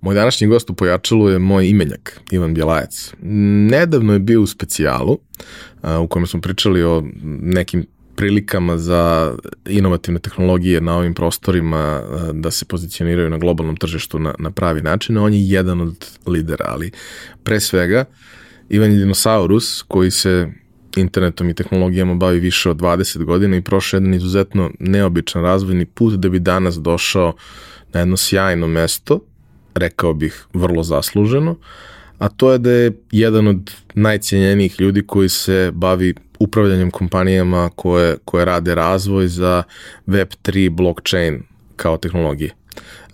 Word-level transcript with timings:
Moj 0.00 0.14
današnji 0.14 0.46
gost 0.46 0.70
u 0.70 0.74
Pojačalu 0.74 1.28
je 1.28 1.38
moj 1.38 1.68
imenjak, 1.68 2.20
Ivan 2.30 2.54
Bjelajac. 2.54 3.12
Nedavno 3.70 4.12
je 4.12 4.18
bio 4.18 4.42
u 4.42 4.46
specijalu 4.46 5.18
u 6.02 6.06
kojem 6.06 6.26
smo 6.26 6.40
pričali 6.40 6.82
o 6.82 7.04
nekim 7.42 7.86
prilikama 8.16 8.78
za 8.78 9.34
inovativne 9.66 10.20
tehnologije 10.20 10.80
na 10.80 10.96
ovim 10.96 11.14
prostorima 11.14 12.02
da 12.32 12.50
se 12.50 12.64
pozicioniraju 12.64 13.30
na 13.30 13.38
globalnom 13.38 13.76
tržištu 13.76 14.18
na, 14.18 14.34
na 14.38 14.50
pravi 14.50 14.82
način. 14.82 15.18
On 15.18 15.34
je 15.34 15.48
jedan 15.48 15.80
od 15.80 16.06
lidera, 16.26 16.64
ali 16.68 16.90
pre 17.42 17.60
svega 17.60 18.04
Ivan 18.68 18.92
je 18.92 18.98
dinosaurus 18.98 19.82
koji 19.82 20.10
se 20.10 20.48
internetom 20.96 21.50
i 21.50 21.54
tehnologijama 21.54 22.14
bavi 22.14 22.40
više 22.40 22.70
od 22.70 22.76
20 22.76 23.24
godina 23.24 23.56
i 23.56 23.62
prošao 23.62 23.98
jedan 23.98 24.14
izuzetno 24.14 24.70
neobičan 24.80 25.42
razvojni 25.42 25.86
put 25.86 26.14
da 26.14 26.28
bi 26.28 26.38
danas 26.38 26.74
došao 26.74 27.34
na 27.92 28.00
jedno 28.00 28.16
sjajno 28.16 28.66
mesto, 28.66 29.20
rekao 29.76 30.14
bih 30.14 30.46
vrlo 30.54 30.82
zasluženo, 30.82 31.56
a 32.18 32.28
to 32.28 32.52
je 32.52 32.58
da 32.58 32.70
je 32.70 32.92
jedan 33.10 33.48
od 33.48 33.70
najcijenjenijih 33.94 34.80
ljudi 34.80 35.02
koji 35.06 35.28
se 35.28 35.70
bavi 35.74 36.14
upravljanjem 36.38 36.90
kompanijama 36.90 37.70
koje, 37.76 38.16
koje 38.24 38.44
rade 38.44 38.74
razvoj 38.74 39.28
za 39.28 39.62
Web3 40.06 40.70
blockchain 40.70 41.42
kao 41.76 41.96
tehnologije. 41.96 42.50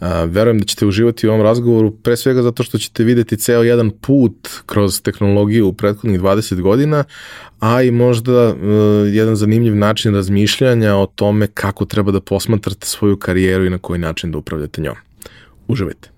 Uh, 0.01 0.09
verujem 0.27 0.59
da 0.59 0.65
ćete 0.65 0.87
uživati 0.87 1.29
u 1.29 1.31
ovom 1.31 1.43
razgovoru, 1.43 1.91
pre 1.91 2.17
svega 2.17 2.43
zato 2.43 2.63
što 2.63 2.79
ćete 2.79 3.05
videti 3.05 3.37
ceo 3.37 3.63
jedan 3.63 3.91
put 3.91 4.49
kroz 4.67 5.03
tehnologiju 5.03 5.69
u 5.69 5.73
prethodnih 5.73 6.21
20 6.21 6.61
godina, 6.61 7.05
a 7.61 7.83
i 7.83 7.91
možda 7.91 8.49
uh, 8.49 8.57
jedan 9.13 9.37
zanimljiv 9.37 9.77
način 9.77 10.15
razmišljanja 10.15 10.97
o 10.97 11.07
tome 11.07 11.47
kako 11.47 11.85
treba 11.85 12.13
da 12.13 12.21
posmatrate 12.21 12.87
svoju 12.87 13.17
karijeru 13.17 13.65
i 13.65 13.71
na 13.71 13.79
koji 13.79 13.99
način 13.99 14.33
da 14.33 14.39
upravljate 14.39 14.81
njom. 14.81 14.97
Uživajte. 15.69 16.12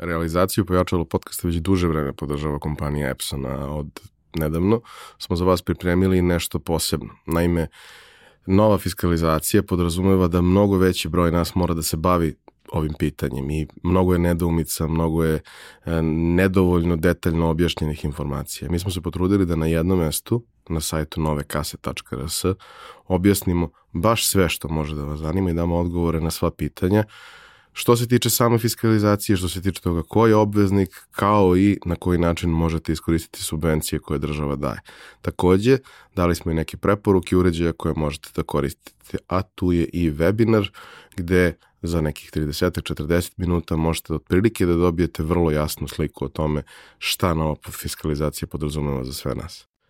Realizaciju 0.00 0.64
pojačalo 0.64 1.04
podcasta 1.04 1.48
već 1.48 1.56
duže 1.56 1.88
vreme 1.88 2.12
podržava 2.12 2.58
kompanija 2.58 3.10
Epsona. 3.10 3.74
Od 3.74 4.00
nedavno 4.34 4.80
smo 5.18 5.36
za 5.36 5.44
vas 5.44 5.62
pripremili 5.62 6.22
nešto 6.22 6.58
posebno. 6.58 7.14
Naime, 7.26 7.68
nova 8.46 8.78
fiskalizacija 8.78 9.62
podrazumeva 9.62 10.28
da 10.28 10.40
mnogo 10.40 10.76
veći 10.76 11.08
broj 11.08 11.32
nas 11.32 11.54
mora 11.54 11.74
da 11.74 11.82
se 11.82 11.96
bavi 11.96 12.36
ovim 12.72 12.92
pitanjem 12.98 13.50
i 13.50 13.66
mnogo 13.82 14.12
je 14.12 14.18
nedoumica, 14.18 14.86
mnogo 14.86 15.24
je 15.24 15.34
e, 15.34 16.02
nedovoljno 16.02 16.96
detaljno 16.96 17.50
objašnjenih 17.50 18.04
informacija. 18.04 18.70
Mi 18.70 18.78
smo 18.78 18.90
se 18.90 19.00
potrudili 19.00 19.46
da 19.46 19.56
na 19.56 19.66
jednom 19.66 19.98
mestu, 19.98 20.44
na 20.68 20.80
sajtu 20.80 21.20
novekase.rs, 21.20 22.44
objasnimo 23.06 23.70
baš 23.92 24.26
sve 24.26 24.48
što 24.48 24.68
može 24.68 24.94
da 24.94 25.04
vas 25.04 25.20
zanima 25.20 25.50
i 25.50 25.54
damo 25.54 25.76
odgovore 25.76 26.20
na 26.20 26.30
sva 26.30 26.50
pitanja 26.50 27.04
što 27.72 27.96
se 27.96 28.08
tiče 28.08 28.30
same 28.30 28.58
fiskalizacije, 28.58 29.36
što 29.36 29.48
se 29.48 29.62
tiče 29.62 29.80
toga 29.80 30.02
ko 30.02 30.26
je 30.26 30.36
obveznik, 30.36 30.88
kao 31.10 31.56
i 31.56 31.78
na 31.86 31.96
koji 31.96 32.18
način 32.18 32.50
možete 32.50 32.92
iskoristiti 32.92 33.42
subvencije 33.42 33.98
koje 33.98 34.18
država 34.18 34.56
daje. 34.56 34.80
Takođe, 35.22 35.78
dali 36.16 36.34
smo 36.34 36.52
i 36.52 36.54
neke 36.54 36.76
preporuke 36.76 37.36
uređaja 37.36 37.72
koje 37.72 37.94
možete 37.96 38.28
da 38.36 38.42
koristite, 38.42 39.18
a 39.28 39.42
tu 39.42 39.72
je 39.72 39.84
i 39.84 40.10
webinar 40.10 40.70
gde 41.16 41.54
za 41.82 42.00
nekih 42.00 42.30
30-40 42.30 43.32
minuta 43.36 43.76
možete 43.76 44.14
otprilike 44.14 44.66
da 44.66 44.74
dobijete 44.74 45.22
vrlo 45.22 45.50
jasnu 45.50 45.88
sliku 45.88 46.24
o 46.24 46.28
tome 46.28 46.62
šta 46.98 47.34
nova 47.34 47.56
fiskalizacija 47.70 48.48
podrazumeva 48.48 49.04
za 49.04 49.12
sve 49.12 49.34
nas. 49.34 49.69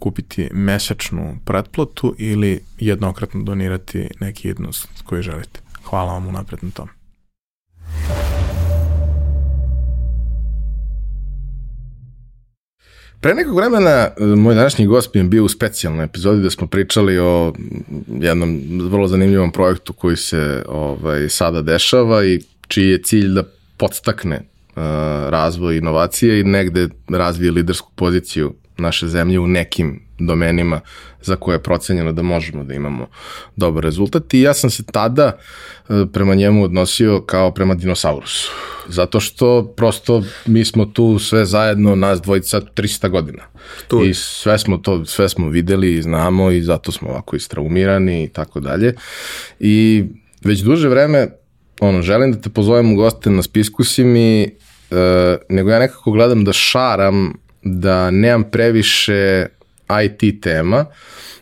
kupiti 0.00 0.48
mesečnu 0.52 1.38
pretplatu 1.44 2.14
ili 2.18 2.60
jednokratno 2.78 3.42
donirati 3.42 4.08
neki 4.20 4.48
jednost 4.48 4.88
koji 5.04 5.22
želite. 5.22 5.60
Hvala 5.84 6.12
vam 6.12 6.26
unapred 6.26 6.64
na 6.64 6.70
tome. 6.70 6.90
Pre 13.20 13.34
nekog 13.34 13.56
vremena 13.56 13.90
e, 13.90 14.24
moj 14.24 14.54
današnji 14.54 14.86
gost 14.86 15.16
je 15.16 15.24
bio 15.24 15.44
u 15.44 15.48
specijalnoj 15.48 16.04
epizodi 16.04 16.42
da 16.42 16.50
smo 16.50 16.66
pričali 16.66 17.18
o 17.18 17.52
jednom 18.20 18.60
vrlo 18.90 19.08
zanimljivom 19.08 19.52
projektu 19.52 19.92
koji 19.92 20.16
se 20.16 20.64
ovaj, 20.68 21.28
sada 21.28 21.62
dešava 21.62 22.24
i 22.24 22.40
čiji 22.68 22.88
je 22.88 23.02
cilj 23.02 23.34
da 23.34 23.42
podstakne 23.76 24.36
uh, 24.36 24.82
razvoj 25.28 25.76
inovacije 25.76 26.40
i 26.40 26.44
negde 26.44 26.88
razvije 27.08 27.52
lidersku 27.52 27.90
poziciju 27.94 28.54
naše 28.80 29.08
zemlje 29.08 29.40
u 29.40 29.46
nekim 29.46 30.00
domenima 30.18 30.80
za 31.22 31.36
koje 31.36 31.54
je 31.54 31.62
procenjeno 31.62 32.12
da 32.12 32.22
možemo 32.22 32.64
da 32.64 32.74
imamo 32.74 33.06
dobar 33.56 33.84
rezultat 33.84 34.34
i 34.34 34.40
ja 34.40 34.54
sam 34.54 34.70
se 34.70 34.82
tada 34.92 35.38
e, 35.88 36.06
prema 36.12 36.34
njemu 36.34 36.64
odnosio 36.64 37.20
kao 37.20 37.50
prema 37.50 37.74
dinosaurusu. 37.74 38.50
Zato 38.88 39.20
što 39.20 39.72
prosto 39.76 40.22
mi 40.46 40.64
smo 40.64 40.84
tu 40.84 41.18
sve 41.18 41.44
zajedno, 41.44 41.94
nas 41.94 42.20
dvojica 42.20 42.60
300 42.60 43.08
godina. 43.08 43.42
Tu. 43.88 44.04
I 44.04 44.14
sve 44.14 44.58
smo 44.58 44.78
to, 44.78 45.04
sve 45.04 45.28
smo 45.28 45.48
videli 45.48 45.94
i 45.94 46.02
znamo 46.02 46.50
i 46.50 46.62
zato 46.62 46.92
smo 46.92 47.08
ovako 47.08 47.36
istraumirani 47.36 48.24
i 48.24 48.28
tako 48.28 48.60
dalje. 48.60 48.94
I 49.60 50.04
već 50.44 50.60
duže 50.60 50.88
vreme 50.88 51.28
ono, 51.80 52.02
želim 52.02 52.32
da 52.32 52.40
te 52.40 52.50
pozovem 52.50 52.92
u 52.92 52.96
goste 52.96 53.30
na 53.30 53.42
spisku 53.42 53.84
si 53.84 54.04
mi, 54.04 54.42
e, 54.42 54.50
nego 55.48 55.70
ja 55.70 55.78
nekako 55.78 56.10
gledam 56.10 56.44
da 56.44 56.52
šaram 56.52 57.32
da 57.62 58.10
nemam 58.10 58.44
previše 58.50 59.46
IT 60.04 60.42
tema, 60.42 60.84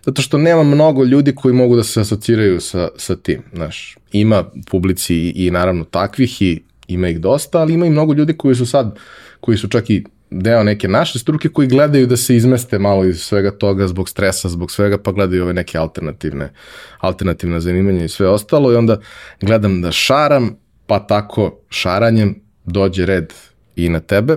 zato 0.04 0.22
što 0.22 0.38
nema 0.38 0.62
mnogo 0.62 1.04
ljudi 1.04 1.34
koji 1.34 1.54
mogu 1.54 1.76
da 1.76 1.82
se 1.82 2.00
asociraju 2.00 2.60
sa, 2.60 2.88
sa 2.96 3.16
tim. 3.16 3.42
Znaš, 3.54 3.96
ima 4.12 4.44
publici 4.70 5.14
i, 5.14 5.46
i 5.46 5.50
naravno 5.50 5.84
takvih 5.84 6.42
i 6.42 6.62
ima 6.88 7.08
ih 7.08 7.20
dosta, 7.20 7.58
ali 7.58 7.74
ima 7.74 7.86
i 7.86 7.90
mnogo 7.90 8.12
ljudi 8.12 8.36
koji 8.36 8.54
su 8.54 8.66
sad, 8.66 8.98
koji 9.40 9.58
su 9.58 9.68
čak 9.68 9.90
i 9.90 10.04
deo 10.30 10.62
neke 10.62 10.88
naše 10.88 11.18
struke 11.18 11.48
koji 11.48 11.68
gledaju 11.68 12.06
da 12.06 12.16
se 12.16 12.36
izmeste 12.36 12.78
malo 12.78 13.04
iz 13.04 13.20
svega 13.20 13.50
toga 13.50 13.88
zbog 13.88 14.08
stresa, 14.08 14.48
zbog 14.48 14.70
svega, 14.70 14.98
pa 14.98 15.12
gledaju 15.12 15.42
ove 15.42 15.54
neke 15.54 15.78
alternativne, 15.78 16.52
alternativne 16.98 17.60
zanimanja 17.60 18.04
i 18.04 18.08
sve 18.08 18.28
ostalo 18.28 18.72
i 18.72 18.76
onda 18.76 19.00
gledam 19.40 19.82
da 19.82 19.92
šaram, 19.92 20.56
pa 20.86 20.98
tako 20.98 21.60
šaranjem 21.68 22.40
dođe 22.64 23.06
red 23.06 23.32
i 23.76 23.88
na 23.88 24.00
tebe. 24.00 24.36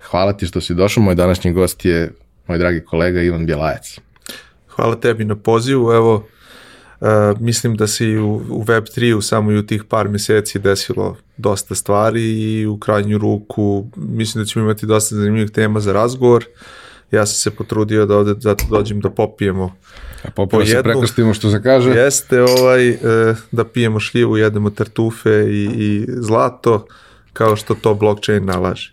Hvala 0.00 0.32
ti 0.32 0.46
što 0.46 0.60
si 0.60 0.74
došao, 0.74 1.02
moj 1.02 1.14
današnji 1.14 1.52
gost 1.52 1.84
je 1.84 2.12
moj 2.46 2.58
dragi 2.58 2.80
kolega 2.80 3.22
Ivan 3.22 3.46
Bjelajac. 3.46 3.98
Hvala 4.68 5.00
tebi 5.00 5.24
na 5.24 5.36
pozivu, 5.36 5.92
evo, 5.92 6.26
Uh, 7.00 7.40
mislim 7.40 7.76
da 7.76 7.86
se 7.86 8.06
i 8.06 8.18
u, 8.18 8.34
u 8.34 8.64
Web3 8.64 9.14
u 9.14 9.22
samo 9.22 9.52
i 9.52 9.58
u 9.58 9.66
tih 9.66 9.84
par 9.84 10.08
meseci 10.08 10.58
desilo 10.58 11.16
dosta 11.36 11.74
stvari 11.74 12.22
i 12.22 12.66
u 12.66 12.78
krajnju 12.78 13.18
ruku 13.18 13.86
mislim 13.96 14.44
da 14.44 14.46
ćemo 14.46 14.64
imati 14.64 14.86
dosta 14.86 15.16
zanimljivih 15.16 15.50
tema 15.50 15.80
za 15.80 15.92
razgovor. 15.92 16.44
Ja 17.10 17.26
sam 17.26 17.34
se 17.34 17.50
potrudio 17.56 18.06
da 18.06 18.16
ovde 18.16 18.34
zato 18.40 18.64
dođem 18.70 19.00
da 19.00 19.10
popijemo 19.10 19.76
A 20.22 20.30
popijemo 20.30 20.66
se 20.66 20.82
prekrstimo 20.82 21.34
što 21.34 21.50
se 21.50 21.62
kaže. 21.62 21.90
Jeste 21.90 22.42
ovaj, 22.42 22.90
uh, 22.90 22.96
da 23.50 23.64
pijemo 23.64 24.00
šljivu, 24.00 24.36
jedemo 24.36 24.70
tartufe 24.70 25.46
i, 25.50 25.64
i 25.64 26.06
zlato 26.08 26.86
kao 27.32 27.56
što 27.56 27.74
to 27.74 27.94
blockchain 27.94 28.44
nalaže. 28.44 28.92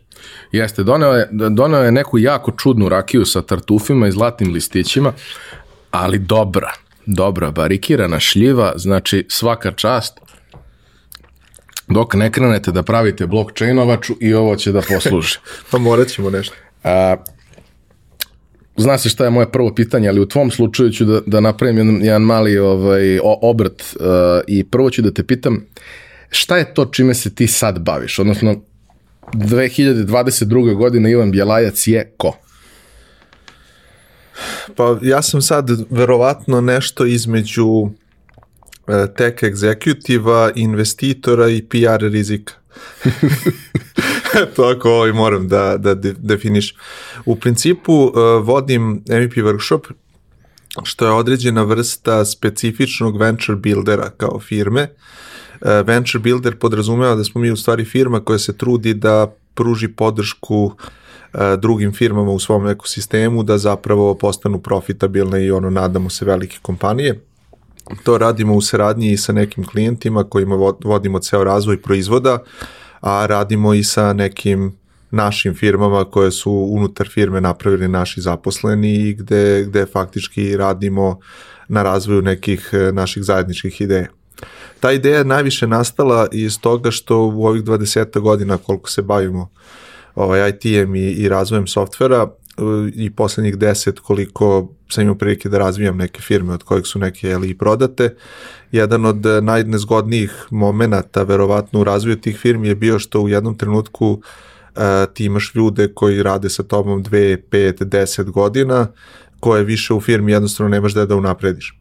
Jeste, 0.52 0.84
doneo 0.84 1.14
je, 1.14 1.28
doneo 1.32 1.84
je 1.84 1.92
neku 1.92 2.18
jako 2.18 2.52
čudnu 2.52 2.90
rakiju 2.90 3.26
sa 3.26 3.42
tartufima 3.42 4.08
i 4.08 4.12
zlatnim 4.12 4.54
listićima, 4.54 5.14
ali 5.92 6.20
dobra, 6.20 6.74
dobra, 7.06 7.52
barikirana 7.52 8.20
šljiva, 8.20 8.74
znači 8.76 9.26
svaka 9.30 9.72
čast, 9.72 10.20
dok 11.88 12.14
ne 12.14 12.32
krenete 12.32 12.72
da 12.72 12.84
pravite 12.84 13.28
blockchainovaču 13.28 14.14
i 14.20 14.34
ovo 14.34 14.56
će 14.56 14.72
da 14.72 14.82
posluži. 14.82 15.38
pa 15.72 15.78
morat 15.78 16.08
ćemo 16.08 16.30
nešto. 16.30 16.56
A, 16.84 17.16
zna 18.78 18.98
se 18.98 19.10
šta 19.10 19.24
je 19.24 19.30
moje 19.30 19.52
prvo 19.52 19.76
pitanje, 19.76 20.10
ali 20.10 20.20
u 20.20 20.28
tvom 20.28 20.52
slučaju 20.52 20.92
ću 20.92 21.06
da, 21.06 21.22
da 21.26 21.40
napravim 21.40 21.78
jedan, 21.78 22.02
jedan 22.02 22.22
mali 22.22 22.58
ovaj, 22.58 23.20
obrt 23.24 23.82
uh, 23.82 24.06
i 24.48 24.64
prvo 24.64 24.90
ću 24.90 25.02
da 25.02 25.12
te 25.12 25.24
pitam 25.24 25.66
šta 26.30 26.58
je 26.58 26.74
to 26.74 26.86
čime 26.86 27.14
se 27.14 27.36
ti 27.36 27.48
sad 27.48 27.80
baviš? 27.80 28.20
Odnosno, 28.20 28.62
2022. 29.34 30.76
godine 30.76 31.12
Ivan 31.12 31.32
Bjelajac 31.32 31.88
je 31.88 32.14
ko? 32.18 32.38
Pa 34.76 34.98
ja 35.02 35.22
sam 35.22 35.42
sad 35.42 35.70
verovatno 35.90 36.62
nešto 36.62 37.06
između 37.06 37.90
e, 38.88 39.08
tech 39.18 39.44
executiva, 39.44 40.52
investitora 40.56 41.50
i 41.50 41.62
PR 41.62 42.04
rizika. 42.12 42.54
to 44.56 44.64
ako 44.64 44.92
ovaj 44.92 45.12
moram 45.12 45.48
da, 45.48 45.78
da 45.78 45.96
de, 45.96 46.14
definiš. 46.18 46.76
U 47.26 47.36
principu 47.36 47.94
uh, 47.94 48.14
vodim 48.44 48.92
MVP 48.92 49.34
workshop, 49.34 49.92
što 50.84 51.06
je 51.06 51.12
određena 51.12 51.64
vrsta 51.64 52.26
specifičnog 52.26 53.20
venture 53.20 53.56
buildera 53.56 54.10
kao 54.18 54.40
firme. 54.40 54.84
Uh, 54.84 54.90
venture 55.62 56.20
builder 56.20 56.56
podrazumeva 56.56 57.16
da 57.16 57.24
smo 57.24 57.42
mi 57.42 57.52
u 57.52 57.58
stvari 57.58 57.86
firma 57.86 58.20
koja 58.20 58.40
se 58.40 58.58
trudi 58.58 58.94
da 58.94 59.34
pruži 59.54 59.88
podršku 59.88 60.66
uh, 60.66 60.72
drugim 61.60 61.94
firmama 61.94 62.32
u 62.32 62.40
svom 62.40 62.68
ekosistemu 62.68 63.44
da 63.44 63.58
zapravo 63.58 64.14
postanu 64.14 64.60
profitabilne 64.60 65.46
i 65.46 65.52
ono 65.52 65.70
nadamo 65.70 66.10
se 66.10 66.26
velike 66.26 66.58
kompanije. 66.62 67.22
To 68.04 68.18
radimo 68.18 68.54
u 68.54 68.62
saradnji 68.62 69.12
i 69.12 69.18
sa 69.18 69.34
nekim 69.34 69.66
klijentima 69.66 70.24
kojima 70.24 70.56
vodimo 70.84 71.20
ceo 71.20 71.44
razvoj 71.44 71.82
proizvoda, 71.82 72.44
a 73.02 73.26
radimo 73.26 73.74
i 73.74 73.84
sa 73.84 74.14
nekim 74.14 74.76
našim 75.12 75.56
firmama 75.56 76.06
koje 76.06 76.32
su 76.32 76.52
unutar 76.52 77.10
firme 77.10 77.42
napravili 77.42 77.88
naši 77.88 78.22
zaposleni 78.22 78.94
i 78.94 79.14
gde, 79.14 79.66
gde 79.68 79.86
faktički 79.86 80.58
radimo 80.58 81.20
na 81.68 81.84
razvoju 81.84 82.22
nekih 82.22 82.70
e, 82.74 82.92
naših 82.92 83.24
zajedničkih 83.24 83.82
ideja. 83.82 84.08
Ta 84.80 84.92
ideja 84.92 85.18
je 85.18 85.26
najviše 85.26 85.68
nastala 85.68 86.28
iz 86.32 86.60
toga 86.60 86.92
što 86.92 87.18
u 87.18 87.46
ovih 87.46 87.64
20 87.64 88.20
godina 88.20 88.58
koliko 88.58 88.90
se 88.90 89.02
bavimo 89.02 89.50
ovaj, 90.16 90.50
IT-em 90.50 90.96
i, 90.96 91.12
i 91.12 91.30
razvojem 91.30 91.68
softvera, 91.68 92.28
i 92.94 93.10
poslednjih 93.16 93.58
deset 93.58 94.00
koliko 94.00 94.70
sam 94.90 95.04
imao 95.04 95.16
prilike 95.16 95.50
da 95.50 95.58
razvijam 95.58 95.98
neke 95.98 96.22
firme 96.22 96.54
od 96.54 96.64
kojih 96.64 96.86
su 96.86 97.00
neke 97.00 97.34
ali 97.34 97.50
i 97.50 97.58
prodate. 97.58 98.16
Jedan 98.72 99.06
od 99.06 99.26
najnezgodnijih 99.42 100.48
momenata 100.50 101.24
verovatno 101.24 101.82
u 101.82 101.84
razvoju 101.84 102.22
tih 102.22 102.38
firmi 102.38 102.68
je 102.68 102.76
bio 102.76 103.00
što 103.00 103.22
u 103.22 103.30
jednom 103.30 103.58
trenutku 103.58 104.12
uh, 104.12 104.82
ti 105.14 105.26
imaš 105.26 105.56
ljude 105.56 105.94
koji 105.94 106.24
rade 106.24 106.50
sa 106.50 106.64
tobom 106.64 107.04
2, 107.04 107.38
5, 107.52 107.86
10 107.86 108.32
godina 108.32 108.88
koje 109.40 109.64
više 109.64 109.94
u 109.94 110.02
firmi 110.02 110.32
jednostavno 110.32 110.70
nemaš 110.70 110.94
da 110.94 111.06
da 111.06 111.16
unaprediš. 111.16 111.80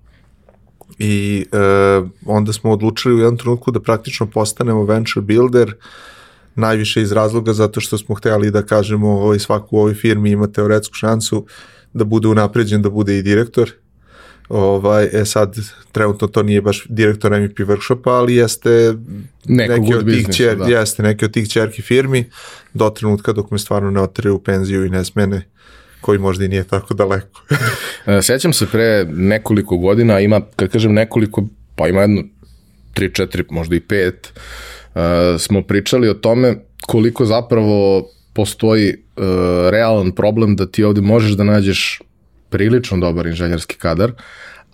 I 0.99 1.47
uh, 1.53 2.09
onda 2.27 2.53
smo 2.53 2.71
odlučili 2.71 3.15
u 3.15 3.19
jednom 3.19 3.39
trenutku 3.39 3.71
da 3.71 3.81
praktično 3.81 4.27
postanemo 4.27 4.85
venture 4.85 5.25
builder 5.25 5.75
najviše 6.55 7.03
iz 7.03 7.13
razloga 7.13 7.53
zato 7.53 7.81
što 7.81 7.99
smo 7.99 8.15
hteli 8.15 8.51
da 8.51 8.63
kažemo 8.63 9.09
ovaj, 9.09 9.39
svaku 9.39 9.77
u 9.77 9.79
ovoj 9.79 9.95
firmi 9.95 10.31
ima 10.31 10.47
teoretsku 10.47 10.95
šansu 10.95 11.47
da 11.93 12.05
bude 12.05 12.29
unapređen, 12.29 12.83
da 12.83 12.91
bude 12.91 13.19
i 13.19 13.23
direktor. 13.23 13.71
Ovaj, 14.49 15.09
e 15.13 15.25
sad, 15.25 15.57
trenutno 15.93 16.29
to 16.29 16.43
nije 16.43 16.63
baš 16.63 16.87
direktor 16.89 17.41
MVP 17.41 17.59
workshopa, 17.59 18.11
ali 18.11 18.35
jeste 18.35 18.95
Neko 19.45 19.81
neki 19.81 19.95
od 19.95 20.05
tih 20.05 20.37
čer, 20.37 20.57
da. 20.57 20.65
jeste 20.65 21.03
neki 21.03 21.25
od 21.25 21.33
tih 21.33 21.49
čerki 21.49 21.83
firmi 21.83 22.31
do 22.75 22.91
trenutka 22.91 23.33
dok 23.33 23.51
me 23.51 23.59
stvarno 23.59 23.91
ne 23.91 24.01
otere 24.01 24.31
u 24.31 24.39
penziju 24.39 24.87
i 24.87 24.91
ne 24.91 25.05
smene 25.05 25.49
koji 26.01 26.19
možda 26.19 26.45
i 26.45 26.49
nije 26.49 26.65
tako 26.65 26.95
daleko. 26.95 27.43
E, 28.07 28.23
sećam 28.23 28.53
se 28.53 28.67
pre 28.67 29.05
nekoliko 29.05 29.77
godina, 29.77 30.21
ima, 30.21 30.41
kad 30.57 30.69
kažem 30.69 30.93
nekoliko, 30.95 31.45
pa 31.77 31.89
ima 31.89 32.01
jedno 32.01 32.23
3, 32.95 33.27
4, 33.27 33.45
možda 33.51 33.77
i 33.77 33.81
5 33.81 34.13
uh, 34.95 35.41
smo 35.41 35.63
pričali 35.63 36.09
o 36.09 36.15
tome 36.15 36.55
koliko 36.87 37.25
zapravo 37.25 38.09
postoji 38.33 38.95
uh, 38.95 39.25
realan 39.71 40.13
problem 40.13 40.57
da 40.57 40.67
ti 40.67 40.85
ovde 40.85 41.01
možeš 41.01 41.33
da 41.33 41.45
nađeš 41.45 42.01
prilično 42.51 42.99
dobar 42.99 43.27
inženjerski 43.27 43.77
kadar, 43.77 44.13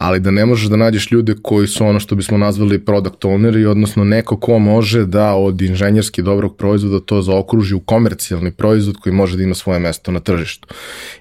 ali 0.03 0.21
da 0.21 0.31
ne 0.31 0.47
možeš 0.47 0.69
da 0.69 0.77
nađeš 0.77 1.11
ljude 1.11 1.35
koji 1.43 1.67
su 1.67 1.87
ono 1.87 2.01
što 2.01 2.15
bismo 2.15 2.39
nazvali 2.39 2.85
product 2.85 3.25
owneri, 3.25 3.67
odnosno 3.67 4.05
neko 4.05 4.37
ko 4.37 4.59
može 4.59 5.07
da 5.07 5.35
od 5.35 5.63
inženjerski 5.63 6.23
dobrog 6.23 6.57
proizvoda 6.57 7.01
to 7.01 7.23
zaokruži 7.23 7.75
u 7.75 7.81
komercijalni 7.81 8.53
proizvod 8.53 8.97
koji 8.97 9.13
može 9.13 9.37
da 9.37 9.43
ima 9.43 9.55
svoje 9.55 9.79
mesto 9.79 10.13
na 10.13 10.21
tržištu. 10.21 10.69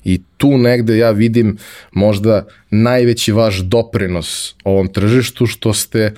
I 0.03 0.21
tu 0.37 0.57
negde 0.57 0.97
ja 0.97 1.11
vidim 1.11 1.57
možda 1.91 2.45
najveći 2.69 3.31
vaš 3.31 3.57
doprinos 3.59 4.55
ovom 4.63 4.87
tržištu 4.87 5.45
što 5.45 5.73
ste 5.73 6.13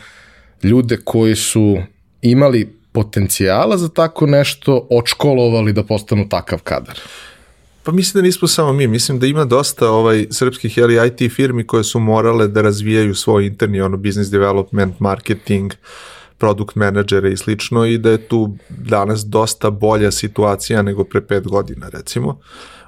ljude 0.64 0.98
koji 1.04 1.36
su 1.36 1.78
imali 2.22 2.76
potencijala 2.92 3.78
za 3.78 3.90
tako 3.90 4.26
nešto 4.26 4.88
odškolovali 4.90 5.74
da 5.74 5.84
postanu 5.84 6.30
takav 6.30 6.60
kadar? 6.60 7.00
Pa 7.84 7.92
mislim 7.92 8.22
da 8.22 8.26
nismo 8.26 8.48
samo 8.48 8.74
mi, 8.74 8.88
mislim 8.88 9.20
da 9.20 9.28
ima 9.28 9.46
dosta 9.46 9.90
ovaj 9.90 10.26
srpskih 10.32 10.78
ili 10.78 11.08
IT 11.08 11.34
firmi 11.34 11.68
koje 11.68 11.84
su 11.84 12.00
morale 12.00 12.48
da 12.48 12.62
razvijaju 12.62 13.16
svoj 13.16 13.46
interni 13.46 13.82
ono 13.82 13.98
business 13.98 14.32
development, 14.32 15.00
marketing, 15.00 15.74
product 16.38 16.76
menadžere 16.76 17.32
i 17.32 17.38
slično 17.38 17.86
i 17.86 17.98
da 17.98 18.12
je 18.12 18.18
tu 18.18 18.56
danas 18.70 19.26
dosta 19.26 19.70
bolja 19.70 20.12
situacija 20.12 20.82
nego 20.82 21.04
pre 21.04 21.22
pet 21.22 21.48
godina 21.48 21.90
recimo. 21.90 22.40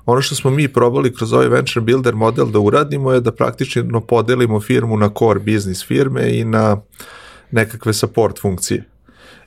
Ono 0.05 0.21
što 0.21 0.35
smo 0.35 0.51
mi 0.51 0.67
probali 0.67 1.13
kroz 1.13 1.33
ovaj 1.33 1.47
venture 1.47 1.81
builder 1.81 2.15
model 2.15 2.45
da 2.45 2.59
uradimo 2.59 3.11
je 3.11 3.21
da 3.21 3.31
praktično 3.31 4.01
podelimo 4.01 4.61
firmu 4.61 4.97
na 4.97 5.09
core 5.19 5.39
business 5.39 5.85
firme 5.85 6.37
i 6.37 6.45
na 6.45 6.81
nekakve 7.51 7.93
support 7.93 8.41
funkcije 8.41 8.94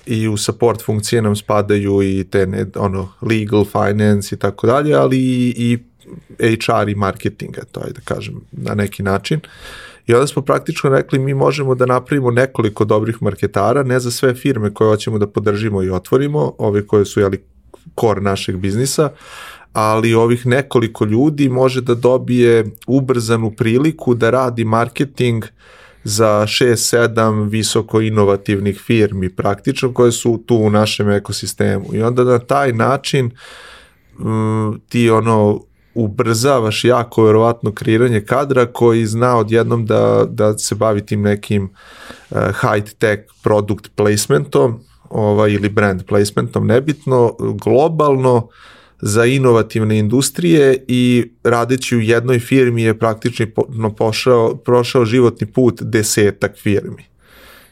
i 0.08 0.28
u 0.28 0.36
support 0.36 0.84
funkcije 0.84 1.22
nam 1.22 1.36
spadaju 1.36 2.02
i 2.02 2.24
te 2.30 2.46
ne, 2.46 2.66
ono 2.76 3.08
legal, 3.22 3.64
finance 3.64 4.34
i 4.34 4.38
tako 4.38 4.66
dalje, 4.66 4.94
ali 4.94 5.18
i, 5.18 5.78
i 6.42 6.58
HR 6.66 6.88
i 6.88 6.94
marketing, 6.94 7.56
to 7.72 7.80
je 7.80 7.92
da 7.92 8.00
kažem 8.04 8.40
na 8.52 8.74
neki 8.74 9.02
način. 9.02 9.40
I 10.06 10.14
onda 10.14 10.26
smo 10.26 10.42
praktično 10.42 10.90
rekli 10.90 11.18
mi 11.18 11.34
možemo 11.34 11.74
da 11.74 11.86
napravimo 11.86 12.30
nekoliko 12.30 12.84
dobrih 12.84 13.22
marketara, 13.22 13.82
ne 13.82 14.00
za 14.00 14.10
sve 14.10 14.34
firme 14.34 14.74
koje 14.74 14.88
hoćemo 14.88 15.18
da 15.18 15.26
podržimo 15.26 15.82
i 15.82 15.90
otvorimo, 15.90 16.54
ove 16.58 16.86
koje 16.86 17.04
su 17.04 17.20
jeli 17.20 17.42
kor 17.94 18.22
našeg 18.22 18.56
biznisa, 18.56 19.10
ali 19.72 20.14
ovih 20.14 20.46
nekoliko 20.46 21.04
ljudi 21.04 21.48
može 21.48 21.80
da 21.80 21.94
dobije 21.94 22.64
ubrzanu 22.86 23.50
priliku 23.50 24.14
da 24.14 24.30
radi 24.30 24.64
marketing 24.64 25.44
uh, 25.44 25.50
za 26.04 26.42
6-7 26.46 27.48
visoko 27.48 28.00
inovativnih 28.00 28.80
firmi 28.86 29.36
praktično 29.36 29.92
koje 29.94 30.12
su 30.12 30.42
tu 30.46 30.56
u 30.56 30.70
našem 30.70 31.10
ekosistemu. 31.10 31.94
I 31.94 32.02
onda 32.02 32.24
na 32.24 32.38
taj 32.38 32.72
način 32.72 33.30
um, 34.18 34.80
ti 34.88 35.10
ono 35.10 35.60
ubrzavaš 35.94 36.84
jako 36.84 37.24
verovatno 37.24 37.72
kreiranje 37.72 38.20
kadra 38.20 38.66
koji 38.66 39.06
zna 39.06 39.36
odjednom 39.36 39.86
da, 39.86 40.26
da 40.30 40.58
se 40.58 40.74
bavi 40.74 41.06
tim 41.06 41.22
nekim 41.22 41.64
uh, 42.30 42.38
high 42.38 42.90
tech 42.98 43.22
product 43.42 43.90
placementom 43.94 44.80
ovaj, 45.10 45.52
ili 45.52 45.68
brand 45.68 46.04
placementom, 46.06 46.66
nebitno, 46.66 47.36
globalno 47.38 48.48
za 49.00 49.24
inovativne 49.24 49.98
industrije 49.98 50.84
i 50.88 51.30
radeći 51.44 51.96
u 51.96 52.00
jednoj 52.00 52.38
firmi 52.38 52.82
je 52.82 52.98
praktično 52.98 53.94
pošao, 53.96 54.56
prošao 54.56 55.04
životni 55.04 55.46
put 55.46 55.82
desetak 55.82 56.56
firmi 56.56 57.08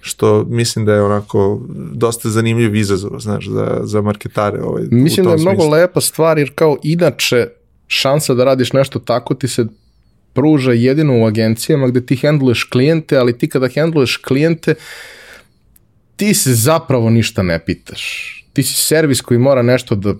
što 0.06 0.45
mislim 0.49 0.85
da 0.85 0.95
je 0.95 1.02
onako 1.02 1.61
dosta 1.92 2.30
zanimljiv 2.30 2.75
izazov, 2.75 3.18
znaš, 3.18 3.49
za, 3.49 3.80
za 3.83 4.02
marketare. 4.02 4.62
Ovaj, 4.62 4.83
mislim 4.90 5.26
da 5.26 5.33
je 5.33 5.38
mnogo 5.38 5.62
smislu. 5.62 5.71
lepa 5.71 6.00
stvar, 6.00 6.38
jer 6.38 6.52
kao 6.54 6.76
inače 6.83 7.49
šansa 7.87 8.35
da 8.35 8.45
radiš 8.45 8.73
nešto 8.73 8.99
tako 8.99 9.35
ti 9.35 9.49
se 9.49 9.66
pruža 10.33 10.73
jedino 10.73 11.23
u 11.23 11.26
agencijama 11.26 11.88
gde 11.88 12.06
ti 12.06 12.16
hendluješ 12.16 12.64
klijente, 12.64 13.16
ali 13.16 13.38
ti 13.38 13.49
kada 13.49 13.68
hendluješ 13.68 14.16
klijente, 14.16 14.75
ti 16.16 16.35
se 16.35 16.54
zapravo 16.54 17.11
ništa 17.11 17.42
ne 17.42 17.64
pitaš. 17.64 18.33
Ti 18.52 18.62
si 18.62 18.75
servis 18.75 19.21
koji 19.21 19.38
mora 19.38 19.62
nešto 19.62 19.95
da 19.95 20.14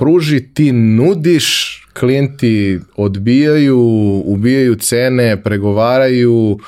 pruži, 0.00 0.40
ti 0.54 0.72
nudiš, 0.72 1.76
klijenti 1.98 2.80
odbijaju, 2.96 3.78
ubijaju 4.24 4.74
cene, 4.74 5.42
pregovaraju, 5.42 6.58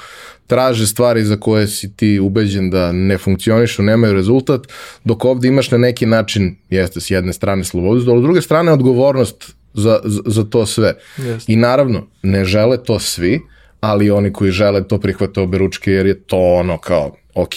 traže 0.46 0.86
stvari 0.86 1.24
za 1.24 1.36
koje 1.36 1.66
si 1.68 1.96
ti 1.96 2.18
ubeđen 2.20 2.70
da 2.70 2.92
ne 2.92 3.18
funkcionišu, 3.18 3.82
nemaju 3.82 4.14
rezultat, 4.14 4.66
dok 5.04 5.24
ovde 5.24 5.48
imaš 5.48 5.70
na 5.70 5.78
neki 5.78 6.06
način, 6.06 6.56
jeste 6.70 7.00
s 7.00 7.10
jedne 7.10 7.32
strane 7.32 7.64
slobodu, 7.64 8.10
ali 8.10 8.20
s 8.20 8.22
druge 8.22 8.42
strane 8.42 8.72
odgovornost 8.72 9.54
za, 9.74 10.00
za, 10.04 10.22
za 10.26 10.44
to 10.44 10.66
sve. 10.66 10.94
Yes. 11.18 11.44
I 11.46 11.56
naravno, 11.56 12.06
ne 12.22 12.44
žele 12.44 12.84
to 12.84 12.98
svi, 12.98 13.40
ali 13.80 14.10
oni 14.10 14.32
koji 14.32 14.50
žele 14.50 14.88
to 14.88 15.00
prihvate 15.00 15.40
obe 15.40 15.58
ručke 15.58 15.92
jer 15.92 16.06
je 16.06 16.20
to 16.20 16.38
ono 16.38 16.78
kao, 16.78 17.16
ok, 17.34 17.54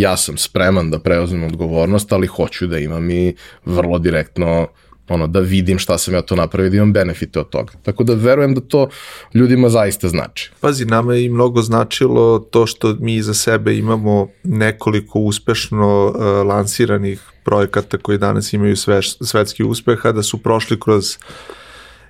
ja 0.00 0.16
sam 0.16 0.36
spreman 0.38 0.90
da 0.90 0.98
preuzmem 0.98 1.44
odgovornost, 1.44 2.12
ali 2.12 2.26
hoću 2.26 2.66
da 2.66 2.78
imam 2.78 3.10
i 3.10 3.34
vrlo 3.64 3.98
direktno 3.98 4.68
ono, 5.08 5.26
da 5.26 5.40
vidim 5.40 5.78
šta 5.78 5.98
sam 5.98 6.14
ja 6.14 6.22
to 6.22 6.36
napravio, 6.36 6.70
da 6.70 6.76
imam 6.76 6.92
benefite 6.92 7.40
od 7.40 7.48
toga. 7.48 7.72
Tako 7.82 8.04
da 8.04 8.14
verujem 8.14 8.54
da 8.54 8.60
to 8.60 8.88
ljudima 9.34 9.68
zaista 9.68 10.08
znači. 10.08 10.50
Pazi, 10.60 10.84
nama 10.84 11.14
je 11.14 11.24
i 11.24 11.28
mnogo 11.28 11.62
značilo 11.62 12.38
to 12.38 12.66
što 12.66 12.96
mi 13.00 13.22
za 13.22 13.34
sebe 13.34 13.76
imamo 13.76 14.28
nekoliko 14.42 15.18
uspešno 15.18 16.06
uh, 16.06 16.46
lansiranih 16.46 17.22
projekata 17.44 17.98
koji 17.98 18.18
danas 18.18 18.52
imaju 18.52 18.76
sve, 18.76 19.02
svetski 19.02 19.64
uspeh, 19.64 20.06
a 20.06 20.12
da 20.12 20.22
su 20.22 20.42
prošli 20.42 20.80
kroz 20.80 21.16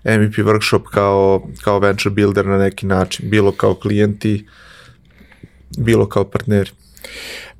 MVP 0.04 0.34
workshop 0.38 0.82
kao, 0.82 1.48
kao 1.64 1.78
venture 1.78 2.14
builder 2.14 2.46
na 2.46 2.58
neki 2.58 2.86
način, 2.86 3.30
bilo 3.30 3.52
kao 3.52 3.74
klijenti, 3.74 4.46
bilo 5.78 6.08
kao 6.08 6.24
partneri. 6.24 6.70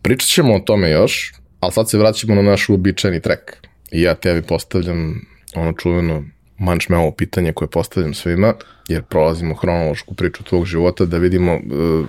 Pričat 0.06 0.28
ćemo 0.28 0.54
o 0.54 0.58
tome 0.58 0.90
još, 0.90 1.34
ali 1.60 1.72
sad 1.72 1.90
se 1.90 1.98
vraćamo 1.98 2.34
na 2.34 2.42
naš 2.42 2.68
uobičajeni 2.68 3.20
trek. 3.20 3.56
i 3.90 4.02
ja 4.02 4.14
tebi 4.14 4.42
postavljam 4.42 5.20
ono 5.54 5.72
čuveno 5.72 6.24
mančmeovo 6.58 7.12
pitanje 7.12 7.52
koje 7.52 7.68
postavljam 7.68 8.14
svima, 8.14 8.54
jer 8.88 9.02
prolazimo 9.02 9.54
hronološku 9.54 10.14
priču 10.14 10.44
tvog 10.44 10.66
života 10.66 11.04
da 11.04 11.18
vidimo 11.18 11.54
uh, 11.54 12.06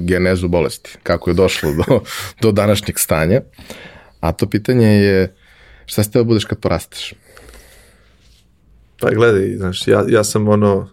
genezu 0.00 0.48
bolesti, 0.48 0.98
kako 1.02 1.30
je 1.30 1.34
došlo 1.34 1.72
do, 1.72 2.00
do 2.42 2.52
današnjeg 2.52 2.98
stanja. 2.98 3.40
A 4.20 4.32
to 4.32 4.46
pitanje 4.46 4.86
je 4.86 5.34
šta 5.86 6.02
ste 6.02 6.18
da 6.18 6.24
budeš 6.24 6.44
kad 6.44 6.60
porasteš? 6.60 7.14
Pa 9.00 9.10
gledaj, 9.10 9.56
znaš, 9.56 9.86
ja, 9.88 10.04
ja 10.08 10.24
sam 10.24 10.48
ono, 10.48 10.90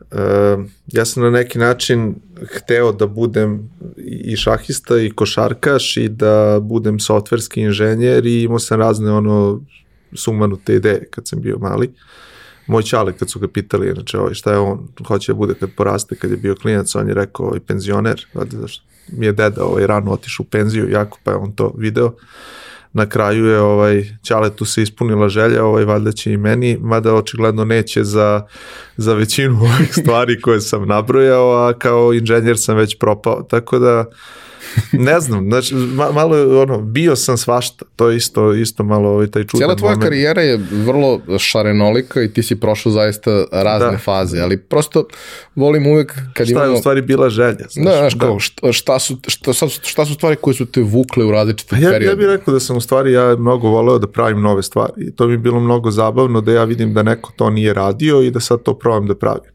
uh, 0.00 0.64
ja 0.86 1.04
sam 1.04 1.22
na 1.22 1.30
neki 1.30 1.58
način 1.58 2.14
hteo 2.50 2.92
da 2.92 3.06
budem 3.06 3.70
i 4.06 4.36
šahista 4.36 4.98
i 4.98 5.10
košarkaš 5.10 5.96
i 5.96 6.08
da 6.08 6.60
budem 6.62 7.00
softverski 7.00 7.60
inženjer 7.60 8.26
i 8.26 8.42
imao 8.42 8.58
sam 8.58 8.80
razne 8.80 9.12
ono 9.12 9.60
sumanute 10.12 10.74
ideje 10.74 11.08
kad 11.10 11.28
sam 11.28 11.40
bio 11.40 11.58
mali. 11.58 11.90
Moj 12.66 12.82
čale 12.82 13.12
kad 13.12 13.30
su 13.30 13.38
ga 13.38 13.48
pitali, 13.48 13.92
znači 13.94 14.16
ovaj, 14.16 14.34
šta 14.34 14.52
je 14.52 14.58
on, 14.58 14.88
hoće 15.06 15.32
da 15.32 15.36
bude 15.36 15.54
kad 15.54 15.70
poraste, 15.76 16.14
kad 16.14 16.30
je 16.30 16.36
bio 16.36 16.54
klinac, 16.54 16.94
on 16.94 17.08
je 17.08 17.14
rekao 17.14 17.46
ovaj, 17.46 17.60
penzioner, 17.60 18.26
zašto 18.50 18.84
mi 19.08 19.26
je 19.26 19.32
deda 19.32 19.64
ovaj, 19.64 19.86
rano 19.86 20.12
otišao 20.12 20.44
u 20.44 20.50
penziju, 20.50 20.90
jako 20.90 21.18
pa 21.24 21.30
je 21.30 21.36
on 21.36 21.52
to 21.52 21.74
video 21.78 22.14
na 22.92 23.06
kraju 23.06 23.46
je 23.46 23.60
ovaj 23.60 24.04
Ćaletu 24.22 24.64
se 24.64 24.82
ispunila 24.82 25.28
želja, 25.28 25.64
ovaj 25.64 25.84
valjda 25.84 26.12
će 26.12 26.32
i 26.32 26.36
meni, 26.36 26.78
mada 26.80 27.14
očigledno 27.14 27.64
neće 27.64 28.04
za, 28.04 28.46
za 28.96 29.14
većinu 29.14 29.60
ovih 29.60 29.94
stvari 30.02 30.40
koje 30.40 30.60
sam 30.60 30.88
nabrojao, 30.88 31.68
a 31.68 31.72
kao 31.78 32.12
inženjer 32.12 32.58
sam 32.58 32.76
već 32.76 32.98
propao, 32.98 33.42
tako 33.42 33.78
da 33.78 34.04
ne 35.08 35.20
znam, 35.20 35.48
znači, 35.48 35.74
malo 36.12 36.60
ono, 36.62 36.80
bio 36.80 37.16
sam 37.16 37.36
svašta, 37.36 37.84
to 37.96 38.10
je 38.10 38.16
isto, 38.16 38.54
isto 38.54 38.84
malo 38.84 39.08
ovaj, 39.10 39.26
taj 39.26 39.42
čudan 39.42 39.58
Cijela 39.58 39.76
tvoja 39.76 39.90
moment. 39.90 40.04
karijera 40.04 40.42
je 40.42 40.60
vrlo 40.70 41.20
šarenolika 41.38 42.22
i 42.22 42.32
ti 42.32 42.42
si 42.42 42.60
prošao 42.60 42.92
zaista 42.92 43.44
razne 43.52 43.90
da. 43.90 43.98
faze, 43.98 44.40
ali 44.40 44.56
prosto 44.58 45.06
volim 45.54 45.86
uvek 45.86 46.14
kad 46.34 46.46
šta 46.46 46.52
imamo... 46.52 46.64
Šta 46.64 46.72
je 46.72 46.78
u 46.78 46.80
stvari 46.80 47.02
bila 47.02 47.30
želja? 47.30 47.66
Znaš, 47.70 47.94
da, 47.94 47.98
znaš, 47.98 48.14
kao, 48.14 48.38
šta, 48.38 48.72
šta, 48.72 48.98
su, 48.98 49.16
šta, 49.26 49.52
šta 49.68 50.04
su 50.04 50.14
stvari 50.14 50.36
koje 50.36 50.54
su 50.54 50.66
te 50.66 50.80
vukle 50.80 51.24
u 51.24 51.30
različite 51.30 51.76
ja, 51.76 51.90
periode? 51.90 52.06
Ja 52.06 52.16
bih 52.16 52.26
rekao 52.26 52.54
da 52.54 52.60
sam 52.60 52.76
u 52.76 52.80
stvari 52.80 53.12
ja 53.12 53.36
mnogo 53.36 53.68
voleo 53.68 53.98
da 53.98 54.06
pravim 54.06 54.40
nove 54.40 54.62
stvari 54.62 54.92
i 54.96 55.16
to 55.16 55.26
mi 55.26 55.32
je 55.32 55.38
bilo 55.38 55.60
mnogo 55.60 55.90
zabavno 55.90 56.40
da 56.40 56.52
ja 56.52 56.64
vidim 56.64 56.94
da 56.94 57.02
neko 57.02 57.32
to 57.36 57.50
nije 57.50 57.74
radio 57.74 58.22
i 58.22 58.30
da 58.30 58.40
sad 58.40 58.62
to 58.62 58.78
probam 58.78 59.06
da 59.06 59.14
pravim. 59.14 59.52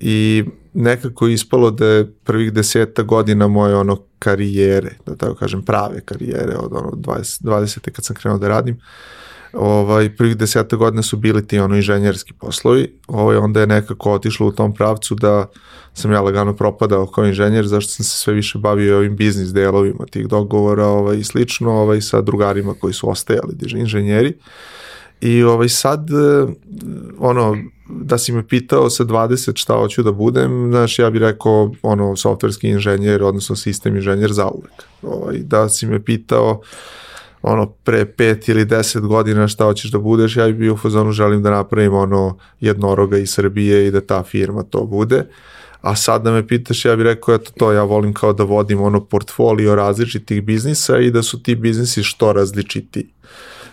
I 0.00 0.44
nekako 0.74 1.28
ispalo 1.28 1.70
da 1.70 1.86
je 1.86 2.12
prvih 2.24 2.52
deseta 2.52 3.02
godina 3.02 3.48
moje 3.48 3.76
ono 3.76 3.98
karijere, 4.18 4.90
da 5.06 5.16
tako 5.16 5.34
kažem 5.34 5.62
prave 5.62 6.00
karijere 6.00 6.56
od 6.56 6.72
ono 6.72 6.90
20, 6.90 7.42
20. 7.42 7.90
kad 7.90 8.04
sam 8.04 8.16
krenuo 8.16 8.38
da 8.38 8.48
radim, 8.48 8.80
ovaj, 9.52 10.16
prvih 10.16 10.36
deseta 10.36 10.76
godina 10.76 11.02
su 11.02 11.16
bili 11.16 11.46
ti 11.46 11.58
ono 11.58 11.76
inženjerski 11.76 12.32
poslovi, 12.32 12.98
ovaj, 13.06 13.36
onda 13.36 13.60
je 13.60 13.66
nekako 13.66 14.12
otišlo 14.12 14.46
u 14.46 14.52
tom 14.52 14.74
pravcu 14.74 15.14
da 15.14 15.46
sam 15.94 16.12
ja 16.12 16.20
lagano 16.20 16.56
propadao 16.56 17.06
kao 17.06 17.26
inženjer, 17.26 17.66
zašto 17.66 17.92
sam 17.92 18.04
se 18.04 18.16
sve 18.16 18.34
više 18.34 18.58
bavio 18.58 18.96
ovim 18.96 19.16
biznis 19.16 19.48
delovima 19.48 20.06
tih 20.10 20.28
dogovora 20.28 20.86
ovaj, 20.86 21.16
i 21.16 21.24
slično 21.24 21.72
ovaj, 21.72 22.00
sa 22.00 22.20
drugarima 22.20 22.74
koji 22.80 22.92
su 22.92 23.10
ostajali 23.10 23.54
inženjeri. 23.76 24.34
I 25.20 25.42
ovaj 25.42 25.68
sad, 25.68 26.08
ono, 27.18 27.56
da 27.88 28.18
si 28.18 28.32
me 28.32 28.48
pitao 28.48 28.90
sa 28.90 29.04
20 29.04 29.56
šta 29.56 29.74
hoću 29.74 30.02
da 30.02 30.12
budem, 30.12 30.70
znaš, 30.70 30.98
ja 30.98 31.10
bih 31.10 31.20
rekao 31.20 31.72
ono, 31.82 32.16
softverski 32.16 32.68
inženjer, 32.68 33.22
odnosno 33.22 33.56
sistem 33.56 33.96
inženjer 33.96 34.32
za 34.32 34.48
uvek. 34.48 34.72
Ovaj, 35.02 35.38
da 35.38 35.68
si 35.68 35.86
me 35.86 36.04
pitao 36.04 36.60
ono, 37.42 37.66
pre 37.66 38.04
pet 38.06 38.48
ili 38.48 38.64
deset 38.64 39.02
godina 39.02 39.48
šta 39.48 39.64
hoćeš 39.64 39.90
da 39.90 39.98
budeš, 39.98 40.36
ja 40.36 40.46
bih 40.46 40.54
bio 40.54 40.74
u 40.74 40.76
fazonu 40.76 41.12
želim 41.12 41.42
da 41.42 41.50
napravim 41.50 41.94
ono 41.94 42.38
jednoroga 42.60 43.18
iz 43.18 43.30
Srbije 43.30 43.86
i 43.86 43.90
da 43.90 44.00
ta 44.00 44.22
firma 44.22 44.62
to 44.62 44.84
bude. 44.84 45.26
A 45.80 45.96
sad 45.96 46.22
da 46.22 46.32
me 46.32 46.46
pitaš, 46.46 46.84
ja 46.84 46.96
bih 46.96 47.04
rekao, 47.04 47.34
eto 47.34 47.50
to, 47.58 47.72
ja 47.72 47.82
volim 47.82 48.14
kao 48.14 48.32
da 48.32 48.44
vodim 48.44 48.80
ono 48.80 49.04
portfolio 49.04 49.74
različitih 49.74 50.42
biznisa 50.42 50.98
i 50.98 51.10
da 51.10 51.22
su 51.22 51.42
ti 51.42 51.54
biznisi 51.54 52.02
što 52.02 52.32
različitiji 52.32 53.06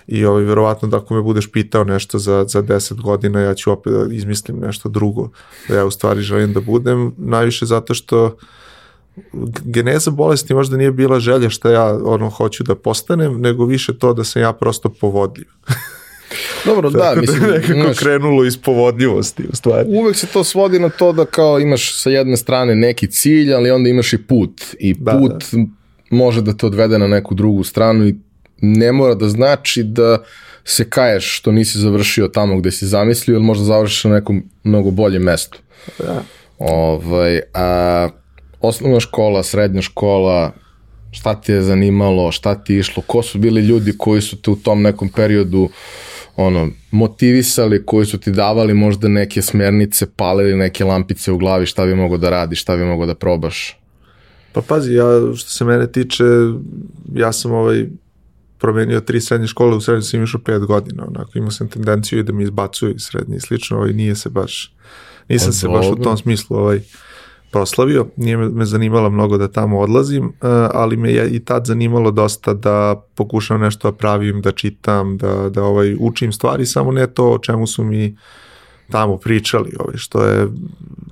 i 0.07 0.25
ovaj, 0.25 0.43
verovatno 0.43 0.87
da 0.87 0.97
ako 0.97 1.13
me 1.13 1.21
budeš 1.21 1.51
pitao 1.51 1.83
nešto 1.83 2.19
za, 2.19 2.45
za 2.47 2.63
10 2.63 3.01
godina, 3.01 3.39
ja 3.39 3.53
ću 3.53 3.71
opet 3.71 3.93
da 3.93 4.13
izmislim 4.15 4.59
nešto 4.59 4.89
drugo, 4.89 5.29
da 5.67 5.75
ja 5.75 5.85
u 5.85 5.91
stvari 5.91 6.21
želim 6.21 6.53
da 6.53 6.61
budem, 6.61 7.13
najviše 7.17 7.65
zato 7.65 7.93
što 7.93 8.37
geneza 9.63 10.11
bolesti 10.11 10.53
možda 10.53 10.77
nije 10.77 10.91
bila 10.91 11.19
želja 11.19 11.49
šta 11.49 11.71
ja 11.71 11.99
ono 12.05 12.29
hoću 12.29 12.63
da 12.63 12.75
postanem, 12.75 13.41
nego 13.41 13.65
više 13.65 13.97
to 13.97 14.13
da 14.13 14.23
sam 14.23 14.41
ja 14.41 14.53
prosto 14.53 14.89
povodljiv. 14.89 15.47
Dobro, 16.65 16.89
da, 16.89 16.97
da 17.15 17.21
mislim. 17.21 17.39
Da 17.39 17.47
nekako 17.47 17.73
imaš, 17.73 17.97
krenulo 17.97 18.45
iz 18.45 18.57
povodljivosti, 18.57 19.43
u 19.51 19.55
stvari. 19.55 19.89
Uvek 19.89 20.15
se 20.15 20.27
to 20.27 20.43
svodi 20.43 20.79
na 20.79 20.89
to 20.89 21.11
da 21.11 21.25
kao 21.25 21.59
imaš 21.59 22.01
sa 22.01 22.09
jedne 22.09 22.37
strane 22.37 22.75
neki 22.75 23.07
cilj, 23.07 23.53
ali 23.53 23.71
onda 23.71 23.89
imaš 23.89 24.13
i 24.13 24.17
put. 24.17 24.61
I 24.79 24.93
da, 24.93 25.11
put 25.11 25.31
da. 25.51 25.65
može 26.09 26.41
da 26.41 26.53
te 26.53 26.65
odvede 26.65 26.99
na 26.99 27.07
neku 27.07 27.35
drugu 27.35 27.63
stranu 27.63 28.07
i 28.07 28.15
ne 28.65 28.91
mora 28.91 29.15
da 29.15 29.29
znači 29.29 29.83
da 29.83 30.17
se 30.63 30.89
kaješ 30.89 31.37
što 31.37 31.51
nisi 31.51 31.79
završio 31.79 32.27
tamo 32.27 32.57
gde 32.57 32.71
si 32.71 32.87
zamislio 32.87 33.35
ili 33.35 33.43
možda 33.43 33.65
završiš 33.65 34.03
na 34.03 34.11
nekom 34.11 34.43
mnogo 34.63 34.91
boljem 34.91 35.23
mestu. 35.23 35.59
Da. 35.99 36.23
Ovaj, 36.59 37.41
a, 37.53 38.09
osnovna 38.61 38.99
škola, 38.99 39.43
srednja 39.43 39.81
škola, 39.81 40.51
šta 41.11 41.41
ti 41.41 41.51
je 41.51 41.61
zanimalo, 41.61 42.31
šta 42.31 42.55
ti 42.55 42.73
je 42.73 42.79
išlo, 42.79 43.03
ko 43.07 43.23
su 43.23 43.39
bili 43.39 43.61
ljudi 43.61 43.93
koji 43.97 44.21
su 44.21 44.41
te 44.41 44.51
u 44.51 44.55
tom 44.55 44.81
nekom 44.81 45.09
periodu 45.09 45.69
ono, 46.35 46.69
motivisali, 46.91 47.85
koji 47.85 48.05
su 48.05 48.17
ti 48.17 48.31
davali 48.31 48.73
možda 48.73 49.07
neke 49.07 49.41
smernice, 49.41 50.05
palili 50.15 50.55
neke 50.55 50.85
lampice 50.85 51.31
u 51.31 51.37
glavi, 51.37 51.65
šta 51.65 51.85
bi 51.85 51.95
mogo 51.95 52.17
da 52.17 52.29
radiš, 52.29 52.61
šta 52.61 52.75
bi 52.75 52.85
mogo 52.85 53.05
da 53.05 53.15
probaš? 53.15 53.79
Pa 54.51 54.61
pazi, 54.61 54.93
ja 54.93 55.05
što 55.35 55.49
se 55.49 55.65
mene 55.65 55.91
tiče, 55.91 56.23
ja 57.15 57.31
sam 57.31 57.51
ovaj 57.51 57.85
promenio 58.57 58.99
tri 58.99 59.21
srednje 59.21 59.47
škole, 59.47 59.75
u 59.75 59.81
srednje 59.81 60.01
sam 60.01 60.23
išao 60.23 60.41
pet 60.41 60.65
godina, 60.65 61.05
onako, 61.07 61.31
imao 61.35 61.51
sam 61.51 61.67
tendenciju 61.67 62.23
da 62.23 62.33
mi 62.33 62.43
izbacuju 62.43 62.95
iz 62.95 63.01
srednje 63.01 63.37
i 63.37 63.39
slično, 63.39 63.77
ovaj, 63.77 63.93
nije 63.93 64.15
se 64.15 64.29
baš, 64.29 64.73
nisam 65.29 65.49
Od 65.49 65.55
se 65.55 65.67
baš 65.67 65.85
u 65.87 65.95
tom 65.95 66.17
smislu 66.17 66.57
ovaj, 66.57 66.81
proslavio, 67.51 68.07
nije 68.17 68.37
me, 68.37 68.49
me 68.49 68.65
zanimalo 68.65 69.09
mnogo 69.09 69.37
da 69.37 69.47
tamo 69.47 69.79
odlazim, 69.79 70.25
uh, 70.25 70.33
ali 70.73 70.97
me 70.97 71.11
je 71.11 71.29
i 71.29 71.39
tad 71.39 71.65
zanimalo 71.65 72.11
dosta 72.11 72.53
da 72.53 73.03
pokušam 73.15 73.61
nešto 73.61 73.91
da 73.91 73.97
pravim, 73.97 74.41
da 74.41 74.51
čitam, 74.51 75.17
da, 75.17 75.49
da 75.49 75.63
ovaj, 75.63 75.95
učim 75.99 76.31
stvari, 76.31 76.65
samo 76.65 76.91
ne 76.91 77.07
to 77.07 77.31
o 77.31 77.37
čemu 77.37 77.67
su 77.67 77.83
mi 77.83 78.17
tamo 78.91 79.17
pričali, 79.17 79.71
ovaj, 79.79 79.97
što 79.97 80.25
je 80.25 80.47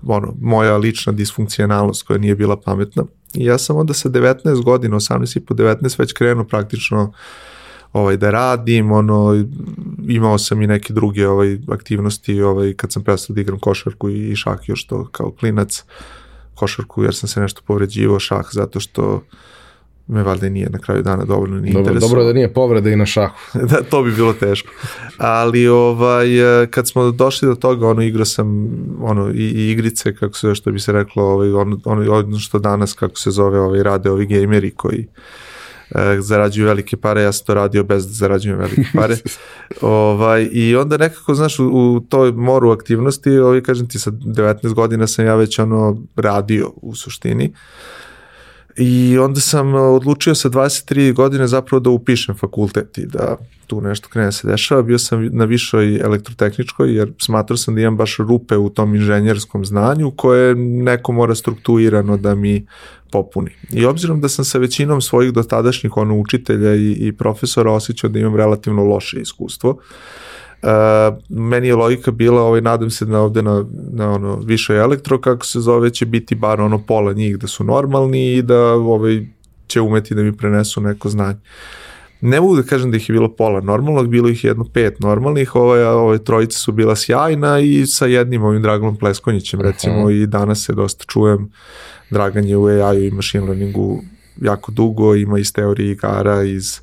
ono, 0.07 0.33
moja 0.41 0.77
lična 0.77 1.13
disfunkcionalnost 1.13 2.03
koja 2.03 2.19
nije 2.19 2.36
bila 2.36 2.57
pametna. 2.57 3.03
I 3.33 3.45
ja 3.45 3.57
sam 3.57 3.77
onda 3.77 3.93
sa 3.93 4.09
19 4.09 4.63
godina, 4.63 4.95
18 4.95 5.38
i 5.38 5.39
po 5.39 5.53
19 5.53 6.00
već 6.00 6.13
krenuo 6.13 6.43
praktično 6.43 7.13
ovaj 7.93 8.17
da 8.17 8.31
radim, 8.31 8.91
ono 8.91 9.45
imao 10.07 10.38
sam 10.38 10.61
i 10.61 10.67
neke 10.67 10.93
druge 10.93 11.27
ovaj 11.27 11.57
aktivnosti, 11.67 12.41
ovaj 12.41 12.73
kad 12.73 12.91
sam 12.91 13.03
prestao 13.03 13.33
da 13.33 13.41
igram 13.41 13.59
košarku 13.59 14.09
i 14.09 14.35
šah 14.35 14.59
još 14.67 14.88
to 14.88 15.07
kao 15.11 15.31
klinac 15.31 15.83
košarku 16.55 17.03
jer 17.03 17.15
sam 17.15 17.29
se 17.29 17.41
nešto 17.41 17.61
povređivao 17.65 18.19
šah 18.19 18.45
zato 18.51 18.79
što 18.79 19.23
me 20.08 20.24
valjda 20.24 20.50
nije 20.50 20.70
na 20.70 20.79
kraju 20.79 21.03
dana 21.03 21.25
dovoljno 21.25 21.60
ni 21.60 21.74
dobro, 21.74 21.93
Dobro 21.93 22.24
da 22.24 22.34
nije 22.34 22.53
povreda 22.53 22.89
i 22.89 22.96
na 22.96 23.05
šahu. 23.05 23.36
da, 23.70 23.81
to 23.84 24.03
bi 24.03 24.12
bilo 24.12 24.34
teško. 24.34 24.70
Ali 25.17 25.67
ovaj, 25.67 26.27
kad 26.70 26.88
smo 26.88 27.12
došli 27.12 27.48
do 27.48 27.55
toga, 27.55 27.88
ono, 27.88 28.01
igrao 28.01 28.25
sam 28.25 28.70
ono, 29.01 29.29
i, 29.29 29.51
i 29.55 29.72
igrice, 29.72 30.15
kako 30.15 30.38
se, 30.38 30.55
što 30.55 30.72
bi 30.72 30.79
se 30.79 30.91
reklo, 30.91 31.24
ovaj, 31.24 31.53
ono, 31.53 31.79
ono, 31.86 32.13
ono 32.13 32.39
što 32.39 32.60
danas, 32.60 32.93
kako 32.93 33.20
se 33.20 33.31
zove, 33.31 33.60
ovaj, 33.60 33.84
rade 33.84 34.10
ovi 34.10 34.25
gejmeri 34.25 34.72
koji 34.72 35.08
e, 35.96 36.17
zarađuju 36.20 36.67
velike 36.67 36.98
pare, 36.98 37.22
ja 37.22 37.31
sam 37.31 37.46
to 37.46 37.53
radio 37.53 37.84
bez 37.84 38.08
da 38.08 38.13
zarađujem 38.13 38.58
velike 38.58 38.84
pare. 39.00 39.17
ovaj, 39.81 40.50
I 40.51 40.75
onda 40.75 40.98
nekako, 40.98 41.36
znaš, 41.36 41.60
u, 41.60 41.65
u 41.65 42.00
toj 42.10 42.31
moru 42.31 42.72
aktivnosti, 42.72 43.38
ovaj, 43.38 43.62
kažem 43.62 43.88
ti, 43.88 44.00
sa 44.00 44.12
19 44.12 44.74
godina 44.74 45.08
sam 45.08 45.25
ja 45.25 45.36
već 45.36 45.60
ono 45.60 45.98
radio 46.15 46.72
u 46.75 46.96
suštini. 46.96 47.53
I 48.77 49.17
onda 49.17 49.39
sam 49.39 49.73
odlučio 49.73 50.35
sa 50.35 50.49
23 50.49 51.13
godine 51.13 51.47
zapravo 51.47 51.79
da 51.79 51.89
upišem 51.89 52.35
fakultet 52.35 52.97
i 52.97 53.05
da 53.05 53.37
tu 53.67 53.81
nešto 53.81 54.09
krene 54.09 54.27
da 54.27 54.31
se 54.31 54.47
dešava. 54.47 54.81
Bio 54.81 54.99
sam 54.99 55.29
na 55.31 55.45
višoj 55.45 55.97
elektrotehničkoj 55.97 56.95
jer 56.95 57.11
smatrao 57.17 57.57
sam 57.57 57.75
da 57.75 57.81
imam 57.81 57.97
baš 57.97 58.17
rupe 58.17 58.57
u 58.57 58.69
tom 58.69 58.95
inženjerskom 58.95 59.65
znanju 59.65 60.11
koje 60.11 60.55
neko 60.55 61.11
mora 61.11 61.35
strukturirano 61.35 62.17
da 62.17 62.35
mi 62.35 62.65
popuni. 63.11 63.51
I 63.73 63.85
obzirom 63.85 64.21
da 64.21 64.29
sam 64.29 64.45
sa 64.45 64.57
većinom 64.57 65.01
svojih 65.01 65.33
dotadašnjih 65.33 65.97
ono, 65.97 66.15
učitelja 66.15 66.75
i, 66.75 66.91
i 66.91 67.11
profesora 67.11 67.71
osjećao 67.71 68.09
da 68.09 68.19
imam 68.19 68.35
relativno 68.35 68.83
loše 68.83 69.19
iskustvo, 69.19 69.69
Uh, 69.69 69.81
meni 71.29 71.67
je 71.67 71.75
logika 71.75 72.11
bila, 72.11 72.41
ovaj, 72.41 72.61
nadam 72.61 72.89
se 72.89 73.05
da 73.05 73.19
ovde 73.19 73.41
na, 73.41 73.65
na 73.91 74.11
ono, 74.11 74.35
više 74.35 74.73
elektro, 74.73 75.21
kako 75.21 75.45
se 75.45 75.59
zove, 75.59 75.89
će 75.89 76.05
biti 76.05 76.35
bar 76.35 76.61
ono 76.61 76.77
pola 76.77 77.13
njih 77.13 77.37
da 77.37 77.47
su 77.47 77.63
normalni 77.63 78.33
i 78.33 78.41
da 78.41 78.73
ovaj, 78.73 79.25
će 79.67 79.81
umeti 79.81 80.15
da 80.15 80.21
mi 80.21 80.37
prenesu 80.37 80.81
neko 80.81 81.09
znanje. 81.09 81.39
ne 82.21 82.41
mogu 82.41 82.55
da 82.55 82.63
kažem 82.63 82.91
da 82.91 82.97
ih 82.97 83.09
je 83.09 83.13
bilo 83.13 83.35
pola 83.35 83.61
normalnog, 83.61 84.07
bilo 84.07 84.29
ih 84.29 84.43
jedno 84.43 84.65
pet 84.73 84.99
normalnih, 84.99 85.55
ove, 85.55 85.87
ove 85.87 86.23
trojice 86.23 86.57
su 86.57 86.71
bila 86.71 86.95
sjajna 86.95 87.59
i 87.59 87.85
sa 87.85 88.05
jednim 88.05 88.43
ovim 88.43 88.61
Draganom 88.61 88.97
Pleskonjićem 88.97 89.61
recimo 89.61 90.03
uh 90.03 90.09
-huh. 90.09 90.23
i 90.23 90.27
danas 90.27 90.65
se 90.65 90.73
dosta 90.73 91.05
čujem 91.07 91.51
Dragan 92.09 92.45
je 92.45 92.57
u 92.57 92.65
AI-u 92.65 93.03
i 93.03 93.11
machine 93.11 93.43
learningu 93.43 94.01
jako 94.41 94.71
dugo, 94.71 95.15
ima 95.15 95.39
iz 95.39 95.53
teorije 95.53 95.91
igara, 95.91 96.43
iz 96.43 96.77
e, 96.77 96.81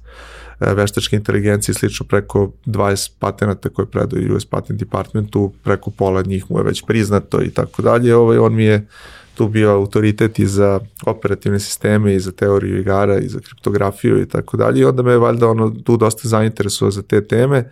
veštačke 0.60 1.16
inteligencije 1.16 1.74
slično 1.74 2.06
preko 2.06 2.52
20 2.66 3.10
patenata 3.18 3.68
koje 3.68 3.86
predaju 3.86 4.36
US 4.36 4.44
Patent 4.44 4.78
Departmentu, 4.78 5.52
preko 5.64 5.90
pola 5.90 6.22
njih 6.22 6.50
mu 6.50 6.58
je 6.58 6.64
već 6.64 6.84
priznato 6.86 7.42
i 7.42 7.50
tako 7.50 7.82
dalje. 7.82 8.16
Ovaj, 8.16 8.38
on 8.38 8.54
mi 8.54 8.64
je 8.64 8.86
tu 9.34 9.48
bio 9.48 9.70
autoritet 9.70 10.38
i 10.38 10.46
za 10.46 10.80
operativne 11.06 11.60
sisteme 11.60 12.14
i 12.14 12.20
za 12.20 12.32
teoriju 12.32 12.80
igara 12.80 13.18
i 13.18 13.28
za 13.28 13.40
kriptografiju 13.40 14.22
i 14.22 14.28
tako 14.28 14.56
dalje 14.56 14.80
i 14.80 14.84
onda 14.84 15.02
me 15.02 15.12
je 15.12 15.18
valjda 15.18 15.48
ono 15.48 15.70
tu 15.70 15.96
dosta 15.96 16.28
zainteresuo 16.28 16.90
za 16.90 17.02
te 17.02 17.26
teme. 17.26 17.70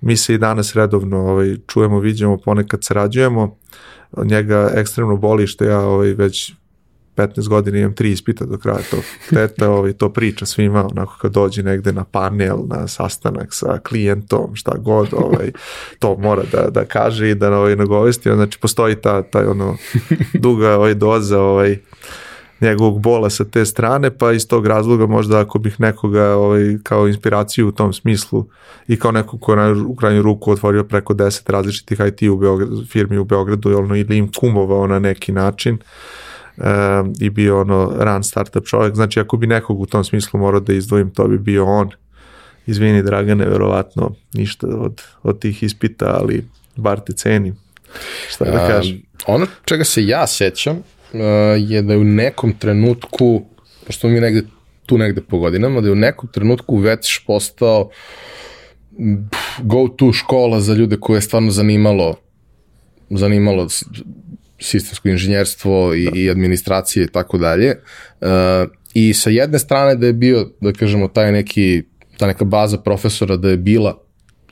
Mi 0.00 0.16
se 0.16 0.34
i 0.34 0.38
danas 0.38 0.74
redovno 0.74 1.18
ovaj, 1.18 1.56
čujemo, 1.66 2.00
viđamo, 2.00 2.36
ponekad 2.36 2.84
sarađujemo. 2.84 3.56
Njega 4.24 4.70
ekstremno 4.74 5.16
boli 5.16 5.46
što 5.46 5.64
ja 5.64 5.80
ovaj, 5.80 6.12
već 6.12 6.52
15 7.16 7.48
godina 7.48 7.78
imam 7.78 7.94
tri 7.94 8.10
ispita 8.10 8.44
do 8.44 8.58
kraja 8.58 8.78
to 8.90 8.96
teta 9.30 9.70
ovaj, 9.70 9.92
to 9.92 10.08
priča 10.08 10.46
svima 10.46 10.86
onako 10.86 11.16
kad 11.20 11.32
dođe 11.32 11.62
negde 11.62 11.92
na 11.92 12.04
panel, 12.04 12.58
na 12.66 12.88
sastanak 12.88 13.54
sa 13.54 13.78
klijentom, 13.78 14.54
šta 14.54 14.72
god, 14.78 15.08
ovaj, 15.12 15.52
to 15.98 16.16
mora 16.18 16.42
da, 16.52 16.70
da 16.70 16.84
kaže 16.84 17.30
i 17.30 17.34
da 17.34 17.58
ovaj, 17.58 17.76
nagovesti, 17.76 18.30
znači 18.34 18.58
postoji 18.58 18.94
ta, 18.96 19.22
ta 19.22 19.50
ono, 19.50 19.76
duga 20.44 20.74
ovaj, 20.74 20.94
doza 20.94 21.40
ovaj, 21.40 21.78
njegovog 22.60 23.00
bola 23.00 23.30
sa 23.30 23.44
te 23.44 23.64
strane, 23.64 24.18
pa 24.18 24.32
iz 24.32 24.48
tog 24.48 24.66
razloga 24.66 25.06
možda 25.06 25.40
ako 25.40 25.58
bih 25.58 25.80
nekoga 25.80 26.24
ovaj, 26.24 26.76
kao 26.82 27.08
inspiraciju 27.08 27.68
u 27.68 27.72
tom 27.72 27.92
smislu 27.92 28.46
i 28.88 28.98
kao 28.98 29.12
nekog 29.12 29.40
ko 29.40 29.56
na 29.56 29.74
u 29.86 29.94
krajnju 29.94 30.22
ruku 30.22 30.50
otvorio 30.50 30.84
preko 30.84 31.14
10 31.14 31.52
različitih 31.52 32.00
IT 32.08 32.22
u 32.22 32.36
Beogradu, 32.36 32.84
firmi 32.86 33.18
u 33.18 33.24
Beogradu 33.24 33.70
ili 33.70 34.16
im 34.18 34.32
kumovao 34.32 34.86
na 34.86 34.98
neki 34.98 35.32
način, 35.32 35.74
uh, 35.74 35.80
i 37.20 37.30
bio 37.30 37.60
ono 37.60 37.92
ran 37.98 38.24
startup 38.24 38.66
čovjek, 38.66 38.94
znači 38.94 39.20
ako 39.20 39.36
bi 39.36 39.46
nekog 39.46 39.80
u 39.80 39.86
tom 39.86 40.04
smislu 40.04 40.40
morao 40.40 40.60
da 40.60 40.72
izdvojim, 40.72 41.10
to 41.10 41.28
bi 41.28 41.38
bio 41.38 41.64
on. 41.64 41.90
Izvini 42.66 43.02
Dragane, 43.02 43.46
verovatno 43.46 44.14
ništa 44.34 44.66
od, 44.66 45.02
od 45.22 45.38
tih 45.38 45.62
ispita, 45.62 46.16
ali 46.20 46.44
bar 46.76 47.00
te 47.00 47.12
cenim. 47.12 47.56
Šta 48.28 48.44
da 48.44 48.66
kažem? 48.68 48.96
Uh, 48.96 49.34
ono 49.34 49.46
čega 49.64 49.84
se 49.84 50.06
ja 50.06 50.26
sećam 50.26 50.76
uh, 50.76 51.20
je 51.58 51.82
da 51.82 51.92
je 51.92 51.98
u 51.98 52.04
nekom 52.04 52.52
trenutku, 52.52 53.42
pošto 53.86 54.08
mi 54.08 54.20
negde 54.20 54.42
tu 54.86 54.98
negde 54.98 55.20
po 55.20 55.38
godinama, 55.38 55.80
da 55.80 55.88
je 55.88 55.92
u 55.92 55.96
nekom 55.96 56.28
trenutku 56.32 56.76
već 56.76 57.18
postao 57.26 57.90
go 59.62 59.88
to 59.88 60.12
škola 60.12 60.60
za 60.60 60.74
ljude 60.74 60.96
koje 61.00 61.16
je 61.16 61.20
stvarno 61.20 61.50
zanimalo 61.50 62.14
zanimalo 63.10 63.68
sistemsko 64.58 65.08
inženjerstvo 65.08 65.94
i, 65.94 66.08
i 66.14 66.30
administracije 66.30 67.04
i 67.04 67.08
tako 67.08 67.38
dalje. 67.38 67.74
Uh, 68.20 68.28
I 68.94 69.14
sa 69.14 69.30
jedne 69.30 69.58
strane 69.58 69.94
da 69.94 70.06
je 70.06 70.12
bio, 70.12 70.48
da 70.60 70.72
kažemo, 70.72 71.08
taj 71.08 71.32
neki, 71.32 71.82
ta 72.18 72.26
neka 72.26 72.44
baza 72.44 72.78
profesora 72.78 73.36
da 73.36 73.50
je 73.50 73.56
bila 73.56 73.98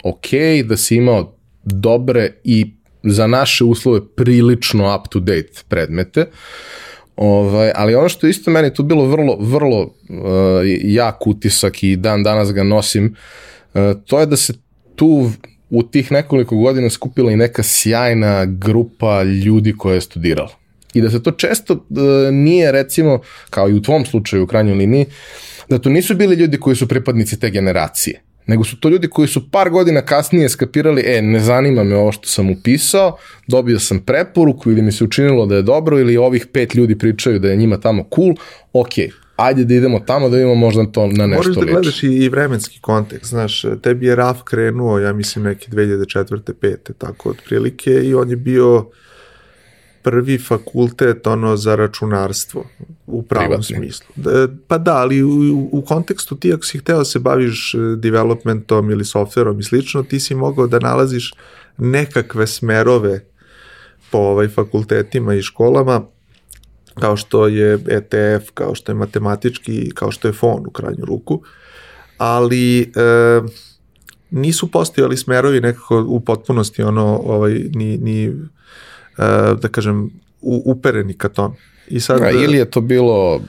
ok, 0.04 0.26
da 0.64 0.76
si 0.76 0.96
imao 0.96 1.36
dobre 1.64 2.32
i 2.44 2.74
za 3.02 3.26
naše 3.26 3.64
uslove 3.64 4.00
prilično 4.16 4.96
up 4.96 5.08
to 5.08 5.20
date 5.20 5.62
predmete. 5.68 6.26
Ovaj, 7.16 7.72
ali 7.74 7.94
ono 7.94 8.08
što 8.08 8.26
isto 8.26 8.50
meni 8.50 8.74
tu 8.74 8.82
bilo 8.82 9.04
vrlo, 9.04 9.36
vrlo 9.40 9.80
uh, 9.80 9.90
jak 10.82 11.26
utisak 11.26 11.82
i 11.82 11.96
dan 11.96 12.22
danas 12.22 12.52
ga 12.52 12.62
nosim, 12.62 13.16
uh, 13.74 13.80
to 14.06 14.20
je 14.20 14.26
da 14.26 14.36
se 14.36 14.54
tu 14.94 15.30
u 15.72 15.82
tih 15.82 16.12
nekoliko 16.12 16.56
godina 16.56 16.90
skupila 16.90 17.32
i 17.32 17.36
neka 17.36 17.62
sjajna 17.62 18.44
grupa 18.44 19.22
ljudi 19.22 19.74
koja 19.78 19.94
je 19.94 20.00
studirala. 20.00 20.50
I 20.94 21.00
da 21.00 21.10
se 21.10 21.22
to 21.22 21.30
često 21.30 21.74
e, 21.74 22.32
nije 22.32 22.72
recimo, 22.72 23.20
kao 23.50 23.68
i 23.68 23.74
u 23.74 23.82
tvom 23.82 24.04
slučaju 24.04 24.44
u 24.44 24.46
krajnjoj 24.46 24.74
liniji, 24.74 25.06
da 25.68 25.78
to 25.78 25.90
nisu 25.90 26.14
bili 26.14 26.36
ljudi 26.36 26.60
koji 26.60 26.76
su 26.76 26.88
pripadnici 26.88 27.40
te 27.40 27.50
generacije, 27.50 28.20
nego 28.46 28.64
su 28.64 28.80
to 28.80 28.88
ljudi 28.88 29.08
koji 29.08 29.28
su 29.28 29.50
par 29.50 29.70
godina 29.70 30.02
kasnije 30.02 30.48
skapirali, 30.48 31.02
e, 31.06 31.22
ne 31.22 31.40
zanima 31.40 31.84
me 31.84 31.96
ovo 31.96 32.12
što 32.12 32.28
sam 32.28 32.50
upisao, 32.50 33.16
dobio 33.48 33.78
sam 33.78 33.98
preporuku 33.98 34.70
ili 34.70 34.82
mi 34.82 34.92
se 34.92 35.04
učinilo 35.04 35.46
da 35.46 35.56
je 35.56 35.62
dobro 35.62 35.98
ili 35.98 36.16
ovih 36.16 36.46
pet 36.46 36.74
ljudi 36.74 36.98
pričaju 36.98 37.38
da 37.38 37.50
je 37.50 37.56
njima 37.56 37.80
tamo 37.80 38.08
cool, 38.14 38.34
ok, 38.72 38.92
ajde 39.46 39.64
da 39.64 39.74
idemo 39.74 40.00
tamo 40.00 40.28
da 40.28 40.36
vidimo 40.36 40.54
možda 40.54 40.86
to 40.86 41.06
na 41.06 41.26
nešto 41.26 41.36
Možeš 41.36 41.56
da 41.56 41.72
gledaš 41.72 42.02
i, 42.02 42.06
i 42.06 42.28
vremenski 42.28 42.80
kontekst, 42.80 43.30
znaš, 43.30 43.64
tebi 43.82 44.06
je 44.06 44.16
RAF 44.16 44.42
krenuo, 44.42 44.98
ja 44.98 45.12
mislim, 45.12 45.44
neke 45.44 45.70
2004. 45.70 46.52
5. 46.52 46.76
tako 46.98 47.30
otprilike 47.30 47.90
i 47.90 48.14
on 48.14 48.30
je 48.30 48.36
bio 48.36 48.86
prvi 50.02 50.38
fakultet 50.38 51.26
ono 51.26 51.56
za 51.56 51.74
računarstvo 51.74 52.64
u 53.06 53.22
pravom 53.22 53.48
Privatni. 53.48 53.76
smislu. 53.76 54.06
Da, 54.16 54.48
pa 54.68 54.78
da, 54.78 54.96
ali 54.96 55.22
u, 55.22 55.68
u 55.72 55.82
kontekstu 55.82 56.36
ti 56.36 56.52
ako 56.52 56.64
si 56.64 56.78
hteo 56.78 56.98
da 56.98 57.04
se 57.04 57.18
baviš 57.18 57.74
e, 57.74 57.78
developmentom 57.96 58.90
ili 58.90 59.04
softverom 59.04 59.60
i 59.60 59.62
slično, 59.62 60.02
ti 60.02 60.20
si 60.20 60.34
mogao 60.34 60.66
da 60.66 60.78
nalaziš 60.78 61.34
nekakve 61.78 62.46
smerove 62.46 63.24
po 64.10 64.18
ovaj 64.18 64.48
fakultetima 64.48 65.34
i 65.34 65.42
školama 65.42 66.06
kao 67.00 67.16
što 67.16 67.48
je 67.48 67.78
ETF, 67.88 68.50
kao 68.54 68.74
što 68.74 68.92
je 68.92 68.96
matematički, 68.96 69.90
kao 69.94 70.10
što 70.10 70.28
je 70.28 70.32
fon 70.32 70.66
u 70.66 70.70
krajnju 70.70 71.04
ruku, 71.04 71.42
ali 72.18 72.80
e, 72.80 72.86
nisu 74.30 74.70
postojali 74.70 75.16
smerovi 75.16 75.60
nekako 75.60 76.04
u 76.08 76.20
potpunosti 76.20 76.82
ono, 76.82 77.20
ovaj, 77.24 77.52
ni, 77.52 77.98
ni 77.98 78.24
e, 78.24 78.32
da 79.62 79.68
kažem, 79.68 80.10
u, 80.40 80.62
upereni 80.64 81.14
ka 81.14 81.28
tome. 81.28 81.56
I 81.88 82.00
sad, 82.00 82.20
ja, 82.20 82.30
ili 82.30 82.58
je 82.58 82.70
to 82.70 82.80
bilo 82.80 83.34
uh, 83.34 83.42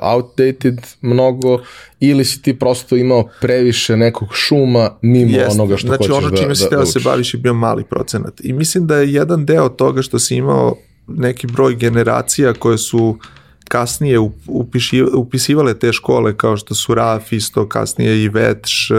outdated 0.00 0.80
mnogo, 1.00 1.58
ili 2.00 2.24
si 2.24 2.42
ti 2.42 2.58
prosto 2.58 2.96
imao 2.96 3.28
previše 3.40 3.96
nekog 3.96 4.28
šuma 4.32 4.90
mimo 5.02 5.38
jest, 5.38 5.54
onoga 5.54 5.76
što 5.76 5.86
znači, 5.86 5.98
hoćeš 5.98 6.14
da 6.14 6.20
Znači 6.20 6.26
ono 6.26 6.42
čime 6.42 6.54
si 6.54 6.64
da, 6.64 6.70
da, 6.70 6.76
da 6.76 6.86
se 6.86 7.00
baviš 7.04 7.34
je 7.34 7.40
bio 7.40 7.54
mali 7.54 7.84
procenat. 7.84 8.40
I 8.44 8.52
mislim 8.52 8.86
da 8.86 8.96
je 8.96 9.12
jedan 9.12 9.46
deo 9.46 9.68
toga 9.68 10.02
što 10.02 10.18
si 10.18 10.36
imao 10.36 10.76
neki 11.06 11.46
broj 11.46 11.74
generacija 11.74 12.52
koje 12.52 12.78
su 12.78 13.18
kasnije 13.68 14.18
upisivale 15.14 15.78
te 15.78 15.92
škole 15.92 16.36
kao 16.36 16.56
što 16.56 16.74
su 16.74 16.94
RAF 16.94 17.32
isto, 17.32 17.68
kasnije 17.68 18.22
i 18.22 18.28
VETŠ 18.28 18.90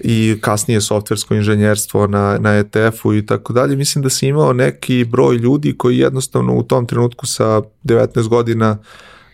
i 0.00 0.38
kasnije 0.40 0.80
softversko 0.80 1.34
inženjerstvo 1.34 2.06
na, 2.06 2.38
na 2.40 2.54
ETF-u 2.54 3.14
i 3.14 3.26
tako 3.26 3.52
dalje. 3.52 3.76
Mislim 3.76 4.02
da 4.02 4.10
si 4.10 4.26
imao 4.26 4.52
neki 4.52 5.04
broj 5.04 5.36
ljudi 5.36 5.74
koji 5.78 5.98
jednostavno 5.98 6.54
u 6.54 6.62
tom 6.62 6.86
trenutku 6.86 7.26
sa 7.26 7.62
19 7.84 8.28
godina 8.28 8.78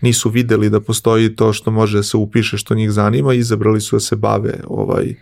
nisu 0.00 0.30
videli 0.30 0.70
da 0.70 0.80
postoji 0.80 1.36
to 1.36 1.52
što 1.52 1.70
može 1.70 1.96
da 1.96 2.02
se 2.02 2.16
upiše 2.16 2.56
što 2.56 2.74
njih 2.74 2.90
zanima 2.90 3.34
i 3.34 3.38
izabrali 3.38 3.80
su 3.80 3.96
da 3.96 4.00
se 4.00 4.16
bave 4.16 4.60
ovaj 4.66 5.14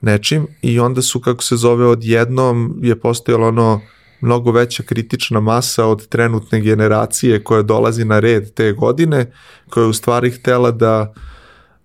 nečim 0.00 0.46
i 0.62 0.80
onda 0.80 1.02
su 1.02 1.20
kako 1.20 1.42
se 1.42 1.56
zove 1.56 1.86
odjednom 1.86 2.78
je 2.82 3.00
postojalo 3.00 3.48
ono 3.48 3.80
mnogo 4.20 4.52
veća 4.52 4.82
kritična 4.82 5.40
masa 5.40 5.86
od 5.86 6.08
trenutne 6.08 6.60
generacije 6.60 7.44
koja 7.44 7.62
dolazi 7.62 8.04
na 8.04 8.20
red 8.20 8.54
te 8.54 8.72
godine, 8.72 9.32
koja 9.70 9.82
je 9.84 9.88
u 9.88 9.92
stvari 9.92 10.30
htela 10.30 10.70
da 10.70 11.12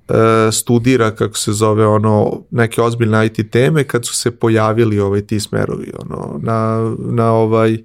e, 0.09 0.51
studira, 0.51 1.11
kako 1.11 1.37
se 1.37 1.53
zove, 1.53 1.87
ono, 1.87 2.41
neke 2.51 2.81
ozbiljne 2.81 3.25
IT 3.25 3.51
teme 3.51 3.83
kad 3.83 4.05
su 4.05 4.15
se 4.15 4.31
pojavili 4.31 4.99
ovaj 4.99 5.21
ti 5.21 5.39
smerovi, 5.39 5.91
ono, 5.99 6.39
na, 6.41 6.91
na 6.97 7.31
ovaj, 7.31 7.73
e, 7.73 7.79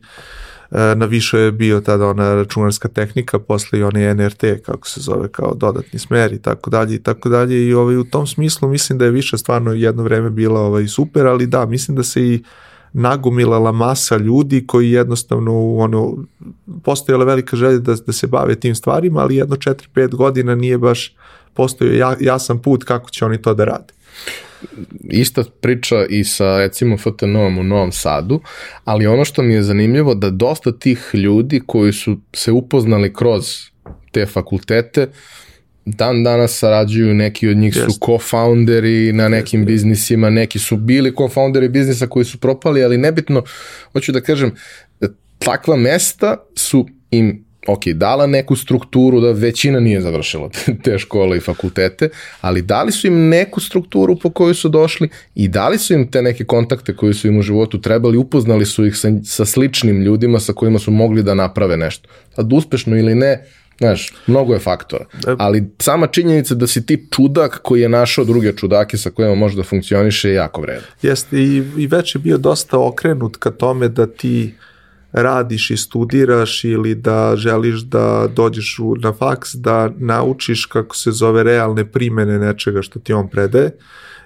na 0.71 1.07
više 1.07 1.39
je 1.39 1.53
bio 1.53 1.81
tada 1.81 2.07
ona 2.07 2.35
računarska 2.35 2.89
tehnika, 2.89 3.39
posle 3.39 3.79
i 3.79 3.83
onaj 3.83 4.15
NRT, 4.15 4.45
kako 4.67 4.89
se 4.89 5.01
zove, 5.01 5.29
kao 5.29 5.55
dodatni 5.55 5.99
smer 5.99 6.33
i 6.33 6.43
tako 6.43 6.71
dalje 6.71 6.95
i 6.95 7.03
tako 7.03 7.29
dalje 7.29 7.67
i 7.67 7.75
ovaj, 7.75 7.97
u 7.97 8.05
tom 8.05 8.27
smislu 8.27 8.69
mislim 8.69 8.99
da 8.99 9.05
je 9.05 9.11
više 9.11 9.39
stvarno 9.39 9.73
jedno 9.73 10.03
vreme 10.03 10.31
bila 10.31 10.61
ovaj, 10.61 10.87
super, 10.87 11.27
ali 11.27 11.47
da, 11.47 11.67
mislim 11.67 11.97
da 11.97 12.03
se 12.03 12.23
i 12.23 12.43
nagomilala 12.92 13.72
masa 13.72 14.16
ljudi 14.16 14.66
koji 14.66 14.90
jednostavno 14.90 15.76
ono, 15.76 16.16
postojala 16.83 17.24
velika 17.24 17.57
želja 17.57 17.79
da, 17.79 17.94
da 18.07 18.12
se 18.12 18.26
bave 18.26 18.55
tim 18.55 18.74
stvarima, 18.74 19.20
ali 19.20 19.37
jedno 19.37 19.57
4-5 19.57 20.14
godina 20.14 20.55
nije 20.55 20.79
baš 20.79 21.14
postojao 21.55 21.94
ja, 21.94 22.16
jasan 22.20 22.59
put 22.59 22.85
kako 22.85 23.11
će 23.11 23.24
oni 23.24 23.42
to 23.42 23.55
da 23.55 23.64
rade. 23.64 23.92
Ista 25.00 25.44
priča 25.61 26.05
i 26.09 26.24
sa 26.24 26.59
recimo 26.59 26.96
FTN-om 26.98 27.59
u 27.59 27.64
Novom 27.64 27.92
Sadu, 27.92 28.40
ali 28.85 29.07
ono 29.07 29.24
što 29.24 29.42
mi 29.42 29.55
je 29.55 29.62
zanimljivo 29.62 30.14
da 30.14 30.31
dosta 30.31 30.72
tih 30.72 31.11
ljudi 31.14 31.61
koji 31.66 31.92
su 31.92 32.18
se 32.33 32.53
upoznali 32.53 33.14
kroz 33.14 33.44
te 34.12 34.26
fakultete, 34.26 35.09
dan 35.90 36.24
danas 36.24 36.59
sarađuju, 36.59 37.14
neki 37.14 37.48
od 37.48 37.57
njih 37.57 37.74
su 37.74 37.98
co-founderi 38.00 39.12
na 39.12 39.29
nekim 39.29 39.64
biznisima, 39.64 40.31
neki 40.31 40.59
su 40.59 40.76
bili 40.76 41.12
co-founderi 41.12 41.68
biznisa 41.68 42.07
koji 42.07 42.24
su 42.24 42.38
propali, 42.38 42.85
ali 42.85 42.98
nebitno, 42.98 43.42
hoću 43.92 44.12
da 44.12 44.20
kažem, 44.20 44.55
takva 45.38 45.76
mesta 45.76 46.37
su 46.55 46.88
im 47.11 47.44
ok, 47.66 47.87
dala 47.94 48.26
neku 48.26 48.57
strukturu 48.57 49.20
da 49.20 49.33
većina 49.33 49.81
nije 49.81 50.00
završila 50.00 50.50
te 50.85 50.98
škole 50.98 51.37
i 51.37 51.40
fakultete, 51.40 52.09
ali 52.40 52.62
dali 52.62 52.92
su 52.92 53.07
im 53.07 53.29
neku 53.29 53.61
strukturu 53.61 54.16
po 54.16 54.31
kojoj 54.31 54.55
su 54.55 54.68
došli 54.68 55.09
i 55.35 55.48
dali 55.48 55.79
su 55.79 55.94
im 55.94 56.11
te 56.11 56.22
neke 56.22 56.44
kontakte 56.44 56.96
koji 56.96 57.14
su 57.14 57.29
im 57.29 57.38
u 57.38 57.42
životu 57.42 57.81
trebali, 57.81 58.16
upoznali 58.16 58.66
su 58.66 58.87
ih 58.87 58.96
sa, 58.96 59.09
sa 59.24 59.44
sličnim 59.44 60.03
ljudima 60.03 60.40
sa 60.40 60.53
kojima 60.53 60.79
su 60.79 60.90
mogli 60.90 61.22
da 61.22 61.35
naprave 61.35 61.76
nešto. 61.76 62.09
Sad 62.35 62.53
uspešno 62.53 62.96
ili 62.96 63.14
ne, 63.14 63.44
Znaš, 63.81 64.12
mnogo 64.27 64.53
je 64.53 64.59
faktora. 64.59 65.05
E, 65.27 65.35
ali 65.38 65.71
sama 65.79 66.07
činjenica 66.07 66.55
da 66.55 66.66
si 66.66 66.87
ti 66.87 67.07
čudak 67.11 67.61
koji 67.62 67.81
je 67.81 67.88
našao 67.88 68.25
druge 68.25 68.53
čudake 68.53 68.97
sa 68.97 69.11
kojima 69.11 69.35
može 69.35 69.57
da 69.57 69.62
funkcioniše 69.62 70.29
je 70.29 70.35
jako 70.35 70.61
vredno. 70.61 70.87
Jeste, 71.03 71.37
i, 71.37 71.62
i 71.77 71.87
već 71.87 72.14
je 72.14 72.19
bio 72.19 72.38
dosta 72.38 72.79
okrenut 72.79 73.37
ka 73.37 73.51
tome 73.51 73.88
da 73.88 74.07
ti 74.07 74.55
radiš 75.12 75.70
i 75.70 75.77
studiraš 75.77 76.64
ili 76.64 76.94
da 76.94 77.37
želiš 77.37 77.81
da 77.81 78.29
dođeš 78.37 78.79
u, 78.79 78.96
na 78.96 79.12
faks, 79.12 79.55
da 79.55 79.90
naučiš 79.99 80.66
kako 80.66 80.96
se 80.96 81.12
zove 81.12 81.42
realne 81.42 81.85
primene 81.85 82.38
nečega 82.38 82.83
što 82.83 82.99
ti 82.99 83.12
on 83.12 83.29
predaje 83.29 83.73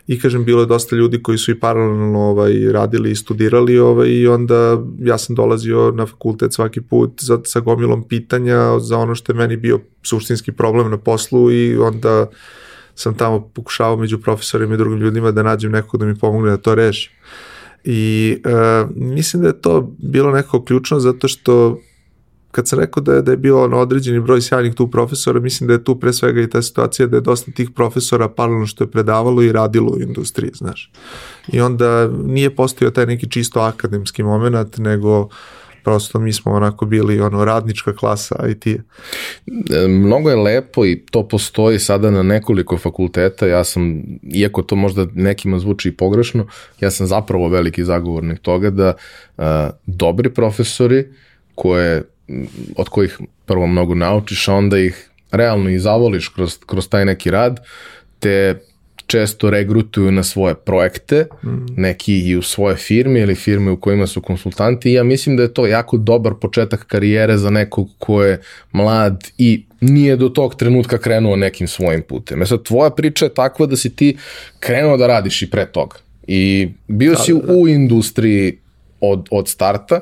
i 0.07 0.21
kažem 0.21 0.45
bilo 0.45 0.61
je 0.61 0.67
dosta 0.67 0.97
ljudi 0.97 1.23
koji 1.23 1.39
su 1.39 1.51
i 1.51 1.61
paralelno 1.61 2.21
ovaj 2.21 2.73
radili 2.73 3.11
i 3.11 3.17
studirali 3.17 3.79
ovaj 3.79 4.09
i 4.09 4.27
onda 4.27 4.83
ja 4.99 5.19
sam 5.19 5.37
dolazio 5.37 5.91
na 5.91 6.07
fakultet 6.07 6.53
svaki 6.53 6.81
put 6.81 7.11
za, 7.21 7.41
sa 7.45 7.61
gomilom 7.61 8.09
pitanja 8.09 8.79
za 8.79 8.99
ono 8.99 9.15
što 9.15 9.33
je 9.33 9.37
meni 9.37 9.57
bio 9.57 9.81
suštinski 10.03 10.53
problem 10.53 10.91
na 10.91 10.99
poslu 10.99 11.53
i 11.53 11.77
onda 11.77 12.27
sam 12.95 13.15
tamo 13.15 13.51
pokušavao 13.55 13.97
među 13.97 14.19
profesorima 14.19 14.75
i 14.75 14.79
drugim 14.79 15.01
ljudima 15.01 15.31
da 15.31 15.43
nađem 15.43 15.73
nekog 15.73 16.01
da 16.01 16.07
mi 16.07 16.19
pomogne 16.19 16.51
da 16.51 16.57
to 16.57 16.75
rešim. 16.75 17.13
I 17.85 18.37
uh, 18.45 18.91
mislim 18.97 19.43
da 19.43 19.49
je 19.49 19.61
to 19.61 19.95
bilo 19.99 20.31
neko 20.31 20.65
ključno 20.65 21.01
zato 21.01 21.29
što 21.29 21.79
kad 22.55 22.69
sam 22.69 22.79
rekao 22.79 23.03
da 23.03 23.15
je, 23.15 23.23
da 23.23 23.31
je 23.31 23.37
bilo 23.37 23.69
na 23.69 23.77
određeni 23.77 24.21
broj 24.21 24.41
sjajnih 24.41 24.75
tu 24.75 24.91
profesora, 24.91 25.41
mislim 25.41 25.69
da 25.69 25.75
je 25.75 25.85
tu 25.85 26.01
pre 26.01 26.13
svega 26.13 26.41
i 26.41 26.51
ta 26.51 26.63
situacija 26.63 27.07
da 27.07 27.17
je 27.17 27.21
dosta 27.21 27.53
tih 27.53 27.71
profesora 27.71 28.29
paralelno 28.29 28.67
što 28.67 28.85
je 28.85 28.91
predavalo 28.91 29.43
i 29.43 29.53
radilo 29.53 29.91
u 29.91 30.01
industriji, 30.01 30.51
znaš. 30.55 30.91
I 31.53 31.61
onda 31.61 32.09
nije 32.09 32.57
postojao 32.57 32.91
taj 32.91 33.07
neki 33.07 33.31
čisto 33.31 33.61
akademski 33.61 34.23
moment, 34.23 34.79
nego 34.79 35.29
prosto 35.85 36.19
mi 36.19 36.33
smo 36.33 36.53
onako 36.53 36.87
bili 36.87 37.21
ono 37.21 37.45
radnička 37.45 37.97
klasa 37.97 38.37
IT. 38.49 38.67
E, 38.67 38.81
mnogo 39.89 40.31
je 40.31 40.37
lepo 40.37 40.87
i 40.87 41.03
to 41.11 41.29
postoji 41.29 41.79
sada 41.79 42.11
na 42.11 42.23
nekoliko 42.23 42.79
fakulteta. 42.79 43.47
Ja 43.47 43.65
sam, 43.65 44.03
iako 44.35 44.63
to 44.63 44.77
možda 44.77 45.07
nekima 45.15 45.59
zvuči 45.59 45.89
i 45.89 45.97
pogrešno, 45.97 46.47
ja 46.81 46.91
sam 46.91 47.07
zapravo 47.07 47.49
veliki 47.49 47.85
zagovornik 47.85 48.39
toga 48.39 48.71
da 48.71 48.95
uh, 49.37 49.45
dobri 49.87 50.31
profesori 50.31 51.07
koje 51.55 52.03
od 52.77 52.89
kojih 52.89 53.19
prvo 53.47 53.67
mnogo 53.67 53.95
naučiš, 53.95 54.49
onda 54.49 54.79
ih 54.79 55.11
realno 55.31 55.71
i 55.71 55.79
zavoliš 55.79 56.29
kroz, 56.29 56.59
kroz 56.67 56.89
taj 56.89 57.05
neki 57.05 57.31
rad, 57.31 57.61
te 58.19 58.61
često 59.07 59.51
regrutuju 59.51 60.13
na 60.13 60.23
svoje 60.23 60.55
projekte, 60.55 61.27
mm. 61.45 61.67
neki 61.77 62.19
i 62.19 62.37
u 62.37 62.43
svoje 62.43 62.77
firme 62.77 63.21
ili 63.21 63.35
firme 63.35 63.71
u 63.71 63.81
kojima 63.81 64.07
su 64.07 64.23
konsultanti 64.23 64.91
i 64.91 64.93
ja 64.93 65.05
mislim 65.05 65.37
da 65.37 65.43
je 65.43 65.55
to 65.55 65.67
jako 65.67 65.97
dobar 65.97 66.35
početak 66.41 66.87
karijere 66.87 67.39
za 67.39 67.51
nekog 67.51 67.89
ko 67.99 68.23
je 68.25 68.41
mlad 68.73 69.25
i 69.39 69.65
nije 69.81 70.17
do 70.17 70.29
tog 70.29 70.55
trenutka 70.55 70.99
krenuo 70.99 71.37
nekim 71.37 71.69
svojim 71.69 72.03
putem. 72.03 72.43
E 72.43 72.47
sad, 72.47 72.63
tvoja 72.63 72.91
priča 72.91 73.25
je 73.25 73.35
takva 73.35 73.67
da 73.67 73.77
si 73.77 73.97
ti 73.97 74.17
krenuo 74.61 74.97
da 74.97 75.07
radiš 75.07 75.43
i 75.43 75.51
pre 75.51 75.67
toga. 75.67 75.97
I 76.27 76.69
bio 76.89 77.13
da, 77.13 77.19
si 77.19 77.33
da, 77.33 77.39
da. 77.39 77.53
u 77.53 77.69
industriji 77.69 78.59
od, 79.01 79.29
od 79.31 79.49
starta, 79.49 80.01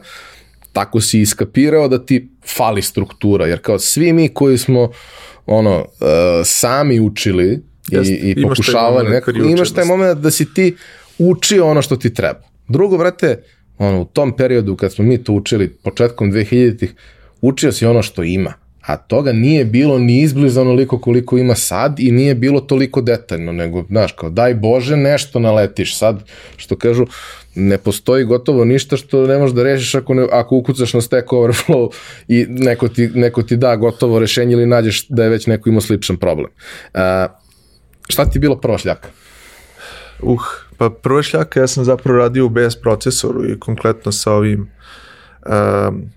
tako 0.72 1.00
si 1.00 1.20
iskapirao 1.20 1.88
da 1.88 2.06
ti 2.06 2.28
fali 2.56 2.82
struktura, 2.82 3.46
jer 3.46 3.58
kao 3.58 3.78
svi 3.78 4.12
mi 4.12 4.28
koji 4.28 4.58
smo 4.58 4.90
ono, 5.46 5.78
uh, 5.78 5.86
sami 6.44 7.00
učili 7.00 7.62
Jest, 7.90 8.10
i, 8.10 8.14
i 8.36 8.42
pokušavali, 8.42 9.10
nekako, 9.10 9.38
imaš 9.38 9.72
taj 9.72 9.84
moment 9.84 10.18
da 10.18 10.30
si 10.30 10.54
ti 10.54 10.76
učio 11.18 11.66
ono 11.66 11.82
što 11.82 11.96
ti 11.96 12.14
treba. 12.14 12.40
Drugo, 12.68 12.96
vrate, 12.96 13.42
ono, 13.78 14.00
u 14.00 14.04
tom 14.04 14.36
periodu 14.36 14.76
kad 14.76 14.92
smo 14.92 15.04
mi 15.04 15.24
to 15.24 15.32
učili, 15.32 15.68
početkom 15.68 16.32
2000-ih, 16.32 16.94
učio 17.40 17.72
si 17.72 17.86
ono 17.86 18.02
što 18.02 18.22
ima 18.22 18.54
a 18.82 18.96
toga 18.96 19.32
nije 19.32 19.64
bilo 19.64 19.98
ni 19.98 20.20
izbliza 20.20 20.60
onoliko 20.60 20.98
koliko 20.98 21.38
ima 21.38 21.54
sad 21.54 22.00
i 22.00 22.10
nije 22.10 22.34
bilo 22.34 22.60
toliko 22.60 23.00
detaljno, 23.00 23.52
nego, 23.52 23.84
znaš, 23.88 24.12
kao 24.12 24.30
daj 24.30 24.54
Bože 24.54 24.96
nešto 24.96 25.38
naletiš 25.38 25.98
sad, 25.98 26.24
što 26.56 26.76
kažu, 26.76 27.06
ne 27.54 27.78
postoji 27.78 28.24
gotovo 28.24 28.64
ništa 28.64 28.96
što 28.96 29.26
ne 29.26 29.38
možeš 29.38 29.54
da 29.54 29.62
rešiš 29.62 29.94
ako, 29.94 30.14
ne, 30.14 30.26
ako 30.32 30.56
ukucaš 30.56 30.94
na 30.94 31.00
Stack 31.00 31.28
Overflow 31.28 31.88
i 32.28 32.46
neko 32.48 32.88
ti, 32.88 33.10
neko 33.14 33.42
ti 33.42 33.56
da 33.56 33.76
gotovo 33.76 34.18
rešenje 34.18 34.52
ili 34.52 34.66
nađeš 34.66 35.08
da 35.08 35.24
je 35.24 35.30
već 35.30 35.46
neko 35.46 35.68
imao 35.68 35.80
sličan 35.80 36.16
problem. 36.16 36.50
Uh, 36.94 37.00
šta 38.12 38.24
ti 38.24 38.36
je 38.36 38.40
bilo 38.40 38.60
prva 38.60 38.78
šljaka? 38.78 39.08
Uh, 40.20 40.42
pa 40.78 40.90
prva 40.90 41.22
šljaka 41.22 41.60
ja 41.60 41.66
sam 41.66 41.84
zapravo 41.84 42.18
radio 42.18 42.46
u 42.46 42.48
BS 42.48 42.76
procesoru 42.82 43.44
i 43.44 43.60
konkretno 43.60 44.12
sa 44.12 44.32
ovim 44.32 44.70
um, 45.46 46.10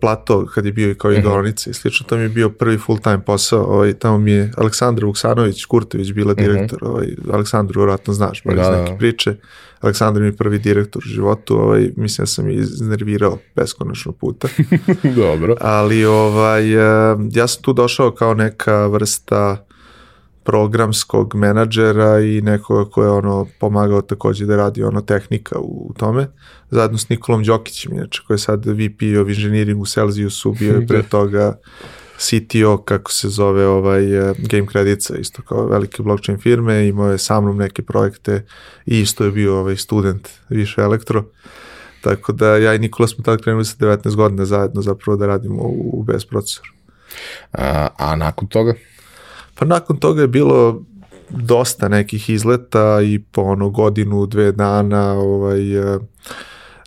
plato 0.00 0.46
kad 0.54 0.66
je 0.66 0.72
bio 0.72 0.90
i 0.90 0.94
kao 0.94 1.10
mhm. 1.10 1.46
i 1.46 1.74
slično, 1.74 2.06
to 2.06 2.16
mi 2.16 2.22
je 2.22 2.28
bio 2.28 2.50
prvi 2.50 2.78
full 2.78 2.98
time 2.98 3.24
posao, 3.24 3.64
ovaj, 3.64 3.92
tamo 3.92 4.18
mi 4.18 4.30
je 4.30 4.52
Aleksandra 4.56 5.06
Vuksanović 5.06 5.64
Kurtović 5.64 6.12
bila 6.12 6.32
mhm. 6.32 6.42
direktor, 6.42 6.78
ovaj, 6.82 7.06
Aleksandru 7.32 7.82
vratno 7.82 8.14
znaš, 8.14 8.42
da, 8.44 8.52
iz 8.52 8.58
da, 8.58 8.76
neke 8.76 8.92
da. 8.92 8.98
priče, 8.98 9.34
Aleksandar 9.80 10.22
mi 10.22 10.28
je 10.28 10.36
prvi 10.36 10.58
direktor 10.58 11.02
u 11.06 11.08
životu, 11.08 11.56
ovaj, 11.56 11.90
mislim 11.96 12.22
da 12.22 12.26
sam 12.26 12.48
je 12.48 12.54
iznervirao 12.54 13.38
beskonačno 13.56 14.12
puta. 14.12 14.48
Dobro. 15.16 15.56
Ali 15.60 16.04
ovaj, 16.04 16.74
e, 16.74 17.16
ja 17.32 17.46
sam 17.46 17.62
tu 17.62 17.72
došao 17.72 18.10
kao 18.10 18.34
neka 18.34 18.86
vrsta 18.86 19.64
programskog 20.50 21.34
menadžera 21.34 22.20
i 22.20 22.40
nekoga 22.40 22.90
ko 22.90 23.02
je 23.02 23.10
ono 23.10 23.46
pomagao 23.60 24.02
takođe 24.02 24.46
da 24.46 24.56
radi 24.56 24.82
ono 24.82 25.00
tehnika 25.00 25.58
u 25.58 25.92
tome, 25.98 26.26
zajedno 26.70 26.98
s 26.98 27.08
Nikolom 27.08 27.44
Đokićem, 27.44 27.92
inače 27.92 28.22
koji 28.26 28.34
je 28.34 28.38
sad 28.38 28.66
VP 28.66 29.02
of 29.22 29.28
Engineering 29.28 29.80
u 29.80 29.86
Celsiusu, 29.86 30.52
bio 30.52 30.74
je 30.74 30.86
pre 30.88 31.02
toga 31.02 31.58
CTO, 32.18 32.82
kako 32.84 33.12
se 33.12 33.28
zove 33.28 33.66
ovaj 33.66 34.18
uh, 34.18 34.36
Game 34.38 34.66
Credica, 34.72 35.16
isto 35.16 35.42
kao 35.42 35.66
velike 35.66 36.02
blockchain 36.02 36.38
firme, 36.38 36.88
imao 36.88 37.10
je 37.10 37.18
sa 37.18 37.40
mnom 37.40 37.56
neke 37.56 37.82
projekte 37.82 38.44
i 38.86 39.00
isto 39.00 39.24
je 39.24 39.30
bio 39.30 39.58
ovaj 39.58 39.76
student 39.76 40.28
više 40.48 40.80
elektro. 40.80 41.24
Tako 42.00 42.32
da 42.32 42.56
ja 42.56 42.74
i 42.74 42.78
Nikola 42.78 43.08
smo 43.08 43.24
tada 43.24 43.42
krenuli 43.42 43.64
sa 43.64 43.76
19 43.76 44.14
godina 44.16 44.44
zajedno 44.44 44.82
zapravo 44.82 45.16
da 45.16 45.26
radimo 45.26 45.62
u, 45.62 45.90
u 45.92 46.02
bez 46.02 46.24
procesoru. 46.24 46.70
A, 47.52 47.88
a 47.98 48.16
nakon 48.16 48.48
toga? 48.48 48.74
Pa 49.60 49.66
nakon 49.66 49.96
toga 49.96 50.22
je 50.22 50.28
bilo 50.28 50.82
dosta 51.30 51.88
nekih 51.88 52.30
izleta 52.30 53.00
i 53.02 53.18
po 53.18 53.42
ono 53.42 53.70
godinu, 53.70 54.26
dve 54.26 54.52
dana 54.52 55.12
ovaj, 55.12 55.94
eh, 55.94 55.98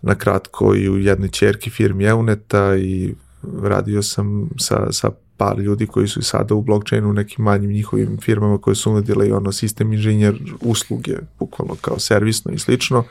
na 0.01 0.15
kratko 0.15 0.75
i 0.75 0.89
u 0.89 0.97
jednoj 0.97 1.29
čerki 1.29 1.69
firmi 1.69 2.05
Euneta 2.05 2.75
i 2.75 3.13
radio 3.61 4.01
sam 4.03 4.49
sa, 4.59 4.91
sa 4.91 5.09
par 5.37 5.59
ljudi 5.59 5.87
koji 5.87 6.07
su 6.07 6.21
sada 6.21 6.55
u 6.55 6.61
blockchainu 6.61 7.09
u 7.09 7.13
nekim 7.13 7.45
manjim 7.45 7.71
njihovim 7.71 8.17
firmama 8.21 8.57
koje 8.57 8.75
su 8.75 8.91
unudile 8.91 9.27
i 9.27 9.31
ono 9.31 9.51
sistem 9.51 9.93
inženjer 9.93 10.35
usluge, 10.61 11.17
bukvalno 11.39 11.75
kao 11.81 11.99
servisno 11.99 12.51
i 12.51 12.59
slično. 12.59 12.99
Uh, 12.99 13.05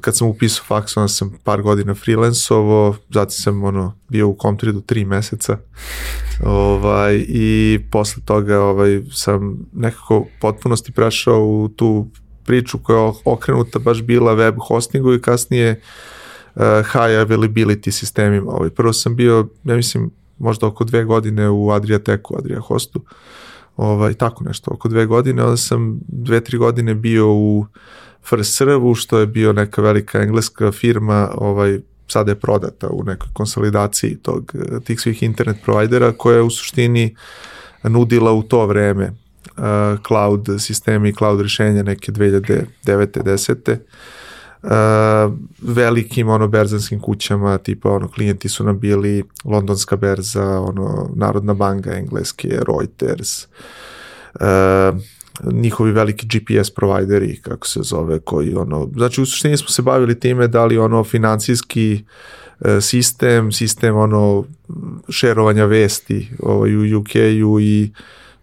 kad 0.00 0.16
sam 0.16 0.28
upisao 0.28 0.64
faks, 0.64 0.96
onda 0.96 1.08
sam 1.08 1.38
par 1.44 1.62
godina 1.62 1.94
freelansovo, 1.94 2.96
zatim 3.10 3.30
sam 3.30 3.64
ono, 3.64 3.98
bio 4.08 4.28
u 4.28 4.36
Comtridu 4.42 4.80
tri 4.80 5.04
meseca. 5.04 5.58
Ovaj, 6.44 7.24
i 7.28 7.80
posle 7.90 8.22
toga 8.24 8.60
ovaj, 8.60 9.02
sam 9.12 9.58
nekako 9.72 10.26
potpunosti 10.40 10.92
prešao 10.92 11.44
u 11.44 11.68
tu 11.76 12.06
priču 12.44 12.78
koja 12.78 13.04
je 13.04 13.12
okrenuta 13.24 13.78
baš 13.78 14.02
bila 14.02 14.32
web 14.32 14.54
hostingu 14.68 15.14
i 15.14 15.22
kasnije 15.22 15.80
uh, 16.54 16.62
high 16.62 17.26
availability 17.26 17.90
sistemima. 17.90 18.52
Ovaj, 18.52 18.70
prvo 18.70 18.92
sam 18.92 19.16
bio, 19.16 19.48
ja 19.64 19.76
mislim, 19.76 20.10
možda 20.38 20.66
oko 20.66 20.84
dve 20.84 21.04
godine 21.04 21.48
u 21.48 21.70
Adriateku, 21.70 22.38
Adria 22.38 22.60
Hostu, 22.60 23.04
ovaj, 23.76 24.14
tako 24.14 24.44
nešto, 24.44 24.70
oko 24.74 24.88
dve 24.88 25.06
godine, 25.06 25.44
onda 25.44 25.56
sam 25.56 26.00
dve, 26.08 26.40
tri 26.44 26.58
godine 26.58 26.94
bio 26.94 27.32
u 27.32 27.66
FrSrvu, 28.24 28.94
što 28.94 29.18
je 29.18 29.26
bio 29.26 29.52
neka 29.52 29.82
velika 29.82 30.22
engleska 30.22 30.72
firma, 30.72 31.30
ovaj, 31.34 31.78
sada 32.08 32.30
je 32.30 32.40
prodata 32.40 32.88
u 32.88 33.04
nekoj 33.04 33.28
konsolidaciji 33.32 34.16
tog, 34.16 34.52
tih 34.84 35.00
svih 35.00 35.22
internet 35.22 35.56
provajdera, 35.64 36.12
koja 36.12 36.36
je 36.36 36.42
u 36.42 36.50
suštini 36.50 37.16
nudila 37.82 38.32
u 38.32 38.42
to 38.42 38.66
vreme 38.66 39.12
uh, 39.58 39.64
cloud 40.06 40.48
sistemi 40.58 41.08
i 41.08 41.14
cloud 41.14 41.40
rešenja 41.40 41.82
neke 41.82 42.12
2009. 42.12 42.66
10. 42.86 43.78
Uh, 44.62 44.70
velikim 45.62 46.28
ono 46.28 46.48
berzanskim 46.48 47.00
kućama 47.00 47.58
tipa 47.58 47.90
ono 47.90 48.08
klijenti 48.08 48.48
su 48.48 48.64
nam 48.64 48.78
bili 48.78 49.24
londonska 49.44 49.96
berza 49.96 50.60
ono 50.60 51.10
Narodna 51.14 51.54
banka 51.54 51.96
engleske 51.96 52.48
Reuters 52.48 53.44
uh, 53.44 55.00
njihovi 55.44 55.92
veliki 55.92 56.26
GPS 56.26 56.70
provajderi, 56.70 57.40
kako 57.42 57.66
se 57.66 57.80
zove, 57.82 58.20
koji 58.20 58.54
ono, 58.54 58.88
znači 58.96 59.22
u 59.22 59.26
suštini 59.26 59.56
smo 59.56 59.68
se 59.68 59.82
bavili 59.82 60.20
time 60.20 60.48
da 60.48 60.64
li 60.64 60.78
ono 60.78 61.04
financijski 61.04 62.04
e, 62.60 62.80
sistem, 62.80 63.52
sistem 63.52 63.96
ono 63.96 64.44
šerovanja 65.08 65.64
vesti 65.64 66.30
ovaj, 66.42 66.76
u 66.76 67.00
UK-u 67.00 67.60
i 67.60 67.92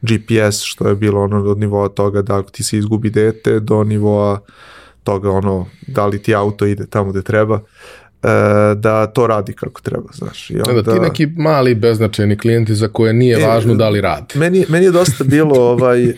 GPS 0.02 0.62
što 0.64 0.88
je 0.88 0.96
bilo 0.96 1.24
ono 1.24 1.38
od 1.52 1.60
nivoa 1.60 1.90
toga 1.90 2.22
da 2.22 2.38
ako 2.38 2.52
ti 2.52 2.64
se 2.64 2.78
izgubi 2.78 3.10
dete 3.10 3.60
do 3.60 3.84
nivoa 3.84 4.40
toga 5.04 5.32
ono 5.32 5.66
da 5.88 6.06
li 6.06 6.22
ti 6.22 6.36
auto 6.36 6.66
ide 6.66 6.88
tamo 6.88 7.12
gde 7.12 7.22
treba 7.22 7.62
da 8.76 9.08
to 9.08 9.28
radi 9.28 9.54
kako 9.54 9.82
treba, 9.82 10.08
znaš. 10.14 10.50
I 10.50 10.58
onda, 10.68 10.82
da 10.82 10.94
ti 10.94 11.00
neki 11.00 11.28
mali 11.28 11.76
beznačajni 11.76 12.38
klijenti 12.38 12.76
za 12.76 12.88
koje 12.88 13.14
nije 13.14 13.42
e, 13.42 13.48
važno 13.48 13.76
da 13.76 13.90
li 13.90 14.02
radi. 14.02 14.40
Meni, 14.40 14.66
meni 14.70 14.86
je 14.86 14.92
dosta 14.92 15.24
bilo, 15.36 15.60
ovaj, 15.60 16.10
uh, 16.10 16.16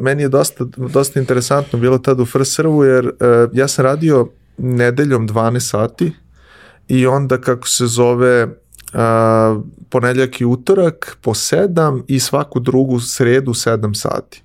meni 0.00 0.22
je 0.22 0.28
dosta, 0.28 0.64
dosta 0.76 1.20
interesantno 1.20 1.78
bilo 1.78 1.98
tad 1.98 2.20
u 2.20 2.26
First 2.26 2.54
Servu, 2.54 2.84
jer 2.84 3.06
uh, 3.06 3.12
ja 3.52 3.68
sam 3.68 3.84
radio 3.84 4.28
nedeljom 4.58 5.28
12 5.28 5.60
sati 5.60 6.12
i 6.88 7.06
onda 7.06 7.40
kako 7.40 7.68
se 7.68 7.86
zove 7.86 8.44
uh, 8.44 9.62
ponedljak 9.90 10.40
i 10.40 10.44
utorak 10.44 11.16
po 11.20 11.34
7 11.34 12.02
i 12.08 12.20
svaku 12.20 12.60
drugu 12.60 13.00
sredu 13.00 13.50
7 13.50 13.94
sati. 13.94 14.42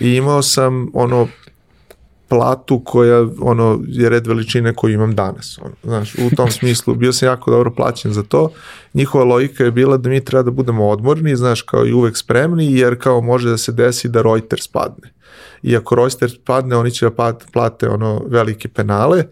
I 0.00 0.14
imao 0.14 0.42
sam 0.42 0.90
ono 0.94 1.28
platu 2.34 2.82
koja 2.84 3.26
ono 3.40 3.80
je 3.86 4.08
red 4.08 4.26
veličine 4.26 4.74
koju 4.74 4.94
imam 4.94 5.14
danas. 5.14 5.58
Ono, 5.62 5.74
znaš, 5.82 6.14
u 6.14 6.36
tom 6.36 6.50
smislu 6.58 6.94
bio 6.94 7.12
sam 7.12 7.28
jako 7.28 7.50
dobro 7.50 7.70
plaćen 7.70 8.12
za 8.12 8.22
to. 8.22 8.50
Njihova 8.94 9.24
logika 9.24 9.64
je 9.64 9.70
bila 9.70 9.96
da 9.96 10.08
mi 10.08 10.24
treba 10.24 10.42
da 10.42 10.50
budemo 10.50 10.88
odmorni, 10.88 11.36
znaš, 11.36 11.62
kao 11.62 11.86
i 11.86 11.92
uvek 11.92 12.16
spremni, 12.16 12.72
jer 12.72 12.98
kao 12.98 13.20
može 13.20 13.50
da 13.50 13.56
se 13.56 13.72
desi 13.72 14.08
da 14.08 14.22
Reuters 14.22 14.68
padne. 14.68 15.12
I 15.62 15.76
ako 15.76 15.94
Reuters 15.94 16.32
padne, 16.44 16.76
oni 16.76 16.90
će 16.90 17.10
da 17.10 17.34
plate 17.52 17.88
ono 17.88 18.22
velike 18.26 18.68
penale, 18.68 19.24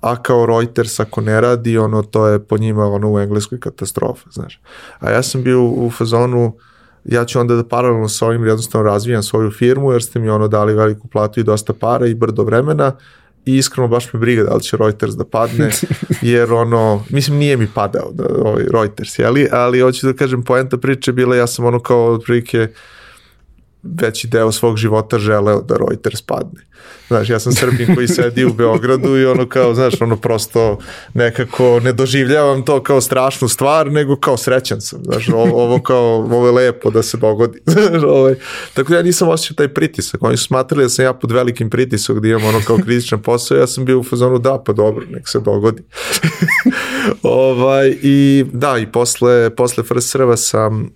a 0.00 0.22
kao 0.22 0.46
Reuters 0.46 1.00
ako 1.00 1.20
ne 1.20 1.40
radi, 1.40 1.78
ono 1.78 2.02
to 2.02 2.26
je 2.26 2.44
po 2.44 2.58
njima 2.58 2.84
ono 2.84 3.12
u 3.12 3.18
engleskoj 3.18 3.60
katastrofa, 3.60 4.30
znaš. 4.30 4.60
A 4.98 5.10
ja 5.10 5.22
sam 5.22 5.42
bio 5.42 5.64
u 5.64 5.90
fazonu 5.90 6.46
uh, 6.46 6.69
ja 7.04 7.24
ću 7.24 7.40
onda 7.40 7.54
da 7.54 7.64
paralelno 7.64 8.08
sa 8.08 8.26
ovim 8.26 8.46
jednostavno 8.46 8.90
razvijam 8.90 9.22
svoju 9.22 9.50
firmu 9.50 9.92
jer 9.92 10.02
ste 10.02 10.18
mi 10.18 10.28
ono 10.28 10.48
dali 10.48 10.74
veliku 10.74 11.08
platu 11.08 11.40
i 11.40 11.44
dosta 11.44 11.72
para 11.72 12.06
i 12.06 12.14
brdo 12.14 12.42
vremena 12.42 12.92
i 13.46 13.56
iskreno 13.56 13.88
baš 13.88 14.12
me 14.12 14.20
briga 14.20 14.42
da 14.42 14.54
li 14.54 14.62
će 14.62 14.76
Reuters 14.76 15.14
da 15.14 15.24
padne, 15.24 15.70
jer 16.22 16.52
ono, 16.52 17.04
mislim 17.10 17.38
nije 17.38 17.56
mi 17.56 17.68
padao 17.74 18.10
da, 18.12 18.24
ovaj 18.44 18.64
Reuters, 18.72 19.18
jeli, 19.18 19.48
ali 19.52 19.80
hoću 19.80 20.06
da 20.06 20.12
kažem, 20.12 20.42
poenta 20.42 20.78
priče 20.78 21.12
bila, 21.12 21.36
ja 21.36 21.46
sam 21.46 21.64
ono 21.64 21.80
kao 21.80 22.12
otprilike 22.12 22.68
veći 23.82 24.28
deo 24.28 24.52
svog 24.52 24.76
života 24.76 25.18
želeo 25.18 25.62
da 25.62 25.76
Reuters 25.76 26.22
padne. 26.22 26.70
Znaš, 27.10 27.30
ja 27.30 27.38
sam 27.40 27.52
Srbin 27.52 27.94
koji 27.94 28.08
sedi 28.08 28.44
u 28.44 28.52
Beogradu 28.52 29.16
i 29.16 29.26
ono 29.26 29.48
kao, 29.48 29.74
znaš, 29.74 30.00
ono 30.00 30.16
prosto 30.16 30.78
nekako 31.14 31.80
ne 31.80 31.92
doživljavam 31.92 32.64
to 32.64 32.82
kao 32.82 33.00
strašnu 33.00 33.48
stvar, 33.48 33.92
nego 33.92 34.16
kao 34.16 34.36
srećan 34.36 34.80
sam. 34.80 35.04
Znaš, 35.04 35.28
ovo, 35.28 35.82
kao, 35.82 36.14
ovo 36.14 36.46
je 36.46 36.52
lepo 36.52 36.90
da 36.90 37.02
se 37.02 37.16
dogodi. 37.16 37.58
Znaš, 37.66 38.02
ovaj. 38.02 38.34
Tako 38.74 38.90
da 38.90 38.96
ja 38.96 39.02
nisam 39.02 39.28
osjećao 39.28 39.54
taj 39.54 39.68
pritisak. 39.68 40.22
Oni 40.22 40.36
su 40.36 40.44
smatrali 40.44 40.84
da 40.84 40.88
sam 40.88 41.04
ja 41.04 41.12
pod 41.12 41.32
velikim 41.32 41.70
pritisom 41.70 42.20
da 42.20 42.28
imam 42.28 42.44
ono 42.44 42.60
kao 42.66 42.76
kritičan 42.84 43.22
posao, 43.22 43.58
ja 43.58 43.66
sam 43.66 43.84
bio 43.84 43.98
u 43.98 44.04
fazonu 44.04 44.38
da, 44.38 44.62
pa 44.66 44.72
dobro, 44.72 45.06
nek 45.08 45.28
se 45.28 45.40
dogodi. 45.40 45.82
ovaj, 47.22 47.98
I 48.02 48.44
da, 48.52 48.78
i 48.78 48.86
posle, 48.86 49.50
posle 49.50 49.84
First 49.84 50.10
Serva 50.10 50.36
sam 50.36 50.90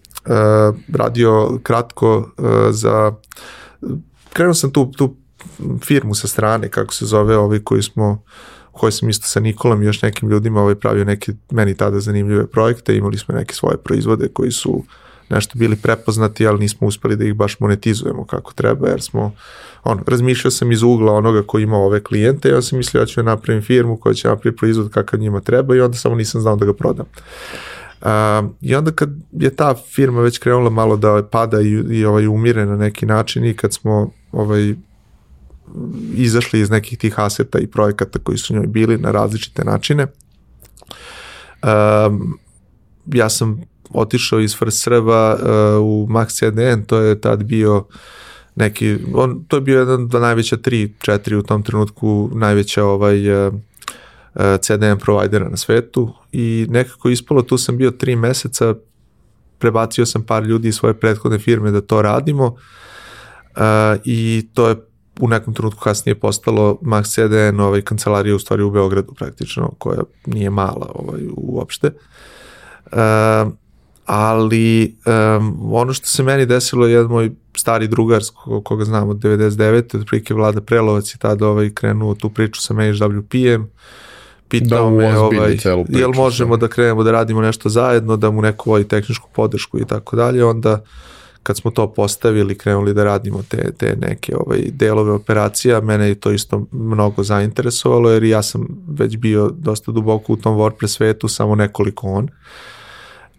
radio 0.92 1.58
kratko 1.62 2.16
uh, 2.18 2.46
za 2.70 3.14
krenuo 4.32 4.54
sam 4.54 4.70
tu, 4.70 4.92
tu 4.96 5.16
firmu 5.82 6.14
sa 6.14 6.28
strane, 6.28 6.68
kako 6.68 6.94
se 6.94 7.06
zove, 7.06 7.36
ovaj 7.36 7.58
koji 7.58 7.82
smo 7.82 8.22
koji 8.72 8.92
sam 8.92 9.08
isto 9.08 9.26
sa 9.26 9.40
Nikolom 9.40 9.82
i 9.82 9.86
još 9.86 10.02
nekim 10.02 10.28
ljudima 10.28 10.60
ovaj 10.60 10.74
pravio 10.74 11.04
neke 11.04 11.32
meni 11.50 11.76
tada 11.76 12.00
zanimljive 12.00 12.46
projekte, 12.46 12.96
imali 12.96 13.18
smo 13.18 13.34
neke 13.34 13.54
svoje 13.54 13.76
proizvode 13.76 14.28
koji 14.28 14.50
su 14.50 14.84
nešto 15.28 15.58
bili 15.58 15.76
prepoznati, 15.76 16.46
ali 16.46 16.58
nismo 16.58 16.86
uspeli 16.86 17.16
da 17.16 17.24
ih 17.24 17.34
baš 17.34 17.60
monetizujemo 17.60 18.24
kako 18.26 18.52
treba, 18.52 18.88
jer 18.88 19.02
smo, 19.02 19.32
ono, 19.84 20.02
razmišljao 20.06 20.50
sam 20.50 20.72
iz 20.72 20.82
ugla 20.82 21.12
onoga 21.12 21.42
koji 21.46 21.62
ima 21.62 21.76
ove 21.76 22.02
klijente 22.02 22.48
onda 22.48 22.62
sam 22.62 22.78
mislio 22.78 23.00
da 23.00 23.06
ću 23.06 23.22
da 23.22 23.30
napravim 23.30 23.62
firmu 23.62 23.96
koja 23.96 24.14
će 24.14 24.28
napraviti 24.28 24.58
proizvod 24.58 24.90
kakav 24.90 25.20
njima 25.20 25.40
treba 25.40 25.76
i 25.76 25.80
onda 25.80 25.96
samo 25.96 26.14
nisam 26.14 26.40
znao 26.40 26.56
da 26.56 26.66
ga 26.66 26.72
prodam. 26.74 27.06
Uh, 27.06 27.83
I 28.60 28.74
onda 28.74 28.92
kad 28.92 29.10
je 29.32 29.56
ta 29.56 29.74
firma 29.74 30.20
već 30.20 30.38
krenula 30.38 30.70
malo 30.70 30.96
da 30.96 31.28
pada 31.32 31.60
i, 31.60 31.70
i 31.70 32.04
ovaj 32.04 32.26
umire 32.26 32.66
na 32.66 32.76
neki 32.76 33.06
način 33.06 33.44
i 33.44 33.56
kad 33.56 33.72
smo 33.74 34.10
ovaj 34.32 34.74
izašli 36.14 36.60
iz 36.60 36.70
nekih 36.70 36.98
tih 36.98 37.20
aseta 37.20 37.58
i 37.58 37.66
projekata 37.66 38.18
koji 38.18 38.38
su 38.38 38.54
njoj 38.54 38.66
bili 38.66 38.98
na 38.98 39.10
različite 39.10 39.64
načine. 39.64 40.06
Um, 41.62 42.38
ja 43.06 43.28
sam 43.30 43.60
otišao 43.90 44.40
iz 44.40 44.56
First 44.56 44.86
uh, 44.86 44.94
u 45.80 46.06
Max 46.10 46.28
CDN, 46.38 46.84
to 46.84 46.98
je 46.98 47.20
tad 47.20 47.44
bio 47.44 47.84
neki, 48.54 48.98
on, 49.14 49.44
to 49.48 49.56
je 49.56 49.60
bio 49.60 49.78
jedan 49.78 50.02
od 50.02 50.12
najveća 50.12 50.56
tri, 50.56 50.92
četiri 50.98 51.36
u 51.36 51.42
tom 51.42 51.62
trenutku 51.62 52.30
najveća 52.34 52.84
ovaj 52.84 53.46
uh 53.46 53.54
CDN 54.60 54.98
provajdera 55.00 55.48
na 55.48 55.56
svetu 55.56 56.12
i 56.32 56.66
nekako 56.70 57.08
ispalo, 57.08 57.42
tu 57.42 57.58
sam 57.58 57.76
bio 57.76 57.90
tri 57.90 58.16
meseca, 58.16 58.74
prebacio 59.58 60.06
sam 60.06 60.22
par 60.22 60.42
ljudi 60.42 60.68
iz 60.68 60.74
svoje 60.74 60.94
prethodne 60.94 61.38
firme 61.38 61.70
da 61.70 61.80
to 61.80 62.02
radimo 62.02 62.46
uh, 62.46 63.62
i 64.04 64.48
to 64.54 64.68
je 64.68 64.76
u 65.20 65.28
nekom 65.28 65.54
trenutku 65.54 65.80
kasnije 65.80 66.14
postalo 66.14 66.78
Max 66.82 67.14
CDN 67.14 67.60
ovaj, 67.60 67.82
kancelarija 67.82 68.34
u 68.34 68.38
stvari 68.38 68.62
u 68.62 68.70
Beogradu 68.70 69.14
praktično, 69.14 69.70
koja 69.78 70.02
nije 70.26 70.50
mala 70.50 70.92
ovaj, 70.94 71.20
uopšte. 71.36 71.90
Uh, 72.86 73.52
ali 74.06 74.96
um, 75.38 75.74
ono 75.74 75.92
što 75.92 76.06
se 76.06 76.22
meni 76.22 76.46
desilo 76.46 76.86
je 76.86 76.92
jedan 76.92 77.10
moj 77.10 77.30
stari 77.56 77.88
drugar 77.88 78.22
koga 78.64 78.84
znam 78.84 79.08
od 79.08 79.16
99. 79.16 80.00
otprilike 80.00 80.34
Vlada 80.34 80.60
Prelovac 80.60 81.14
je 81.14 81.18
tada 81.18 81.48
ovaj, 81.48 81.70
krenuo 81.70 82.14
tu 82.14 82.30
priču 82.30 82.62
sa 82.62 82.74
HWP-em 82.74 83.70
pitao 84.48 84.90
da, 84.90 84.96
me 84.96 85.18
ovaj, 85.18 85.56
jel 85.88 86.12
možemo 86.14 86.56
da 86.56 86.68
krenemo 86.68 87.02
da 87.02 87.12
radimo 87.12 87.40
nešto 87.40 87.68
zajedno, 87.68 88.16
da 88.16 88.30
mu 88.30 88.42
neko 88.42 88.70
vodi 88.70 88.88
tehničku 88.88 89.28
podršku 89.32 89.78
i 89.78 89.84
tako 89.84 90.16
dalje, 90.16 90.44
onda 90.44 90.80
kad 91.44 91.56
smo 91.56 91.70
to 91.70 91.92
postavili, 91.92 92.58
krenuli 92.58 92.94
da 92.94 93.04
radimo 93.04 93.42
te, 93.48 93.72
te 93.72 93.96
neke 93.96 94.36
ovaj, 94.36 94.58
delove 94.70 95.12
operacija, 95.12 95.80
mene 95.80 96.08
je 96.08 96.14
to 96.14 96.32
isto 96.32 96.66
mnogo 96.72 97.22
zainteresovalo, 97.22 98.10
jer 98.10 98.24
ja 98.24 98.42
sam 98.42 98.66
već 98.88 99.16
bio 99.16 99.50
dosta 99.58 99.92
duboko 99.92 100.32
u 100.32 100.36
tom 100.36 100.56
WordPress 100.56 100.96
svetu, 100.96 101.28
samo 101.28 101.54
nekoliko 101.54 102.06
on. 102.06 102.28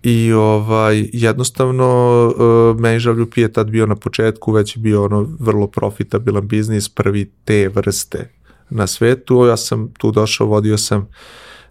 I 0.04 0.34
ovaj, 0.34 1.10
jednostavno 1.14 1.88
uh, 2.28 2.42
ManageWP 2.80 3.40
je 3.40 3.54
tad 3.54 3.70
bio 3.70 3.86
na 3.86 3.96
početku, 3.96 4.52
već 4.52 4.76
je 4.76 4.80
bio 4.80 5.04
ono 5.04 5.28
vrlo 5.40 5.68
profitabilan 5.68 6.48
biznis, 6.48 6.90
prvi 6.90 7.32
te 7.46 7.70
vrste 7.70 8.30
na 8.70 8.88
svetu. 8.88 9.46
Ja 9.46 9.58
sam 9.58 9.94
tu 9.98 10.12
došao, 10.12 10.48
vodio 10.48 10.78
sam 10.78 11.08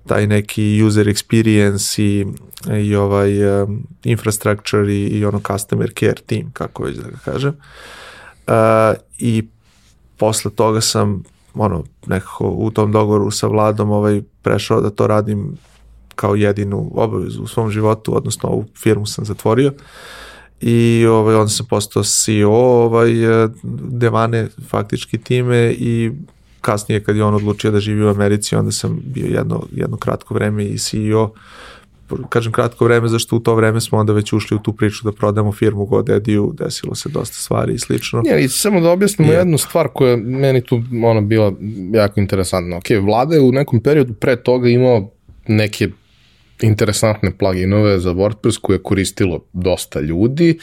taj 0.07 0.27
neki 0.27 0.83
user 0.83 1.07
experience 1.07 2.03
i, 2.03 2.27
i 2.87 2.97
ovaj 2.97 3.63
um, 3.63 3.87
infrastructure 4.05 4.93
i, 4.93 5.03
i 5.03 5.25
ono 5.25 5.41
customer 5.47 5.93
care 5.99 6.23
team, 6.27 6.51
kako 6.53 6.83
već 6.83 6.97
da 6.97 7.11
ga 7.11 7.17
kažem. 7.25 7.57
Uh, 8.47 8.55
I 9.19 9.49
posle 10.17 10.51
toga 10.51 10.81
sam 10.81 11.23
ono, 11.55 11.85
nekako 12.07 12.49
u 12.49 12.71
tom 12.71 12.93
dogovoru 12.93 13.31
sa 13.31 13.47
vladom 13.47 13.91
ovaj, 13.91 14.23
prešao 14.43 14.81
da 14.81 14.91
to 14.91 15.07
radim 15.07 15.57
kao 16.15 16.35
jedinu 16.35 16.91
obavezu 16.95 17.43
u 17.43 17.47
svom 17.47 17.71
životu, 17.71 18.17
odnosno 18.17 18.49
ovu 18.49 18.65
firmu 18.83 19.07
sam 19.07 19.25
zatvorio 19.25 19.73
i 20.61 21.07
ovaj, 21.07 21.35
onda 21.35 21.49
sam 21.49 21.67
postao 21.67 22.03
CEO 22.03 22.51
ovaj, 22.51 23.11
Devane 23.83 24.49
faktički 24.69 25.19
time 25.19 25.73
i 25.73 26.13
kasnije 26.65 27.05
kad 27.05 27.17
je 27.17 27.25
on 27.25 27.35
odlučio 27.35 27.71
da 27.71 27.81
živi 27.81 28.05
u 28.05 28.09
Americi, 28.09 28.57
onda 28.57 28.73
sam 28.73 29.01
bio 29.05 29.27
jedno, 29.27 29.63
jedno 29.73 29.97
kratko 29.97 30.35
vreme 30.35 30.65
i 30.65 30.79
CEO 30.79 31.31
kažem 32.29 32.53
kratko 32.53 32.85
vreme, 32.85 33.09
zašto 33.09 33.37
u 33.37 33.41
to 33.41 33.55
vreme 33.55 33.81
smo 33.81 33.99
onda 33.99 34.13
već 34.13 34.33
ušli 34.33 34.57
u 34.57 34.61
tu 34.61 34.73
priču 34.73 35.05
da 35.05 35.13
prodamo 35.13 35.53
firmu 35.53 35.87
GoDaddy-u, 35.87 36.53
desilo 36.53 36.95
se 36.95 37.09
dosta 37.09 37.37
stvari 37.37 37.75
i 37.75 37.79
slično. 37.79 38.23
Ja, 38.27 38.39
i 38.39 38.49
samo 38.49 38.81
da 38.81 38.91
objasnimo 38.91 39.33
je. 39.33 39.39
jednu 39.39 39.59
stvar 39.59 39.89
koja 39.95 40.11
je 40.11 40.17
meni 40.17 40.61
tu 40.61 40.83
ona 41.05 41.21
bila 41.21 41.53
jako 41.93 42.21
interesantna. 42.21 42.77
Ok, 42.77 42.85
vlada 43.03 43.35
je 43.35 43.41
u 43.41 43.53
nekom 43.53 43.81
periodu 43.81 44.15
pre 44.15 44.37
toga 44.37 44.69
imao 44.69 45.11
neke 45.49 45.89
interesantne 46.63 47.39
pluginove 47.39 47.99
za 47.99 48.11
WordPress 48.11 48.61
koje 48.61 48.75
je 48.75 48.83
koristilo 48.83 49.45
dosta 49.53 50.01
ljudi, 50.01 50.59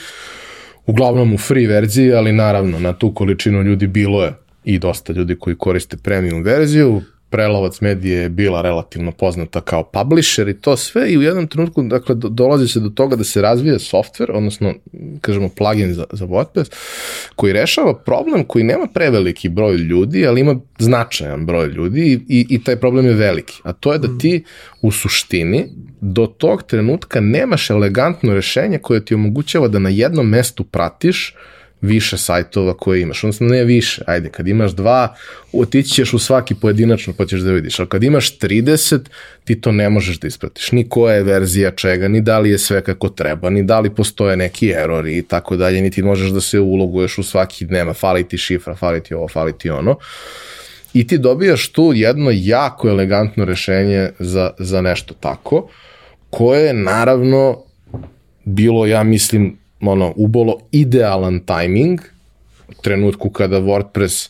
uglavnom 0.85 1.33
u 1.33 1.37
free 1.37 1.67
verziji, 1.67 2.13
ali 2.13 2.31
naravno 2.31 2.79
na 2.79 2.93
tu 2.93 3.13
količinu 3.13 3.61
ljudi 3.61 3.87
bilo 3.87 4.23
je 4.23 4.33
i 4.63 4.80
dosta 4.80 5.13
ljudi 5.13 5.36
koji 5.39 5.56
koriste 5.56 5.97
premium 5.97 6.43
verziju, 6.43 7.02
Prelovac 7.32 7.82
medije 7.82 8.21
je 8.21 8.30
bila 8.30 8.62
relativno 8.62 9.12
poznata 9.12 9.62
kao 9.62 9.84
publisher 9.84 10.47
i 10.47 10.54
to 10.54 10.78
sve 10.78 11.12
i 11.12 11.17
u 11.17 11.21
jednom 11.21 11.47
trenutku 11.47 11.82
dakle, 11.82 12.15
do, 12.15 12.30
dolazi 12.30 12.67
se 12.67 12.80
do 12.80 12.89
toga 12.89 13.15
da 13.15 13.24
se 13.24 13.41
razvije 13.41 13.80
software, 13.80 14.32
odnosno 14.32 14.74
kažemo 15.21 15.50
plugin 15.50 15.93
za, 15.93 16.06
za 16.12 16.26
WordPress, 16.26 16.71
koji 17.36 17.54
rešava 17.54 17.95
problem 17.95 18.43
koji 18.43 18.63
nema 18.63 18.88
preveliki 18.93 19.50
broj 19.50 19.76
ljudi, 19.76 20.28
ali 20.28 20.41
ima 20.41 20.56
značajan 20.80 21.45
broj 21.45 21.67
ljudi 21.67 22.02
i, 22.02 22.39
i, 22.39 22.45
i 22.50 22.63
taj 22.63 22.76
problem 22.76 23.06
je 23.06 23.13
veliki. 23.13 23.62
A 23.63 23.74
to 23.74 23.93
je 23.93 24.00
da 24.00 24.08
ti 24.19 24.43
u 24.82 24.91
suštini 24.91 25.69
do 26.02 26.26
tog 26.26 26.63
trenutka 26.63 27.19
nemaš 27.19 27.69
elegantno 27.69 28.34
rešenje 28.34 28.78
koje 28.78 29.06
ti 29.06 29.15
omogućava 29.15 29.67
da 29.67 29.80
na 29.80 29.89
jednom 29.89 30.30
mestu 30.30 30.63
pratiš 30.63 31.36
više 31.81 32.17
sajtova 32.17 32.73
koje 32.73 33.01
imaš, 33.01 33.23
odnosno 33.23 33.47
ne 33.47 33.63
više, 33.63 34.01
ajde, 34.07 34.29
kad 34.29 34.47
imaš 34.47 34.71
dva, 34.71 35.15
otići 35.53 35.89
ćeš 35.89 36.13
u 36.13 36.19
svaki 36.19 36.55
pojedinačno 36.55 37.13
pa 37.17 37.25
ćeš 37.25 37.39
da 37.39 37.51
vidiš, 37.51 37.79
ali 37.79 37.89
kad 37.89 38.03
imaš 38.03 38.39
30, 38.39 38.99
ti 39.43 39.61
to 39.61 39.71
ne 39.71 39.89
možeš 39.89 40.19
da 40.19 40.27
ispratiš, 40.27 40.71
ni 40.71 40.89
koja 40.89 41.15
je 41.15 41.23
verzija 41.23 41.71
čega, 41.71 42.07
ni 42.07 42.21
da 42.21 42.39
li 42.39 42.49
je 42.49 42.57
sve 42.57 42.81
kako 42.83 43.09
treba, 43.09 43.49
ni 43.49 43.63
da 43.63 43.79
li 43.79 43.95
postoje 43.95 44.37
neki 44.37 44.69
erori 44.69 45.17
i 45.17 45.21
tako 45.21 45.57
dalje, 45.57 45.81
niti 45.81 46.03
možeš 46.03 46.29
da 46.29 46.41
se 46.41 46.59
uloguješ 46.59 47.17
u 47.17 47.23
svaki, 47.23 47.65
nema, 47.65 47.93
fali 47.93 48.27
ti 48.27 48.37
šifra, 48.37 48.75
fali 48.75 49.03
ti 49.03 49.13
ovo, 49.13 49.27
fali 49.27 49.57
ti 49.57 49.69
ono, 49.69 49.97
i 50.93 51.07
ti 51.07 51.17
dobijaš 51.17 51.71
tu 51.71 51.91
jedno 51.95 52.31
jako 52.33 52.89
elegantno 52.89 53.45
rešenje 53.45 54.09
za, 54.19 54.51
za 54.59 54.81
nešto 54.81 55.13
tako, 55.13 55.69
koje 56.29 56.65
je 56.65 56.73
naravno 56.73 57.63
bilo, 58.43 58.85
ja 58.85 59.03
mislim, 59.03 59.61
ono, 59.81 60.13
ubolo 60.15 60.57
idealan 60.71 61.39
tajming, 61.39 61.99
trenutku 62.81 63.29
kada 63.29 63.59
WordPress, 63.59 64.29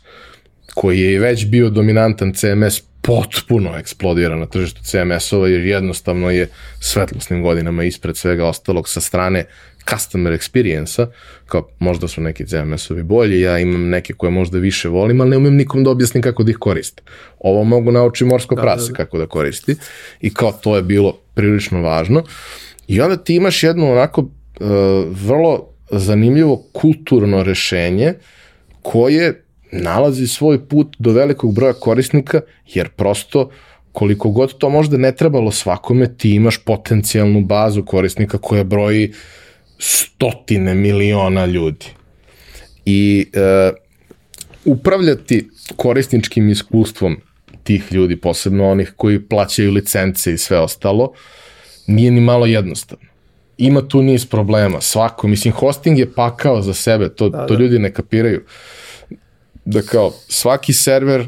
koji 0.73 0.99
je 0.99 1.19
već 1.19 1.45
bio 1.45 1.69
dominantan 1.69 2.33
CMS, 2.33 2.81
potpuno 3.01 3.77
eksplodira 3.77 4.35
na 4.35 4.45
tržištu 4.45 4.81
CMS-ova, 4.83 5.47
jer 5.47 5.65
jednostavno 5.65 6.31
je 6.31 6.49
svetlosnim 6.79 7.43
godinama 7.43 7.83
ispred 7.83 8.17
svega 8.17 8.45
ostalog 8.45 8.89
sa 8.89 9.01
strane 9.01 9.45
customer 9.89 10.33
experience-a, 10.33 11.07
kao 11.45 11.69
možda 11.79 12.07
su 12.07 12.21
neki 12.21 12.45
CMS-ovi 12.45 13.03
bolji, 13.03 13.41
ja 13.41 13.59
imam 13.59 13.89
neke 13.89 14.13
koje 14.13 14.31
možda 14.31 14.57
više 14.57 14.89
volim, 14.89 15.21
ali 15.21 15.29
ne 15.29 15.37
umem 15.37 15.55
nikom 15.55 15.83
da 15.83 15.89
objasnim 15.89 16.23
kako 16.23 16.43
da 16.43 16.51
ih 16.51 16.57
koriste. 16.57 17.03
Ovo 17.39 17.63
mogu 17.63 17.91
nauči 17.91 18.25
morsko 18.25 18.55
da, 18.55 18.61
prase 18.61 18.85
da, 18.85 18.91
da. 18.91 18.95
kako 18.97 19.17
da 19.17 19.27
koristi 19.27 19.75
i 20.21 20.33
kao 20.33 20.51
to 20.51 20.75
je 20.75 20.81
bilo 20.81 21.17
prilično 21.33 21.81
važno. 21.81 22.23
I 22.87 23.01
onda 23.01 23.17
ti 23.17 23.35
imaš 23.35 23.63
jednu 23.63 23.91
onako 23.91 24.29
vrlo 25.09 25.67
zanimljivo 25.91 26.63
kulturno 26.73 27.43
rešenje 27.43 28.13
koje 28.81 29.43
nalazi 29.71 30.27
svoj 30.27 30.67
put 30.67 30.95
do 30.99 31.11
velikog 31.11 31.53
broja 31.55 31.73
korisnika, 31.73 32.41
jer 32.67 32.89
prosto 32.89 33.49
koliko 33.91 34.29
god 34.29 34.57
to 34.57 34.69
možda 34.69 34.97
ne 34.97 35.15
trebalo 35.15 35.51
svakome, 35.51 36.17
ti 36.17 36.35
imaš 36.35 36.57
potencijalnu 36.57 37.41
bazu 37.41 37.85
korisnika 37.85 38.37
koja 38.37 38.63
broji 38.63 39.13
stotine 39.79 40.75
miliona 40.75 41.45
ljudi. 41.45 41.85
I 42.85 43.25
uh, 43.35 43.75
upravljati 44.65 45.49
korisničkim 45.75 46.49
iskustvom 46.49 47.17
tih 47.63 47.91
ljudi, 47.91 48.15
posebno 48.15 48.71
onih 48.71 48.93
koji 48.95 49.27
plaćaju 49.27 49.71
licence 49.71 50.33
i 50.33 50.37
sve 50.37 50.59
ostalo, 50.59 51.13
nije 51.87 52.11
ni 52.11 52.21
malo 52.21 52.45
jednostavno 52.45 53.10
ima 53.61 53.81
tu 53.87 54.01
niz 54.01 54.25
problema, 54.25 54.81
svako, 54.81 55.27
mislim, 55.27 55.53
hosting 55.53 55.99
je 55.99 56.13
pakao 56.13 56.61
za 56.61 56.73
sebe, 56.73 57.09
to, 57.09 57.29
da, 57.29 57.47
to 57.47 57.55
da. 57.55 57.63
ljudi 57.63 57.79
ne 57.79 57.93
kapiraju. 57.93 58.43
Da 59.65 59.81
kao, 59.81 60.11
svaki 60.27 60.73
server, 60.73 61.27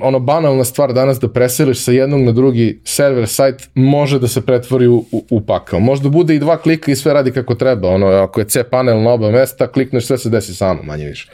ono 0.00 0.18
banalna 0.18 0.64
stvar 0.64 0.92
danas 0.92 1.20
da 1.20 1.28
preseliš 1.28 1.84
sa 1.84 1.92
jednog 1.92 2.20
na 2.20 2.32
drugi 2.32 2.80
server, 2.84 3.28
sajt, 3.28 3.68
može 3.74 4.18
da 4.18 4.28
se 4.28 4.46
pretvori 4.46 4.86
u, 4.86 5.04
u, 5.12 5.24
u 5.30 5.40
pakao. 5.40 5.80
Možda 5.80 6.08
bude 6.08 6.34
i 6.34 6.38
dva 6.38 6.56
klika 6.56 6.92
i 6.92 6.96
sve 6.96 7.14
radi 7.14 7.32
kako 7.32 7.54
treba, 7.54 7.88
ono, 7.88 8.06
ako 8.06 8.40
je 8.40 8.48
C 8.48 8.64
panel 8.64 9.02
na 9.02 9.10
oba 9.10 9.30
mesta, 9.30 9.66
klikneš, 9.66 10.06
sve 10.06 10.18
se 10.18 10.30
desi 10.30 10.54
samo, 10.54 10.82
manje 10.82 11.06
više. 11.06 11.30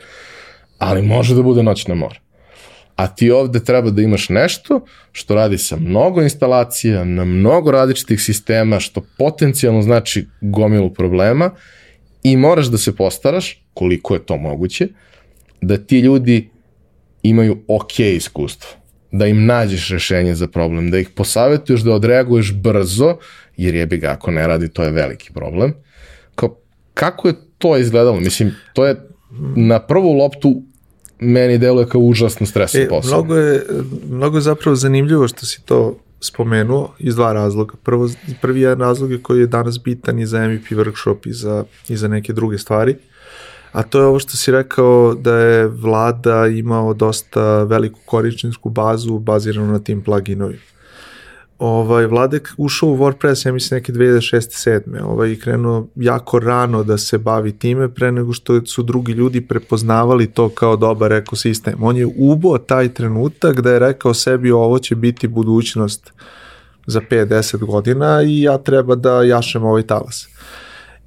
Ali 0.79 1.03
može 1.03 1.35
da 1.35 1.43
bude 1.43 1.63
noćna 1.63 1.95
mora 1.95 2.30
a 3.01 3.07
ti 3.07 3.31
ovde 3.31 3.65
treba 3.65 3.91
da 3.91 4.03
imaš 4.03 4.29
nešto 4.29 4.85
što 5.13 5.35
radi 5.35 5.59
sa 5.59 5.77
mnogo 5.77 6.23
instalacija, 6.23 7.05
na 7.05 7.25
mnogo 7.25 7.71
različitih 7.71 8.21
sistema, 8.23 8.81
što 8.81 9.01
potencijalno 9.19 9.83
znači 9.83 10.27
gomilu 10.41 10.95
problema 10.95 11.51
i 12.23 12.37
moraš 12.37 12.67
da 12.67 12.79
se 12.79 12.97
postaraš, 12.97 13.65
koliko 13.75 14.15
je 14.15 14.27
to 14.27 14.37
moguće, 14.37 14.89
da 15.61 15.77
ti 15.77 16.01
ljudi 16.01 16.51
imaju 17.23 17.63
ok 17.69 18.01
iskustvo, 18.01 18.71
da 19.13 19.27
im 19.27 19.47
nađeš 19.47 19.89
rešenje 19.91 20.35
za 20.35 20.49
problem, 20.49 20.91
da 20.91 20.99
ih 20.99 21.09
posavetuješ 21.09 21.81
da 21.81 21.95
odreaguješ 21.95 22.53
brzo, 22.53 23.17
jer 23.57 23.75
jebi 23.75 23.97
ga 23.97 24.11
ako 24.11 24.31
ne 24.31 24.47
radi, 24.47 24.69
to 24.69 24.83
je 24.83 24.91
veliki 24.91 25.33
problem. 25.33 25.75
Kao, 26.35 26.57
kako 26.95 27.29
je 27.29 27.35
to 27.59 27.77
izgledalo? 27.77 28.21
Mislim, 28.21 28.53
to 28.75 28.87
je 28.87 28.97
na 29.57 29.79
prvu 29.79 30.13
loptu 30.13 30.63
meni 31.21 31.59
deluje 31.59 31.87
kao 31.87 32.01
užasno 32.01 32.47
stresan 32.47 32.81
e, 32.81 32.89
posao. 32.89 33.19
Mnogo 33.19 33.37
je, 33.37 33.67
mnogo 34.11 34.37
je 34.37 34.43
zapravo 34.43 34.77
zanimljivo 34.77 35.29
što 35.29 35.47
si 35.47 35.63
to 35.65 35.97
spomenuo 36.21 36.95
iz 36.99 37.17
dva 37.17 37.33
razloga. 37.33 37.75
Prvo, 37.83 38.09
prvi 38.41 38.61
jedan 38.61 38.81
razlog 38.81 39.13
je 39.13 39.23
koji 39.23 39.41
je 39.41 39.47
danas 39.47 39.81
bitan 39.83 40.19
i 40.19 40.27
za 40.27 40.49
MVP 40.49 40.71
workshop 40.71 41.29
i 41.29 41.33
za, 41.33 41.65
i 41.89 41.97
za 41.97 42.09
neke 42.09 42.33
druge 42.33 42.59
stvari. 42.59 42.97
A 43.73 43.83
to 43.83 44.01
je 44.01 44.07
ovo 44.07 44.19
što 44.19 44.37
si 44.37 44.53
rekao 44.53 45.15
da 45.15 45.37
je 45.37 45.67
vlada 45.67 46.47
imao 46.47 46.95
dosta 46.95 47.63
veliku 47.63 47.99
koričninsku 48.05 48.71
bazu 48.71 49.19
baziranu 49.19 49.73
na 49.73 49.79
tim 49.79 50.03
pluginovima 50.03 50.61
ovaj, 51.61 52.07
Vladek 52.07 52.55
ušao 52.57 52.89
u 52.89 52.97
WordPress, 52.97 53.47
ja 53.47 53.53
mislim, 53.53 53.79
neke 53.79 53.93
2006. 53.93 54.81
7. 54.87 55.03
Ovaj, 55.05 55.37
krenuo 55.37 55.87
jako 55.97 56.39
rano 56.39 56.85
da 56.85 56.99
se 56.99 57.19
bavi 57.19 57.53
time, 57.53 57.95
pre 57.95 58.13
nego 58.13 58.33
što 58.33 58.67
su 58.67 58.83
drugi 58.83 59.13
ljudi 59.13 59.41
prepoznavali 59.41 60.27
to 60.27 60.49
kao 60.49 60.77
dobar 60.77 61.13
ekosistem. 61.13 61.75
On 61.83 61.97
je 61.97 62.09
ubo 62.17 62.59
taj 62.59 62.89
trenutak 62.89 63.61
da 63.61 63.73
je 63.73 63.79
rekao 63.79 64.15
sebi 64.15 64.51
ovo 64.51 64.79
će 64.79 64.95
biti 64.97 65.29
budućnost 65.29 66.13
za 66.87 67.01
5-10 67.11 67.65
godina 67.65 68.23
i 68.23 68.43
ja 68.43 68.59
treba 68.59 68.95
da 68.95 69.23
jašem 69.23 69.65
ovaj 69.65 69.83
talas. 69.83 70.29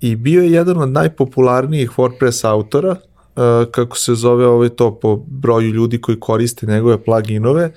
I 0.01 0.15
bio 0.15 0.43
je 0.43 0.51
jedan 0.51 0.77
od 0.77 0.89
najpopularnijih 0.89 1.91
WordPress 1.97 2.47
autora, 2.47 2.89
uh, 2.91 3.43
kako 3.71 3.97
se 3.97 4.15
zove 4.15 4.47
ovaj 4.47 4.69
to 4.69 4.99
po 4.99 5.15
broju 5.15 5.69
ljudi 5.69 6.01
koji 6.01 6.19
koriste 6.19 6.65
njegove 6.65 7.03
pluginove, 7.03 7.71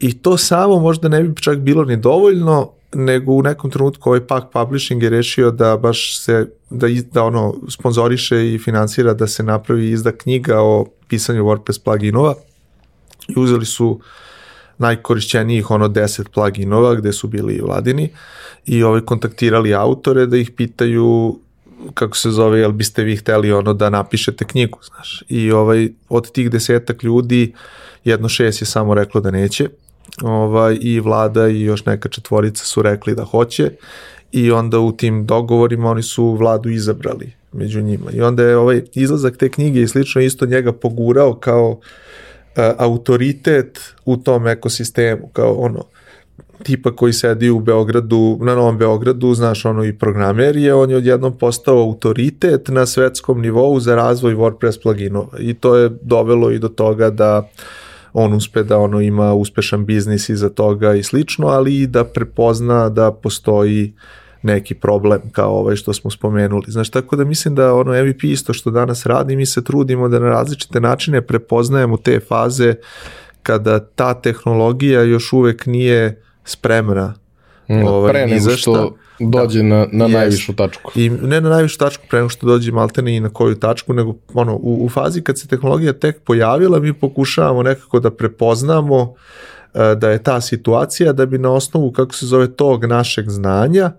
I 0.00 0.18
to 0.18 0.36
samo 0.36 0.78
možda 0.78 1.08
ne 1.08 1.22
bi 1.22 1.42
čak 1.42 1.58
bilo 1.58 1.84
ni 1.84 1.96
dovoljno, 1.96 2.70
nego 2.94 3.32
u 3.32 3.42
nekom 3.42 3.70
trenutku 3.70 4.08
ovaj 4.08 4.26
Pack 4.26 4.46
Publishing 4.52 5.02
je 5.02 5.10
rešio 5.10 5.50
da 5.50 5.76
baš 5.76 6.20
se, 6.20 6.50
da, 6.70 6.86
da 7.12 7.24
ono, 7.24 7.54
sponzoriše 7.68 8.54
i 8.54 8.58
finansira 8.58 9.14
da 9.14 9.26
se 9.26 9.42
napravi 9.42 9.90
izda 9.90 10.12
knjiga 10.12 10.60
o 10.60 10.86
pisanju 11.08 11.44
WordPress 11.44 11.84
pluginova 11.84 12.34
i 13.28 13.32
uzeli 13.36 13.66
su 13.66 14.00
najkorišćenijih 14.78 15.70
ono 15.70 15.88
10 15.88 16.28
pluginova 16.28 16.94
gde 16.94 17.12
su 17.12 17.28
bili 17.28 17.54
i 17.54 17.60
vladini 17.60 18.08
i 18.66 18.82
ovaj 18.82 19.00
kontaktirali 19.00 19.74
autore 19.74 20.26
da 20.26 20.36
ih 20.36 20.50
pitaju 20.50 21.38
kako 21.94 22.16
se 22.16 22.30
zove, 22.30 22.60
jel 22.60 22.72
biste 22.72 23.04
vi 23.04 23.16
hteli 23.16 23.52
ono 23.52 23.74
da 23.74 23.90
napišete 23.90 24.44
knjigu, 24.44 24.78
znaš. 24.82 25.22
I 25.28 25.52
ovaj, 25.52 25.88
od 26.08 26.32
tih 26.32 26.50
desetak 26.50 27.02
ljudi, 27.02 27.54
jedno 28.04 28.28
šest 28.28 28.62
je 28.62 28.66
samo 28.66 28.94
reklo 28.94 29.20
da 29.20 29.30
neće, 29.30 29.68
ovaj, 30.22 30.78
i 30.80 31.00
vlada 31.00 31.48
i 31.48 31.60
još 31.60 31.84
neka 31.84 32.08
četvorica 32.08 32.64
su 32.64 32.82
rekli 32.82 33.14
da 33.14 33.24
hoće. 33.24 33.70
I 34.32 34.50
onda 34.50 34.78
u 34.78 34.92
tim 34.92 35.26
dogovorima 35.26 35.90
oni 35.90 36.02
su 36.02 36.32
vladu 36.32 36.70
izabrali 36.70 37.32
među 37.52 37.82
njima. 37.82 38.10
I 38.12 38.20
onda 38.20 38.42
je 38.42 38.56
ovaj 38.56 38.82
izlazak 38.94 39.36
te 39.36 39.50
knjige 39.50 39.82
i 39.82 39.88
slično 39.88 40.20
isto 40.20 40.46
njega 40.46 40.72
pogurao 40.72 41.34
kao 41.34 41.70
uh, 41.70 41.78
autoritet 42.78 43.80
u 44.04 44.16
tom 44.16 44.46
ekosistemu, 44.46 45.28
kao 45.32 45.54
ono, 45.54 45.84
tipa 46.62 46.96
koji 46.96 47.12
sedi 47.12 47.50
u 47.50 47.60
Beogradu, 47.60 48.38
na 48.40 48.54
Novom 48.54 48.78
Beogradu, 48.78 49.34
znaš, 49.34 49.64
ono 49.64 49.84
i 49.84 49.98
programer 49.98 50.56
je, 50.56 50.74
on 50.74 50.90
je 50.90 50.96
odjednom 50.96 51.38
postao 51.38 51.78
autoritet 51.78 52.68
na 52.68 52.86
svetskom 52.86 53.40
nivou 53.40 53.80
za 53.80 53.94
razvoj 53.94 54.34
WordPress 54.34 54.82
pluginova. 54.82 55.38
I 55.38 55.54
to 55.54 55.76
je 55.76 55.90
dovelo 56.02 56.50
i 56.50 56.58
do 56.58 56.68
toga 56.68 57.10
da 57.10 57.38
uh, 57.38 57.46
on 58.18 58.32
uspe 58.32 58.62
da 58.62 58.78
ono 58.78 59.00
ima 59.00 59.34
uspešan 59.34 59.84
biznis 59.84 60.28
iza 60.28 60.48
toga 60.48 60.94
i 60.94 61.02
slično, 61.02 61.46
ali 61.46 61.80
i 61.80 61.86
da 61.86 62.04
prepozna 62.04 62.88
da 62.88 63.12
postoji 63.12 63.94
neki 64.42 64.74
problem 64.74 65.20
kao 65.32 65.58
ovaj 65.58 65.76
što 65.76 65.92
smo 65.92 66.10
spomenuli. 66.10 66.64
Znaš, 66.68 66.90
tako 66.90 67.16
da 67.16 67.24
mislim 67.24 67.54
da 67.54 67.74
ono 67.74 68.04
MVP 68.04 68.24
isto 68.24 68.52
što 68.52 68.70
danas 68.70 69.06
radi, 69.06 69.36
mi 69.36 69.46
se 69.46 69.64
trudimo 69.64 70.08
da 70.08 70.18
na 70.18 70.28
različite 70.28 70.80
načine 70.80 71.22
prepoznajemo 71.22 71.96
te 71.96 72.20
faze 72.20 72.74
kada 73.42 73.80
ta 73.80 74.14
tehnologija 74.14 75.02
još 75.02 75.32
uvek 75.32 75.66
nije 75.66 76.22
spremna 76.44 77.14
mm, 77.68 77.84
ovaj, 77.86 78.12
pre 78.12 78.26
nego 78.26 78.50
što 78.50 78.96
dođe 79.20 79.62
da. 79.62 79.64
na, 79.64 79.86
na 79.92 80.04
Jest. 80.04 80.14
najvišu 80.14 80.56
tačku. 80.56 80.92
I 80.94 81.10
ne 81.10 81.40
na 81.40 81.48
najvišu 81.48 81.78
tačku 81.78 82.04
pre 82.10 82.18
nego 82.18 82.28
što 82.28 82.46
dođe 82.46 82.72
maltene 82.72 83.16
i 83.16 83.20
na 83.20 83.28
koju 83.28 83.54
tačku, 83.54 83.92
nego 83.92 84.14
ono, 84.34 84.54
u, 84.54 84.84
u 84.84 84.88
fazi 84.88 85.22
kad 85.22 85.38
se 85.38 85.48
tehnologija 85.48 85.92
tek 85.92 86.20
pojavila, 86.20 86.78
mi 86.78 86.92
pokušavamo 86.92 87.62
nekako 87.62 88.00
da 88.00 88.10
prepoznamo 88.10 89.14
e, 89.74 89.94
da 89.94 90.10
je 90.10 90.22
ta 90.22 90.40
situacija 90.40 91.12
da 91.12 91.26
bi 91.26 91.38
na 91.38 91.52
osnovu, 91.52 91.92
kako 91.92 92.14
se 92.14 92.26
zove, 92.26 92.52
tog 92.52 92.84
našeg 92.84 93.30
znanja 93.30 93.92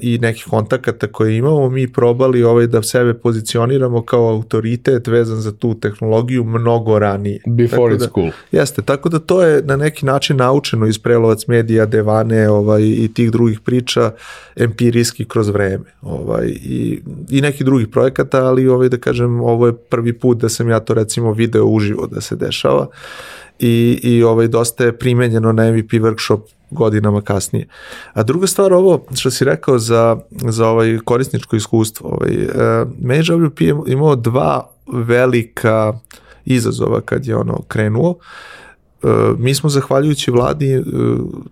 i 0.00 0.18
nekih 0.18 0.46
kontakata 0.50 1.06
koje 1.06 1.36
imamo, 1.36 1.70
mi 1.70 1.92
probali 1.92 2.42
ovaj 2.42 2.66
da 2.66 2.82
sebe 2.82 3.14
pozicioniramo 3.14 4.02
kao 4.02 4.28
autoritet 4.28 5.06
vezan 5.06 5.40
za 5.40 5.52
tu 5.52 5.74
tehnologiju 5.74 6.44
mnogo 6.44 6.98
ranije. 6.98 7.40
Before 7.46 7.76
tako 7.76 7.94
it's 7.94 7.98
da, 7.98 8.12
cool. 8.14 8.30
Jeste, 8.52 8.82
tako 8.82 9.08
da 9.08 9.18
to 9.18 9.42
je 9.42 9.62
na 9.62 9.76
neki 9.76 10.06
način 10.06 10.36
naučeno 10.36 10.86
iz 10.86 10.98
prelovac 10.98 11.46
medija, 11.46 11.86
devane 11.86 12.50
ovaj, 12.50 12.82
i 12.82 13.10
tih 13.14 13.30
drugih 13.30 13.60
priča 13.60 14.10
empirijski 14.56 15.24
kroz 15.24 15.48
vreme. 15.48 15.84
Ovaj, 16.02 16.46
i, 16.46 17.00
I 17.30 17.40
neki 17.40 17.64
drugih 17.64 17.88
projekata, 17.88 18.44
ali 18.44 18.68
ovaj, 18.68 18.88
da 18.88 18.98
kažem, 18.98 19.40
ovo 19.40 19.66
je 19.66 19.76
prvi 19.76 20.12
put 20.12 20.38
da 20.38 20.48
sam 20.48 20.68
ja 20.68 20.80
to 20.80 20.94
recimo 20.94 21.32
video 21.32 21.64
uživo 21.64 22.06
da 22.06 22.20
se 22.20 22.36
dešava 22.36 22.86
i, 23.58 24.00
i 24.02 24.22
ovaj, 24.22 24.48
dosta 24.48 24.84
je 24.84 24.98
primenjeno 24.98 25.52
na 25.52 25.72
MVP 25.72 25.90
workshop 25.90 26.40
godinama 26.70 27.20
kasnije. 27.20 27.66
A 28.12 28.22
druga 28.22 28.46
stvar, 28.46 28.72
ovo 28.72 29.06
što 29.14 29.30
si 29.30 29.44
rekao 29.44 29.78
za, 29.78 30.16
za 30.30 30.68
ovaj 30.68 30.98
korisničko 31.04 31.56
iskustvo, 31.56 32.08
ovaj, 32.08 32.34
e, 32.34 32.48
MageWP 33.02 33.62
je 33.62 33.92
imao 33.92 34.16
dva 34.16 34.70
velika 34.92 35.92
izazova 36.44 37.00
kad 37.00 37.26
je 37.26 37.36
ono 37.36 37.62
krenuo. 37.68 38.16
E, 39.02 39.08
mi 39.38 39.54
smo 39.54 39.70
zahvaljujući 39.70 40.30
vladi, 40.30 40.72
e, 40.74 40.82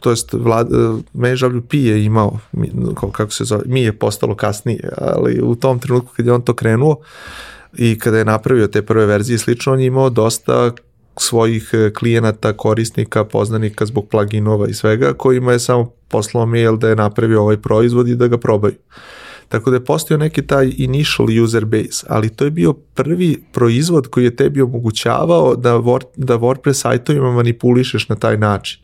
to 0.00 0.11
jest 0.11 0.32
vlad, 0.32 0.68
MageWP 1.14 1.74
je 1.74 2.05
imao, 2.05 2.38
kako 3.12 3.30
se 3.30 3.44
zove, 3.44 3.62
mi 3.66 3.82
je 3.82 3.98
postalo 3.98 4.34
kasnije, 4.34 4.88
ali 4.98 5.40
u 5.42 5.55
tom 5.55 5.78
trenutku 5.78 6.12
kad 6.16 6.26
je 6.26 6.32
on 6.32 6.42
to 6.42 6.55
krenuo, 6.55 6.96
i 7.76 7.98
kada 7.98 8.18
je 8.18 8.24
napravio 8.24 8.66
te 8.66 8.82
prve 8.82 9.07
verzije 9.07 9.38
slično, 9.38 9.72
on 9.72 9.80
je 9.80 9.86
imao 9.86 10.11
dosta 10.11 10.72
svojih 11.16 11.70
e, 11.72 11.90
klijenata, 11.92 12.52
korisnika, 12.52 13.24
poznanika 13.24 13.86
zbog 13.86 14.08
pluginova 14.08 14.68
i 14.68 14.74
svega, 14.74 15.12
kojima 15.12 15.52
je 15.52 15.58
samo 15.58 15.90
poslao 16.08 16.46
mail 16.46 16.76
da 16.76 16.88
je 16.88 16.96
napravio 16.96 17.40
ovaj 17.42 17.56
proizvod 17.56 18.08
i 18.08 18.14
da 18.14 18.28
ga 18.28 18.38
probaju. 18.38 18.74
Tako 19.48 19.70
da 19.70 19.76
je 19.76 19.84
postao 19.84 20.16
neki 20.16 20.46
taj 20.46 20.72
initial 20.76 21.28
user 21.44 21.64
base, 21.64 22.06
ali 22.08 22.28
to 22.28 22.44
je 22.44 22.50
bio 22.50 22.72
prvi 22.72 23.44
proizvod 23.52 24.08
koji 24.08 24.24
je 24.24 24.36
tebi 24.36 24.62
omogućavao 24.62 25.56
da, 25.56 25.74
Word, 25.74 26.04
da 26.16 26.38
WordPress 26.38 26.72
sajtovima 26.72 27.32
manipulišeš 27.32 28.08
na 28.08 28.16
taj 28.16 28.38
način. 28.38 28.80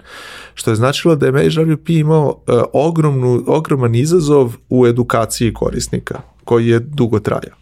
Što 0.54 0.70
je 0.70 0.74
značilo 0.74 1.16
da 1.16 1.26
je 1.26 1.32
MageWP 1.32 2.00
imao 2.00 2.26
uh, 2.26 2.62
ogromnu, 2.72 3.44
ogroman 3.46 3.94
izazov 3.94 4.54
u 4.68 4.86
edukaciji 4.86 5.54
korisnika, 5.54 6.20
koji 6.44 6.68
je 6.68 6.78
dugo 6.78 7.18
trajao. 7.18 7.56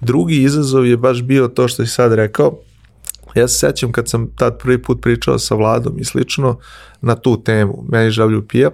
Drugi 0.00 0.42
izazov 0.42 0.86
je 0.86 0.96
baš 0.96 1.22
bio 1.22 1.48
to 1.48 1.68
što 1.68 1.84
si 1.84 1.90
sad 1.90 2.12
rekao, 2.12 2.58
Ja 3.34 3.48
se 3.48 3.58
sećam 3.58 3.92
kad 3.92 4.08
sam 4.08 4.26
tad 4.36 4.58
prvi 4.58 4.82
put 4.82 5.02
pričao 5.02 5.38
sa 5.38 5.54
Vladom 5.54 5.98
i 5.98 6.04
slično 6.04 6.58
na 7.00 7.14
tu 7.14 7.42
temu, 7.42 7.84
meni 7.88 8.10
žavlju 8.10 8.48
pija, 8.48 8.70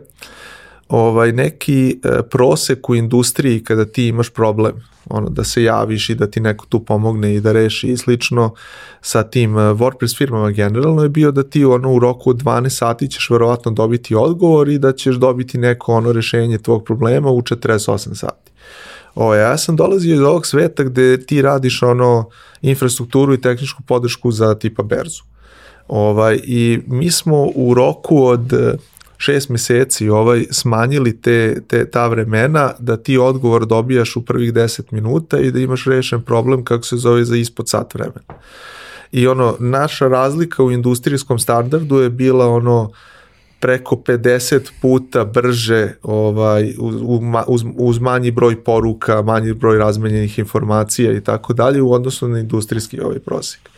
ovaj, 0.88 1.32
neki 1.32 2.00
e, 2.04 2.22
prosek 2.30 2.88
u 2.90 2.94
industriji 2.94 3.64
kada 3.64 3.84
ti 3.84 4.06
imaš 4.06 4.30
problem, 4.30 4.72
ono, 5.06 5.28
da 5.28 5.44
se 5.44 5.62
javiš 5.62 6.10
i 6.10 6.14
da 6.14 6.26
ti 6.26 6.40
neko 6.40 6.66
tu 6.68 6.84
pomogne 6.84 7.34
i 7.34 7.40
da 7.40 7.52
reši 7.52 7.88
i 7.88 7.96
slično 7.96 8.54
sa 9.00 9.22
tim 9.22 9.58
e, 9.58 9.60
WordPress 9.60 10.18
firmama 10.18 10.50
generalno 10.50 11.02
je 11.02 11.08
bio 11.08 11.30
da 11.30 11.42
ti 11.42 11.64
ono 11.64 11.92
u 11.92 11.98
roku 11.98 12.30
od 12.30 12.42
12 12.42 12.68
sati 12.68 13.10
ćeš 13.10 13.30
verovatno 13.30 13.70
dobiti 13.70 14.14
odgovor 14.14 14.68
i 14.68 14.78
da 14.78 14.92
ćeš 14.92 15.16
dobiti 15.16 15.58
neko 15.58 15.94
ono 15.94 16.12
rešenje 16.12 16.58
tvog 16.58 16.84
problema 16.84 17.30
u 17.30 17.42
48 17.42 18.14
sati. 18.14 18.49
O, 19.14 19.34
ja 19.34 19.58
sam 19.58 19.76
dolazio 19.76 20.14
iz 20.14 20.20
ovog 20.20 20.46
sveta 20.46 20.82
gde 20.82 21.26
ti 21.26 21.42
radiš 21.42 21.82
ono 21.82 22.28
infrastrukturu 22.62 23.34
i 23.34 23.40
tehničku 23.40 23.82
podršku 23.82 24.30
za 24.30 24.54
tipa 24.54 24.82
berzu. 24.82 25.22
Ovaj, 25.88 26.40
I 26.44 26.80
mi 26.86 27.10
smo 27.10 27.46
u 27.54 27.74
roku 27.74 28.24
od 28.24 28.52
e, 28.52 28.76
šest 29.18 29.48
meseci 29.48 30.08
ovaj, 30.08 30.44
smanjili 30.50 31.20
te, 31.20 31.62
te, 31.68 31.90
ta 31.90 32.06
vremena 32.06 32.72
da 32.78 32.96
ti 32.96 33.18
odgovor 33.18 33.66
dobijaš 33.66 34.16
u 34.16 34.24
prvih 34.24 34.52
10 34.52 34.82
minuta 34.90 35.38
i 35.38 35.50
da 35.50 35.58
imaš 35.58 35.84
rešen 35.84 36.22
problem 36.22 36.64
kako 36.64 36.84
se 36.84 36.96
zove 36.96 37.24
za 37.24 37.36
ispod 37.36 37.68
sat 37.68 37.94
vremena. 37.94 38.40
I 39.12 39.26
ono, 39.26 39.56
naša 39.58 40.08
razlika 40.08 40.62
u 40.62 40.70
industrijskom 40.70 41.38
standardu 41.38 41.98
je 41.98 42.10
bila 42.10 42.48
ono 42.48 42.90
preko 43.60 43.96
50 43.96 44.70
puta 44.82 45.24
brže 45.24 45.92
ovaj 46.02 46.74
uz, 47.46 47.64
uz 47.76 47.98
manji 47.98 48.30
broj 48.30 48.64
poruka, 48.64 49.22
manji 49.22 49.52
broj 49.52 49.78
razmenjenih 49.78 50.38
informacija 50.38 51.12
i 51.12 51.20
tako 51.20 51.52
dalje 51.52 51.82
u 51.82 51.92
odnosu 51.92 52.28
na 52.28 52.38
industrijski 52.38 53.00
ovaj 53.00 53.18
prosek. 53.18 53.70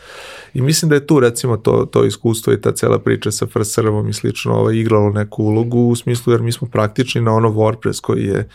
I 0.53 0.61
mislim 0.61 0.89
da 0.89 0.95
je 0.95 1.07
tu 1.07 1.19
recimo 1.19 1.57
to, 1.57 1.85
to 1.91 2.05
iskustvo 2.05 2.53
i 2.53 2.61
ta 2.61 2.71
cela 2.71 2.99
priča 2.99 3.31
sa 3.31 3.47
FrServom 3.47 4.09
i 4.09 4.13
slično 4.13 4.53
ovaj, 4.53 4.75
igralo 4.75 5.09
neku 5.09 5.43
ulogu 5.43 5.79
u 5.79 5.95
smislu 5.95 6.33
jer 6.33 6.41
mi 6.41 6.51
smo 6.51 6.67
praktični 6.67 7.21
na 7.21 7.33
ono 7.33 7.49
WordPress 7.49 8.01
koji 8.01 8.23
je 8.23 8.49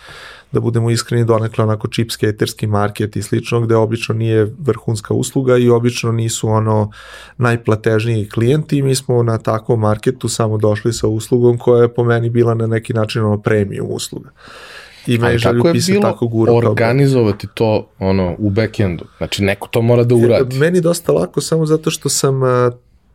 da 0.53 0.61
budemo 0.61 0.91
iskreni 0.91 1.25
donekle 1.25 1.65
onako 1.65 1.89
chipskaterski 1.89 2.67
market 2.67 3.17
i 3.17 3.23
slično 3.23 3.61
gde 3.61 3.77
obično 3.77 4.15
nije 4.15 4.55
vrhunska 4.59 5.15
usluga 5.15 5.57
i 5.57 5.71
obično 5.71 6.13
nisu 6.13 6.49
ono 6.49 6.91
najplatežniji 7.37 8.29
klijenti 8.29 8.79
i 8.79 8.83
mi 8.83 8.95
smo 8.95 9.23
na 9.23 9.39
takvom 9.39 9.81
marketu 9.81 10.29
samo 10.29 10.59
došli 10.59 10.93
sa 10.93 11.09
uslugom 11.09 11.59
koja 11.59 11.83
je 11.83 11.95
po 11.95 12.05
meni 12.05 12.31
bila 12.31 12.55
na 12.55 12.67
neki 12.67 12.93
način 12.93 13.25
ono 13.25 13.39
premium 13.39 13.87
usluga. 13.91 14.31
I 15.09 15.19
kako 15.43 15.69
je 15.69 15.75
bilo 15.87 16.03
tako 16.03 16.27
gura 16.27 16.53
organizovati 16.53 17.47
to 17.55 17.89
ono 17.99 18.35
u 18.39 18.51
backendu? 18.51 19.05
Znači 19.17 19.43
neko 19.43 19.69
to 19.69 19.83
mora 19.83 20.05
da 20.05 20.15
e, 20.15 20.19
uradi. 20.19 20.59
Meni 20.59 20.81
dosta 20.81 21.13
lako 21.13 21.41
samo 21.41 21.67
zato 21.67 21.91
što 21.91 22.09
sam 22.09 22.41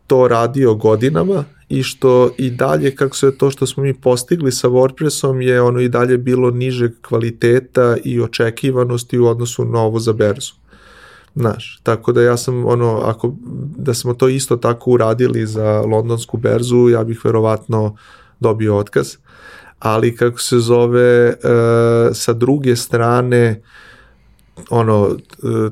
to 0.06 0.28
radio 0.28 0.74
godinama 0.74 1.44
i 1.68 1.82
što 1.82 2.30
i 2.38 2.50
dalje 2.50 2.96
kako 2.96 3.16
se 3.16 3.38
to 3.38 3.50
što 3.50 3.66
smo 3.66 3.82
mi 3.82 3.94
postigli 3.94 4.52
sa 4.52 4.68
WordPressom 4.68 5.40
je 5.40 5.62
ono 5.62 5.80
i 5.80 5.88
dalje 5.88 6.18
bilo 6.18 6.50
nižeg 6.50 6.92
kvaliteta 7.08 7.96
i 8.04 8.20
očekivanosti 8.20 9.18
u 9.18 9.26
odnosu 9.26 9.64
na 9.64 9.80
ovo 9.80 9.98
za 9.98 10.12
berzu. 10.12 10.52
Znaš, 11.34 11.80
tako 11.82 12.12
da 12.12 12.22
ja 12.22 12.36
sam 12.36 12.66
ono, 12.66 13.00
ako 13.04 13.34
da 13.76 13.94
smo 13.94 14.14
to 14.14 14.28
isto 14.28 14.56
tako 14.56 14.90
uradili 14.90 15.46
za 15.46 15.80
londonsku 15.80 16.36
berzu, 16.36 16.88
ja 16.88 17.04
bih 17.04 17.24
verovatno 17.24 17.96
dobio 18.40 18.76
otkaz. 18.76 19.16
Ali 19.78 20.16
kako 20.16 20.38
se 20.38 20.58
zove, 20.58 21.28
e, 21.28 21.34
sa 22.12 22.32
druge 22.32 22.76
strane, 22.76 23.62
ono, 24.70 25.16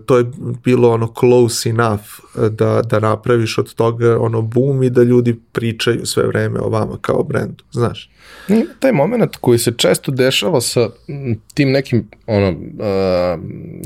to 0.06 0.18
je 0.18 0.30
bilo 0.64 0.90
ono 0.90 1.12
close 1.20 1.70
enough 1.70 2.04
da, 2.50 2.82
da 2.82 3.00
napraviš 3.00 3.58
od 3.58 3.74
toga 3.74 4.18
ono 4.20 4.42
boom 4.42 4.82
i 4.82 4.90
da 4.90 5.02
ljudi 5.02 5.40
pričaju 5.52 6.06
sve 6.06 6.26
vreme 6.26 6.60
o 6.60 6.68
vama 6.68 6.98
kao 7.00 7.22
brendu, 7.22 7.64
znaš. 7.72 8.10
Taj 8.78 8.92
moment 8.92 9.36
koji 9.36 9.58
se 9.58 9.72
često 9.76 10.12
dešava 10.12 10.60
sa 10.60 10.88
tim 11.54 11.70
nekim 11.70 12.08
ono, 12.26 12.48
uh, 12.48 12.56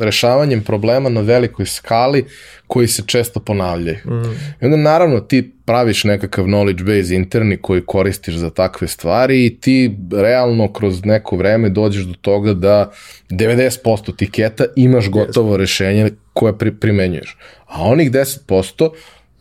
rešavanjem 0.01 0.63
problema 0.63 1.09
na 1.09 1.21
velikoj 1.21 1.67
skali 1.67 2.25
koji 2.67 2.89
se 2.89 3.03
često 3.07 3.41
ponavljaju. 3.41 3.99
Mm. 4.05 4.31
I 4.61 4.65
onda 4.65 4.77
naravno 4.77 5.21
ti 5.21 5.53
praviš 5.65 6.05
nekakav 6.05 6.45
knowledge 6.45 6.83
base 6.83 7.15
interni 7.15 7.57
koji 7.57 7.87
koristiš 7.87 8.35
za 8.35 8.51
takve 8.51 8.89
stvari 8.89 9.47
i 9.47 9.57
ti 9.61 9.97
realno 10.13 10.73
kroz 10.73 11.05
neko 11.05 11.37
vreme 11.37 11.69
dođeš 11.69 12.05
do 12.05 12.15
toga 12.21 12.55
da 12.55 12.93
90% 13.31 14.17
tiketa 14.17 14.65
imaš 14.77 15.09
gotovo 15.09 15.55
yes. 15.55 15.59
rešenje 15.59 16.11
koje 16.33 16.59
pri, 16.59 16.75
primenjuješ. 16.75 17.37
A 17.67 17.83
onih 17.83 18.11
10% 18.11 18.91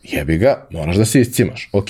jebi 0.02 0.38
ga, 0.38 0.66
moraš 0.70 0.96
da 0.96 1.04
se 1.04 1.20
iscimaš. 1.20 1.68
Ok, 1.72 1.88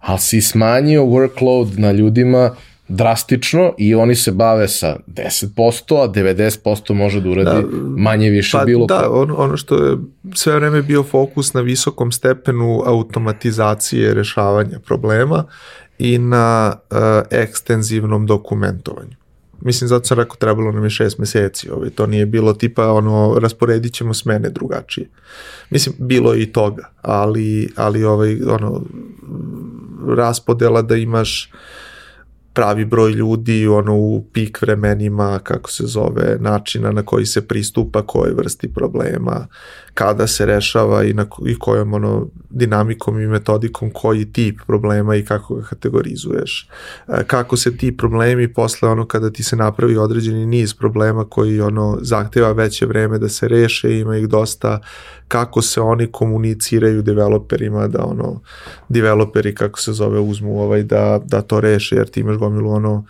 ali 0.00 0.18
si 0.18 0.40
smanjio 0.40 1.02
workload 1.02 1.78
na 1.78 1.92
ljudima 1.92 2.54
drastično 2.88 3.74
i 3.78 3.94
oni 3.94 4.14
se 4.14 4.32
bave 4.32 4.68
sa 4.68 4.96
10%, 5.06 6.04
a 6.04 6.08
90% 6.08 6.94
može 6.94 7.20
da 7.20 7.30
uradi 7.30 7.62
da, 7.62 7.78
manje 7.96 8.30
više 8.30 8.58
pa, 8.58 8.64
bilo 8.64 8.86
da, 8.86 9.10
ono, 9.10 9.34
ono 9.36 9.56
što 9.56 9.84
je 9.84 9.96
sve 10.34 10.54
vreme 10.54 10.82
bio 10.82 11.02
fokus 11.02 11.54
na 11.54 11.60
visokom 11.60 12.12
stepenu 12.12 12.82
automatizacije 12.86 14.14
rešavanja 14.14 14.78
problema 14.86 15.44
i 15.98 16.18
na 16.18 16.74
uh, 16.90 16.96
ekstenzivnom 17.30 18.26
dokumentovanju. 18.26 19.17
Mislim, 19.60 19.88
zato 19.88 20.04
sam 20.04 20.18
rekao, 20.18 20.36
trebalo 20.36 20.72
nam 20.72 20.84
je 20.84 20.90
šest 20.90 21.18
meseci, 21.18 21.70
ovaj, 21.70 21.90
to 21.90 22.06
nije 22.06 22.26
bilo 22.26 22.52
tipa, 22.52 22.92
ono, 22.92 23.38
rasporedit 23.38 23.92
ćemo 23.92 24.14
smene 24.14 24.50
drugačije. 24.50 25.08
Mislim, 25.70 25.94
bilo 25.98 26.32
je 26.32 26.42
i 26.42 26.52
toga, 26.52 26.90
ali, 27.02 27.72
ali 27.76 28.04
ovaj, 28.04 28.42
ono, 28.42 28.82
raspodela 30.16 30.82
da 30.82 30.96
imaš 30.96 31.50
pravi 32.58 32.84
broj 32.84 33.12
ljudi 33.12 33.66
ono 33.66 33.96
u 33.96 34.24
pik 34.32 34.62
vremenima, 34.62 35.40
kako 35.42 35.70
se 35.70 35.86
zove, 35.86 36.36
načina 36.40 36.92
na 36.92 37.02
koji 37.02 37.26
se 37.26 37.48
pristupa 37.48 38.02
koje 38.02 38.34
vrsti 38.34 38.72
problema, 38.74 39.46
kada 39.94 40.26
se 40.26 40.46
rešava 40.46 41.04
i, 41.04 41.12
na, 41.12 41.26
i 41.46 41.58
kojom 41.58 41.94
ono, 41.94 42.26
dinamikom 42.50 43.20
i 43.20 43.26
metodikom 43.26 43.90
koji 43.90 44.32
tip 44.32 44.60
problema 44.66 45.16
i 45.16 45.24
kako 45.24 45.54
ga 45.54 45.62
kategorizuješ. 45.62 46.68
E, 47.08 47.24
kako 47.26 47.56
se 47.56 47.76
ti 47.76 47.96
problemi 47.96 48.52
posle 48.52 48.88
ono 48.88 49.06
kada 49.06 49.30
ti 49.30 49.42
se 49.42 49.56
napravi 49.56 49.96
određeni 49.96 50.46
niz 50.46 50.74
problema 50.74 51.24
koji 51.24 51.60
ono 51.60 51.98
zahteva 52.00 52.52
veće 52.52 52.86
vreme 52.86 53.18
da 53.18 53.28
se 53.28 53.48
reše, 53.48 53.98
ima 53.98 54.16
ih 54.16 54.28
dosta, 54.28 54.80
kako 55.28 55.62
se 55.62 55.80
oni 55.80 56.06
komuniciraju 56.06 57.02
developerima 57.02 57.88
da 57.88 58.04
ono 58.04 58.40
developeri 58.88 59.54
kako 59.54 59.80
se 59.80 59.92
zove 59.92 60.20
uzmu 60.20 60.62
ovaj 60.62 60.82
da, 60.82 61.20
da 61.24 61.42
to 61.42 61.60
reše 61.60 61.96
jer 61.96 62.08
ti 62.08 62.20
imaš 62.20 62.36
gomilu 62.36 62.70
ono 62.70 63.04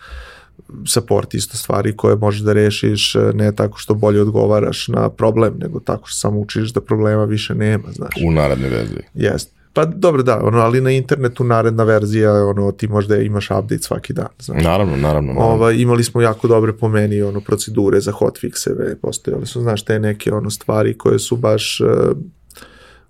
support 0.85 1.33
isto 1.33 1.57
stvari 1.57 1.97
koje 1.97 2.15
možeš 2.15 2.41
da 2.41 2.53
rešiš 2.53 3.15
ne 3.33 3.55
tako 3.55 3.77
što 3.77 3.93
bolje 3.93 4.21
odgovaraš 4.21 4.87
na 4.87 5.09
problem, 5.09 5.53
nego 5.57 5.79
tako 5.79 6.07
što 6.07 6.19
samo 6.19 6.39
učiš 6.39 6.73
da 6.73 6.81
problema 6.81 7.25
više 7.25 7.55
nema, 7.55 7.91
znaš. 7.91 8.13
U 8.25 8.31
narednoj 8.31 8.69
verziji. 8.69 9.03
Jeste. 9.13 9.58
Pa 9.73 9.85
dobro 9.85 10.23
da, 10.23 10.39
ono, 10.43 10.59
ali 10.59 10.81
na 10.81 10.91
internetu 10.91 11.43
naredna 11.43 11.83
verzija, 11.83 12.45
ono, 12.45 12.71
ti 12.71 12.87
možda 12.87 13.17
imaš 13.17 13.45
update 13.45 13.83
svaki 13.83 14.13
dan. 14.13 14.27
Znaš. 14.39 14.63
Naravno, 14.63 14.95
naravno. 14.95 15.33
naravno. 15.33 15.53
Ova, 15.53 15.71
imali 15.71 16.03
smo 16.03 16.21
jako 16.21 16.47
dobre 16.47 16.73
po 16.73 16.89
meni 16.89 17.21
ono, 17.21 17.41
procedure 17.41 17.99
za 17.99 18.11
hotfixeve, 18.11 18.95
postojali 18.95 19.45
su, 19.45 19.61
znaš, 19.61 19.85
te 19.85 19.99
neke 19.99 20.33
ono, 20.33 20.49
stvari 20.49 20.97
koje 20.97 21.19
su 21.19 21.35
baš 21.35 21.81
uh, 21.81 22.17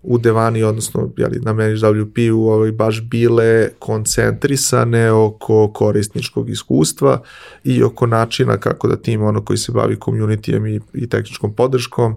u 0.01 0.17
Devani, 0.17 0.63
odnosno 0.63 1.11
jeli, 1.17 1.39
na 1.39 1.53
ManageWP-u 1.53 2.49
ovaj, 2.49 2.71
baš 2.71 3.01
bile 3.01 3.69
koncentrisane 3.79 5.11
oko 5.11 5.71
korisničkog 5.73 6.49
iskustva 6.49 7.21
i 7.63 7.83
oko 7.83 8.07
načina 8.07 8.57
kako 8.57 8.87
da 8.87 8.95
tim 8.95 9.23
ono 9.23 9.45
koji 9.45 9.57
se 9.57 9.71
bavi 9.71 9.95
komunitijem 9.95 10.67
i, 10.67 10.79
i 10.93 11.09
tehničkom 11.09 11.55
podrškom 11.55 12.15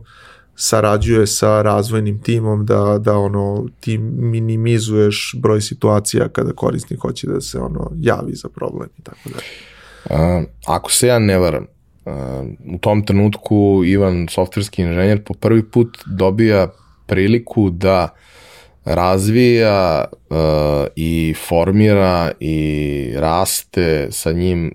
sarađuje 0.57 1.27
sa 1.27 1.63
razvojnim 1.63 2.23
timom 2.23 2.67
da, 2.67 2.99
da 3.01 3.17
ono 3.17 3.69
ti 3.81 3.99
minimizuješ 3.99 5.35
broj 5.39 5.61
situacija 5.61 6.29
kada 6.29 6.53
korisnik 6.53 7.01
hoće 7.01 7.27
da 7.27 7.41
se 7.41 7.59
ono 7.59 7.91
javi 8.01 8.35
za 8.35 8.49
problem 8.49 8.89
i 8.99 9.03
tako 9.03 9.29
dalje. 9.29 9.45
A, 10.11 10.43
ako 10.67 10.93
se 10.93 11.07
ja 11.07 11.19
ne 11.19 11.39
varam, 11.39 11.67
u 12.75 12.79
tom 12.81 13.07
trenutku 13.07 13.83
Ivan, 13.85 14.27
softverski 14.31 14.83
inženjer, 14.83 15.25
po 15.25 15.35
prvi 15.35 15.71
put 15.71 15.99
dobija 16.07 16.69
priliku 17.07 17.71
da 17.71 18.09
razvija 18.85 20.05
uh, 20.11 20.37
i 20.97 21.35
formira 21.49 22.33
i 22.41 23.13
raste 23.17 24.09
sa 24.11 24.33
njim 24.33 24.75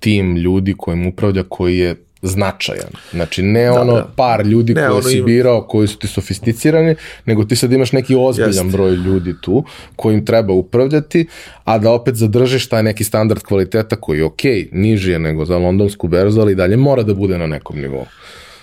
tim 0.00 0.36
ljudi 0.36 0.74
kojim 0.78 1.06
upravlja 1.06 1.42
koji 1.48 1.78
je 1.78 2.05
značajan. 2.22 2.90
Znači, 3.12 3.42
ne 3.42 3.64
da, 3.64 3.80
ono 3.80 3.94
da. 3.94 4.12
par 4.16 4.46
ljudi 4.46 4.74
ne, 4.74 4.88
koje 4.88 5.02
si 5.02 5.16
ima... 5.16 5.26
birao, 5.26 5.66
koji 5.66 5.88
su 5.88 5.98
ti 5.98 6.06
sofisticirani, 6.06 6.94
nego 7.24 7.44
ti 7.44 7.56
sad 7.56 7.72
imaš 7.72 7.92
neki 7.92 8.14
ozbiljan 8.18 8.66
Jest. 8.66 8.76
broj 8.76 8.90
ljudi 8.90 9.34
tu 9.40 9.64
kojim 9.96 10.24
treba 10.24 10.52
upravljati, 10.52 11.26
a 11.64 11.78
da 11.78 11.90
opet 11.90 12.14
zadržiš 12.14 12.68
taj 12.68 12.82
neki 12.82 13.04
standard 13.04 13.42
kvaliteta 13.42 13.96
koji 13.96 14.18
je 14.18 14.24
okej, 14.24 14.52
okay, 14.52 14.68
niži 14.72 15.10
je 15.10 15.18
nego 15.18 15.44
za 15.44 15.58
londonsku 15.58 16.08
berzu, 16.08 16.40
ali 16.40 16.54
dalje 16.54 16.76
mora 16.76 17.02
da 17.02 17.14
bude 17.14 17.38
na 17.38 17.46
nekom 17.46 17.78
nivou. 17.78 18.06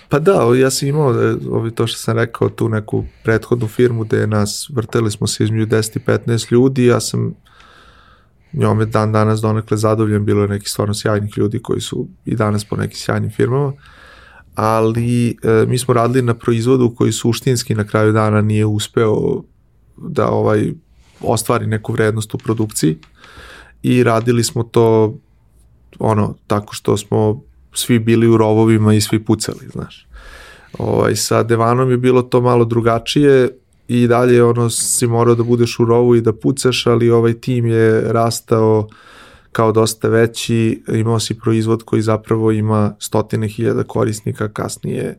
Pa 0.08 0.18
da, 0.18 0.50
ja 0.56 0.70
sam 0.70 0.88
imao, 0.88 1.10
e, 1.10 1.36
ovi, 1.50 1.70
to 1.70 1.86
što 1.86 1.98
sam 1.98 2.18
rekao, 2.18 2.48
tu 2.48 2.68
neku 2.68 3.04
prethodnu 3.22 3.68
firmu 3.68 4.04
gde 4.04 4.26
nas, 4.26 4.70
vrteli 4.74 5.10
smo 5.10 5.26
se 5.26 5.44
između 5.44 5.66
10 5.66 5.96
i 5.96 6.00
15 6.00 6.52
ljudi, 6.52 6.86
ja 6.86 7.00
sam 7.00 7.34
njome 8.54 8.86
dan 8.86 9.12
danas 9.12 9.40
donekle 9.40 9.76
zadovoljen, 9.76 10.24
bilo 10.24 10.42
je 10.42 10.48
nekih 10.48 10.68
stvarno 10.68 10.94
sjajnih 10.94 11.38
ljudi 11.38 11.58
koji 11.58 11.80
su 11.80 12.08
i 12.24 12.36
danas 12.36 12.64
po 12.64 12.76
nekim 12.76 12.96
sjajnim 12.96 13.30
firmama, 13.30 13.72
ali 14.54 15.28
e, 15.30 15.66
mi 15.68 15.78
smo 15.78 15.94
radili 15.94 16.22
na 16.22 16.34
proizvodu 16.34 16.94
koji 16.96 17.12
suštinski 17.12 17.74
na 17.74 17.84
kraju 17.84 18.12
dana 18.12 18.40
nije 18.40 18.66
uspeo 18.66 19.42
da 19.96 20.28
ovaj 20.28 20.72
ostvari 21.20 21.66
neku 21.66 21.92
vrednost 21.92 22.34
u 22.34 22.38
produkciji 22.38 22.98
i 23.82 24.02
radili 24.02 24.44
smo 24.44 24.62
to 24.62 25.14
ono 25.98 26.34
tako 26.46 26.74
što 26.74 26.96
smo 26.96 27.42
svi 27.72 27.98
bili 27.98 28.28
u 28.28 28.36
rovovima 28.36 28.94
i 28.94 29.00
svi 29.00 29.24
pucali, 29.24 29.68
znaš. 29.72 30.06
Ovaj, 30.78 31.16
sa 31.16 31.42
Devanom 31.42 31.90
je 31.90 31.96
bilo 31.96 32.22
to 32.22 32.40
malo 32.40 32.64
drugačije 32.64 33.50
i 33.88 34.06
dalje 34.06 34.44
ono 34.44 34.70
si 34.70 35.06
morao 35.06 35.34
da 35.34 35.42
budeš 35.42 35.80
u 35.80 35.84
rovu 35.84 36.16
i 36.16 36.20
da 36.20 36.32
pucaš, 36.32 36.86
ali 36.86 37.10
ovaj 37.10 37.34
tim 37.34 37.66
je 37.66 38.12
rastao 38.12 38.88
kao 39.52 39.72
dosta 39.72 40.08
veći, 40.08 40.82
imao 40.88 41.20
si 41.20 41.38
proizvod 41.38 41.82
koji 41.82 42.02
zapravo 42.02 42.52
ima 42.52 42.94
stotine 42.98 43.48
hiljada 43.48 43.82
korisnika 43.82 44.48
kasnije 44.48 45.18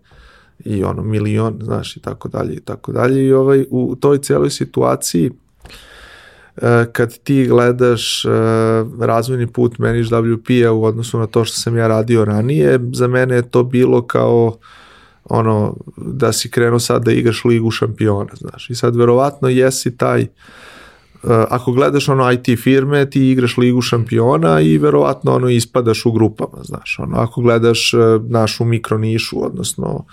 i 0.60 0.84
ono 0.84 1.04
milion, 1.04 1.60
znaš, 1.64 1.98
i 1.98 2.00
tako 2.00 2.28
dalje 2.28 2.54
i 2.54 2.60
tako 2.60 2.92
dalje. 2.92 3.26
I 3.26 3.34
ovaj, 3.34 3.66
u 3.70 3.96
toj 3.96 4.18
celoj 4.18 4.50
situaciji 4.50 5.32
E, 6.62 6.86
kad 6.92 7.18
ti 7.18 7.46
gledaš 7.48 8.26
e, 8.26 8.30
razvojni 9.00 9.48
put 9.48 9.78
Manage 9.78 10.10
WP-a 10.10 10.72
u 10.72 10.84
odnosu 10.84 11.20
na 11.20 11.28
to 11.28 11.46
što 11.46 11.58
sam 11.58 11.78
ja 11.78 11.88
radio 11.88 12.26
ranije, 12.26 12.80
za 12.94 13.08
mene 13.08 13.36
je 13.36 13.50
to 13.50 13.64
bilo 13.64 14.02
kao 14.02 14.58
ono, 15.26 15.76
da 15.98 16.34
si 16.34 16.52
krenuo 16.52 16.80
sad 16.80 17.06
da 17.06 17.12
igraš 17.12 17.46
ligu 17.46 17.72
šampiona, 17.72 18.32
znaš. 18.34 18.70
I 18.70 18.76
sad 18.76 18.96
verovatno 18.96 19.50
jesi 19.50 19.98
taj 19.98 20.22
e, 20.22 20.28
ako 21.50 21.72
gledaš 21.72 22.10
ono 22.10 22.32
IT 22.32 22.60
firme, 22.60 23.10
ti 23.10 23.32
igraš 23.32 23.58
ligu 23.58 23.82
šampiona 23.82 24.62
i 24.62 24.78
verovatno 24.78 25.36
ono 25.36 25.50
ispadaš 25.50 26.06
u 26.06 26.12
grupama, 26.12 26.64
znaš. 26.64 26.98
Ono, 27.00 27.18
ako 27.18 27.42
gledaš 27.42 27.92
našu 28.30 28.66
mikronišu, 28.66 29.46
odnosno 29.46 30.06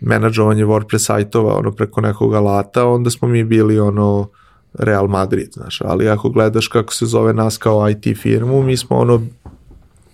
menadžovanje 0.00 0.64
WordPress 0.64 1.06
sajtova 1.06 1.58
ono 1.58 1.72
preko 1.72 2.00
nekog 2.00 2.34
alata, 2.34 2.86
onda 2.86 3.10
smo 3.10 3.28
mi 3.28 3.44
bili 3.44 3.78
ono 3.78 4.28
Real 4.74 5.08
Madrid, 5.08 5.48
znaš, 5.52 5.80
ali 5.80 6.08
ako 6.08 6.30
gledaš 6.30 6.68
kako 6.68 6.94
se 6.94 7.06
zove 7.06 7.34
nas 7.34 7.56
kao 7.56 7.90
IT 7.90 8.18
firmu, 8.18 8.62
mi 8.62 8.76
smo 8.76 8.96
ono 8.96 9.22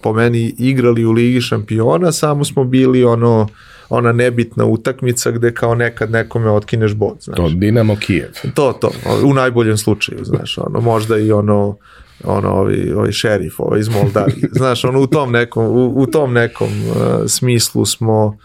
po 0.03 0.13
meni 0.13 0.55
igrali 0.59 1.05
u 1.05 1.13
Ligi 1.13 1.41
šampiona, 1.41 2.13
samo 2.13 2.45
smo 2.45 2.65
bili 2.65 3.05
ono 3.05 3.49
ona 3.91 4.13
nebitna 4.13 4.65
utakmica 4.65 5.31
gde 5.31 5.55
kao 5.55 5.75
nekad 5.75 6.11
nekome 6.11 6.51
otkineš 6.51 6.95
bod, 6.95 7.17
znaš. 7.21 7.37
To 7.37 7.49
Dinamo 7.49 7.97
Kijev. 7.97 8.31
To, 8.55 8.73
to, 8.73 8.91
u 9.25 9.35
najboljem 9.35 9.77
slučaju, 9.77 10.25
znaš, 10.25 10.59
ono, 10.59 10.81
možda 10.81 11.19
i 11.19 11.33
ono, 11.33 11.77
ono, 12.25 12.51
ovi, 12.51 12.93
ovi 12.93 13.13
šerif, 13.13 13.61
ovaj 13.61 13.81
iz 13.81 13.89
Moldavije, 13.89 14.49
znaš, 14.59 14.85
ono, 14.85 15.01
u 15.01 15.07
tom 15.07 15.33
nekom, 15.33 15.67
u, 15.67 16.03
u 16.03 16.07
tom 16.07 16.33
nekom 16.33 16.69
uh, 16.69 16.97
smislu 17.27 17.87
smo 17.87 18.39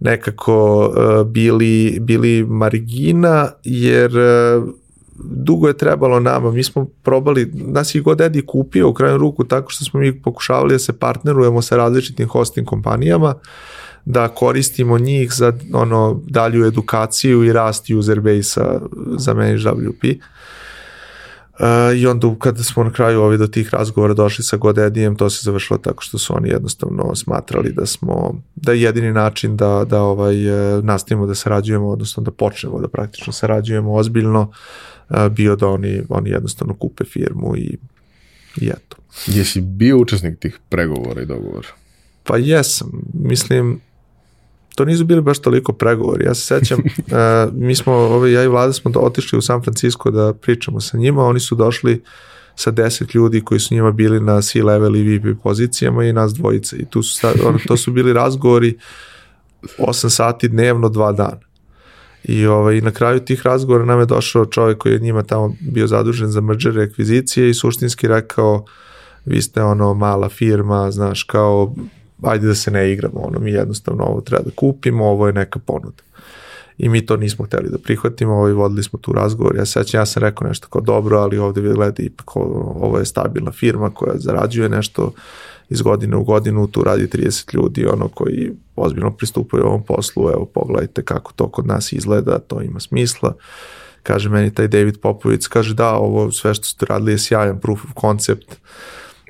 nekako 0.00 0.86
uh, 0.86 1.26
bili, 1.26 1.98
bili 2.00 2.44
margina, 2.44 3.48
jer 3.64 4.12
uh, 4.18 4.68
dugo 5.24 5.68
je 5.68 5.76
trebalo 5.76 6.20
nama, 6.20 6.50
mi 6.50 6.62
smo 6.62 6.86
probali, 7.02 7.50
nas 7.54 7.94
je 7.94 8.00
god 8.00 8.20
Edi 8.20 8.46
kupio 8.46 8.88
u 8.88 8.94
kraju 8.94 9.18
ruku 9.18 9.44
tako 9.44 9.70
što 9.70 9.84
smo 9.84 10.00
mi 10.00 10.22
pokušavali 10.22 10.74
da 10.74 10.78
se 10.78 10.98
partnerujemo 10.98 11.62
sa 11.62 11.76
različitim 11.76 12.28
hosting 12.28 12.66
kompanijama, 12.66 13.34
da 14.10 14.28
koristimo 14.28 14.98
njih 14.98 15.32
za 15.32 15.52
ono 15.72 16.20
dalju 16.26 16.66
edukaciju 16.66 17.44
i 17.44 17.52
rast 17.52 17.90
user 17.90 18.20
base-a 18.20 18.80
za 19.18 19.34
Manage 19.34 19.62
WP. 19.62 20.18
Uh, 21.60 21.98
I 21.98 22.06
onda 22.06 22.34
kada 22.38 22.62
smo 22.62 22.84
na 22.84 22.92
kraju 22.92 23.20
ovi 23.20 23.38
do 23.38 23.46
tih 23.46 23.74
razgovora 23.74 24.14
došli 24.14 24.44
sa 24.44 24.56
GoDaddyjem, 24.56 25.16
to 25.16 25.30
se 25.30 25.40
završilo 25.44 25.78
tako 25.78 26.02
što 26.02 26.18
su 26.18 26.36
oni 26.36 26.48
jednostavno 26.48 27.14
smatrali 27.14 27.72
da 27.72 27.86
smo, 27.86 28.42
da 28.56 28.72
je 28.72 28.82
jedini 28.82 29.12
način 29.12 29.56
da, 29.56 29.84
da 29.88 30.02
ovaj, 30.02 30.46
e, 30.46 30.82
nastavimo 30.82 31.26
da 31.26 31.34
sarađujemo, 31.34 31.88
odnosno 31.88 32.22
da 32.22 32.30
počnemo 32.30 32.80
da 32.80 32.88
praktično 32.88 33.32
sarađujemo 33.32 33.94
ozbiljno, 33.94 34.52
bio 35.30 35.56
da 35.56 35.68
oni, 35.68 36.02
oni 36.08 36.30
jednostavno 36.30 36.74
kupe 36.74 37.04
firmu 37.04 37.56
i, 37.56 37.78
i 38.60 38.68
eto. 38.68 38.96
Jesi 39.26 39.60
bio 39.60 39.98
učesnik 39.98 40.38
tih 40.38 40.58
pregovora 40.68 41.22
i 41.22 41.26
dogovora? 41.26 41.68
Pa 42.24 42.36
jesam. 42.36 42.90
Mislim, 43.14 43.80
to 44.78 44.84
nisu 44.84 45.04
bili 45.04 45.20
baš 45.20 45.38
toliko 45.38 45.72
pregovori. 45.72 46.24
Ja 46.24 46.34
se 46.34 46.42
sećam, 46.42 46.78
uh, 46.78 47.54
mi 47.66 47.74
smo, 47.74 47.92
ovaj, 47.92 48.32
ja 48.32 48.44
i 48.44 48.48
vlada 48.48 48.72
smo 48.72 48.90
otišli 48.94 49.38
u 49.38 49.42
San 49.42 49.62
Francisco 49.62 50.10
da 50.10 50.34
pričamo 50.34 50.80
sa 50.80 50.96
njima, 50.96 51.24
oni 51.24 51.40
su 51.40 51.54
došli 51.54 52.02
sa 52.54 52.70
deset 52.70 53.14
ljudi 53.14 53.40
koji 53.40 53.60
su 53.60 53.74
njima 53.74 53.92
bili 53.92 54.20
na 54.20 54.42
C-level 54.42 54.96
i 54.96 55.18
VP 55.18 55.42
pozicijama 55.42 56.04
i 56.04 56.12
nas 56.12 56.34
dvojice. 56.34 56.76
I 56.76 56.84
tu 56.84 57.02
su, 57.02 57.26
on, 57.46 57.58
to 57.66 57.76
su 57.76 57.92
bili 57.92 58.12
razgovori 58.12 58.78
8 59.78 60.08
sati 60.08 60.48
dnevno, 60.48 60.88
dva 60.88 61.12
dana. 61.12 61.40
I 62.24 62.46
ovaj, 62.46 62.80
na 62.80 62.90
kraju 62.90 63.20
tih 63.20 63.46
razgovora 63.46 63.84
nam 63.84 64.00
je 64.00 64.06
došao 64.06 64.46
čovjek 64.46 64.78
koji 64.78 64.92
je 64.92 64.98
njima 64.98 65.22
tamo 65.22 65.54
bio 65.60 65.86
zadužen 65.86 66.28
za 66.28 66.40
merger 66.40 66.74
rekvizicije 66.74 67.50
i 67.50 67.54
suštinski 67.54 68.08
rekao 68.08 68.64
vi 69.24 69.42
ste 69.42 69.62
ono 69.62 69.94
mala 69.94 70.28
firma, 70.28 70.90
znaš, 70.90 71.22
kao 71.22 71.74
ajde 72.22 72.46
da 72.46 72.54
se 72.54 72.70
ne 72.70 72.92
igramo, 72.92 73.20
ono, 73.20 73.38
mi 73.38 73.50
jednostavno 73.50 74.04
ovo 74.04 74.20
treba 74.20 74.42
da 74.44 74.50
kupimo, 74.56 75.06
ovo 75.06 75.26
je 75.26 75.32
neka 75.32 75.58
ponuda. 75.58 76.02
i 76.78 76.88
mi 76.88 77.06
to 77.06 77.16
nismo 77.16 77.44
hteli 77.44 77.70
da 77.70 77.78
prihvatimo, 77.78 78.34
ovaj, 78.34 78.52
vodili 78.52 78.82
smo 78.82 78.98
tu 78.98 79.12
razgovor, 79.12 79.56
ja 79.56 79.66
sećam, 79.66 80.00
ja 80.00 80.06
sam 80.06 80.22
rekao 80.22 80.48
nešto 80.48 80.68
kao 80.68 80.80
dobro, 80.80 81.18
ali 81.18 81.38
ovde 81.38 81.60
vi 81.60 81.74
gledaj, 81.74 82.06
ipak 82.06 82.36
ovo 82.36 82.98
je 82.98 83.04
stabilna 83.04 83.52
firma 83.52 83.90
koja 83.90 84.12
zarađuje 84.18 84.68
nešto 84.68 85.12
iz 85.68 85.82
godine 85.82 86.16
u 86.16 86.24
godinu, 86.24 86.66
tu 86.66 86.84
radi 86.84 87.06
30 87.06 87.54
ljudi, 87.54 87.86
ono 87.86 88.08
koji 88.08 88.52
ozbiljno 88.76 89.10
pristupaju 89.10 89.66
ovom 89.66 89.82
poslu, 89.82 90.30
evo 90.30 90.44
pogledajte 90.44 91.02
kako 91.02 91.32
to 91.32 91.48
kod 91.48 91.66
nas 91.66 91.92
izgleda, 91.92 92.38
to 92.38 92.62
ima 92.62 92.80
smisla. 92.80 93.34
Kaže 94.02 94.28
meni 94.28 94.54
taj 94.54 94.68
David 94.68 95.00
Popovic, 95.00 95.46
kaže 95.46 95.74
da, 95.74 95.94
ovo 95.94 96.32
sve 96.32 96.54
što 96.54 96.64
ste 96.64 96.86
radili 96.86 97.12
je 97.12 97.18
sjajan 97.18 97.60
proof 97.60 97.84
of 97.84 97.90
concept, 98.00 98.56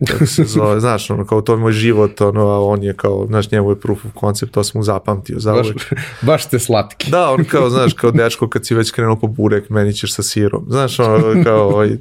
kako 0.07 0.27
se 0.27 0.45
zove, 0.45 0.81
znaš, 0.87 1.11
ono, 1.11 1.27
kao 1.27 1.41
to 1.41 1.53
je 1.53 1.57
moj 1.57 1.73
život, 1.73 2.21
ono, 2.21 2.41
a 2.41 2.61
on 2.61 2.83
je 2.83 2.95
kao, 2.95 3.27
znaš, 3.27 3.51
njemu 3.51 3.71
je 3.71 3.81
proof 3.81 4.05
of 4.05 4.11
concept, 4.21 4.53
to 4.53 4.65
sam 4.65 4.79
mu 4.79 4.83
zapamtio 4.83 5.39
za 5.39 5.53
baš, 5.53 5.69
baš 6.29 6.45
ste 6.45 6.59
slatki. 6.59 7.11
Da, 7.11 7.31
on 7.31 7.45
kao, 7.45 7.71
znaš, 7.71 7.93
kao 7.93 8.11
dečko 8.11 8.49
kad 8.49 8.67
si 8.67 8.75
već 8.75 8.91
krenuo 8.91 9.17
po 9.17 9.27
burek, 9.27 9.71
meni 9.71 9.93
ćeš 9.93 10.15
sa 10.15 10.23
sirom, 10.23 10.67
znaš, 10.69 10.99
ono, 11.01 11.45
kao, 11.45 11.69
ovaj, 11.69 11.97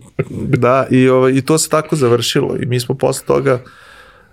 da, 0.58 0.88
i, 0.90 1.10
ovaj, 1.10 1.32
i 1.32 1.42
to 1.42 1.58
se 1.58 1.70
tako 1.70 1.96
završilo 1.96 2.56
i 2.62 2.66
mi 2.66 2.80
smo 2.80 2.96
posle 2.96 3.26
toga 3.26 3.60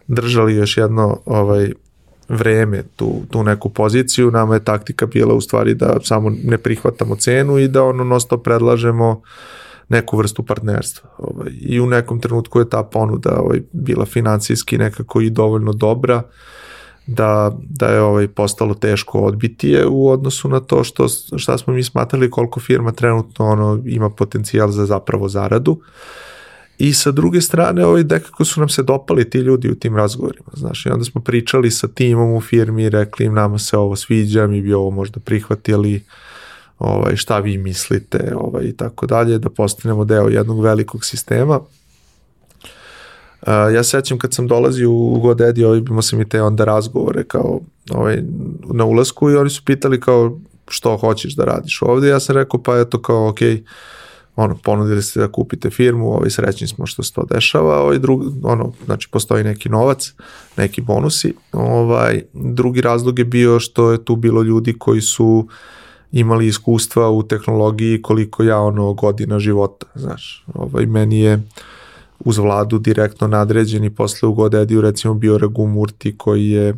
držali 0.06 0.54
još 0.54 0.76
jedno, 0.76 1.20
ovaj, 1.24 1.72
vreme 2.28 2.82
tu, 2.96 3.22
tu 3.30 3.42
neku 3.42 3.68
poziciju, 3.68 4.30
nama 4.30 4.54
je 4.54 4.64
taktika 4.64 5.06
bila 5.06 5.34
u 5.34 5.40
stvari 5.40 5.74
da 5.74 5.96
samo 6.02 6.32
ne 6.44 6.58
prihvatamo 6.58 7.16
cenu 7.16 7.58
i 7.58 7.68
da 7.68 7.82
ono 7.82 8.04
nosto 8.04 8.38
predlažemo 8.38 9.10
uh, 9.10 9.18
neku 9.88 10.16
vrstu 10.16 10.42
partnerstva. 10.42 11.10
Ovaj, 11.18 11.50
I 11.60 11.80
u 11.80 11.86
nekom 11.86 12.20
trenutku 12.20 12.58
je 12.58 12.70
ta 12.70 12.82
ponuda 12.82 13.40
ovaj, 13.40 13.62
bila 13.72 14.04
financijski 14.04 14.78
nekako 14.78 15.20
i 15.20 15.30
dovoljno 15.30 15.72
dobra 15.72 16.22
da, 17.06 17.56
da 17.68 17.86
je 17.86 18.00
ovaj 18.00 18.28
postalo 18.28 18.74
teško 18.74 19.20
odbiti 19.20 19.68
je 19.68 19.86
u 19.86 20.08
odnosu 20.08 20.48
na 20.48 20.60
to 20.60 20.84
što, 20.84 21.08
šta 21.36 21.58
smo 21.58 21.72
mi 21.72 21.82
smatrali 21.82 22.30
koliko 22.30 22.60
firma 22.60 22.92
trenutno 22.92 23.46
ono 23.46 23.82
ima 23.86 24.10
potencijal 24.10 24.70
za 24.70 24.86
zapravo 24.86 25.28
zaradu. 25.28 25.80
I 26.78 26.92
sa 26.92 27.10
druge 27.10 27.40
strane, 27.40 27.86
ovaj, 27.86 28.02
nekako 28.02 28.44
su 28.44 28.60
nam 28.60 28.68
se 28.68 28.82
dopali 28.82 29.30
ti 29.30 29.38
ljudi 29.38 29.70
u 29.70 29.74
tim 29.74 29.96
razgovorima, 29.96 30.50
znaš, 30.52 30.86
i 30.86 30.88
onda 30.88 31.04
smo 31.04 31.20
pričali 31.20 31.70
sa 31.70 31.88
timom 31.88 32.32
u 32.32 32.40
firmi 32.40 32.82
i 32.82 32.90
rekli 32.90 33.26
im 33.26 33.34
nama 33.34 33.58
se 33.58 33.76
ovo 33.76 33.96
sviđa, 33.96 34.46
mi 34.46 34.62
bi 34.62 34.74
ovo 34.74 34.90
možda 34.90 35.20
prihvatili, 35.20 35.96
uh, 35.96 36.02
ovaj, 36.84 37.16
šta 37.16 37.38
vi 37.38 37.58
mislite 37.58 38.32
ovaj, 38.36 38.64
i 38.64 38.76
tako 38.76 39.06
dalje, 39.06 39.38
da 39.38 39.50
postanemo 39.50 40.04
deo 40.04 40.28
jednog 40.28 40.60
velikog 40.62 41.04
sistema. 41.04 41.60
Ja 43.46 43.84
sećam 43.84 44.18
kad 44.18 44.34
sam 44.34 44.48
dolazio 44.48 44.90
u 44.90 45.20
GoDaddy, 45.20 45.64
ovaj, 45.64 45.78
imao 45.78 46.02
sam 46.02 46.20
i 46.20 46.28
te 46.28 46.42
onda 46.42 46.64
razgovore 46.64 47.24
kao 47.24 47.60
ovaj, 47.90 48.22
na 48.72 48.84
ulasku 48.84 49.30
i 49.30 49.36
oni 49.36 49.50
su 49.50 49.62
pitali 49.64 50.00
kao 50.00 50.38
što 50.68 50.96
hoćeš 50.96 51.36
da 51.36 51.44
radiš 51.44 51.82
ovde. 51.82 52.08
Ja 52.08 52.20
sam 52.20 52.36
rekao 52.36 52.62
pa 52.62 52.78
eto 52.78 53.02
kao 53.02 53.28
ok, 53.28 53.38
ono, 54.36 54.56
ponudili 54.62 55.02
ste 55.02 55.20
da 55.20 55.32
kupite 55.32 55.70
firmu, 55.70 56.12
ovaj, 56.12 56.30
srećni 56.30 56.66
smo 56.66 56.86
što 56.86 57.02
se 57.02 57.12
to 57.12 57.24
dešava, 57.30 57.80
ovaj, 57.80 57.98
drug, 57.98 58.22
ono, 58.42 58.72
znači 58.84 59.08
postoji 59.10 59.44
neki 59.44 59.68
novac, 59.68 60.12
neki 60.56 60.80
bonusi. 60.80 61.34
Ovaj, 61.52 62.22
drugi 62.32 62.80
razlog 62.80 63.18
je 63.18 63.24
bio 63.24 63.60
što 63.60 63.92
je 63.92 64.04
tu 64.04 64.16
bilo 64.16 64.42
ljudi 64.42 64.78
koji 64.78 65.00
su 65.00 65.26
uh, 65.26 65.54
imali 66.14 66.46
iskustva 66.46 67.10
u 67.10 67.22
tehnologiji 67.22 68.02
koliko 68.02 68.42
ja 68.42 68.58
ono 68.58 68.92
godina 68.92 69.38
života, 69.38 69.86
znaš. 69.94 70.44
Ovaj, 70.54 70.86
meni 70.86 71.20
je 71.20 71.42
uz 72.18 72.38
vladu 72.38 72.78
direktno 72.78 73.26
nadređen 73.28 73.84
i 73.84 73.90
posle 73.90 74.28
u 74.28 74.32
Godediju 74.32 74.80
recimo 74.80 75.14
bio 75.14 75.38
Ragu 75.38 75.66
Murti 75.66 76.18
koji 76.18 76.50
je 76.50 76.74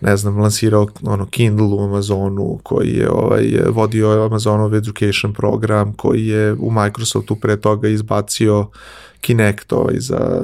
ne 0.00 0.16
znam, 0.16 0.38
lansirao 0.38 0.86
ono 1.02 1.26
Kindle 1.26 1.66
u 1.66 1.84
Amazonu, 1.84 2.58
koji 2.62 2.88
je 2.88 3.10
ovaj, 3.10 3.44
vodio 3.68 4.24
Amazonov 4.24 4.74
education 4.74 5.32
program, 5.32 5.92
koji 5.92 6.26
je 6.26 6.52
u 6.52 6.70
Microsoftu 6.70 7.36
pre 7.36 7.56
toga 7.56 7.88
izbacio 7.88 8.66
Kinect 9.20 9.72
ovaj, 9.72 9.94
za, 9.98 10.42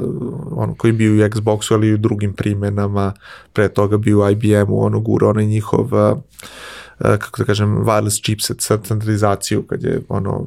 ono, 0.51 0.75
koji 0.75 0.93
bio 0.93 1.13
u 1.13 1.29
Xboxu, 1.29 1.75
ali 1.75 1.89
i 1.89 1.95
u 1.95 1.99
drugim 1.99 2.33
primenama, 2.33 3.13
pre 3.53 3.69
toga 3.69 3.97
bio 3.97 4.21
u 4.21 4.31
IBM-u, 4.31 4.85
ono, 4.85 5.01
gura 5.01 5.29
onaj 5.29 5.47
njihov 5.47 5.95
uh, 5.95 6.19
kako 6.99 7.39
da 7.39 7.45
kažem, 7.45 7.77
wireless 7.85 8.23
chipset 8.25 8.61
standardizaciju, 8.61 9.63
kad 9.63 9.83
je 9.83 10.03
ono, 10.09 10.47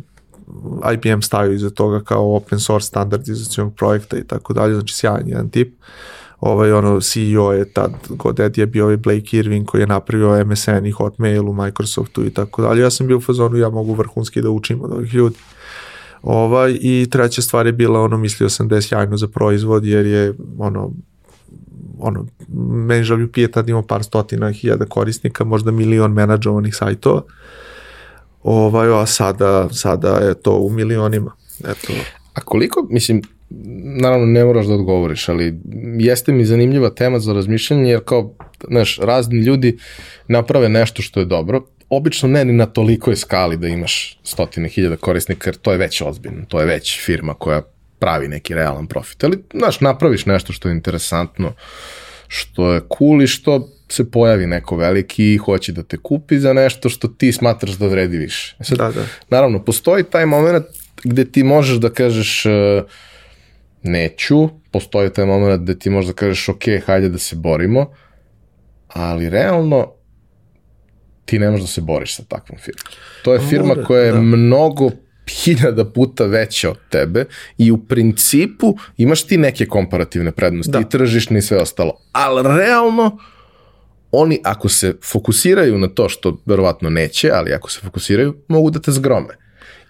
IBM 0.93 1.21
stavio 1.21 1.53
iza 1.53 1.69
toga 1.69 2.01
kao 2.01 2.35
open 2.35 2.59
source 2.59 2.87
standardizacijonog 2.87 3.75
projekta 3.75 4.17
i 4.17 4.23
tako 4.23 4.53
dalje, 4.53 4.73
znači 4.73 4.95
sjajan 4.95 5.27
jedan 5.27 5.49
tip. 5.49 5.73
Ovaj, 6.39 6.71
ono, 6.71 7.01
CEO 7.01 7.53
je 7.53 7.73
tad, 7.73 7.91
Goded 8.09 8.57
je 8.57 8.65
bio 8.65 8.83
ovaj 8.83 8.97
Blake 8.97 9.37
Irving 9.37 9.65
koji 9.65 9.81
je 9.81 9.87
napravio 9.87 10.45
MSN 10.45 10.85
i 10.85 10.91
Hotmail 10.91 11.49
u 11.49 11.53
Microsoftu 11.53 12.25
i 12.25 12.29
tako 12.29 12.61
dalje. 12.61 12.81
Ja 12.81 12.89
sam 12.89 13.07
bio 13.07 13.17
u 13.17 13.21
fazonu, 13.21 13.57
ja 13.57 13.69
mogu 13.69 13.93
vrhunski 13.93 14.41
da 14.41 14.49
učim 14.49 14.81
od 14.81 14.91
ovih 14.91 15.13
ljudi. 15.13 15.35
Ovaj, 16.21 16.77
I 16.81 17.07
treća 17.11 17.41
stvar 17.41 17.65
je 17.65 17.71
bila, 17.71 18.01
ono, 18.01 18.17
mislio 18.17 18.49
sam 18.49 18.67
da 18.67 18.75
je 18.75 18.81
sjajno 18.81 19.17
za 19.17 19.27
proizvod, 19.27 19.85
jer 19.85 20.05
je, 20.05 20.33
ono, 20.57 20.91
ono, 21.99 22.25
ManageWP 22.49 23.51
tad 23.51 23.69
imao 23.69 23.81
par 23.81 24.03
stotina 24.03 24.51
hiljada 24.51 24.85
korisnika, 24.85 25.43
možda 25.43 25.71
milion 25.71 26.13
menadžovanih 26.13 26.75
sajtova, 26.75 27.21
ovaj, 28.43 29.01
a 29.01 29.05
sada, 29.05 29.69
sada 29.71 30.09
je 30.09 30.33
to 30.33 30.57
u 30.57 30.69
milionima. 30.69 31.31
Eto. 31.59 31.93
A 32.33 32.41
koliko, 32.41 32.87
mislim, 32.89 33.21
naravno 34.01 34.25
ne 34.25 34.45
moraš 34.45 34.65
da 34.65 34.73
odgovoriš, 34.73 35.29
ali 35.29 35.59
jeste 35.97 36.31
mi 36.31 36.45
zanimljiva 36.45 36.89
tema 36.89 37.19
za 37.19 37.33
razmišljanje, 37.33 37.91
jer 37.91 38.03
kao, 38.05 38.33
znaš, 38.67 38.97
razni 38.97 39.41
ljudi 39.41 39.77
naprave 40.27 40.69
nešto 40.69 41.01
što 41.01 41.19
je 41.19 41.25
dobro, 41.25 41.65
obično 41.89 42.29
ne 42.29 42.45
ni 42.45 42.53
na 42.53 42.65
tolikoj 42.65 43.15
skali 43.15 43.57
da 43.57 43.67
imaš 43.67 44.19
stotine 44.23 44.69
hiljada 44.69 44.95
korisnika, 44.95 45.49
jer 45.49 45.55
to 45.55 45.71
je 45.71 45.77
već 45.77 46.01
ozbiljno, 46.01 46.45
to 46.47 46.59
je 46.59 46.65
već 46.65 47.05
firma 47.05 47.33
koja 47.33 47.61
pravi 47.99 48.27
neki 48.27 48.55
realan 48.55 48.87
profit. 48.87 49.23
Ali, 49.23 49.43
znaš, 49.53 49.81
napraviš 49.81 50.25
nešto 50.25 50.53
što 50.53 50.69
je 50.69 50.75
interesantno, 50.75 51.53
što 52.27 52.73
je 52.73 52.81
cool 52.97 53.21
i 53.21 53.27
što 53.27 53.69
se 53.89 54.11
pojavi 54.11 54.47
neko 54.47 54.75
veliki 54.75 55.33
i 55.33 55.37
hoće 55.37 55.71
da 55.71 55.83
te 55.83 55.97
kupi 55.97 56.39
za 56.39 56.53
nešto 56.53 56.89
što 56.89 57.07
ti 57.07 57.31
smatraš 57.31 57.71
da 57.71 57.87
vredi 57.87 58.17
više. 58.17 58.55
E 58.59 58.63
sad, 58.63 58.77
da, 58.77 58.91
da. 58.91 59.05
Naravno, 59.29 59.63
postoji 59.63 60.03
taj 60.03 60.25
moment 60.25 60.65
gde 61.03 61.25
ti 61.25 61.43
možeš 61.43 61.77
da 61.77 61.89
kažeš 61.89 62.45
uh, 62.45 62.51
neću, 63.83 64.49
postoji 64.71 65.13
taj 65.13 65.25
moment 65.25 65.61
gde 65.63 65.79
ti 65.79 65.89
možeš 65.89 66.07
da 66.07 66.13
kažeš 66.13 66.49
ok, 66.49 66.63
hajde 66.85 67.09
da 67.09 67.17
se 67.17 67.35
borimo, 67.35 67.93
ali 68.87 69.29
realno 69.29 69.91
ti 71.25 71.39
ne 71.39 71.49
možeš 71.49 71.65
da 71.65 71.71
se 71.71 71.81
boriš 71.81 72.15
sa 72.15 72.23
takvom 72.23 72.59
firmom. 72.59 72.93
To 73.23 73.33
je 73.33 73.39
firma 73.49 73.75
koja 73.87 74.03
je 74.03 74.11
da. 74.11 74.21
mnogo 74.21 74.89
hiljada 75.29 75.85
puta 75.85 76.25
veća 76.25 76.69
od 76.69 76.77
tebe 76.89 77.25
i 77.57 77.71
u 77.71 77.77
principu 77.77 78.77
imaš 78.97 79.23
ti 79.23 79.37
neke 79.37 79.65
komparativne 79.65 80.31
prednosti 80.31 80.71
da. 80.71 80.79
i 80.79 80.89
tržišne 80.89 81.39
i 81.39 81.41
sve 81.41 81.57
ostalo. 81.57 81.93
Ali 82.11 82.43
realno 82.57 83.17
oni 84.11 84.39
ako 84.43 84.69
se 84.69 84.95
fokusiraju 85.03 85.77
na 85.77 85.87
to 85.87 86.09
što 86.09 86.37
verovatno 86.45 86.89
neće, 86.89 87.31
ali 87.33 87.53
ako 87.53 87.71
se 87.71 87.79
fokusiraju, 87.79 88.35
mogu 88.47 88.69
da 88.69 88.79
te 88.79 88.91
zgrome. 88.91 89.37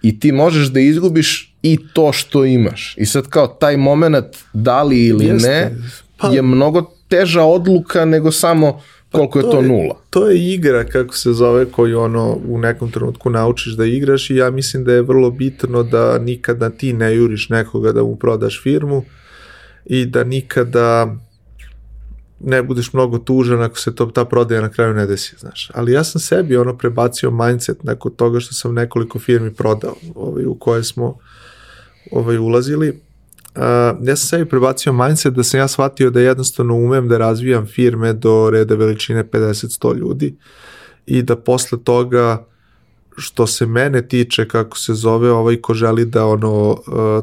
I 0.02 0.20
ti 0.20 0.32
možeš 0.32 0.68
da 0.68 0.80
izgubiš 0.80 1.56
i 1.62 1.78
to 1.92 2.12
što 2.12 2.44
imaš. 2.44 2.94
I 2.98 3.06
sad 3.06 3.28
kao 3.28 3.46
taj 3.46 3.76
moment 3.76 4.36
da 4.52 4.82
li 4.82 5.06
ili 5.06 5.26
Jeste. 5.26 5.48
ne 5.48 5.70
pa... 6.16 6.28
je 6.28 6.42
mnogo 6.42 6.90
teža 7.08 7.42
odluka 7.42 8.04
nego 8.04 8.32
samo 8.32 8.82
Pa 9.10 9.18
koliko 9.18 9.38
je 9.38 9.42
to, 9.42 9.50
to 9.50 9.62
nula? 9.62 9.96
To 10.10 10.28
je 10.28 10.52
igra, 10.54 10.84
kako 10.84 11.16
se 11.16 11.32
zove, 11.32 11.64
koju 11.64 12.00
ono 12.00 12.38
u 12.48 12.58
nekom 12.58 12.90
trenutku 12.90 13.30
naučiš 13.30 13.72
da 13.72 13.84
igraš 13.84 14.30
i 14.30 14.36
ja 14.36 14.50
mislim 14.50 14.84
da 14.84 14.92
je 14.92 15.02
vrlo 15.02 15.30
bitno 15.30 15.82
da 15.82 16.18
nikada 16.18 16.70
ti 16.70 16.92
ne 16.92 17.14
juriš 17.16 17.48
nekoga 17.48 17.92
da 17.92 18.02
mu 18.02 18.16
prodaš 18.16 18.62
firmu 18.62 19.04
i 19.86 20.06
da 20.06 20.24
nikada 20.24 21.16
ne 22.40 22.62
budeš 22.62 22.92
mnogo 22.92 23.18
tužan 23.18 23.62
ako 23.62 23.78
se 23.78 23.94
to, 23.94 24.06
ta 24.06 24.24
prodaja 24.24 24.60
na 24.60 24.68
kraju 24.68 24.94
ne 24.94 25.06
desi, 25.06 25.36
znaš. 25.38 25.70
Ali 25.74 25.92
ja 25.92 26.04
sam 26.04 26.20
sebi 26.20 26.56
ono 26.56 26.78
prebacio 26.78 27.30
mindset 27.30 27.84
neko 27.84 28.10
toga 28.10 28.40
što 28.40 28.54
sam 28.54 28.74
nekoliko 28.74 29.18
firmi 29.18 29.54
prodao 29.54 29.94
ovaj, 30.14 30.44
u 30.44 30.54
koje 30.54 30.84
smo 30.84 31.18
ovaj, 32.10 32.38
ulazili 32.38 33.00
Uh, 33.56 33.62
ja 34.06 34.16
sam 34.16 34.28
sebi 34.28 34.50
prebacio 34.50 34.92
mindset 34.92 35.34
da 35.34 35.42
sam 35.42 35.60
ja 35.60 35.68
shvatio 35.68 36.10
da 36.10 36.20
jednostavno 36.20 36.74
umem 36.74 37.08
da 37.08 37.18
razvijam 37.18 37.66
firme 37.66 38.12
do 38.12 38.50
reda 38.50 38.74
veličine 38.74 39.24
50-100 39.24 39.96
ljudi 39.96 40.36
i 41.06 41.22
da 41.22 41.36
posle 41.36 41.78
toga 41.84 42.46
što 43.16 43.46
se 43.46 43.66
mene 43.66 44.08
tiče 44.08 44.48
kako 44.48 44.78
se 44.78 44.94
zove 44.94 45.32
ovaj 45.32 45.56
ko 45.56 45.74
želi 45.74 46.04
da 46.04 46.26
ono 46.26 46.76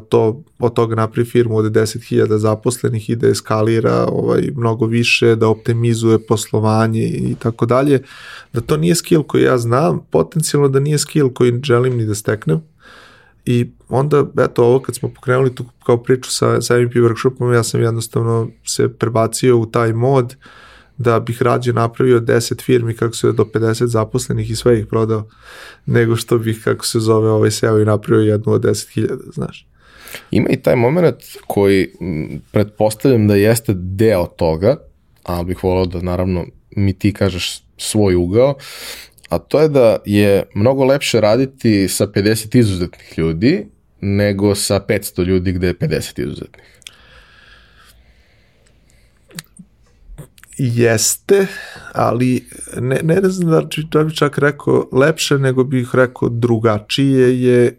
to 0.08 0.42
od 0.58 0.74
toga 0.74 0.94
napravi 0.94 1.28
firmu 1.28 1.56
od 1.56 1.72
10.000 1.72 2.36
zaposlenih 2.36 3.10
i 3.10 3.16
da 3.16 3.28
eskalira 3.28 4.06
ovaj 4.12 4.50
mnogo 4.56 4.86
više 4.86 5.36
da 5.36 5.48
optimizuje 5.48 6.26
poslovanje 6.26 7.02
i 7.04 7.34
tako 7.38 7.66
dalje 7.66 8.02
da 8.52 8.60
to 8.60 8.76
nije 8.76 8.94
skill 8.94 9.22
koji 9.22 9.42
ja 9.42 9.58
znam 9.58 10.00
potencijalno 10.10 10.68
da 10.68 10.80
nije 10.80 10.98
skill 10.98 11.32
koji 11.34 11.60
želim 11.62 11.96
ni 11.96 12.06
da 12.06 12.14
steknem 12.14 12.62
I 13.44 13.70
onda, 13.88 14.26
eto, 14.38 14.64
ovo 14.64 14.80
kad 14.80 14.94
smo 14.94 15.08
pokrenuli 15.08 15.54
tu 15.54 15.64
kao 15.86 16.02
priču 16.02 16.30
sa, 16.30 16.60
sa 16.60 16.78
MVP 16.78 16.92
workshopom, 16.92 17.54
ja 17.54 17.62
sam 17.62 17.82
jednostavno 17.82 18.50
se 18.64 18.88
prebacio 18.88 19.58
u 19.58 19.66
taj 19.66 19.92
mod 19.92 20.36
da 20.98 21.20
bih 21.20 21.42
rađe 21.42 21.72
napravio 21.72 22.20
10 22.20 22.62
firmi 22.62 22.94
kako 22.94 23.16
se 23.16 23.32
do 23.32 23.44
50 23.44 23.86
zaposlenih 23.86 24.50
i 24.50 24.56
sve 24.56 24.78
ih 24.78 24.86
prodao, 24.86 25.28
nego 25.86 26.16
što 26.16 26.38
bih, 26.38 26.60
kako 26.64 26.86
se 26.86 27.00
zove, 27.00 27.30
ovaj 27.30 27.50
seo 27.50 27.80
i 27.80 27.84
napravio 27.84 28.32
jednu 28.32 28.52
od 28.52 28.62
10.000, 28.62 29.18
znaš. 29.34 29.66
Ima 30.30 30.48
i 30.48 30.56
taj 30.56 30.76
moment 30.76 31.16
koji 31.46 31.88
pretpostavljam 32.52 33.28
da 33.28 33.34
jeste 33.34 33.74
deo 33.76 34.26
toga, 34.26 34.76
ali 35.22 35.44
bih 35.44 35.64
volao 35.64 35.86
da 35.86 36.02
naravno 36.02 36.46
mi 36.76 36.92
ti 36.92 37.12
kažeš 37.12 37.62
svoj 37.76 38.14
ugao, 38.14 38.54
a 39.28 39.38
to 39.38 39.60
je 39.60 39.68
da 39.68 39.96
je 40.04 40.42
mnogo 40.54 40.84
lepše 40.84 41.20
raditi 41.20 41.88
sa 41.88 42.06
50 42.06 42.58
izuzetnih 42.58 43.18
ljudi 43.18 43.66
nego 44.00 44.54
sa 44.54 44.80
500 44.88 45.24
ljudi 45.24 45.52
gde 45.52 45.66
je 45.66 45.74
50 45.74 46.22
izuzetnih. 46.22 46.78
Jeste, 50.58 51.46
ali 51.92 52.44
ne, 52.80 53.00
ne 53.02 53.28
znam 53.28 53.50
da, 53.50 53.68
da 53.92 54.04
bi 54.04 54.16
čak 54.16 54.38
rekao 54.38 54.88
lepše, 54.92 55.38
nego 55.38 55.64
bih 55.64 55.90
rekao 55.92 56.28
drugačije 56.28 57.42
je 57.42 57.66
e, 57.66 57.72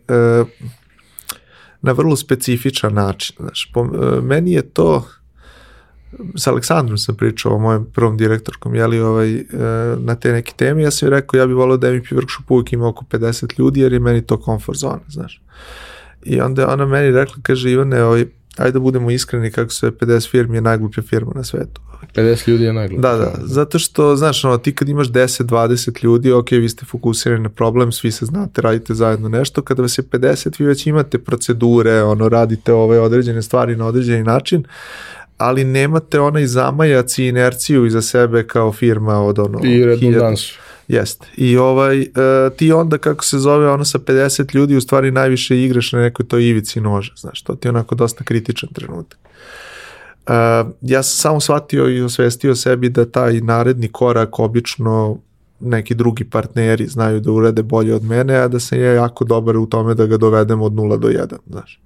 na 1.81 1.91
vrlo 1.91 2.15
specifičan 2.15 2.93
način. 2.93 3.35
Znaš, 3.39 3.71
po, 3.73 3.81
e, 3.81 4.21
meni 4.21 4.51
je 4.51 4.61
to, 4.61 5.07
s 6.35 6.47
Aleksandrom 6.47 6.97
sam 6.97 7.15
pričao 7.15 7.55
o 7.55 7.59
mojem 7.59 7.85
prvom 7.93 8.17
direktorkom, 8.17 8.75
jeli, 8.75 8.99
ovaj, 8.99 9.35
e, 9.35 9.43
na 9.97 10.15
te 10.15 10.31
neke 10.31 10.53
teme, 10.55 10.81
ja 10.81 10.91
sam 10.91 11.07
joj 11.07 11.15
rekao, 11.15 11.37
ja 11.37 11.47
bih 11.47 11.55
volao 11.55 11.77
da 11.77 11.93
MVP 11.93 12.05
workshop 12.05 12.43
uvijek 12.49 12.73
ima 12.73 12.87
oko 12.87 13.05
50 13.11 13.59
ljudi, 13.59 13.79
jer 13.79 13.93
je 13.93 13.99
meni 13.99 14.21
to 14.21 14.41
comfort 14.45 14.79
zona, 14.79 15.01
znaš. 15.07 15.41
I 16.23 16.41
onda 16.41 16.73
ona 16.73 16.85
meni 16.85 17.11
rekla, 17.11 17.35
kaže, 17.41 17.71
Ivane, 17.71 18.03
ovaj, 18.03 18.25
ajde 18.57 18.71
da 18.71 18.79
budemo 18.79 19.11
iskreni 19.11 19.51
kako 19.51 19.71
se 19.71 19.91
50 19.91 20.29
firmi 20.29 20.57
je 20.57 20.61
najgluplja 20.61 21.03
firma 21.03 21.31
na 21.35 21.43
svetu. 21.43 21.81
50 22.15 22.49
ljudi 22.49 22.63
je 22.63 22.73
najglupo. 22.73 23.01
Da, 23.01 23.17
da, 23.17 23.33
zato 23.41 23.79
što, 23.79 24.15
znaš, 24.15 24.45
ono, 24.45 24.57
ti 24.57 24.75
kad 24.75 24.89
imaš 24.89 25.07
10, 25.07 25.43
20 25.43 26.03
ljudi, 26.03 26.31
ok, 26.31 26.51
vi 26.51 26.69
ste 26.69 26.85
fokusirani 26.85 27.43
na 27.43 27.49
problem, 27.49 27.91
svi 27.91 28.11
se 28.11 28.25
znate, 28.25 28.61
radite 28.61 28.93
zajedno 28.93 29.29
nešto, 29.29 29.61
kada 29.61 29.81
vas 29.81 29.97
je 29.97 30.03
50, 30.03 30.59
vi 30.59 30.65
već 30.65 30.87
imate 30.87 31.17
procedure, 31.17 32.03
ono, 32.03 32.29
radite 32.29 32.73
ove 32.73 32.99
određene 32.99 33.41
stvari 33.41 33.75
na 33.75 33.85
određeni 33.85 34.23
način, 34.23 34.63
ali 35.39 35.63
nemate 35.63 36.19
onaj 36.19 36.45
zamajac 36.45 37.17
i 37.17 37.27
inerciju 37.27 37.85
iza 37.85 38.01
sebe 38.01 38.47
kao 38.47 38.73
firma 38.73 39.19
od 39.19 39.39
ono... 39.39 39.59
I 39.63 39.85
redundansu. 39.85 40.59
Jeste. 40.87 41.27
I 41.37 41.57
ovaj, 41.57 42.01
e, 42.01 42.05
ti 42.57 42.71
onda, 42.71 42.97
kako 42.97 43.25
se 43.25 43.37
zove, 43.37 43.69
ono 43.69 43.85
sa 43.85 43.99
50 43.99 44.55
ljudi, 44.55 44.75
u 44.75 44.81
stvari 44.81 45.11
najviše 45.11 45.63
igraš 45.63 45.91
na 45.91 45.99
nekoj 45.99 46.27
toj 46.27 46.43
ivici 46.43 46.81
noža, 46.81 47.13
znaš, 47.17 47.41
to 47.41 47.55
ti 47.55 47.67
je 47.67 47.69
onako 47.69 47.95
dosta 47.95 48.23
kritičan 48.23 48.69
trenutak. 48.73 49.19
E, 50.27 50.33
ja 50.81 51.03
sam 51.03 51.21
samo 51.21 51.39
shvatio 51.39 51.89
i 51.89 52.01
osvestio 52.01 52.55
sebi 52.55 52.89
da 52.89 53.05
taj 53.05 53.41
naredni 53.41 53.87
korak 53.87 54.39
obično 54.39 55.17
neki 55.59 55.95
drugi 55.95 56.23
partneri 56.23 56.87
znaju 56.87 57.19
da 57.19 57.31
urade 57.31 57.63
bolje 57.63 57.95
od 57.95 58.03
mene, 58.03 58.35
a 58.35 58.47
da 58.47 58.59
sam 58.59 58.79
ja 58.79 58.93
jako 58.93 59.25
dobar 59.25 59.57
u 59.57 59.65
tome 59.65 59.95
da 59.95 60.05
ga 60.05 60.17
dovedem 60.17 60.61
od 60.61 60.73
0 60.73 60.99
do 60.99 61.07
1, 61.07 61.37
znaš. 61.47 61.79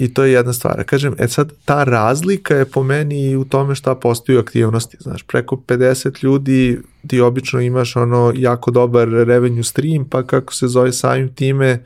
I 0.00 0.14
to 0.14 0.24
je 0.24 0.32
jedna 0.32 0.52
stvar. 0.52 0.84
Kažem, 0.84 1.14
e 1.18 1.28
sad, 1.28 1.52
ta 1.64 1.84
razlika 1.84 2.56
je 2.56 2.64
po 2.64 2.82
meni 2.82 3.36
u 3.36 3.44
tome 3.44 3.74
šta 3.74 3.94
postaju 3.94 4.40
aktivnosti. 4.40 4.96
Znaš, 5.00 5.22
preko 5.22 5.56
50 5.56 6.24
ljudi 6.24 6.80
ti 7.06 7.20
obično 7.20 7.60
imaš 7.60 7.96
ono 7.96 8.32
jako 8.36 8.70
dobar 8.70 9.08
revenue 9.08 9.62
stream, 9.62 10.04
pa 10.04 10.22
kako 10.22 10.54
se 10.54 10.68
zove 10.68 10.92
samim 10.92 11.34
time, 11.34 11.84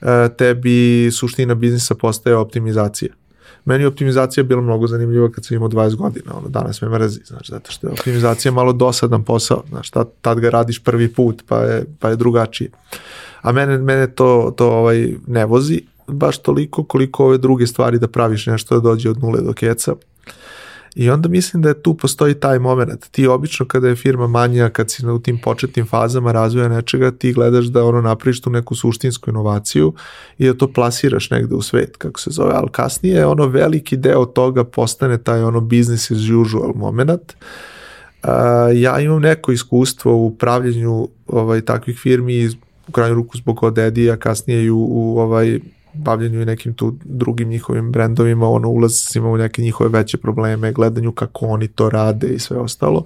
e, 0.00 0.28
tebi 0.38 1.10
suština 1.12 1.54
biznisa 1.54 1.94
postaje 1.94 2.36
optimizacija. 2.36 3.12
Meni 3.64 3.84
je 3.84 3.88
optimizacija 3.88 4.44
bila 4.44 4.62
mnogo 4.62 4.86
zanimljiva 4.86 5.30
kad 5.30 5.44
sam 5.44 5.56
imao 5.56 5.68
20 5.68 5.94
godina, 5.94 6.36
ono, 6.36 6.48
danas 6.48 6.82
me 6.82 6.88
mrzi, 6.88 7.20
znaš, 7.24 7.48
zato 7.48 7.72
što 7.72 7.86
je 7.86 7.92
optimizacija 7.92 8.52
malo 8.52 8.72
dosadan 8.72 9.24
posao, 9.24 9.62
znaš, 9.68 9.90
tad, 9.90 10.08
tad 10.20 10.40
ga 10.40 10.50
radiš 10.50 10.84
prvi 10.84 11.12
put, 11.12 11.42
pa 11.48 11.58
je, 11.58 11.84
pa 11.98 12.08
je 12.08 12.16
drugačije. 12.16 12.70
A 13.42 13.52
mene, 13.52 13.78
mene 13.78 14.06
to, 14.06 14.54
to 14.56 14.70
ovaj, 14.70 15.14
ne 15.26 15.44
vozi, 15.44 15.80
baš 16.06 16.38
toliko 16.38 16.84
koliko 16.84 17.24
ove 17.24 17.38
druge 17.38 17.66
stvari 17.66 17.98
da 17.98 18.08
praviš 18.08 18.46
nešto 18.46 18.74
da 18.74 18.80
dođe 18.80 19.10
od 19.10 19.22
nule 19.22 19.40
do 19.40 19.52
keca. 19.52 19.94
I 20.94 21.10
onda 21.10 21.28
mislim 21.28 21.62
da 21.62 21.68
je 21.68 21.82
tu 21.82 21.94
postoji 21.94 22.34
taj 22.34 22.58
moment. 22.58 23.10
Ti 23.10 23.26
obično 23.26 23.66
kada 23.66 23.88
je 23.88 23.96
firma 23.96 24.26
manja, 24.26 24.68
kad 24.68 24.90
si 24.90 25.06
u 25.06 25.18
tim 25.18 25.38
početnim 25.38 25.86
fazama 25.86 26.32
razvoja 26.32 26.68
nečega, 26.68 27.10
ti 27.10 27.32
gledaš 27.32 27.64
da 27.64 27.84
ono 27.84 28.00
napraviš 28.00 28.40
tu 28.40 28.50
neku 28.50 28.74
suštinsku 28.74 29.30
inovaciju 29.30 29.94
i 30.38 30.46
da 30.46 30.54
to 30.54 30.72
plasiraš 30.72 31.30
negde 31.30 31.54
u 31.54 31.62
svet, 31.62 31.96
kako 31.96 32.20
se 32.20 32.30
zove. 32.30 32.52
Ali 32.54 32.68
kasnije 32.72 33.26
ono 33.26 33.46
veliki 33.46 33.96
deo 33.96 34.24
toga 34.24 34.64
postane 34.64 35.18
taj 35.18 35.42
ono 35.42 35.60
business 35.60 36.10
as 36.10 36.18
usual 36.18 36.72
moment. 36.74 37.32
Ja 38.74 39.00
imam 39.00 39.22
neko 39.22 39.52
iskustvo 39.52 40.16
u 40.16 40.36
pravljenju 40.36 41.08
ovaj, 41.26 41.60
takvih 41.60 41.98
firmi 41.98 42.48
u 42.88 42.92
krajnju 42.92 43.14
ruku 43.14 43.38
zbog 43.38 43.62
Odedi, 43.62 44.10
a 44.10 44.16
kasnije 44.16 44.64
i 44.64 44.70
u, 44.70 44.86
u 44.90 45.18
ovaj 45.18 45.60
bavljenju 45.94 46.42
i 46.42 46.44
nekim 46.44 46.74
tu 46.74 46.94
drugim 47.04 47.48
njihovim 47.48 47.92
brendovima, 47.92 48.48
ono 48.48 48.68
ulazimo 48.68 49.30
u 49.30 49.36
neke 49.36 49.62
njihove 49.62 49.90
veće 49.90 50.18
probleme, 50.18 50.72
gledanju 50.72 51.12
kako 51.12 51.46
oni 51.46 51.68
to 51.68 51.90
rade 51.90 52.28
i 52.28 52.38
sve 52.38 52.56
ostalo. 52.56 53.04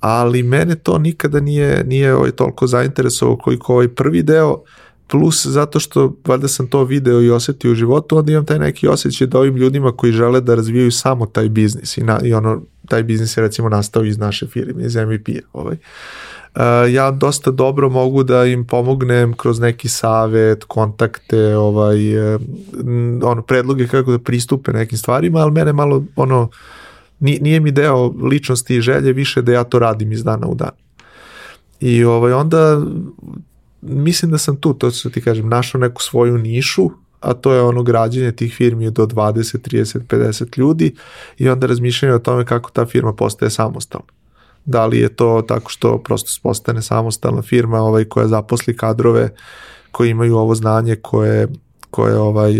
Ali 0.00 0.42
mene 0.42 0.74
to 0.74 0.98
nikada 0.98 1.40
nije, 1.40 1.84
nije 1.84 2.14
ovaj, 2.14 2.30
toliko 2.30 2.66
zainteresovao 2.66 3.36
koliko 3.36 3.72
ovaj 3.72 3.88
prvi 3.88 4.22
deo, 4.22 4.62
plus 5.08 5.46
zato 5.46 5.80
što 5.80 6.16
valjda 6.26 6.48
sam 6.48 6.66
to 6.66 6.84
video 6.84 7.22
i 7.22 7.30
osetio 7.30 7.72
u 7.72 7.74
životu, 7.74 8.16
onda 8.16 8.32
imam 8.32 8.46
taj 8.46 8.58
neki 8.58 8.88
osjećaj 8.88 9.26
da 9.26 9.38
ovim 9.38 9.56
ljudima 9.56 9.92
koji 9.92 10.12
žele 10.12 10.40
da 10.40 10.54
razvijaju 10.54 10.90
samo 10.90 11.26
taj 11.26 11.48
biznis 11.48 11.96
i, 11.96 12.02
na, 12.02 12.20
i 12.22 12.34
ono, 12.34 12.62
taj 12.88 13.02
biznis 13.02 13.36
je 13.36 13.40
recimo 13.40 13.68
nastao 13.68 14.04
iz 14.04 14.18
naše 14.18 14.46
firme, 14.46 14.84
iz 14.84 14.96
MVP-a. 14.96 15.40
Ovaj. 15.52 15.74
Uh, 15.74 15.78
ja 16.92 17.10
dosta 17.10 17.50
dobro 17.50 17.88
mogu 17.88 18.22
da 18.22 18.44
im 18.44 18.66
pomognem 18.66 19.32
kroz 19.32 19.60
neki 19.60 19.88
savet, 19.88 20.64
kontakte, 20.64 21.56
ovaj, 21.56 22.34
uh, 22.34 22.40
ono, 23.22 23.42
predloge 23.42 23.86
kako 23.88 24.10
da 24.10 24.18
pristupe 24.18 24.72
nekim 24.72 24.98
stvarima, 24.98 25.38
ali 25.38 25.52
mene 25.52 25.72
malo, 25.72 26.04
ono, 26.16 26.48
nije, 27.20 27.60
mi 27.60 27.70
deo 27.70 28.06
ličnosti 28.06 28.76
i 28.76 28.80
želje 28.80 29.12
više 29.12 29.42
da 29.42 29.52
ja 29.52 29.64
to 29.64 29.78
radim 29.78 30.12
iz 30.12 30.24
dana 30.24 30.46
u 30.46 30.54
dan. 30.54 30.70
I 31.80 32.04
ovaj, 32.04 32.32
onda 32.32 32.82
mislim 33.82 34.30
da 34.30 34.38
sam 34.38 34.56
tu, 34.56 34.74
to 34.74 34.90
što 34.90 35.10
ti 35.10 35.20
kažem, 35.20 35.48
našao 35.48 35.80
neku 35.80 36.02
svoju 36.02 36.38
nišu, 36.38 36.90
a 37.20 37.34
to 37.34 37.52
je 37.52 37.62
ono 37.62 37.82
građenje 37.82 38.32
tih 38.32 38.54
firmi 38.54 38.90
do 38.90 39.06
20, 39.06 39.58
30, 39.70 39.98
50 40.08 40.58
ljudi 40.58 40.94
i 41.38 41.48
onda 41.48 41.66
razmišljanje 41.66 42.14
o 42.14 42.18
tome 42.18 42.44
kako 42.44 42.70
ta 42.70 42.86
firma 42.86 43.12
postaje 43.12 43.50
samostalna 43.50 44.23
da 44.64 44.86
li 44.86 44.98
je 44.98 45.08
to 45.08 45.42
tako 45.48 45.70
što 45.70 45.98
prosto 45.98 46.40
postane 46.42 46.82
samostalna 46.82 47.42
firma 47.42 47.78
ovaj 47.78 48.04
koja 48.04 48.28
zaposli 48.28 48.76
kadrove 48.76 49.34
koji 49.90 50.10
imaju 50.10 50.36
ovo 50.36 50.54
znanje 50.54 50.96
koje 50.96 51.48
koje 51.90 52.18
ovaj 52.18 52.52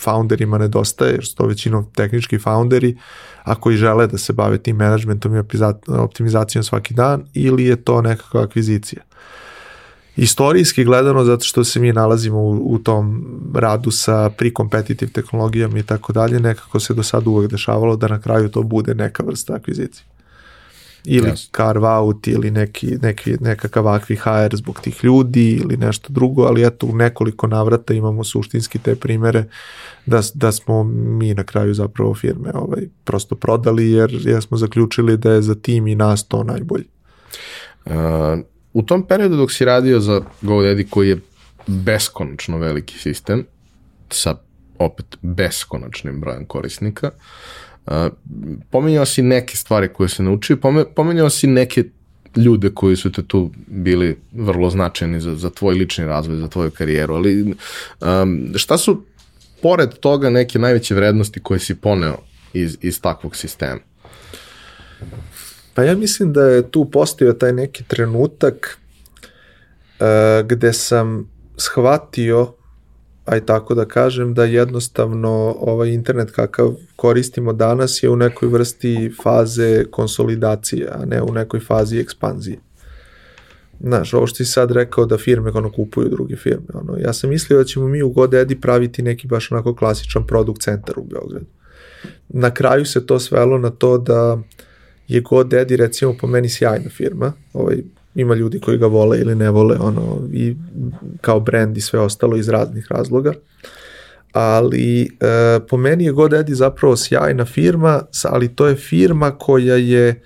founderima 0.00 0.58
nedostaje, 0.58 1.12
jer 1.12 1.26
su 1.26 1.34
to 1.36 1.46
većinom 1.46 1.86
tehnički 1.94 2.38
founderi, 2.38 2.96
a 3.42 3.54
koji 3.54 3.76
žele 3.76 4.06
da 4.06 4.18
se 4.18 4.32
bave 4.32 4.58
tim 4.58 4.76
managementom 4.76 5.36
i 5.36 5.42
optimizacijom 5.88 6.64
svaki 6.64 6.94
dan, 6.94 7.24
ili 7.34 7.64
je 7.64 7.76
to 7.76 8.02
nekakva 8.02 8.42
akvizicija. 8.42 9.02
Istorijski 10.16 10.84
gledano, 10.84 11.24
zato 11.24 11.44
što 11.44 11.64
se 11.64 11.80
mi 11.80 11.92
nalazimo 11.92 12.38
u, 12.38 12.74
u 12.74 12.78
tom 12.78 13.24
radu 13.54 13.90
sa 13.90 14.30
pre-competitive 14.38 15.12
tehnologijama 15.12 15.78
i 15.78 15.82
tako 15.82 16.12
dalje, 16.12 16.40
nekako 16.40 16.80
se 16.80 16.94
do 16.94 17.02
sada 17.02 17.30
uvek 17.30 17.50
dešavalo 17.50 17.96
da 17.96 18.08
na 18.08 18.20
kraju 18.20 18.48
to 18.48 18.62
bude 18.62 18.94
neka 18.94 19.22
vrsta 19.22 19.54
akvizicije 19.54 20.11
ili 21.04 21.30
yes. 21.30 21.56
carve 21.56 21.88
out 21.88 22.26
ili 22.26 22.50
neki, 22.50 22.96
neki, 23.02 23.36
nekakav 23.40 23.88
akvi 23.88 24.16
HR 24.16 24.56
zbog 24.56 24.80
tih 24.80 25.04
ljudi 25.04 25.60
ili 25.62 25.76
nešto 25.76 26.12
drugo, 26.12 26.42
ali 26.42 26.66
eto 26.66 26.86
u 26.86 26.96
nekoliko 26.96 27.46
navrata 27.46 27.94
imamo 27.94 28.24
suštinski 28.24 28.78
te 28.78 28.94
primere 28.96 29.44
da, 30.06 30.20
da 30.34 30.52
smo 30.52 30.84
mi 30.84 31.34
na 31.34 31.44
kraju 31.44 31.74
zapravo 31.74 32.14
firme 32.14 32.50
ovaj, 32.54 32.82
prosto 33.04 33.34
prodali 33.34 33.90
jer, 33.90 34.18
jer 34.24 34.42
smo 34.42 34.56
zaključili 34.56 35.16
da 35.16 35.32
je 35.32 35.42
za 35.42 35.54
tim 35.54 35.86
i 35.86 35.94
nas 35.94 36.28
to 36.28 36.44
najbolje. 36.44 36.84
Uh, 37.84 37.92
u 38.72 38.82
tom 38.82 39.06
periodu 39.06 39.36
dok 39.36 39.52
si 39.52 39.64
radio 39.64 40.00
za 40.00 40.20
GoDaddy 40.42 40.88
koji 40.90 41.08
je 41.08 41.20
beskonačno 41.66 42.58
veliki 42.58 42.98
sistem 42.98 43.46
sa 44.10 44.36
opet 44.78 45.18
beskonačnim 45.22 46.20
brojem 46.20 46.44
korisnika, 46.44 47.10
Uh, 47.10 47.22
pominjao 48.70 49.06
si 49.06 49.22
neke 49.22 49.56
stvari 49.56 49.88
koje 49.88 50.08
se 50.08 50.22
naučio, 50.22 50.56
pominjao 50.94 51.30
si 51.30 51.46
neke 51.46 51.84
ljude 52.36 52.70
koji 52.74 52.96
su 52.96 53.12
te 53.12 53.22
tu 53.22 53.50
bili 53.66 54.18
vrlo 54.32 54.70
značajni 54.70 55.20
za, 55.20 55.34
za 55.34 55.50
tvoj 55.50 55.74
lični 55.74 56.04
razvoj, 56.04 56.36
za 56.36 56.48
tvoju 56.48 56.70
karijeru, 56.70 57.14
ali 57.14 57.54
um, 58.00 58.52
šta 58.56 58.78
su 58.78 59.04
pored 59.62 59.90
toga 59.90 60.30
neke 60.30 60.58
najveće 60.58 60.94
vrednosti 60.94 61.40
koje 61.40 61.60
si 61.60 61.74
poneo 61.74 62.16
iz, 62.52 62.78
iz 62.80 63.00
takvog 63.00 63.36
sistema? 63.36 63.80
Pa 65.74 65.82
ja 65.82 65.96
mislim 65.96 66.32
da 66.32 66.42
je 66.42 66.70
tu 66.70 66.90
postao 66.90 67.32
taj 67.32 67.52
neki 67.52 67.84
trenutak 67.84 68.78
uh, 70.00 70.46
gde 70.46 70.72
sam 70.72 71.30
shvatio 71.56 72.54
aj 73.24 73.46
tako 73.46 73.74
da 73.74 73.84
kažem, 73.84 74.34
da 74.34 74.44
jednostavno 74.44 75.56
ovaj 75.60 75.88
internet 75.88 76.30
kakav 76.30 76.74
koristimo 76.96 77.52
danas 77.52 78.02
je 78.02 78.10
u 78.10 78.16
nekoj 78.16 78.48
vrsti 78.48 79.12
faze 79.22 79.84
konsolidacije, 79.90 80.88
a 80.92 81.04
ne 81.04 81.22
u 81.22 81.32
nekoj 81.32 81.60
fazi 81.60 81.98
ekspanzije. 81.98 82.58
Znaš, 83.80 84.14
ovo 84.14 84.26
što 84.26 84.36
si 84.36 84.44
sad 84.44 84.70
rekao 84.70 85.06
da 85.06 85.18
firme 85.18 85.50
ono 85.54 85.72
kupuju 85.72 86.08
druge 86.08 86.36
firme, 86.36 86.66
ono, 86.74 86.98
ja 86.98 87.12
sam 87.12 87.30
mislio 87.30 87.58
da 87.58 87.64
ćemo 87.64 87.88
mi 87.88 88.02
u 88.02 88.12
GoDaddy 88.12 88.60
praviti 88.60 89.02
neki 89.02 89.26
baš 89.26 89.52
onako 89.52 89.74
klasičan 89.74 90.26
produkt 90.26 90.62
centar 90.62 90.98
u 90.98 91.04
Beogradu. 91.04 91.46
Na 92.28 92.54
kraju 92.54 92.84
se 92.84 93.06
to 93.06 93.18
svelo 93.18 93.58
na 93.58 93.70
to 93.70 93.98
da 93.98 94.38
je 95.08 95.22
GoDaddy 95.22 95.76
recimo 95.76 96.16
po 96.20 96.26
meni 96.26 96.48
sjajna 96.48 96.90
firma, 96.90 97.32
ovaj, 97.52 97.82
ima 98.14 98.34
ljudi 98.34 98.60
koji 98.60 98.78
ga 98.78 98.86
vole 98.86 99.18
ili 99.18 99.34
ne 99.34 99.50
vole, 99.50 99.76
ono, 99.80 100.28
i 100.32 100.56
kao 101.20 101.40
brand 101.40 101.76
i 101.76 101.80
sve 101.80 102.00
ostalo 102.00 102.36
iz 102.36 102.48
raznih 102.48 102.86
razloga. 102.90 103.32
Ali 104.32 105.02
e, 105.02 105.60
po 105.68 105.76
meni 105.76 106.04
je 106.04 106.12
GoDaddy 106.12 106.52
zapravo 106.52 106.96
sjajna 106.96 107.44
firma, 107.44 108.02
ali 108.24 108.54
to 108.54 108.66
je 108.66 108.74
firma 108.74 109.30
koja 109.30 109.76
je 109.76 110.22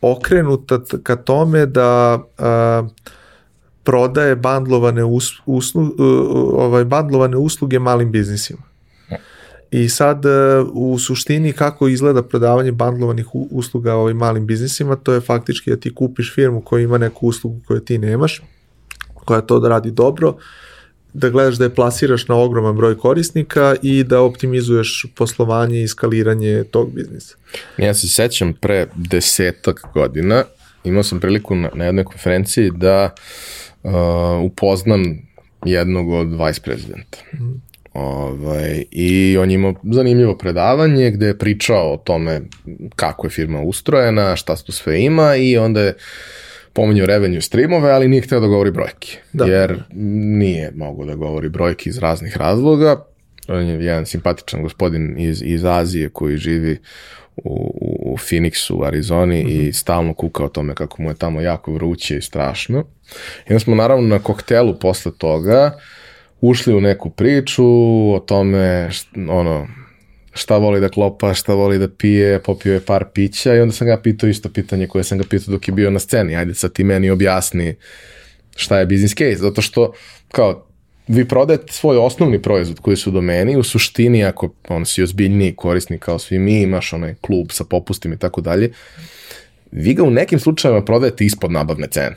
okrenuta 0.00 0.80
ka 1.02 1.16
tome 1.16 1.66
da 1.66 2.20
a, 2.38 2.88
prodaje 3.82 4.36
bandlovane, 4.36 5.04
us, 5.04 5.32
uslu, 5.46 5.94
ovaj, 6.54 6.84
bandlovane 6.84 7.36
usluge 7.36 7.78
malim 7.78 8.12
biznisima. 8.12 8.62
I 9.70 9.88
sad 9.88 10.22
u 10.72 10.98
suštini 10.98 11.52
kako 11.52 11.88
izgleda 11.88 12.22
prodavanje 12.22 12.72
bandlovanih 12.72 13.26
usluga 13.32 13.94
ovim 13.94 14.16
malim 14.16 14.46
biznisima, 14.46 14.96
to 14.96 15.12
je 15.12 15.20
faktički 15.20 15.70
da 15.70 15.76
ti 15.76 15.94
kupiš 15.94 16.34
firmu 16.34 16.60
koja 16.60 16.82
ima 16.82 16.98
neku 16.98 17.26
uslugu 17.26 17.60
koju 17.66 17.80
ti 17.80 17.98
nemaš, 17.98 18.42
koja 19.14 19.40
to 19.40 19.60
da 19.60 19.68
radi 19.68 19.90
dobro, 19.90 20.36
da 21.12 21.30
gledaš 21.30 21.56
da 21.56 21.64
je 21.64 21.74
plasiraš 21.74 22.28
na 22.28 22.36
ogroman 22.36 22.76
broj 22.76 22.98
korisnika 22.98 23.76
i 23.82 24.04
da 24.04 24.20
optimizuješ 24.20 25.06
poslovanje 25.14 25.82
i 25.82 25.88
skaliranje 25.88 26.64
tog 26.70 26.94
biznisa. 26.94 27.36
Ja 27.78 27.94
se 27.94 28.08
sećam 28.08 28.52
pre 28.52 28.86
desetak 28.94 29.82
godina, 29.94 30.44
imao 30.84 31.02
sam 31.02 31.20
priliku 31.20 31.54
na, 31.54 31.70
na 31.74 31.84
jednoj 31.84 32.04
konferenciji 32.04 32.70
da 32.70 33.14
uh, 33.82 33.92
upoznam 34.44 35.02
jednog 35.64 36.08
od 36.08 36.28
vice 36.46 36.60
prezidenta. 36.60 37.18
Mm. 37.34 37.67
Ovaj, 37.98 38.84
I 38.90 39.38
on 39.40 39.50
je 39.50 39.54
imao 39.54 39.74
zanimljivo 39.82 40.38
predavanje 40.38 41.10
gde 41.10 41.26
je 41.26 41.38
pričao 41.38 41.92
o 41.92 41.96
tome 41.96 42.40
kako 42.96 43.26
je 43.26 43.30
firma 43.30 43.60
ustrojena, 43.60 44.36
šta 44.36 44.56
to 44.56 44.72
sve 44.72 45.02
ima 45.02 45.36
i 45.36 45.58
onda 45.58 45.80
je 45.80 45.94
pominjao 46.72 47.06
revenue 47.06 47.40
streamove, 47.40 47.90
ali 47.90 48.08
nije 48.08 48.22
hteo 48.22 48.40
da 48.40 48.46
govori 48.46 48.70
brojke. 48.70 49.18
Da. 49.32 49.44
Jer 49.44 49.82
nije 50.38 50.72
mogo 50.74 51.04
da 51.04 51.14
govori 51.14 51.48
brojke 51.48 51.90
iz 51.90 51.98
raznih 51.98 52.36
razloga. 52.36 53.04
On 53.48 53.66
je 53.66 53.84
jedan 53.84 54.06
simpatičan 54.06 54.62
gospodin 54.62 55.18
iz, 55.18 55.42
iz 55.44 55.64
Azije 55.64 56.08
koji 56.08 56.36
živi 56.36 56.78
u, 57.36 57.74
u 58.00 58.16
Phoenixu, 58.16 58.72
u 58.72 58.84
Arizoni 58.84 59.44
mm 59.44 59.46
-hmm. 59.46 59.50
i 59.50 59.62
mhm. 59.62 59.72
stalno 59.72 60.14
kuka 60.14 60.44
o 60.44 60.48
tome 60.48 60.74
kako 60.74 61.02
mu 61.02 61.10
je 61.10 61.14
tamo 61.14 61.40
jako 61.40 61.72
vruće 61.72 62.16
i 62.16 62.22
strašno. 62.22 62.84
I 63.48 63.52
onda 63.52 63.60
smo 63.60 63.74
naravno 63.74 64.08
na 64.08 64.18
koktelu 64.18 64.78
posle 64.78 65.12
toga 65.18 65.78
ušli 66.40 66.74
u 66.74 66.80
neku 66.80 67.10
priču 67.10 67.64
o 68.14 68.24
tome, 68.26 68.88
št, 68.90 69.08
ono, 69.28 69.66
šta 70.32 70.56
voli 70.56 70.80
da 70.80 70.88
klopa, 70.88 71.34
šta 71.34 71.54
voli 71.54 71.78
da 71.78 71.88
pije, 71.88 72.42
popio 72.42 72.74
je 72.74 72.80
par 72.80 73.04
pića 73.14 73.54
i 73.54 73.60
onda 73.60 73.72
sam 73.72 73.86
ga 73.86 74.00
pitao 74.02 74.28
isto 74.28 74.48
pitanje 74.48 74.86
koje 74.86 75.04
sam 75.04 75.18
ga 75.18 75.24
pitao 75.30 75.52
dok 75.52 75.68
je 75.68 75.74
bio 75.74 75.90
na 75.90 75.98
sceni. 75.98 76.36
Ajde 76.36 76.54
sad 76.54 76.72
ti 76.72 76.84
meni 76.84 77.10
objasni 77.10 77.74
šta 78.56 78.78
je 78.78 78.86
business 78.86 79.14
case, 79.14 79.36
zato 79.36 79.62
što 79.62 79.92
kao 80.32 80.64
vi 81.08 81.28
prodajete 81.28 81.72
svoj 81.72 81.96
osnovni 81.96 82.42
proizvod 82.42 82.80
koji 82.80 82.96
su 82.96 83.10
do 83.10 83.20
meni, 83.20 83.56
u 83.56 83.62
suštini 83.62 84.24
ako 84.24 84.50
on 84.68 84.86
si 84.86 85.02
ozbiljniji 85.02 85.56
korisnik 85.56 86.00
kao 86.00 86.18
svi 86.18 86.38
mi, 86.38 86.62
imaš 86.62 86.92
onaj 86.92 87.14
klub 87.20 87.46
sa 87.50 87.64
popustima 87.64 88.14
i 88.14 88.18
tako 88.18 88.40
dalje, 88.40 88.72
vi 89.70 89.94
ga 89.94 90.02
u 90.02 90.10
nekim 90.10 90.38
slučajevima 90.38 90.84
prodajete 90.84 91.24
ispod 91.24 91.52
nabavne 91.52 91.86
cene. 91.86 92.16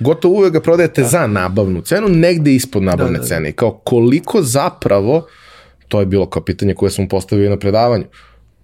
Gotovo 0.00 0.34
uvek 0.34 0.52
ga 0.52 0.60
prodajete 0.60 1.02
da. 1.02 1.08
za 1.08 1.26
nabavnu 1.26 1.80
cenu, 1.80 2.08
negde 2.08 2.54
ispod 2.54 2.82
nabavne 2.82 3.12
da, 3.12 3.18
da, 3.18 3.22
da. 3.22 3.28
cene. 3.28 3.48
I 3.48 3.52
kao 3.52 3.70
koliko 3.70 4.42
zapravo 4.42 5.26
to 5.88 6.00
je 6.00 6.06
bilo 6.06 6.26
kao 6.26 6.44
pitanje 6.44 6.74
koje 6.74 6.90
sam 6.90 7.08
postavio 7.08 7.50
na 7.50 7.56
predavanju. 7.56 8.04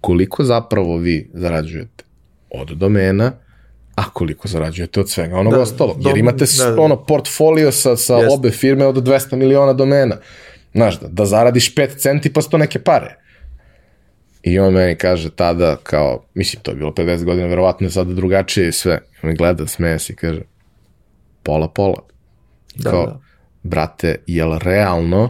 Koliko 0.01 0.43
zapravo 0.43 0.97
vi 0.97 1.29
zarađujete 1.33 2.03
od 2.49 2.67
domena, 2.67 3.31
a 3.95 4.09
koliko 4.09 4.47
zarađujete 4.47 4.99
od 4.99 5.09
svega 5.09 5.37
onog 5.37 5.53
da, 5.53 5.61
ostalog? 5.61 5.97
Jer 6.05 6.17
imate 6.17 6.45
da, 6.57 6.71
da. 6.71 6.81
ono 6.81 7.05
portfolio 7.05 7.71
sa, 7.71 7.95
sa 7.95 8.15
Jest. 8.15 8.33
obe 8.33 8.51
firme 8.51 8.85
od 8.85 8.95
200 8.95 9.35
miliona 9.35 9.73
domena. 9.73 10.17
Znaš, 10.73 10.99
da, 10.99 11.07
da 11.07 11.25
zaradiš 11.25 11.75
5 11.75 11.97
centi 11.97 12.33
pa 12.33 12.41
sto 12.41 12.57
neke 12.57 12.79
pare. 12.79 13.15
I 14.43 14.59
on 14.59 14.73
meni 14.73 14.95
kaže 14.95 15.29
tada 15.29 15.77
kao, 15.83 16.25
mislim 16.33 16.63
to 16.63 16.71
je 16.71 16.75
bilo 16.75 16.91
50 16.91 17.23
godina, 17.23 17.47
verovatno 17.47 17.87
je 17.87 17.91
sada 17.91 18.13
drugačije 18.13 18.67
i 18.67 18.71
sve. 18.71 18.99
I 19.23 19.27
on 19.27 19.35
gleda, 19.35 19.67
smeje 19.67 19.99
se 19.99 20.13
i 20.13 20.15
kaže, 20.15 20.41
pola 21.45 21.67
pola. 21.67 22.01
Da, 22.75 22.89
kao, 22.89 23.05
da. 23.05 23.19
brate, 23.63 24.15
jel 24.27 24.57
realno 24.57 25.29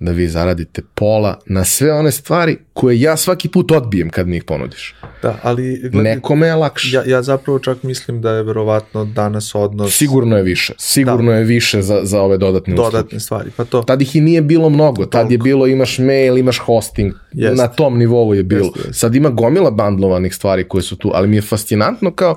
da 0.00 0.12
vi 0.12 0.28
zaradite 0.28 0.82
pola 0.94 1.38
na 1.46 1.64
sve 1.64 1.92
one 1.92 2.10
stvari 2.10 2.58
koje 2.72 3.00
ja 3.00 3.16
svaki 3.16 3.48
put 3.48 3.72
odbijem 3.72 4.10
kad 4.10 4.28
mi 4.28 4.36
ih 4.36 4.44
ponudiš. 4.44 4.94
Da, 5.22 5.38
ali... 5.42 5.78
Gledi, 5.78 5.98
Nekome 5.98 6.46
je 6.46 6.54
lakše. 6.54 6.96
Ja, 6.96 7.02
ja 7.06 7.22
zapravo 7.22 7.58
čak 7.58 7.82
mislim 7.82 8.20
da 8.20 8.30
je 8.30 8.42
verovatno 8.42 9.04
danas 9.04 9.54
odnos... 9.54 9.96
Sigurno 9.96 10.36
je 10.36 10.42
više. 10.42 10.72
Sigurno 10.78 11.30
da. 11.30 11.36
je 11.36 11.44
više 11.44 11.82
za, 11.82 12.00
za 12.02 12.22
ove 12.22 12.38
dodatne 12.38 12.74
usluge. 12.74 12.90
Dodatne 12.90 13.20
stvari, 13.20 13.50
pa 13.56 13.64
to... 13.64 13.82
Tad 13.82 14.02
ih 14.02 14.16
i 14.16 14.20
nije 14.20 14.42
bilo 14.42 14.68
mnogo. 14.68 15.06
Tad 15.06 15.30
je 15.30 15.38
bilo 15.38 15.66
imaš 15.66 15.98
mail, 15.98 16.38
imaš 16.38 16.58
hosting. 16.58 17.12
Jest. 17.32 17.56
Na 17.56 17.68
tom 17.68 17.98
nivou 17.98 18.34
je 18.34 18.42
bilo. 18.42 18.72
Jest, 18.76 18.86
jest. 18.86 19.00
Sad 19.00 19.14
ima 19.14 19.28
gomila 19.28 19.70
bandlovanih 19.70 20.34
stvari 20.34 20.68
koje 20.68 20.82
su 20.82 20.96
tu, 20.96 21.10
ali 21.14 21.28
mi 21.28 21.36
je 21.36 21.42
fascinantno 21.42 22.10
kao, 22.10 22.36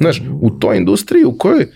znaš, 0.00 0.22
u 0.40 0.50
toj 0.50 0.76
industriji 0.76 1.24
u 1.24 1.38
kojoj 1.38 1.66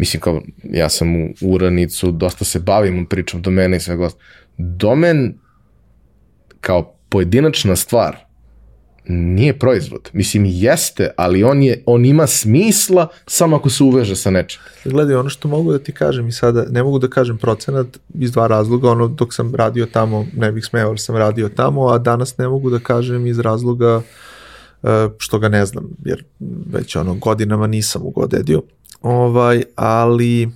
mislim 0.00 0.20
kao, 0.20 0.42
ja 0.62 0.88
sam 0.88 1.16
u 1.16 1.28
Uranicu, 1.40 2.10
dosta 2.10 2.44
se 2.44 2.58
bavim 2.58 3.06
pričam 3.06 3.42
domena 3.42 3.76
i 3.76 3.80
svega 3.80 4.08
domen 4.56 5.34
kao 6.60 6.94
pojedinačna 7.08 7.76
stvar 7.76 8.16
nije 9.08 9.58
proizvod. 9.58 10.10
Mislim, 10.12 10.44
jeste, 10.46 11.10
ali 11.16 11.44
on, 11.44 11.62
je, 11.62 11.82
on 11.86 12.04
ima 12.04 12.26
smisla 12.26 13.08
samo 13.26 13.56
ako 13.56 13.70
se 13.70 13.84
uveže 13.84 14.16
sa 14.16 14.30
nečim. 14.30 14.60
Gledaj, 14.84 15.14
ono 15.14 15.28
što 15.28 15.48
mogu 15.48 15.72
da 15.72 15.78
ti 15.78 15.92
kažem 15.92 16.28
i 16.28 16.32
sada, 16.32 16.64
ne 16.70 16.82
mogu 16.82 16.98
da 16.98 17.08
kažem 17.08 17.38
procenat 17.38 17.86
iz 18.14 18.32
dva 18.32 18.46
razloga, 18.46 18.90
ono 18.90 19.08
dok 19.08 19.34
sam 19.34 19.54
radio 19.54 19.86
tamo, 19.86 20.26
ne 20.36 20.52
bih 20.52 20.64
smeo, 20.64 20.96
sam 20.96 21.16
radio 21.16 21.48
tamo, 21.48 21.88
a 21.88 21.98
danas 21.98 22.38
ne 22.38 22.48
mogu 22.48 22.70
da 22.70 22.78
kažem 22.78 23.26
iz 23.26 23.38
razloga 23.38 24.02
e, 24.82 24.88
što 25.18 25.38
ga 25.38 25.48
ne 25.48 25.66
znam, 25.66 25.88
jer 26.04 26.24
već 26.72 26.96
ono 26.96 27.14
godinama 27.14 27.66
nisam 27.66 28.02
u 28.04 28.10
Godedio. 28.10 28.62
Ovaj, 29.02 29.62
ali 29.76 30.42
e, 30.42 30.50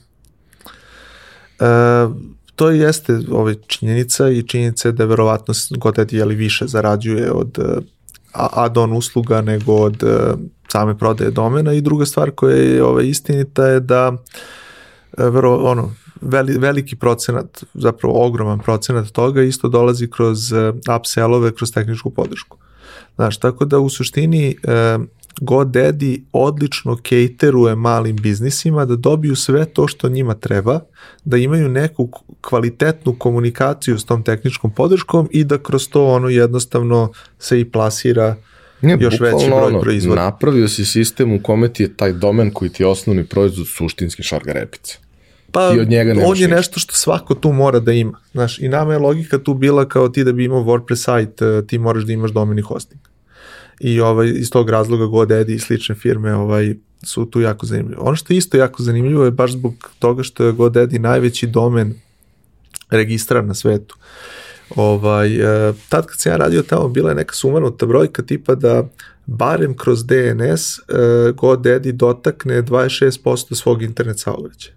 to 2.56 2.70
jeste 2.70 3.18
ovaj, 3.30 3.54
činjenica 3.66 4.28
i 4.30 4.42
činjenica 4.42 4.88
je 4.88 4.92
da 4.92 5.04
verovatno 5.04 5.54
GoDaddy 5.54 6.22
ali 6.22 6.34
više 6.34 6.66
zarađuje 6.66 7.32
od 7.32 7.58
uh, 7.58 7.84
add-on 8.32 8.92
usluga 8.92 9.40
nego 9.40 9.74
od 9.74 10.02
uh, 10.02 10.38
same 10.68 10.98
prodaje 10.98 11.30
domena 11.30 11.72
i 11.72 11.80
druga 11.80 12.06
stvar 12.06 12.30
koja 12.30 12.56
je 12.56 12.84
ovaj, 12.84 13.04
istinita 13.06 13.66
je 13.66 13.80
da 13.80 14.12
vero, 15.18 15.56
ono, 15.56 15.94
veli, 16.20 16.58
veliki 16.58 16.96
procenat, 16.96 17.64
zapravo 17.74 18.26
ogroman 18.26 18.58
procenat 18.58 19.08
toga 19.08 19.42
isto 19.42 19.68
dolazi 19.68 20.10
kroz 20.10 20.52
upsellove, 20.98 21.54
kroz 21.54 21.72
tehničku 21.72 22.10
podršku. 22.10 22.56
Znaš, 23.14 23.38
tako 23.38 23.64
da 23.64 23.78
u 23.78 23.88
suštini 23.88 24.56
GoDaddy 25.40 26.20
odlično 26.32 26.96
cateruje 26.96 27.74
malim 27.74 28.16
biznisima 28.16 28.84
da 28.84 28.96
dobiju 28.96 29.36
sve 29.36 29.64
to 29.64 29.88
što 29.88 30.08
njima 30.08 30.34
treba, 30.34 30.80
da 31.24 31.36
imaju 31.36 31.68
neku 31.68 32.10
kvalitetnu 32.40 33.14
komunikaciju 33.18 33.98
s 33.98 34.04
tom 34.04 34.22
tehničkom 34.22 34.70
podrškom 34.70 35.28
i 35.30 35.44
da 35.44 35.58
kroz 35.58 35.88
to 35.88 36.06
ono 36.06 36.28
jednostavno 36.28 37.12
se 37.38 37.60
i 37.60 37.64
plasira 37.64 38.36
Nije, 38.80 38.98
još 39.00 39.20
veći 39.20 39.46
broj 39.46 39.62
ono, 39.62 39.80
proizvoda. 39.80 40.24
Napravio 40.24 40.68
si 40.68 40.84
sistem 40.84 41.32
u 41.32 41.42
kome 41.42 41.68
ti 41.68 41.82
je 41.82 41.96
taj 41.96 42.12
domen 42.12 42.50
koji 42.50 42.70
ti 42.70 42.82
je 42.82 42.86
osnovni 42.86 43.24
proizvod 43.24 43.66
suštinski 43.66 44.22
šargarepice. 44.22 44.98
Pa 45.52 45.72
I 45.76 45.80
od 45.80 45.88
njega 45.88 46.14
on 46.26 46.36
je 46.36 46.48
nešto 46.48 46.80
što 46.80 46.94
svako 46.94 47.34
tu 47.34 47.52
mora 47.52 47.80
da 47.80 47.92
ima. 47.92 48.18
Znaš, 48.32 48.58
I 48.58 48.68
nama 48.68 48.92
je 48.92 48.98
logika 48.98 49.38
tu 49.38 49.54
bila 49.54 49.88
kao 49.88 50.08
ti 50.08 50.24
da 50.24 50.32
bi 50.32 50.44
imao 50.44 50.64
WordPress 50.64 51.04
sajt, 51.04 51.40
ti 51.66 51.78
moraš 51.78 52.04
da 52.04 52.12
imaš 52.12 52.30
domen 52.30 52.58
i 52.58 52.62
hosting 52.62 53.00
i 53.80 54.00
ovaj, 54.00 54.28
iz 54.28 54.50
tog 54.50 54.70
razloga 54.70 55.04
GoDaddy 55.04 55.54
i 55.54 55.58
slične 55.58 55.94
firme 55.94 56.34
ovaj, 56.34 56.74
su 57.02 57.24
tu 57.30 57.40
jako 57.40 57.66
zanimljive. 57.66 58.00
Ono 58.00 58.16
što 58.16 58.32
je 58.32 58.36
isto 58.36 58.56
jako 58.56 58.82
zanimljivo 58.82 59.24
je 59.24 59.30
baš 59.30 59.52
zbog 59.52 59.90
toga 59.98 60.22
što 60.22 60.44
je 60.44 60.52
GoDaddy 60.52 60.98
najveći 60.98 61.46
domen 61.46 61.94
registra 62.90 63.42
na 63.42 63.54
svetu. 63.54 63.96
Ovaj, 64.76 65.36
e, 65.68 65.72
tad 65.88 66.06
kad 66.06 66.20
sam 66.20 66.32
ja 66.32 66.36
radio 66.36 66.62
tamo 66.62 66.88
bila 66.88 67.10
je 67.10 67.14
neka 67.14 67.34
sumanuta 67.34 67.86
brojka 67.86 68.22
tipa 68.22 68.54
da 68.54 68.88
barem 69.26 69.76
kroz 69.76 70.06
DNS 70.06 70.78
e, 70.78 70.82
GoDaddy 71.32 71.92
dotakne 71.92 72.62
26% 72.62 73.54
svog 73.54 73.82
internet 73.82 74.18
saobraćaja. 74.18 74.74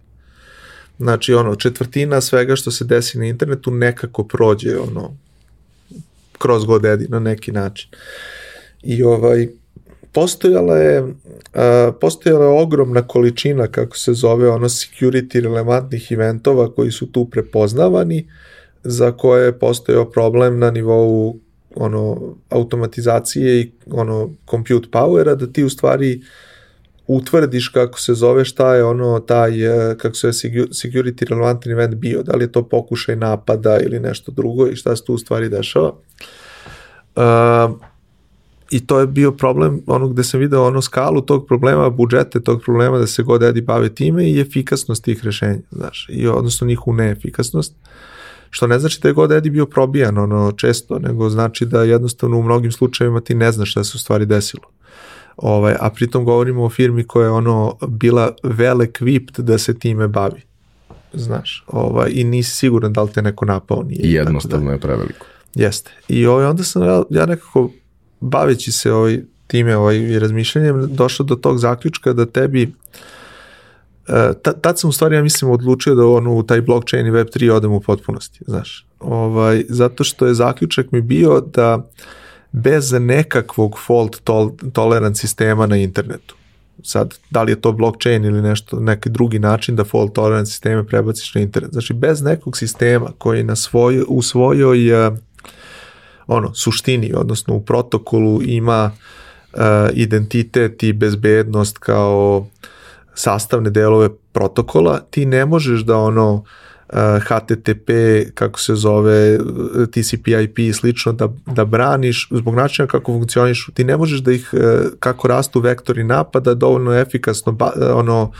Znači, 1.00 1.34
ono, 1.34 1.56
četvrtina 1.56 2.22
svega 2.22 2.56
što 2.56 2.72
se 2.72 2.86
desi 2.86 3.18
na 3.18 3.26
internetu 3.26 3.72
nekako 3.72 4.24
prođe, 4.24 4.78
ono, 4.78 5.18
kroz 6.38 6.64
GoDaddy 6.66 7.10
na 7.10 7.20
neki 7.20 7.52
način. 7.52 7.90
I 8.84 9.04
ovaj, 9.04 9.48
postojala 10.12 10.78
je, 10.78 11.02
uh, 11.04 11.12
postojala 12.02 12.46
je 12.46 12.62
ogromna 12.62 13.08
količina, 13.08 13.68
kako 13.68 13.98
se 13.98 14.14
zove, 14.14 14.50
ono, 14.50 14.70
security 14.70 15.42
relevantnih 15.42 16.12
eventova 16.12 16.72
koji 16.74 16.92
su 16.92 17.12
tu 17.12 17.26
prepoznavani, 17.26 18.28
za 18.84 19.12
koje 19.12 19.46
je 19.46 19.60
postojao 19.60 20.10
problem 20.10 20.60
na 20.60 20.72
nivou 20.72 21.40
ono 21.76 22.36
automatizacije 22.50 23.62
i 23.62 23.72
ono 23.92 24.30
compute 24.50 24.88
powera 24.92 25.36
da 25.36 25.48
ti 25.48 25.64
u 25.64 25.70
stvari 25.70 26.22
utvrdiš 27.08 27.68
kako 27.68 28.00
se 28.00 28.14
zove 28.14 28.46
šta 28.46 28.76
je 28.76 28.84
ono 28.84 29.20
taj 29.20 29.66
e, 29.66 29.98
kako 29.98 30.16
se 30.16 30.28
security 30.28 31.30
relevant 31.30 31.68
event 31.68 31.96
bio, 31.96 32.24
da 32.24 32.36
li 32.36 32.44
je 32.44 32.52
to 32.52 32.64
pokušaj 32.70 33.16
napada 33.16 33.80
ili 33.80 34.00
nešto 34.00 34.32
drugo 34.32 34.68
i 34.68 34.76
šta 34.76 34.96
se 34.96 35.04
tu 35.06 35.14
u 35.14 35.18
stvari 35.18 35.50
dešava. 35.50 35.94
Uh, 37.16 37.24
I 38.72 38.80
to 38.80 39.00
je 39.00 39.08
bio 39.08 39.32
problem, 39.32 39.82
ono 39.88 40.08
gde 40.08 40.24
sam 40.24 40.40
video 40.40 40.68
ono 40.68 40.82
skalu 40.82 41.22
tog 41.22 41.48
problema, 41.48 41.90
budžete 41.90 42.40
tog 42.40 42.62
problema 42.62 42.98
da 42.98 43.08
se 43.08 43.24
god 43.24 43.44
edi 43.44 43.62
bave 43.62 43.96
time 43.96 44.30
i 44.30 44.40
efikasnost 44.40 45.04
tih 45.04 45.26
rešenja, 45.26 45.60
znaš, 45.72 46.08
i 46.10 46.28
odnosno 46.28 46.68
njihovu 46.68 46.98
neefikasnost. 46.98 47.74
Što 48.50 48.68
ne 48.68 48.80
znači 48.80 49.00
da 49.02 49.08
je 49.08 49.14
god 49.14 49.32
Edi 49.32 49.50
bio 49.50 49.66
probijan 49.66 50.18
ono, 50.18 50.52
često, 50.52 51.00
nego 51.00 51.30
znači 51.30 51.66
da 51.66 51.84
jednostavno 51.84 52.38
u 52.38 52.44
mnogim 52.44 52.72
slučajevima 52.72 53.22
ti 53.22 53.36
ne 53.36 53.52
znaš 53.52 53.72
šta 53.72 53.84
se 53.84 53.92
u 53.96 54.00
stvari 54.00 54.26
desilo. 54.26 54.64
Ovaj, 55.38 55.76
a 55.80 55.90
pritom 55.90 56.26
govorimo 56.26 56.64
o 56.64 56.70
firmi 56.70 57.04
koja 57.04 57.26
je 57.26 57.32
ono 57.32 57.78
bila 57.88 58.32
well 58.44 58.88
equipped 58.92 59.42
da 59.42 59.58
se 59.58 59.80
time 59.80 60.08
bavi. 60.08 60.42
Znaš, 61.14 61.64
ovaj, 61.68 62.12
i 62.14 62.24
nisi 62.24 62.56
siguran 62.56 62.94
da 62.94 63.04
li 63.04 63.12
te 63.12 63.22
neko 63.22 63.46
napao 63.46 63.84
nije. 63.84 64.02
I 64.02 64.14
jednostavno 64.14 64.66
da. 64.66 64.72
je 64.72 64.80
preveliko. 64.80 65.26
Jeste. 65.56 65.92
I 66.08 66.26
ovaj, 66.26 66.46
onda 66.46 66.64
sam 66.64 66.84
ja, 66.84 67.04
ja 67.10 67.26
nekako 67.26 67.70
baveći 68.20 68.72
se 68.72 68.94
ovaj, 68.94 69.22
time 69.48 69.78
ovaj, 69.78 70.20
razmišljanjem 70.20 70.96
došao 70.96 71.26
do 71.26 71.36
tog 71.36 71.60
zaključka 71.60 72.14
da 72.14 72.26
tebi 72.26 72.72
E, 74.08 74.34
tad 74.62 74.80
sam 74.80 74.90
u 74.90 74.94
stvari, 74.94 75.16
ja 75.16 75.24
mislim, 75.24 75.52
odlučio 75.52 75.96
da 75.96 76.06
ono, 76.06 76.36
u 76.36 76.44
taj 76.44 76.62
blockchain 76.62 77.08
i 77.08 77.12
Web3 77.12 77.52
odem 77.52 77.72
u 77.72 77.80
potpunosti, 77.80 78.40
znaš. 78.48 78.86
Ovaj, 79.00 79.66
zato 79.70 80.04
što 80.04 80.28
je 80.28 80.34
zaključak 80.34 80.92
mi 80.92 81.02
bio 81.02 81.42
da 81.54 81.90
bez 82.52 82.92
nekakvog 82.92 83.80
fault 83.88 84.18
tol 84.24 84.52
tolerant 84.74 85.18
sistema 85.18 85.66
na 85.66 85.78
internetu, 85.78 86.36
sad, 86.84 87.14
da 87.30 87.44
li 87.44 87.52
je 87.52 87.62
to 87.62 87.72
blockchain 87.72 88.26
ili 88.26 88.42
nešto, 88.42 88.80
neki 88.80 89.10
drugi 89.10 89.40
način 89.40 89.76
da 89.76 89.84
fault 89.84 90.14
tolerant 90.14 90.48
sisteme 90.48 90.88
prebaciš 90.88 91.36
na 91.36 91.42
internet. 91.42 91.72
Znači, 91.72 91.94
bez 91.94 92.22
nekog 92.22 92.58
sistema 92.58 93.12
koji 93.18 93.44
na 93.44 93.56
svoj, 93.56 94.04
u 94.08 94.22
svojoj 94.22 95.08
uh, 95.08 95.18
ono, 96.28 96.54
suštini, 96.54 97.14
odnosno 97.16 97.56
u 97.56 97.62
protokolu 97.62 98.42
ima 98.44 98.92
uh, 99.54 99.60
identitet 99.94 100.84
i 100.84 100.94
bezbednost 100.94 101.78
kao 101.78 102.48
sastavne 103.16 103.70
delove 103.70 104.10
protokola, 104.32 105.00
ti 105.00 105.26
ne 105.26 105.46
možeš 105.46 105.82
da 105.82 105.98
ono 105.98 106.34
uh, 106.34 106.44
HTTP, 107.22 107.90
kako 108.34 108.60
se 108.60 108.76
zove, 108.76 109.38
TCP 109.92 110.28
IP 110.28 110.60
i 110.60 110.74
slično, 110.74 111.14
da, 111.14 111.30
da 111.46 111.66
braniš, 111.66 112.28
zbog 112.32 112.56
načina 112.56 112.88
kako 112.88 113.12
funkcioniš, 113.12 113.70
ti 113.74 113.84
ne 113.84 113.98
možeš 113.98 114.20
da 114.20 114.32
ih, 114.32 114.50
uh, 114.54 114.60
kako 115.00 115.28
rastu 115.28 115.60
vektori 115.60 116.04
napada, 116.04 116.54
dovoljno 116.54 116.94
efikasno 116.94 117.58
ono, 117.94 118.32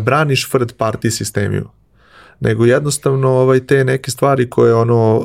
braniš 0.00 0.48
third 0.48 0.72
party 0.78 1.10
sistemiju. 1.10 1.68
Nego 2.40 2.64
jednostavno 2.64 3.28
ovaj, 3.28 3.66
te 3.66 3.84
neke 3.84 4.10
stvari 4.10 4.50
koje 4.50 4.74
ono 4.74 5.22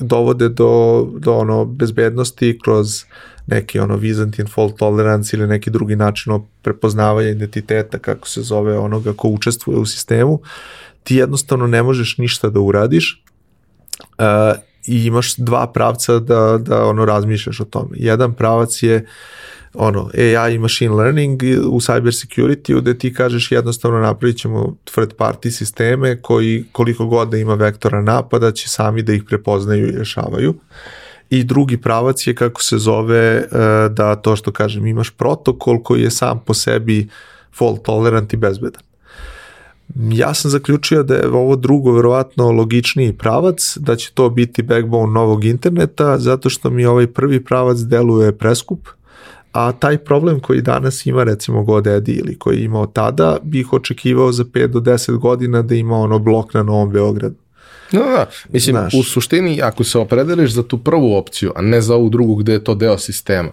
dovode 0.00 0.48
do, 0.48 1.06
do 1.18 1.36
ono 1.36 1.64
bezbednosti 1.64 2.58
kroz 2.64 3.04
neki 3.46 3.78
ono 3.78 3.96
Byzantine 3.98 4.48
fault 4.48 4.78
tolerance 4.78 5.36
ili 5.36 5.46
neki 5.46 5.70
drugi 5.70 5.96
način 5.96 6.40
prepoznavanja 6.62 7.28
identiteta 7.28 7.98
kako 7.98 8.28
se 8.28 8.42
zove 8.42 8.78
onoga 8.78 9.12
ko 9.12 9.28
učestvuje 9.28 9.78
u 9.78 9.86
sistemu, 9.86 10.40
ti 11.02 11.16
jednostavno 11.16 11.66
ne 11.66 11.82
možeš 11.82 12.18
ništa 12.18 12.50
da 12.50 12.60
uradiš 12.60 13.24
uh, 14.18 14.24
i 14.86 15.04
imaš 15.04 15.36
dva 15.36 15.72
pravca 15.72 16.18
da, 16.18 16.58
da 16.58 16.86
ono 16.86 17.04
razmišljaš 17.04 17.60
o 17.60 17.64
tome. 17.64 17.90
Jedan 17.92 18.34
pravac 18.34 18.82
je 18.82 19.06
ono, 19.74 20.10
AI 20.14 20.54
i 20.54 20.58
machine 20.58 20.94
learning 20.94 21.42
u 21.70 21.80
cyber 21.80 22.26
security 22.26 22.80
gde 22.80 22.98
ti 22.98 23.14
kažeš 23.14 23.52
jednostavno 23.52 23.98
napravit 23.98 24.38
ćemo 24.38 24.76
third 24.84 25.14
party 25.18 25.50
sisteme 25.50 26.22
koji 26.22 26.64
koliko 26.72 27.06
god 27.06 27.28
da 27.28 27.36
ima 27.36 27.54
vektora 27.54 28.02
napada 28.02 28.52
će 28.52 28.68
sami 28.68 29.02
da 29.02 29.12
ih 29.12 29.24
prepoznaju 29.24 29.88
i 29.88 29.98
rešavaju. 29.98 30.54
I 31.30 31.44
drugi 31.44 31.76
pravac 31.76 32.26
je 32.26 32.34
kako 32.34 32.62
se 32.62 32.78
zove 32.78 33.18
e, 33.18 33.46
da 33.90 34.16
to 34.16 34.36
što 34.36 34.52
kažem 34.52 34.86
imaš 34.86 35.10
protokol 35.10 35.82
koji 35.82 36.02
je 36.02 36.10
sam 36.10 36.42
po 36.46 36.54
sebi 36.54 37.08
fault 37.58 37.82
tolerant 37.82 38.32
i 38.32 38.36
bezbedan. 38.36 38.82
Ja 39.94 40.34
sam 40.34 40.50
zaključio 40.50 41.02
da 41.02 41.14
je 41.14 41.28
ovo 41.28 41.56
drugo 41.56 41.92
verovatno 41.92 42.50
logičniji 42.50 43.12
pravac, 43.12 43.76
da 43.80 43.96
će 43.96 44.12
to 44.14 44.30
biti 44.30 44.62
backbone 44.62 45.12
novog 45.12 45.44
interneta, 45.44 46.18
zato 46.18 46.50
što 46.50 46.70
mi 46.70 46.84
ovaj 46.84 47.06
prvi 47.06 47.44
pravac 47.44 47.78
deluje 47.78 48.38
preskup, 48.38 48.88
a 49.54 49.72
taj 49.72 49.98
problem 49.98 50.40
koji 50.40 50.62
danas 50.62 51.06
ima 51.06 51.24
recimo 51.24 51.62
GoDaddy 51.62 52.18
ili 52.18 52.38
koji 52.38 52.56
je 52.56 52.64
imao 52.64 52.86
tada, 52.86 53.38
bih 53.42 53.72
očekivao 53.72 54.32
za 54.32 54.44
5 54.44 54.66
do 54.66 54.80
10 54.80 55.16
godina 55.16 55.62
da 55.62 55.74
ima 55.74 55.96
ono 55.96 56.18
blok 56.18 56.54
na 56.54 56.62
Novom 56.62 56.90
Beogradu. 56.90 57.34
Da, 57.92 57.98
da, 57.98 58.26
mislim, 58.48 58.76
Znaš. 58.76 58.94
u 58.94 59.02
suštini, 59.02 59.62
ako 59.62 59.84
se 59.84 59.98
opredeliš 59.98 60.50
za 60.50 60.62
tu 60.62 60.78
prvu 60.78 61.16
opciju, 61.16 61.52
a 61.56 61.62
ne 61.62 61.80
za 61.80 61.94
ovu 61.94 62.08
drugu 62.08 62.34
gde 62.34 62.52
je 62.52 62.64
to 62.64 62.74
deo 62.74 62.98
sistema, 62.98 63.50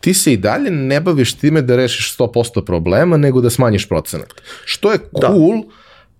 ti 0.00 0.14
se 0.14 0.32
i 0.32 0.36
dalje 0.36 0.70
ne 0.70 1.00
baviš 1.00 1.34
time 1.34 1.62
da 1.62 1.76
rešiš 1.76 2.16
100% 2.16 2.64
problema, 2.64 3.16
nego 3.16 3.40
da 3.40 3.50
smanjiš 3.50 3.88
procenat. 3.88 4.32
Što 4.64 4.92
je 4.92 4.98
da. 4.98 5.26
cool, 5.26 5.60
da. 5.60 5.68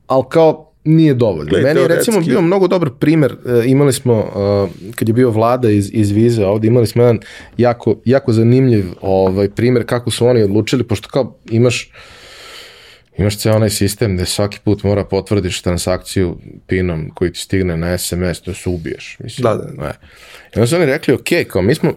ali 0.07 0.25
kao 0.29 0.74
nije 0.85 1.15
dovoljno. 1.15 1.51
Gle, 1.51 1.63
Meni 1.63 1.81
je 1.81 1.89
recimo 1.89 2.21
bio 2.21 2.41
mnogo 2.41 2.69
dobar 2.69 2.91
primer, 3.01 3.33
e, 3.47 3.63
imali 3.67 3.93
smo, 3.93 4.19
uh, 4.19 4.95
kad 4.95 5.09
je 5.09 5.15
bio 5.15 5.31
vlada 5.31 5.71
iz, 5.71 5.91
iz 5.93 6.11
Vize 6.11 6.47
ovde, 6.47 6.67
imali 6.67 6.87
smo 6.87 7.03
jedan 7.03 7.21
jako, 7.57 7.97
jako 8.05 8.33
zanimljiv 8.33 8.85
ovaj, 9.01 9.49
primer 9.49 9.87
kako 9.87 10.11
su 10.11 10.27
oni 10.27 10.43
odlučili, 10.43 10.85
pošto 10.85 11.09
kao 11.09 11.39
imaš 11.51 11.91
imaš 13.19 13.39
ceo 13.39 13.57
onaj 13.57 13.71
sistem 13.71 14.17
gde 14.17 14.27
svaki 14.27 14.59
put 14.65 14.83
mora 14.83 15.05
potvrdiš 15.05 15.63
transakciju 15.63 16.39
pinom 16.67 17.11
koji 17.15 17.33
ti 17.33 17.39
stigne 17.39 17.77
na 17.77 17.99
SMS, 17.99 18.41
to 18.41 18.55
se 18.55 18.69
ubiješ. 18.69 19.17
Mislim, 19.21 19.43
da, 19.43 19.55
da. 19.55 19.83
Ne. 19.83 19.93
I 20.55 20.59
onda 20.59 20.67
su 20.67 20.77
oni 20.77 20.87
rekli, 20.87 21.15
ok, 21.15 21.49
kao 21.49 21.63
mi 21.63 21.75
smo 21.75 21.93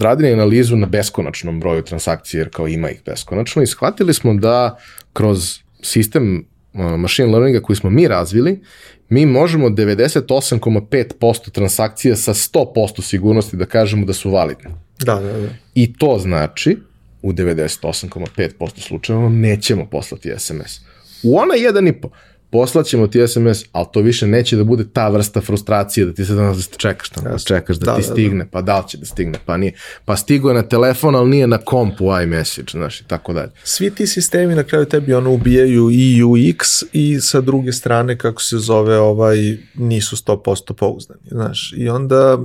radili 0.00 0.32
analizu 0.32 0.76
na 0.76 0.86
beskonačnom 0.86 1.60
broju 1.60 1.82
transakcije, 1.82 2.40
jer 2.40 2.50
kao 2.50 2.68
ima 2.68 2.90
ih 2.90 3.02
beskonačno, 3.06 3.62
i 3.62 3.66
shvatili 3.66 4.14
smo 4.14 4.34
da 4.34 4.78
kroz 5.12 5.58
sistem 5.82 6.46
machine 6.76 7.32
learninga 7.32 7.60
koji 7.60 7.76
smo 7.76 7.90
mi 7.90 8.08
razvili, 8.08 8.60
mi 9.08 9.26
možemo 9.26 9.68
98,5% 9.68 11.50
transakcija 11.50 12.16
sa 12.16 12.34
100% 12.34 13.02
sigurnosti 13.02 13.56
da 13.56 13.66
kažemo 13.66 14.06
da 14.06 14.12
su 14.12 14.30
validne. 14.30 14.70
Da, 14.98 15.14
da, 15.14 15.32
da. 15.32 15.48
I 15.74 15.92
to 15.98 16.18
znači 16.18 16.78
u 17.22 17.32
98,5% 17.32 18.80
slučajeva 18.80 19.28
nećemo 19.28 19.86
poslati 19.86 20.32
SMS. 20.38 20.80
U 21.22 21.38
ona 21.38 21.54
1,5 21.54 22.08
poslaćemo 22.56 23.06
ti 23.06 23.28
SMS, 23.28 23.64
ali 23.72 23.86
to 23.92 24.00
više 24.00 24.26
neće 24.26 24.56
da 24.56 24.64
bude 24.64 24.84
ta 24.92 25.08
vrsta 25.08 25.40
frustracije 25.40 26.06
da 26.06 26.12
ti 26.12 26.24
se 26.24 26.34
danas 26.34 26.56
da 26.56 26.76
čekaš 26.76 27.10
da 27.10 27.38
čekaš 27.38 27.76
da, 27.76 27.84
da 27.84 27.96
ti 27.96 28.02
da, 28.02 28.08
da. 28.08 28.12
stigne, 28.12 28.44
da. 28.44 28.50
pa 28.50 28.62
da 28.62 28.78
li 28.78 28.88
će 28.88 28.98
da 28.98 29.06
stigne, 29.06 29.38
pa 29.46 29.56
nije. 29.56 29.72
Pa 30.04 30.16
stigo 30.16 30.48
je 30.48 30.54
na 30.54 30.62
telefon, 30.62 31.14
ali 31.14 31.30
nije 31.30 31.46
na 31.46 31.58
kompu 31.58 32.04
iMessage, 32.22 32.70
znaš, 32.70 33.00
i 33.00 33.04
tako 33.04 33.32
dalje. 33.32 33.50
Svi 33.64 33.90
ti 33.90 34.06
sistemi 34.06 34.54
na 34.54 34.62
kraju 34.62 34.84
tebi 34.84 35.14
ono 35.14 35.32
ubijaju 35.32 35.90
i 35.90 36.22
UX 36.22 36.84
i 36.92 37.20
sa 37.20 37.40
druge 37.40 37.72
strane, 37.72 38.18
kako 38.18 38.42
se 38.42 38.58
zove, 38.58 38.98
ovaj, 38.98 39.36
nisu 39.74 40.16
100% 40.16 40.72
pouzdani, 40.72 41.20
znaš. 41.30 41.74
I 41.76 41.88
onda 41.88 42.38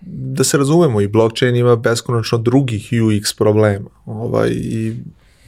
da 0.00 0.44
se 0.44 0.58
razumemo 0.58 1.00
i 1.00 1.08
blockchain 1.08 1.56
ima 1.56 1.76
beskonačno 1.76 2.38
drugih 2.38 2.88
UX 2.92 3.38
problema 3.38 3.90
ovaj, 4.04 4.50
i 4.50 4.94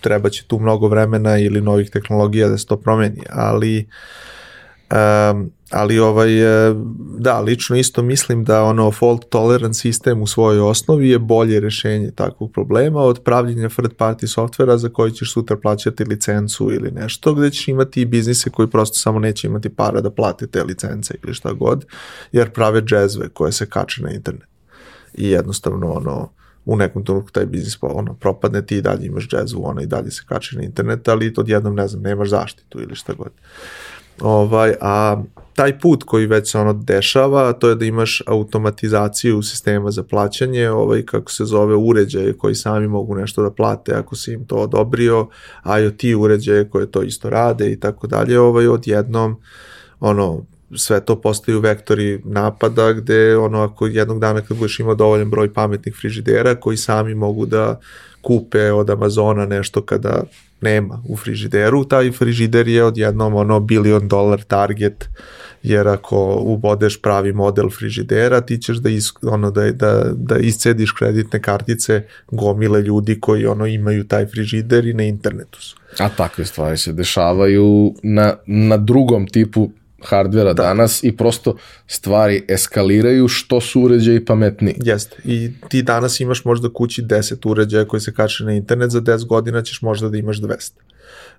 treba 0.01 0.29
će 0.29 0.45
tu 0.45 0.59
mnogo 0.59 0.89
vremena 0.89 1.39
ili 1.39 1.61
novih 1.61 1.91
tehnologija 1.91 2.49
da 2.49 2.59
se 2.59 2.67
to 2.67 2.77
promeni, 2.77 3.23
ali 3.31 3.89
um, 4.91 5.51
ali 5.71 5.99
ovaj, 5.99 6.69
e, 6.69 6.75
da, 7.19 7.41
lično 7.41 7.77
isto 7.77 8.03
mislim 8.03 8.45
da 8.45 8.63
ono 8.63 8.93
fault 8.93 9.29
tolerant 9.29 9.77
sistem 9.77 10.23
u 10.23 10.27
svojoj 10.27 10.61
osnovi 10.61 11.11
je 11.11 11.19
bolje 11.19 11.61
rešenje 11.61 12.11
takvog 12.11 12.53
problema 12.53 13.01
od 13.01 13.23
pravljenja 13.25 13.69
third 13.69 13.93
party 13.97 14.27
softvera 14.27 14.79
za 14.79 14.89
koji 14.89 15.13
ćeš 15.13 15.33
sutra 15.33 15.57
plaćati 15.57 16.05
licencu 16.05 16.73
ili 16.73 16.91
nešto, 16.91 17.35
gde 17.35 17.51
ćeš 17.51 17.69
imati 17.69 18.01
i 18.01 18.07
biznise 18.07 18.51
koji 18.51 18.69
prosto 18.69 18.99
samo 18.99 19.19
neće 19.19 19.47
imati 19.47 19.69
para 19.69 20.01
da 20.01 20.11
plate 20.11 20.47
te 20.47 20.65
licence 20.65 21.15
ili 21.25 21.35
šta 21.35 21.53
god, 21.53 21.85
jer 22.33 22.51
prave 22.51 22.81
džezve 22.81 23.29
koje 23.29 23.53
se 23.53 23.67
kače 23.67 24.03
na 24.03 24.11
internet. 24.11 24.49
I 25.15 25.31
jednostavno 25.31 25.93
ono, 25.93 26.31
u 26.69 26.77
nekom 26.77 27.05
trenutku 27.05 27.31
taj 27.31 27.47
biznis 27.47 27.79
ono, 27.81 28.14
propadne, 28.14 28.66
ti 28.66 28.77
i 28.77 28.83
dalje 28.83 29.07
imaš 29.07 29.29
džezu, 29.29 29.61
ono 29.62 29.81
i 29.81 29.87
dalje 29.87 30.11
se 30.11 30.23
kače 30.27 30.57
na 30.57 30.62
internet, 30.62 31.09
ali 31.09 31.35
odjednom, 31.37 31.75
ne 31.75 31.89
znam, 31.89 32.03
nemaš 32.03 32.29
zaštitu 32.29 32.81
ili 32.83 32.95
šta 32.95 33.12
god. 33.12 33.31
Ovaj, 34.21 34.75
a 34.81 35.23
taj 35.55 35.79
put 35.81 36.05
koji 36.05 36.27
već 36.27 36.51
se 36.51 36.59
ono 36.59 36.73
dešava, 36.73 37.53
to 37.53 37.69
je 37.69 37.75
da 37.75 37.85
imaš 37.85 38.23
automatizaciju 38.27 39.43
sistema 39.43 39.91
za 39.91 40.03
plaćanje, 40.03 40.71
ovaj, 40.71 41.03
kako 41.03 41.33
se 41.33 41.45
zove, 41.45 41.75
uređaje 41.75 42.33
koji 42.33 42.55
sami 42.55 42.89
mogu 42.89 43.14
nešto 43.14 43.43
da 43.43 43.51
plate 43.51 43.95
ako 43.95 44.16
si 44.16 44.33
im 44.33 44.45
to 44.47 44.57
odobrio, 44.57 45.29
IoT 45.81 46.03
uređaje 46.19 46.69
koje 46.69 46.91
to 46.91 47.03
isto 47.03 47.31
rade 47.31 47.73
i 47.73 47.81
tako 47.81 48.07
dalje, 48.07 48.41
ovaj, 48.41 48.69
odjednom 48.69 49.37
ono, 50.01 50.43
sve 50.77 51.01
to 51.01 51.21
postaju 51.21 51.61
vektori 51.61 52.21
napada 52.25 52.93
gde 52.93 53.37
ono 53.37 53.62
ako 53.62 53.87
jednog 53.87 54.21
dana 54.21 54.41
kad 54.41 54.57
budeš 54.57 54.81
imao 54.81 54.95
dovoljan 54.95 55.31
broj 55.31 55.53
pametnih 55.53 55.95
frižidera 55.95 56.55
koji 56.55 56.77
sami 56.77 57.14
mogu 57.14 57.47
da 57.47 57.81
kupe 58.23 58.73
od 58.73 58.91
Amazona 58.91 59.47
nešto 59.47 59.83
kada 59.83 60.23
nema 60.61 61.03
u 61.09 61.16
frižideru, 61.16 61.85
taj 61.85 62.12
frižider 62.12 62.69
je 62.69 62.85
odjednom 62.85 63.35
ono 63.35 63.61
bilion 63.61 64.09
dolar 64.09 64.43
target 64.43 65.09
jer 65.62 65.89
ako 65.89 66.43
ubodeš 66.45 67.03
pravi 67.03 67.33
model 67.33 67.71
frižidera, 67.71 68.41
ti 68.41 68.59
ćeš 68.59 68.77
da, 68.77 68.91
is, 68.91 69.12
ono, 69.23 69.51
da, 69.51 69.73
da, 69.73 70.05
da 70.14 70.39
iscediš 70.39 70.93
kreditne 70.93 71.43
kartice 71.43 72.03
gomile 72.31 72.83
ljudi 72.83 73.21
koji 73.21 73.47
ono 73.47 73.66
imaju 73.66 74.05
taj 74.09 74.27
frižider 74.27 74.87
i 74.87 74.95
na 74.95 75.03
internetu 75.03 75.62
su. 75.62 75.77
A 75.99 76.09
takve 76.09 76.45
stvari 76.45 76.79
se 76.79 76.93
dešavaju 76.93 77.95
na, 78.03 78.35
na 78.47 78.77
drugom 78.77 79.27
tipu 79.27 79.71
hardvera 80.05 80.53
da. 80.53 80.63
danas 80.63 81.05
i 81.05 81.17
prosto 81.17 81.57
stvari 81.87 82.45
eskaliraju 82.49 83.29
što 83.29 83.61
su 83.61 83.81
uređaji 83.81 84.25
pametniji. 84.25 84.75
Jeste. 84.85 85.17
I 85.25 85.51
ti 85.69 85.83
danas 85.83 86.21
imaš 86.21 86.45
možda 86.45 86.73
kući 86.73 87.03
10 87.03 87.51
uređaja 87.51 87.85
koji 87.85 88.01
se 88.01 88.15
kače 88.15 88.45
na 88.45 88.53
internet, 88.53 88.91
za 88.91 89.01
10 89.01 89.27
godina 89.27 89.63
ćeš 89.63 89.83
možda 89.83 90.09
da 90.09 90.19
imaš 90.19 90.41
200 90.41 90.71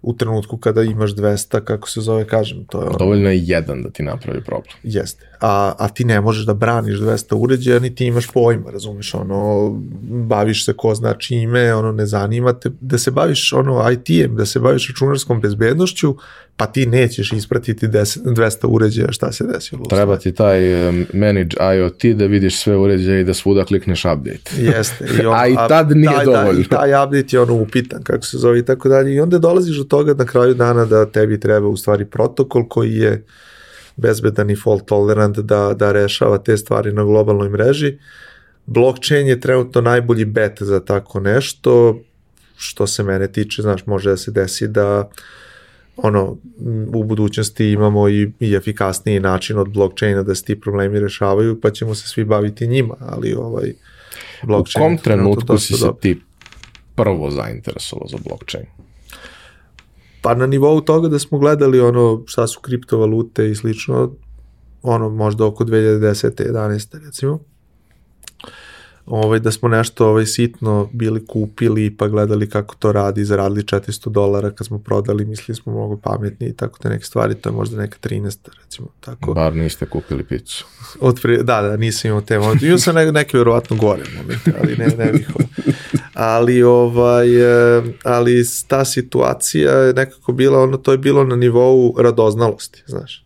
u 0.02 0.14
trenutku 0.14 0.58
kada 0.58 0.84
imaš 0.84 1.12
200, 1.12 1.64
kako 1.64 1.90
se 1.90 2.02
zove, 2.02 2.28
kažem, 2.28 2.66
to 2.70 2.82
je 2.82 2.88
ono... 2.88 2.98
Dovoljno 2.98 3.30
je 3.30 3.44
jedan 3.44 3.84
da 3.84 3.90
ti 3.90 4.04
napravi 4.04 4.44
problem. 4.44 4.74
Jeste. 4.84 5.26
A, 5.40 5.74
a 5.78 5.90
ti 5.90 6.06
ne 6.06 6.22
možeš 6.22 6.46
da 6.46 6.54
braniš 6.54 6.98
200 6.98 7.36
uređaja, 7.36 7.80
ni 7.80 7.96
ti 7.96 8.06
imaš 8.06 8.28
pojma, 8.28 8.72
razumeš, 8.72 9.14
ono, 9.14 9.70
baviš 10.10 10.66
se 10.66 10.74
ko 10.74 10.96
zna 10.96 11.14
čime, 11.14 11.76
ono, 11.76 11.92
ne 11.92 12.06
zanima 12.06 12.54
te, 12.54 12.70
da 12.82 12.98
se 12.98 13.12
baviš, 13.12 13.54
ono, 13.54 13.92
IT-em, 13.92 14.36
da 14.36 14.46
se 14.46 14.60
baviš 14.60 14.90
računarskom 14.90 15.42
bezbednošću, 15.42 16.16
pa 16.60 16.66
ti 16.66 16.86
nećeš 16.86 17.34
ispratiti 17.34 17.88
10, 17.88 18.24
200 18.24 18.68
uređaja 18.68 19.12
šta 19.12 19.32
se 19.32 19.44
desilo. 19.44 19.86
Treba 19.86 20.18
ti 20.18 20.32
taj 20.32 20.62
manage 21.14 21.56
IoT 21.78 22.06
da 22.06 22.26
vidiš 22.26 22.60
sve 22.60 22.78
uređaje 22.78 23.22
i 23.22 23.24
da 23.24 23.34
svuda 23.34 23.66
klikneš 23.66 24.06
update. 24.06 24.52
Jeste. 24.58 25.06
I 25.22 25.26
on, 25.26 25.40
a 25.40 25.48
i 25.48 25.56
tad 25.56 25.92
nije 25.92 26.16
taj, 26.16 26.26
dovoljno. 26.26 26.64
Da, 26.70 26.78
taj 26.78 27.04
update 27.04 27.36
je 27.36 27.40
ono 27.42 27.54
upitan, 27.54 28.04
kako 28.04 28.26
se 28.26 28.38
zove 28.38 28.60
i 28.60 28.66
tako 28.66 28.90
dalje. 28.90 29.14
I 29.14 29.20
onda 29.20 29.38
dolaziš 29.38 29.78
do 29.78 29.84
toga 29.84 30.14
na 30.14 30.26
kraju 30.26 30.54
dana 30.54 30.86
da 30.86 31.06
tebi 31.06 31.40
treba 31.40 31.68
u 31.68 31.78
stvari 31.78 32.06
protokol 32.06 32.68
koji 32.68 32.96
je 32.96 33.24
bezbedan 33.96 34.50
i 34.50 34.56
fault 34.56 34.86
tolerant 34.86 35.40
da, 35.40 35.74
da 35.74 35.92
rešava 35.92 36.38
te 36.38 36.58
stvari 36.58 36.94
na 36.94 37.04
globalnoj 37.04 37.50
mreži. 37.50 37.98
Blockchain 38.66 39.28
je 39.28 39.40
trenutno 39.40 39.82
najbolji 39.82 40.26
bet 40.26 40.58
za 40.62 40.80
tako 40.80 41.20
nešto, 41.20 42.00
što 42.58 42.88
se 42.88 43.04
mene 43.04 43.32
tiče, 43.32 43.62
znaš, 43.62 43.86
može 43.86 44.10
da 44.10 44.18
se 44.18 44.32
desi 44.32 44.68
da 44.68 45.10
ono, 46.04 46.38
u 46.94 47.04
budućnosti 47.04 47.66
imamo 47.66 48.10
i, 48.10 48.32
i 48.40 48.54
efikasniji 48.54 49.20
način 49.20 49.58
od 49.58 49.70
blockchaina 49.70 50.24
da 50.24 50.36
se 50.36 50.44
ti 50.44 50.60
problemi 50.60 51.00
rešavaju, 51.00 51.62
pa 51.62 51.72
ćemo 51.72 51.96
se 51.96 52.08
svi 52.08 52.24
baviti 52.24 52.68
njima, 52.68 52.96
ali 53.00 53.34
ovaj 53.34 53.74
blockchain... 54.44 54.86
U 54.86 54.88
kom 54.88 54.98
trenutku 55.04 55.58
si 55.58 55.74
se 55.74 55.88
ti 56.02 56.22
prvo 56.96 57.32
zainteresovao 57.32 58.08
za 58.08 58.18
blockchain? 58.28 58.66
Pa 60.22 60.36
na 60.36 60.48
nivou 60.48 60.82
toga 60.82 61.08
da 61.08 61.20
smo 61.20 61.38
gledali 61.40 61.80
ono 61.80 62.24
šta 62.26 62.48
su 62.48 62.60
kriptovalute 62.60 63.50
i 63.50 63.56
slično, 63.56 64.16
ono 64.82 65.10
možda 65.10 65.46
oko 65.46 65.64
2010. 65.64 66.52
11. 66.52 67.06
recimo 67.06 67.40
ovaj, 69.10 69.40
da 69.40 69.52
smo 69.52 69.70
nešto 69.70 70.08
ovaj, 70.08 70.26
sitno 70.26 70.90
bili 70.94 71.26
kupili 71.26 71.98
pa 71.98 72.08
gledali 72.08 72.50
kako 72.50 72.76
to 72.76 72.92
radi, 72.92 73.26
zaradili 73.26 73.64
400 73.64 74.10
dolara 74.10 74.52
kad 74.52 74.68
smo 74.68 74.80
prodali, 74.80 75.26
mislili 75.26 75.56
smo 75.56 75.74
mnogo 75.74 75.98
pametni 75.98 76.48
i 76.48 76.54
tako 76.54 76.80
te 76.80 76.90
neke 76.90 77.06
stvari, 77.06 77.36
to 77.36 77.50
je 77.50 77.54
možda 77.54 77.78
neka 77.78 77.98
13. 78.10 78.38
recimo. 78.64 78.88
Tako. 79.00 79.34
Bar 79.34 79.56
niste 79.56 79.86
kupili 79.86 80.24
picu. 80.24 80.66
Od 81.00 81.20
pri, 81.22 81.44
da, 81.44 81.62
da, 81.62 81.78
nisam 81.78 82.10
imao 82.10 82.22
te 82.22 82.40
momente. 82.40 82.66
Imao 82.66 82.78
sam 82.78 82.96
neke, 82.96 83.12
neke 83.12 83.38
verovatno 83.38 83.78
gore 83.78 84.04
momente, 84.18 84.54
ali 84.62 84.76
ne, 84.78 84.88
ne 84.88 85.12
bih 85.12 85.28
ali 86.14 86.64
ovaj 86.64 87.28
ali 88.04 88.44
ta 88.68 88.86
situacija 88.86 89.72
je 89.72 89.94
nekako 89.94 90.32
bila 90.32 90.64
ono 90.64 90.78
to 90.78 90.92
je 90.92 90.98
bilo 90.98 91.24
na 91.24 91.36
nivou 91.36 91.96
radoznalosti 92.02 92.84
znaš 92.88 93.26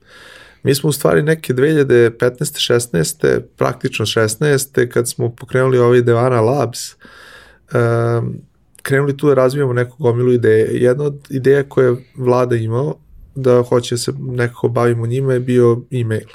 Mi 0.64 0.76
smo 0.76 0.90
u 0.90 0.94
stvari 0.94 1.22
neke 1.22 1.54
2015. 1.54 2.74
16. 2.74 3.42
praktično 3.58 4.06
16. 4.06 4.90
kad 4.90 5.10
smo 5.10 5.30
pokrenuli 5.30 5.78
ovaj 5.78 6.02
Devana 6.02 6.42
Labs, 6.42 6.80
um, 6.94 8.36
krenuli 8.82 9.18
tu 9.18 9.28
da 9.28 9.34
razvijamo 9.34 9.74
neku 9.74 9.96
gomilu 10.00 10.34
ideje. 10.34 10.68
Jedna 10.72 11.04
od 11.04 11.28
ideja 11.30 11.64
koje 11.64 11.86
je 11.86 11.96
vlada 12.16 12.56
imao 12.56 12.96
da 13.36 13.62
hoće 13.62 13.96
da 13.96 14.00
se 14.00 14.12
nekako 14.20 14.68
bavimo 14.68 15.08
njima 15.08 15.34
je 15.34 15.40
bio 15.40 15.82
e-mail. 15.92 16.28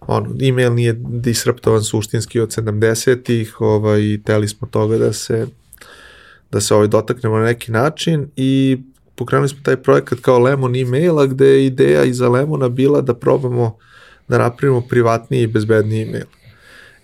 Ono, 0.00 0.36
e-mail 0.40 0.74
nije 0.74 0.92
disruptovan 0.98 1.82
suštinski 1.82 2.40
od 2.40 2.48
70-ih, 2.48 3.60
ovaj, 3.60 4.18
teli 4.24 4.48
smo 4.48 4.68
toga 4.68 4.98
da 4.98 5.12
se 5.12 5.46
da 6.50 6.60
se 6.60 6.74
ovaj 6.74 6.88
dotaknemo 6.88 7.38
na 7.38 7.44
neki 7.44 7.72
način 7.72 8.28
i 8.36 8.78
pokrenuli 9.14 9.48
smo 9.48 9.58
taj 9.62 9.76
projekat 9.76 10.20
kao 10.20 10.38
Lemon 10.38 10.76
e-maila 10.76 11.26
gde 11.26 11.46
je 11.46 11.66
ideja 11.66 12.04
iza 12.04 12.28
Lemona 12.28 12.68
bila 12.68 13.00
da 13.00 13.14
probamo 13.14 13.76
da 14.28 14.38
napravimo 14.38 14.80
privatniji 14.80 15.42
i 15.42 15.46
bezbedniji 15.46 16.02
e-mail. 16.02 16.26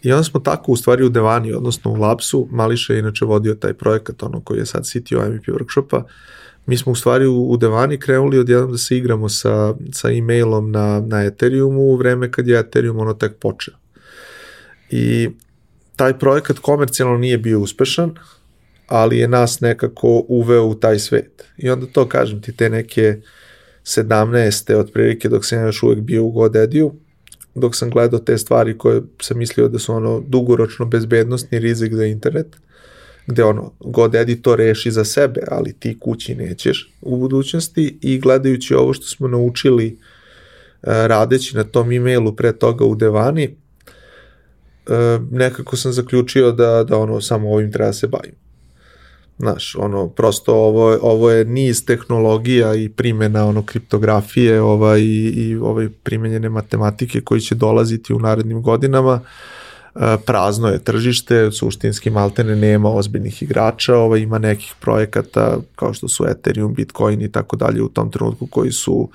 I 0.02 0.12
onda 0.12 0.24
smo 0.24 0.40
tako 0.40 0.72
u 0.72 0.76
stvari 0.76 1.04
u 1.04 1.08
Devani, 1.08 1.52
odnosno 1.52 1.90
u 1.90 1.94
Labsu, 1.94 2.48
Mališa 2.50 2.92
je 2.92 2.98
inače 2.98 3.24
vodio 3.24 3.54
taj 3.54 3.74
projekat, 3.74 4.22
ono 4.22 4.40
koji 4.40 4.58
je 4.58 4.66
sad 4.66 4.84
CTO 4.84 5.28
MVP 5.28 5.44
workshopa, 5.44 6.02
mi 6.66 6.76
smo 6.76 6.92
u 6.92 6.94
stvari 6.94 7.26
u, 7.26 7.50
u 7.50 7.56
Devani 7.56 7.98
krenuli 7.98 8.38
odjednom 8.38 8.72
da 8.72 8.78
se 8.78 8.96
igramo 8.96 9.28
sa, 9.28 9.74
sa 9.92 10.10
e-mailom 10.10 10.70
na, 10.70 11.02
na 11.06 11.24
Ethereumu 11.24 11.80
u 11.80 11.96
vreme 11.96 12.30
kad 12.30 12.48
je 12.48 12.58
Ethereum 12.58 12.98
ono 12.98 13.14
tek 13.14 13.36
počeo. 13.36 13.74
I 14.90 15.30
taj 15.96 16.18
projekat 16.18 16.58
komercijalno 16.58 17.18
nije 17.18 17.38
bio 17.38 17.60
uspešan, 17.60 18.14
ali 18.90 19.18
je 19.18 19.28
nas 19.28 19.60
nekako 19.60 20.24
uveo 20.28 20.64
u 20.64 20.74
taj 20.74 20.98
svet. 20.98 21.44
I 21.56 21.70
onda 21.70 21.86
to 21.86 22.08
kažem 22.08 22.42
ti, 22.42 22.56
te 22.56 22.70
neke 22.70 23.20
17. 23.84 24.74
otprilike 24.74 25.28
dok 25.28 25.44
sam 25.44 25.64
još 25.64 25.82
uvek 25.82 26.00
bio 26.00 26.24
u 26.24 26.30
GoDaddy-u, 26.30 26.94
dok 27.54 27.76
sam 27.76 27.90
gledao 27.90 28.20
te 28.20 28.38
stvari 28.38 28.78
koje 28.78 29.02
sam 29.20 29.38
mislio 29.38 29.68
da 29.68 29.78
su 29.78 29.92
ono 29.94 30.22
dugoročno 30.26 30.86
bezbednostni 30.86 31.58
rizik 31.58 31.94
za 31.94 32.04
internet, 32.04 32.46
gde 33.26 33.44
ono 33.44 33.72
GoDaddy 33.80 34.42
to 34.42 34.56
reši 34.56 34.90
za 34.90 35.04
sebe, 35.04 35.40
ali 35.50 35.72
ti 35.72 35.98
kući 36.00 36.34
nećeš 36.34 36.92
u 37.00 37.16
budućnosti 37.16 37.98
i 38.02 38.18
gledajući 38.18 38.74
ovo 38.74 38.92
što 38.92 39.06
smo 39.06 39.28
naučili 39.28 39.86
e, 39.86 39.96
radeći 40.82 41.56
na 41.56 41.64
tom 41.64 41.92
e-mailu 41.92 42.36
pre 42.36 42.52
toga 42.52 42.84
u 42.84 42.94
Devani, 42.94 43.44
e, 43.44 45.18
nekako 45.30 45.76
sam 45.76 45.92
zaključio 45.92 46.52
da, 46.52 46.84
da 46.84 46.96
ono 46.98 47.20
samo 47.20 47.52
ovim 47.52 47.72
treba 47.72 47.86
da 47.86 47.92
se 47.92 48.06
bavim. 48.06 48.39
Znaš, 49.40 49.76
ono, 49.78 50.08
prosto 50.08 50.54
ovo, 50.54 50.98
ovo 51.02 51.30
je 51.30 51.44
niz 51.44 51.84
tehnologija 51.84 52.74
i 52.74 52.88
primjena 52.88 53.46
ono, 53.46 53.62
kriptografije 53.62 54.62
ovaj, 54.62 55.00
i, 55.00 55.32
i 55.36 55.56
ovaj, 55.56 55.88
primenjene 56.02 56.48
matematike 56.48 57.20
koji 57.20 57.40
će 57.40 57.54
dolaziti 57.54 58.14
u 58.14 58.18
narednim 58.18 58.62
godinama. 58.62 59.20
E, 59.94 60.16
prazno 60.26 60.68
je 60.68 60.84
tržište, 60.84 61.52
suštinski 61.52 62.10
maltene 62.10 62.56
nema 62.56 62.90
ozbiljnih 62.90 63.42
igrača, 63.42 63.96
ovaj, 63.96 64.20
ima 64.20 64.38
nekih 64.38 64.74
projekata 64.80 65.58
kao 65.76 65.94
što 65.94 66.08
su 66.08 66.26
Ethereum, 66.28 66.74
Bitcoin 66.74 67.22
i 67.22 67.32
tako 67.32 67.56
dalje 67.56 67.82
u 67.82 67.88
tom 67.88 68.10
trenutku 68.10 68.46
koji 68.46 68.72
su 68.72 69.08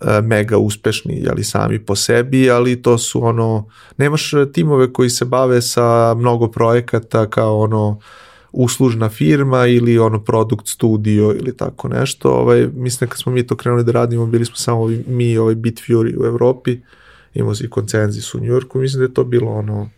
e, 0.00 0.20
mega 0.20 0.58
uspešni 0.58 1.22
jeli 1.24 1.44
sami 1.44 1.78
po 1.78 1.96
sebi, 1.96 2.50
ali 2.50 2.82
to 2.82 2.98
su 2.98 3.24
ono 3.24 3.66
nemaš 3.96 4.30
timove 4.52 4.92
koji 4.92 5.10
se 5.10 5.24
bave 5.24 5.62
sa 5.62 6.14
mnogo 6.14 6.48
projekata 6.48 7.30
kao 7.30 7.60
ono 7.60 7.98
uslužna 8.52 9.08
firma 9.08 9.66
ili 9.66 9.98
ono 9.98 10.20
produkt 10.24 10.68
studio 10.68 11.34
ili 11.40 11.56
tako 11.56 11.88
nešto. 11.88 12.30
Ovaj, 12.30 12.68
mislim 12.74 13.10
kad 13.10 13.18
smo 13.18 13.32
mi 13.32 13.46
to 13.46 13.56
krenuli 13.56 13.84
da 13.84 13.92
radimo, 13.92 14.26
bili 14.26 14.44
smo 14.44 14.56
samo 14.56 14.88
mi 15.06 15.36
ovaj 15.38 15.54
Bitfury 15.54 16.22
u 16.22 16.26
Evropi, 16.26 16.78
imao 17.34 17.54
si 17.54 17.70
koncenzis 17.70 18.34
u 18.34 18.40
Njurku, 18.40 18.78
mislim 18.78 19.00
da 19.00 19.04
je 19.04 19.14
to 19.14 19.24
bilo 19.24 19.52
ono 19.52 19.90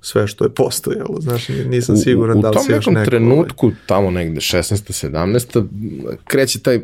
sve 0.00 0.26
što 0.26 0.44
je 0.44 0.54
postojalo, 0.54 1.20
znaš, 1.20 1.48
nisam 1.48 1.96
siguran 1.96 2.36
u, 2.36 2.40
u 2.40 2.42
da 2.42 2.50
li 2.50 2.58
se 2.58 2.72
još 2.72 2.86
neko... 2.86 2.90
U 2.90 2.94
tom 2.94 2.94
nekom 2.94 3.10
trenutku, 3.10 3.66
ovaj... 3.66 3.78
tamo 3.86 4.10
negde 4.10 4.40
16. 4.40 5.08
17. 5.08 6.16
kreće 6.24 6.60
taj 6.60 6.80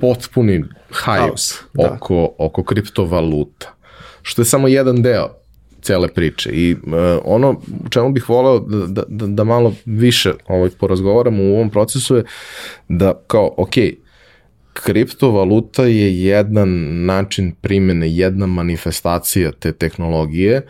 potpuni 0.00 0.64
hype 0.90 1.60
da. 1.74 1.92
oko, 1.92 2.34
oko 2.38 2.64
kriptovaluta, 2.64 3.74
što 4.22 4.42
je 4.42 4.46
samo 4.46 4.68
jedan 4.68 5.02
deo 5.02 5.38
cele 5.82 6.08
priče. 6.08 6.50
I 6.52 6.72
uh, 6.72 6.92
ono 7.24 7.50
u 7.86 7.88
čemu 7.88 8.12
bih 8.12 8.28
voleo 8.28 8.58
da, 8.58 9.02
da, 9.08 9.26
da, 9.26 9.44
malo 9.44 9.72
više 9.84 10.32
ovaj, 10.48 10.70
porazgovaramo 10.70 11.42
u 11.42 11.54
ovom 11.54 11.70
procesu 11.70 12.16
je 12.16 12.24
da 12.88 13.22
kao, 13.26 13.54
ok, 13.56 13.74
kriptovaluta 14.84 15.84
je 15.84 16.22
jedan 16.22 16.68
način 17.06 17.52
primene, 17.60 18.10
jedna 18.10 18.46
manifestacija 18.46 19.52
te 19.52 19.72
tehnologije 19.72 20.62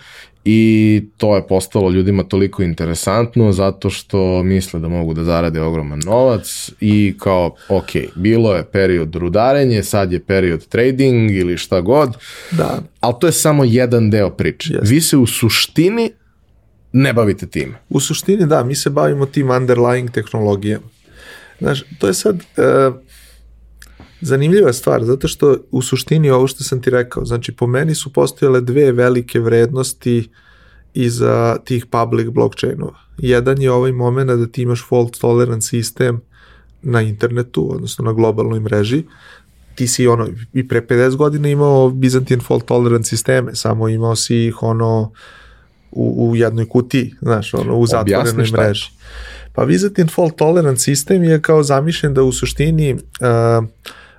i 0.45 1.03
to 1.17 1.37
je 1.37 1.47
postalo 1.47 1.91
ljudima 1.91 2.23
toliko 2.23 2.63
interesantno 2.63 3.53
zato 3.53 3.91
što 3.91 4.43
misle 4.43 4.81
da 4.81 4.89
mogu 4.89 5.15
da 5.15 5.25
zarade 5.25 5.61
ogroman 5.61 6.01
novac 6.07 6.71
i 6.81 7.15
kao, 7.19 7.55
ok, 7.69 7.91
bilo 8.15 8.55
je 8.55 8.65
period 8.65 9.15
rudarenje, 9.15 9.83
sad 9.83 10.13
je 10.13 10.21
period 10.21 10.67
trading 10.67 11.31
ili 11.31 11.57
šta 11.57 11.81
god, 11.81 12.17
Da, 12.51 12.83
ali 13.01 13.15
to 13.21 13.27
je 13.27 13.33
samo 13.33 13.65
jedan 13.65 14.11
deo 14.11 14.31
priče. 14.31 14.73
Jeste. 14.73 14.95
Vi 14.95 15.01
se 15.01 15.17
u 15.17 15.27
suštini 15.27 16.11
ne 16.93 17.13
bavite 17.13 17.47
time. 17.47 17.75
U 17.89 18.01
suštini 18.01 18.47
da, 18.47 18.65
mi 18.65 18.75
se 18.75 18.91
bavimo 18.91 19.27
tim 19.27 19.47
underlying 19.47 20.11
tehnologijama. 20.11 20.87
Znaš, 21.61 21.83
to 21.99 22.07
je 22.07 22.15
sad 22.15 22.37
e, 22.37 22.91
zanimljiva 24.21 24.73
stvar, 24.73 25.05
zato 25.05 25.29
što 25.29 25.57
u 25.71 25.83
suštini 25.83 26.31
ovo 26.31 26.47
što 26.47 26.65
sam 26.65 26.83
ti 26.83 26.91
rekao, 26.91 27.25
znači 27.25 27.53
po 27.53 27.67
meni 27.67 27.95
su 27.95 28.13
postojale 28.13 28.61
dve 28.61 28.93
velike 28.93 29.41
vrednosti 29.41 30.29
iza 30.95 31.57
tih 31.65 31.87
public 31.87 32.29
blockchainova. 32.29 32.99
Jedan 33.19 33.63
je 33.63 33.73
ovaj 33.73 33.93
moment 33.93 34.31
da 34.31 34.47
ti 34.47 34.63
imaš 34.63 34.85
fault 34.89 35.19
tolerant 35.21 35.65
sistem 35.65 36.21
na 36.83 37.03
internetu, 37.03 37.75
odnosno 37.75 38.05
na 38.05 38.13
globalnoj 38.13 38.61
mreži, 38.61 39.05
ti 39.75 39.87
si 39.87 40.07
ono, 40.07 40.29
i 40.53 40.69
pre 40.69 40.87
50 40.87 41.17
godina 41.17 41.49
imao 41.49 41.89
Byzantine 41.89 42.43
fault 42.47 42.65
tolerant 42.65 43.07
sisteme, 43.07 43.55
samo 43.55 43.89
imao 43.89 44.17
si 44.17 44.37
ih 44.37 44.63
ono 44.63 45.13
u, 45.91 46.31
u 46.31 46.37
jednoj 46.37 46.69
kutiji, 46.69 47.15
znaš, 47.21 47.55
ono, 47.55 47.77
u 47.77 47.87
zatvorenoj 47.87 48.47
mreži. 48.53 48.91
Pa 49.53 49.67
Byzantine 49.67 50.15
fault 50.15 50.37
tolerant 50.37 50.81
sistem 50.81 51.25
je 51.25 51.43
kao 51.43 51.63
zamišljen 51.63 52.15
da 52.15 52.23
u 52.23 52.33
suštini 52.33 52.95
uh, 52.95 53.01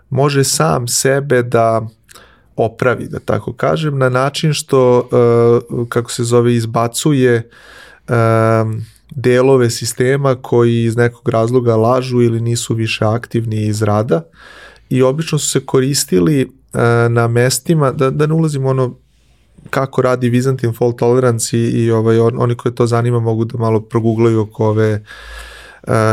može 0.10 0.44
sam 0.44 0.88
sebe 0.88 1.44
da 1.44 1.88
opravi, 2.56 3.08
da 3.08 3.20
tako 3.20 3.54
kažem, 3.54 3.98
na 3.98 4.10
način 4.10 4.54
što, 4.54 5.10
uh, 5.72 5.88
kako 5.90 6.12
se 6.12 6.24
zove, 6.24 6.56
izbacuje 6.56 7.50
um, 8.10 8.86
delove 9.16 9.70
sistema 9.70 10.36
koji 10.36 10.84
iz 10.84 10.96
nekog 10.96 11.30
razloga 11.30 11.76
lažu 11.76 12.22
ili 12.22 12.42
nisu 12.42 12.74
više 12.74 13.06
aktivni 13.06 13.68
iz 13.68 13.82
rada. 13.82 14.24
I 14.90 15.02
obično 15.02 15.40
su 15.40 15.50
se 15.50 15.66
koristili 15.66 16.46
uh, 16.46 16.80
na 17.10 17.28
mestima, 17.28 17.92
da, 17.92 18.10
da 18.10 18.28
ne 18.28 18.34
ulazimo 18.34 18.70
ono 18.70 18.96
kako 19.70 20.02
radi 20.02 20.32
Byzantine 20.32 20.78
fault 20.78 20.98
tolerance 21.00 21.58
i, 21.58 21.62
i 21.62 21.92
ovaj, 21.92 22.20
on, 22.20 22.34
oni 22.38 22.56
koji 22.56 22.76
to 22.76 22.88
zanima 22.88 23.20
mogu 23.20 23.46
da 23.46 23.58
malo 23.58 23.80
proguglaju 23.80 24.42
oko 24.42 24.66
ove 24.66 24.94
Uh, 24.94 25.00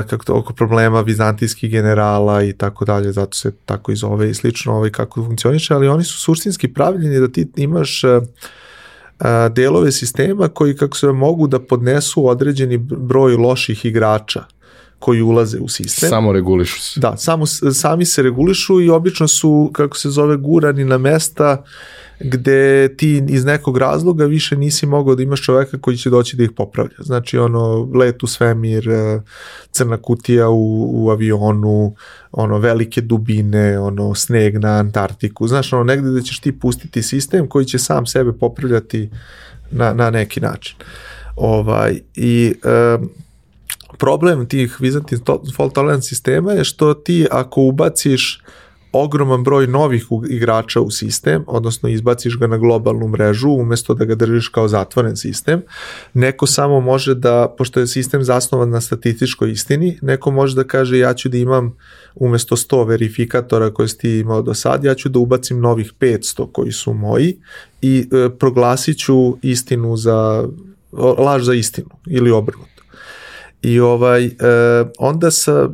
kako 0.09 0.25
to, 0.25 0.35
oko 0.35 0.53
problema 0.53 1.01
vizantijskih 1.01 1.71
generala 1.71 2.43
i 2.43 2.53
tako 2.53 2.85
dalje, 2.85 3.13
zato 3.13 3.37
se 3.37 3.53
tako 3.65 3.93
i 3.93 3.97
zove 3.97 4.31
i 4.31 4.35
slično 4.35 4.73
ovaj, 4.73 4.91
kako 4.91 5.25
funkcioniše, 5.25 5.75
ali 5.75 5.89
oni 5.89 6.05
su 6.05 6.19
suštinski 6.19 6.69
pravljeni 6.69 7.21
da 7.21 7.29
ti 7.29 7.49
imaš 7.57 8.05
uh, 8.05 8.23
uh, 9.21 9.27
delove 9.51 9.93
sistema 9.93 10.49
koji 10.49 10.77
kako 10.77 10.97
se 10.97 11.07
mogu 11.07 11.47
da 11.47 11.59
podnesu 11.59 12.29
određeni 12.29 12.77
broj 12.79 13.37
loših 13.37 13.85
igrača 13.85 14.45
koji 14.99 15.23
ulaze 15.23 15.59
u 15.59 15.69
sistem. 15.69 16.09
Samo 16.09 16.33
regulišu 16.33 16.81
se. 16.81 17.01
Da, 17.01 17.17
samo, 17.17 17.47
sami 17.73 18.05
se 18.05 18.23
regulišu 18.23 18.81
i 18.81 18.91
obično 18.91 19.29
su, 19.29 19.71
kako 19.73 19.97
se 19.97 20.11
zove, 20.11 20.37
gurani 20.37 20.85
na 20.85 20.99
mesta 20.99 21.65
gde 22.21 22.97
ti 22.97 23.25
iz 23.29 23.45
nekog 23.45 23.79
razloga 23.79 24.25
više 24.25 24.57
nisi 24.57 24.87
mogao 24.87 25.15
da 25.15 25.23
imaš 25.23 25.43
čoveka 25.43 25.79
koji 25.79 25.97
će 25.97 26.11
doći 26.11 26.37
da 26.37 26.45
ih 26.45 26.51
popravlja. 26.57 26.97
Znači 26.99 27.39
ono 27.39 27.91
let 27.95 28.23
u 28.23 28.27
svemir, 28.27 28.89
eh, 28.89 29.21
crna 29.71 29.97
kutija 29.97 30.49
u, 30.49 30.91
u 31.05 31.11
avionu, 31.11 31.95
ono 32.33 32.59
velike 32.59 33.01
dubine, 33.01 33.79
ono 33.79 34.15
sneg 34.15 34.59
na 34.59 34.69
Antarktiku. 34.69 35.49
Znaš 35.49 35.73
ono 35.73 35.85
negde 35.85 36.11
da 36.11 36.21
ćeš 36.21 36.41
ti 36.41 36.59
pustiti 36.59 37.03
sistem 37.03 37.49
koji 37.49 37.67
će 37.67 37.79
sam 37.79 38.07
sebe 38.07 38.33
popravljati 38.33 39.11
na, 39.71 39.93
na 39.93 40.11
neki 40.11 40.41
način. 40.41 40.77
Ovaj, 41.37 42.01
I 42.15 42.55
um, 42.99 43.11
problem 43.99 44.47
tih 44.49 44.77
Byzantine 44.81 45.53
fault 45.57 45.75
tolerance 45.75 46.09
sistema 46.09 46.53
je 46.53 46.65
što 46.65 46.95
ti 46.95 47.27
ako 47.31 47.63
ubaciš 47.63 48.43
ogroman 49.03 49.45
broj 49.45 49.67
novih 49.67 50.07
igrača 50.31 50.81
u 50.81 50.91
sistem, 50.91 51.45
odnosno 51.47 51.89
izbaciš 51.89 52.39
ga 52.39 52.47
na 52.47 52.59
globalnu 52.59 53.09
mrežu 53.09 53.51
umesto 53.51 53.95
da 53.95 54.05
ga 54.05 54.15
držiš 54.15 54.49
kao 54.49 54.69
zatvoren 54.69 55.17
sistem, 55.17 55.63
neko 56.15 56.47
samo 56.47 56.81
može 56.81 57.15
da, 57.15 57.55
pošto 57.59 57.81
je 57.81 57.87
sistem 57.87 58.25
zasnovan 58.25 58.71
na 58.71 58.81
statističkoj 58.81 59.51
istini, 59.51 59.99
neko 60.03 60.31
može 60.31 60.55
da 60.55 60.65
kaže 60.65 60.99
ja 60.99 61.15
ću 61.15 61.29
da 61.29 61.39
imam 61.39 61.77
umesto 62.15 62.57
100 62.57 62.87
verifikatora 62.89 63.71
koje 63.71 63.89
si 63.89 63.99
ti 63.99 64.19
imao 64.19 64.43
do 64.43 64.55
sad, 64.55 64.85
ja 64.85 64.95
ću 64.95 65.09
da 65.09 65.19
ubacim 65.19 65.61
novih 65.61 65.93
500 66.01 66.53
koji 66.53 66.73
su 66.73 66.95
moji 66.95 67.39
i 67.83 68.09
e, 68.13 68.29
proglasit 68.39 68.99
ću 68.99 69.37
istinu 69.43 69.97
za, 69.97 70.49
laž 71.19 71.43
za 71.43 71.55
istinu 71.55 71.91
ili 72.07 72.31
obrnuto. 72.31 72.83
I 73.63 73.81
ovaj, 73.81 74.25
e, 74.27 74.31
onda 74.99 75.31
sa 75.31 75.69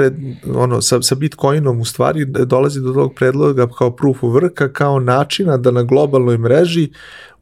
pred, 0.00 0.14
ono, 0.56 0.80
sa, 0.80 1.02
sa 1.02 1.14
Bitcoinom 1.14 1.80
u 1.80 1.84
stvari 1.84 2.24
dolazi 2.24 2.80
do 2.80 2.92
tog 2.92 3.14
predloga 3.14 3.66
kao 3.78 3.90
proof 3.90 4.22
of 4.24 4.32
worka, 4.32 4.72
kao 4.72 5.00
načina 5.00 5.56
da 5.56 5.70
na 5.70 5.82
globalnoj 5.82 6.38
mreži 6.38 6.88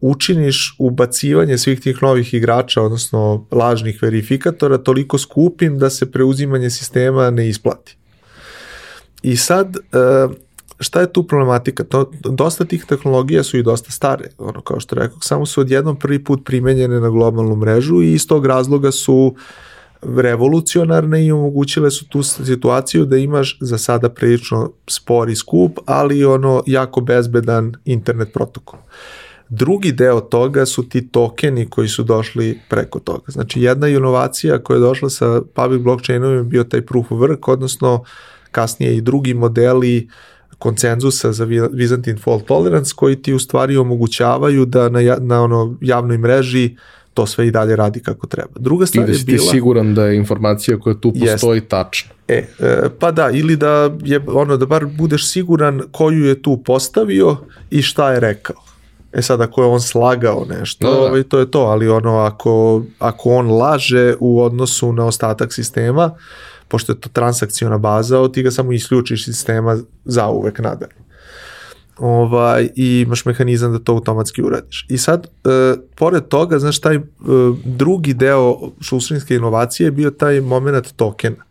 učiniš 0.01 0.75
ubacivanje 0.79 1.59
svih 1.59 1.81
tih 1.81 2.03
novih 2.03 2.35
igrača, 2.35 2.83
odnosno 2.83 3.47
lažnih 3.51 4.03
verifikatora, 4.03 4.79
toliko 4.79 5.19
skupim 5.19 5.79
da 5.79 5.91
se 5.91 6.11
preuzimanje 6.11 6.71
sistema 6.71 7.31
ne 7.31 7.49
isplati. 7.49 7.97
I 9.23 9.37
sad, 9.37 9.77
šta 10.81 11.01
je 11.01 11.13
tu 11.13 11.23
problematika? 11.27 11.85
To, 11.85 12.11
dosta 12.25 12.65
tih 12.65 12.85
tehnologija 12.89 13.43
su 13.43 13.59
i 13.59 13.63
dosta 13.63 13.91
stare, 13.91 14.31
ono 14.39 14.61
kao 14.61 14.81
što 14.81 14.97
rekao, 14.97 15.21
samo 15.21 15.47
su 15.47 15.61
odjednom 15.61 15.97
prvi 15.97 16.25
put 16.25 16.45
primenjene 16.45 17.01
na 17.01 17.11
globalnu 17.11 17.57
mrežu 17.57 18.03
i 18.03 18.13
iz 18.13 18.27
tog 18.27 18.47
razloga 18.47 18.91
su 18.91 19.35
uh, 19.37 19.43
revolucionarne 20.03 21.27
i 21.27 21.33
omogućile 21.33 21.91
su 21.91 22.09
tu 22.09 22.23
situaciju 22.23 23.05
da 23.05 23.17
imaš 23.17 23.59
za 23.61 23.79
sada 23.79 24.09
prilično 24.09 24.73
spor 24.87 25.31
i 25.31 25.37
skup, 25.37 25.79
ali 25.87 26.25
ono 26.25 26.63
jako 26.67 27.01
bezbedan 27.01 27.75
internet 27.85 28.33
protokol. 28.33 28.81
Drugi 29.49 29.93
deo 29.93 30.21
toga 30.21 30.67
su 30.67 30.89
ti 30.89 31.09
tokeni 31.09 31.71
koji 31.71 31.89
su 31.89 32.03
došli 32.03 32.61
preko 32.69 32.99
toga. 32.99 33.25
Znači 33.27 33.63
jedna 33.63 33.89
inovacija 33.89 34.63
koja 34.63 34.77
je 34.77 34.81
došla 34.81 35.11
sa 35.11 35.43
public 35.55 35.83
blockchainom 35.83 36.35
je 36.35 36.43
bio 36.43 36.65
taj 36.65 36.87
proof 36.87 37.13
of 37.13 37.19
work, 37.19 37.53
odnosno 37.53 38.05
kasnije 38.51 38.97
i 38.97 39.01
drugi 39.01 39.35
modeli 39.35 40.09
koncenzusa 40.59 41.33
za 41.33 41.47
Byzantine 41.47 42.23
fault 42.23 42.47
tolerance 42.47 42.93
koji 42.97 43.23
ti 43.23 43.35
u 43.35 43.39
stvari 43.39 43.77
omogućavaju 43.77 44.65
da 44.65 44.89
na, 44.89 45.17
na 45.21 45.43
ono 45.43 45.77
javnoj 45.81 46.19
mreži 46.19 46.77
to 47.19 47.27
sve 47.27 47.47
i 47.47 47.51
dalje 47.51 47.77
radi 47.77 48.01
kako 48.01 48.27
treba. 48.27 48.51
Druga 48.59 48.87
stvar 48.87 49.09
I 49.09 49.13
da 49.13 49.19
je 49.19 49.25
bila... 49.25 49.39
ti 49.39 49.49
siguran 49.49 49.95
da 49.95 50.05
je 50.05 50.17
informacija 50.17 50.79
koja 50.79 50.95
tu 50.95 51.13
postoji 51.13 51.59
Jest. 51.59 51.69
tačna. 51.69 52.11
E, 52.29 52.45
e, 52.61 52.89
pa 52.99 53.11
da, 53.11 53.31
ili 53.31 53.57
da 53.57 53.91
je 54.05 54.21
ono 54.27 54.57
da 54.57 54.67
bar 54.67 54.87
budeš 54.87 55.33
siguran 55.33 55.83
koju 55.93 56.25
je 56.25 56.43
tu 56.43 56.57
postavio 56.57 57.37
i 57.71 57.83
šta 57.83 58.13
je 58.13 58.21
rekao. 58.21 58.57
E 59.13 59.23
sad 59.23 59.41
ako 59.41 59.63
je 59.63 59.69
on 59.69 59.81
slagao 59.81 60.47
nešto, 60.61 60.87
Da, 60.87 60.93
da. 60.93 61.01
ovaj, 61.01 61.23
to 61.23 61.39
je 61.39 61.51
to, 61.51 61.61
ali 61.61 61.89
ono 61.89 62.17
ako, 62.17 62.83
ako 62.99 63.31
on 63.31 63.51
laže 63.51 64.15
u 64.21 64.43
odnosu 64.43 64.93
na 64.93 65.07
ostatak 65.07 65.53
sistema, 65.53 66.11
pošto 66.69 66.93
je 66.93 67.01
to 67.01 67.09
transakciona 67.09 67.79
baza, 67.79 68.29
ti 68.33 68.43
ga 68.43 68.51
samo 68.51 68.73
isključiš 68.73 69.29
iz 69.29 69.35
sistema 69.35 69.79
za 70.05 70.29
uvek 70.29 70.59
nadalje 70.59 71.08
ovaj, 71.99 72.69
i 72.77 73.01
imaš 73.01 73.25
mehanizam 73.25 73.73
da 73.73 73.79
to 73.79 73.93
automatski 73.93 74.43
uradiš. 74.43 74.87
I 74.89 74.99
sad, 74.99 75.27
e, 75.27 75.77
pored 75.97 76.29
toga, 76.29 76.59
znaš, 76.59 76.81
taj 76.81 76.97
e, 76.97 77.01
drugi 77.65 78.15
deo 78.15 78.57
šusrinske 78.81 79.35
inovacije 79.35 79.87
je 79.87 79.91
bio 79.91 80.11
taj 80.11 80.41
moment 80.41 80.93
tokena. 80.97 81.45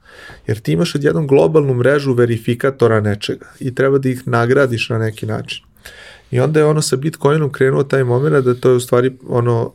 Jer 0.47 0.59
ti 0.59 0.71
imaš 0.71 0.95
odjednom 0.95 1.27
globalnu 1.27 1.73
mrežu 1.73 2.13
verifikatora 2.13 3.01
nečega 3.01 3.45
i 3.59 3.75
treba 3.75 3.97
da 3.97 4.09
ih 4.09 4.27
nagradiš 4.27 4.89
na 4.89 4.97
neki 4.97 5.25
način. 5.25 5.63
I 6.31 6.39
onda 6.39 6.59
je 6.59 6.65
ono 6.65 6.81
sa 6.81 6.95
Bitcoinom 6.95 7.51
krenuo 7.51 7.83
taj 7.83 8.03
moment 8.03 8.45
da 8.45 8.55
to 8.55 8.69
je 8.69 8.75
u 8.75 8.79
stvari 8.79 9.17
ono 9.27 9.73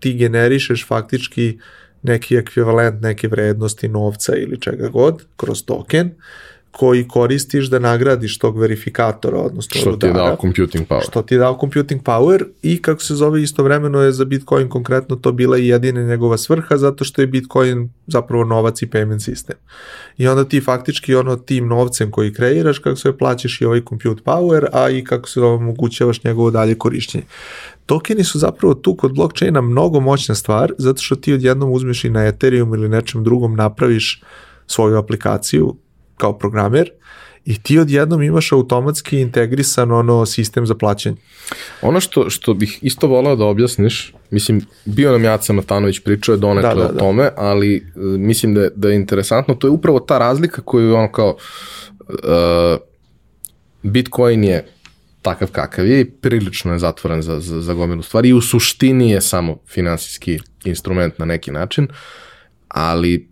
ti 0.00 0.14
generišeš 0.14 0.86
faktički 0.86 1.58
neki 2.02 2.36
ekvivalent 2.36 3.02
neke 3.02 3.28
vrednosti 3.28 3.88
novca 3.88 4.36
ili 4.36 4.60
čega 4.60 4.88
god 4.88 5.24
kroz 5.36 5.64
token 5.64 6.10
koji 6.70 7.08
koristiš 7.08 7.66
da 7.66 7.78
nagradiš 7.78 8.38
tog 8.38 8.58
verifikatora, 8.58 9.38
odnosno 9.38 9.80
Što 9.80 9.96
ti 9.96 10.06
je 10.06 10.12
rudara, 10.12 10.26
dao 10.26 10.36
computing 10.40 10.88
power. 10.88 11.02
što 11.02 11.22
ti 11.22 11.34
je 11.34 11.38
dao 11.38 11.58
computing 11.60 12.02
power 12.02 12.44
i 12.62 12.82
kako 12.82 13.02
se 13.02 13.14
zove 13.14 13.42
istovremeno 13.42 14.00
je 14.00 14.12
za 14.12 14.24
Bitcoin 14.24 14.68
konkretno 14.68 15.16
to 15.16 15.32
bila 15.32 15.58
i 15.58 15.66
jedina 15.66 16.02
njegova 16.02 16.38
svrha 16.38 16.76
zato 16.76 17.04
što 17.04 17.22
je 17.22 17.26
Bitcoin 17.26 17.90
zapravo 18.06 18.44
novac 18.44 18.82
i 18.82 18.86
payment 18.86 19.18
sistem. 19.18 19.56
I 20.18 20.28
onda 20.28 20.44
ti 20.44 20.60
faktički 20.60 21.14
ono 21.14 21.36
tim 21.36 21.68
novcem 21.68 22.10
koji 22.10 22.32
kreiraš 22.32 22.78
kako 22.78 22.96
se 22.96 23.18
plaćaš 23.18 23.60
i 23.60 23.64
ovaj 23.64 23.82
compute 23.88 24.22
power, 24.24 24.66
a 24.72 24.90
i 24.90 25.04
kako 25.04 25.28
se 25.28 25.40
omogućavaš 25.40 26.24
njegovo 26.24 26.50
dalje 26.50 26.74
korišćenje. 26.74 27.24
Tokeni 27.86 28.24
su 28.24 28.38
zapravo 28.38 28.74
tu 28.74 28.94
kod 28.94 29.14
blockchaina 29.14 29.60
mnogo 29.60 30.00
moćna 30.00 30.34
stvar 30.34 30.72
zato 30.78 31.02
što 31.02 31.16
ti 31.16 31.32
odjednom 31.32 31.72
uzmeš 31.72 32.04
i 32.04 32.10
na 32.10 32.26
Ethereum 32.26 32.74
ili 32.74 32.88
nečem 32.88 33.24
drugom 33.24 33.56
napraviš 33.56 34.22
svoju 34.66 34.96
aplikaciju 34.96 35.76
kao 36.20 36.38
programer 36.38 36.90
i 37.44 37.62
ti 37.62 37.78
odjednom 37.78 38.22
imaš 38.22 38.52
automatski 38.52 39.20
integrisan 39.20 39.92
ono 39.92 40.26
sistem 40.26 40.66
za 40.66 40.74
plaćanje. 40.74 41.16
Ono 41.82 42.00
što, 42.00 42.30
što 42.30 42.54
bih 42.54 42.78
isto 42.82 43.06
volao 43.06 43.36
da 43.36 43.44
objasniš, 43.44 44.14
mislim, 44.30 44.66
bio 44.84 45.12
nam 45.12 45.24
Jaca 45.24 45.52
Matanović 45.52 46.00
pričao 46.00 46.32
je 46.32 46.38
donekle 46.38 46.74
da, 46.74 46.74
da, 46.74 46.88
da. 46.88 46.94
o 46.94 46.98
tome, 46.98 47.30
ali 47.36 47.76
uh, 47.96 48.02
mislim 48.02 48.54
da 48.54 48.60
je, 48.60 48.70
da 48.76 48.88
je 48.88 48.96
interesantno, 48.96 49.54
to 49.54 49.66
je 49.66 49.70
upravo 49.70 50.00
ta 50.00 50.18
razlika 50.18 50.62
koju 50.62 50.94
ono 50.94 51.12
kao 51.12 51.36
uh, 52.08 52.14
Bitcoin 53.82 54.44
je 54.44 54.66
takav 55.22 55.48
kakav 55.52 55.86
je 55.86 56.00
i 56.00 56.10
prilično 56.10 56.72
je 56.72 56.78
zatvoren 56.78 57.22
za, 57.22 57.40
za, 57.40 57.60
za 57.60 57.74
gomilu 57.74 58.02
stvari 58.02 58.28
i 58.28 58.32
u 58.32 58.40
suštini 58.40 59.10
je 59.10 59.20
samo 59.20 59.56
finansijski 59.66 60.38
instrument 60.64 61.18
na 61.18 61.24
neki 61.24 61.50
način, 61.50 61.88
ali 62.68 63.28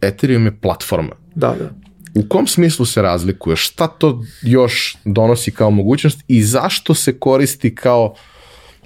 Ethereum 0.00 0.44
je 0.44 0.60
platforma. 0.60 1.16
Da, 1.34 1.54
da. 1.58 1.85
U 2.16 2.28
kom 2.28 2.46
smislu 2.46 2.86
se 2.86 3.02
razlikuje? 3.02 3.56
Šta 3.56 3.86
to 3.86 4.24
još 4.42 4.96
donosi 5.04 5.50
kao 5.50 5.70
mogućnost 5.70 6.20
i 6.28 6.42
zašto 6.42 6.94
se 6.94 7.18
koristi 7.18 7.74
kao 7.74 8.14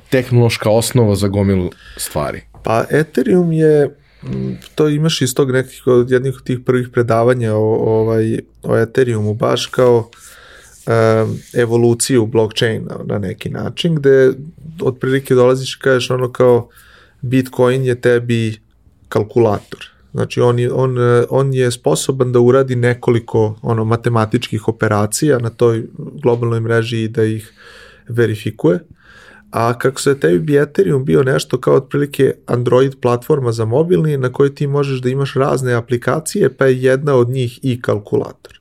tehnološka 0.08 0.70
osnova 0.70 1.16
za 1.16 1.28
gomilu 1.28 1.70
stvari? 1.96 2.42
Pa 2.62 2.84
Ethereum 2.90 3.52
je 3.52 3.96
to 4.74 4.88
imaš 4.88 5.22
iz 5.22 5.34
tog 5.34 5.52
nekih 5.52 5.86
od 5.86 6.10
jednih 6.10 6.34
od 6.36 6.44
tih 6.44 6.58
prvih 6.66 6.88
predavanja 6.92 7.54
o, 7.54 7.74
ovaj, 7.74 8.38
o 8.62 8.76
Ethereumu 8.78 9.34
baš 9.34 9.66
kao 9.66 9.96
um, 10.86 11.38
evoluciju 11.54 12.26
blockchaina 12.26 12.96
na 13.04 13.18
neki 13.18 13.50
način, 13.50 13.94
gde 13.94 14.32
otprilike 14.82 15.34
dolaziš 15.34 15.74
i 15.74 15.78
kažeš 15.80 16.10
ono 16.10 16.32
kao 16.32 16.68
Bitcoin 17.20 17.84
je 17.84 18.00
tebi 18.00 18.60
kalkulator. 19.08 19.90
Znači 20.12 20.40
on 20.40 20.58
je, 20.58 20.72
on, 20.72 20.96
on 21.30 21.54
je 21.54 21.70
sposoban 21.70 22.32
da 22.32 22.40
uradi 22.40 22.76
nekoliko 22.76 23.56
ono 23.62 23.84
matematičkih 23.84 24.68
operacija 24.68 25.38
na 25.38 25.50
toj 25.50 25.86
globalnoj 26.22 26.60
mreži 26.60 27.02
i 27.02 27.08
da 27.08 27.24
ih 27.24 27.52
verifikuje. 28.08 28.80
A 29.50 29.78
kako 29.78 30.00
se 30.00 30.20
tebi 30.20 30.38
bi 30.38 30.58
Ethereum 30.58 31.04
bio 31.04 31.22
nešto 31.22 31.60
kao 31.60 31.74
otprilike 31.74 32.34
Android 32.46 32.92
platforma 33.00 33.52
za 33.52 33.64
mobilni 33.64 34.16
na 34.16 34.32
kojoj 34.32 34.54
ti 34.54 34.66
možeš 34.66 35.00
da 35.00 35.08
imaš 35.08 35.34
razne 35.34 35.74
aplikacije, 35.74 36.56
pa 36.56 36.66
je 36.66 36.82
jedna 36.82 37.14
od 37.14 37.28
njih 37.28 37.58
i 37.62 37.82
kalkulator. 37.82 38.60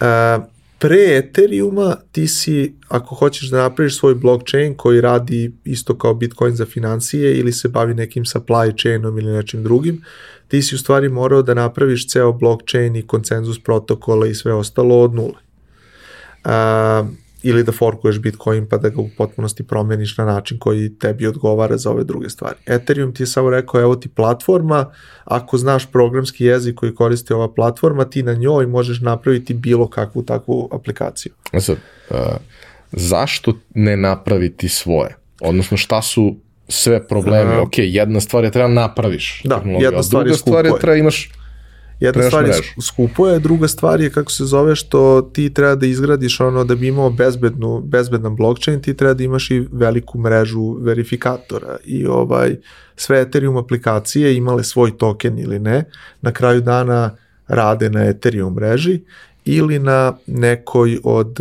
E, 0.00 0.38
pre 0.86 1.16
Ethereuma 1.16 1.96
ti 2.12 2.28
si, 2.28 2.74
ako 2.88 3.14
hoćeš 3.14 3.50
da 3.50 3.56
napraviš 3.56 3.98
svoj 3.98 4.14
blockchain 4.14 4.74
koji 4.74 5.00
radi 5.00 5.52
isto 5.64 5.98
kao 5.98 6.14
Bitcoin 6.14 6.54
za 6.54 6.66
financije 6.66 7.38
ili 7.38 7.52
se 7.52 7.68
bavi 7.68 7.94
nekim 7.94 8.24
supply 8.24 8.82
chainom 8.82 9.18
ili 9.18 9.32
nečim 9.32 9.62
drugim, 9.62 10.04
ti 10.48 10.62
si 10.62 10.74
u 10.74 10.78
stvari 10.78 11.08
morao 11.08 11.42
da 11.42 11.54
napraviš 11.54 12.08
ceo 12.08 12.32
blockchain 12.32 12.96
i 12.96 13.06
konsenzus 13.06 13.58
protokola 13.62 14.26
i 14.26 14.34
sve 14.34 14.52
ostalo 14.52 15.00
od 15.00 15.14
nule. 15.14 15.40
Uh, 16.44 17.08
ili 17.48 17.64
da 17.64 17.72
forkuješ 17.72 18.18
Bitcoin 18.18 18.66
pa 18.70 18.76
da 18.76 18.88
ga 18.88 19.00
u 19.00 19.08
potpunosti 19.18 19.62
promeniš 19.66 20.18
na 20.18 20.24
način 20.24 20.58
koji 20.58 20.98
tebi 20.98 21.26
odgovara 21.26 21.76
za 21.76 21.90
ove 21.90 22.04
druge 22.04 22.30
stvari. 22.30 22.56
Ethereum 22.66 23.14
ti 23.14 23.22
je 23.22 23.26
samo 23.26 23.50
rekao, 23.50 23.80
evo 23.80 23.96
ti 23.96 24.08
platforma, 24.08 24.90
ako 25.24 25.58
znaš 25.58 25.86
programski 25.92 26.44
jezik 26.44 26.74
koji 26.74 26.94
koristi 26.94 27.32
ova 27.32 27.54
platforma, 27.54 28.04
ti 28.04 28.22
na 28.22 28.34
njoj 28.34 28.66
možeš 28.66 29.00
napraviti 29.00 29.54
bilo 29.54 29.88
kakvu 29.88 30.22
takvu 30.22 30.68
aplikaciju. 30.72 31.32
Sad, 31.58 31.76
uh, 32.10 32.16
zašto 32.92 33.52
ne 33.74 33.96
napraviti 33.96 34.68
svoje? 34.68 35.16
Odnosno 35.40 35.76
šta 35.76 36.02
su 36.02 36.36
sve 36.68 37.08
probleme? 37.08 37.58
Uh, 37.58 37.66
ok, 37.66 37.74
jedna 37.76 38.20
stvar 38.20 38.44
je 38.44 38.50
treba 38.50 38.68
napraviš. 38.68 39.42
Da, 39.44 39.62
jedna 39.80 40.02
stvar 40.02 40.26
je 40.26 40.34
skupo. 40.34 40.50
Druga 40.50 40.58
stvar 40.60 40.66
je 40.66 40.80
treba 40.80 40.96
imaš 40.96 41.30
Jedna 42.00 42.22
stvar 42.22 42.46
je 42.46 42.54
skupo 42.82 43.28
je, 43.28 43.38
druga 43.38 43.68
stvar 43.68 44.00
je 44.00 44.10
kako 44.10 44.32
se 44.32 44.44
zove 44.44 44.76
što 44.76 45.30
ti 45.32 45.54
treba 45.54 45.74
da 45.74 45.86
izgradiš 45.86 46.40
ono 46.40 46.64
da 46.64 46.74
bi 46.74 46.88
imao 46.88 47.10
bezbednu, 47.10 47.80
bezbedan 47.80 48.36
blockchain, 48.36 48.82
ti 48.82 48.94
treba 48.94 49.14
da 49.14 49.24
imaš 49.24 49.50
i 49.50 49.66
veliku 49.72 50.18
mrežu 50.18 50.72
verifikatora 50.72 51.76
i 51.84 52.06
ovaj 52.06 52.56
sve 52.96 53.20
Ethereum 53.20 53.56
aplikacije 53.56 54.36
imale 54.36 54.64
svoj 54.64 54.98
token 54.98 55.38
ili 55.38 55.58
ne, 55.58 55.84
na 56.20 56.32
kraju 56.32 56.60
dana 56.60 57.16
rade 57.48 57.90
na 57.90 58.04
Ethereum 58.04 58.54
mreži 58.54 59.00
ili 59.44 59.78
na 59.78 60.16
nekoj 60.26 60.98
od 61.04 61.38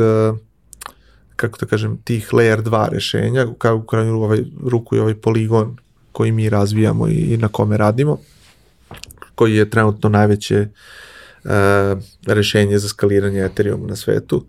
kako 1.36 1.57
da 1.60 1.65
kažem, 1.65 1.98
tih 2.03 2.30
layer 2.34 2.61
2 2.61 2.90
rešenja, 2.90 3.48
kao 3.57 3.76
u 3.76 3.82
kraju 3.82 4.15
ovaj, 4.15 4.44
ruku 4.64 4.95
i 4.95 4.99
ovaj 4.99 5.15
poligon 5.15 5.77
koji 6.11 6.32
mi 6.32 6.49
razvijamo 6.49 7.07
i, 7.07 7.14
i 7.14 7.38
na 7.38 7.48
kome 7.48 7.77
radimo 7.77 8.18
koji 9.36 9.56
je 9.56 9.70
trenutno 9.70 10.10
najveće 10.10 10.68
uh, 11.44 11.52
rešenje 12.28 12.80
za 12.80 12.88
skaliranje 12.88 13.45
Ethereum 13.45 13.88
na 13.88 13.95
svetu. 13.95 14.45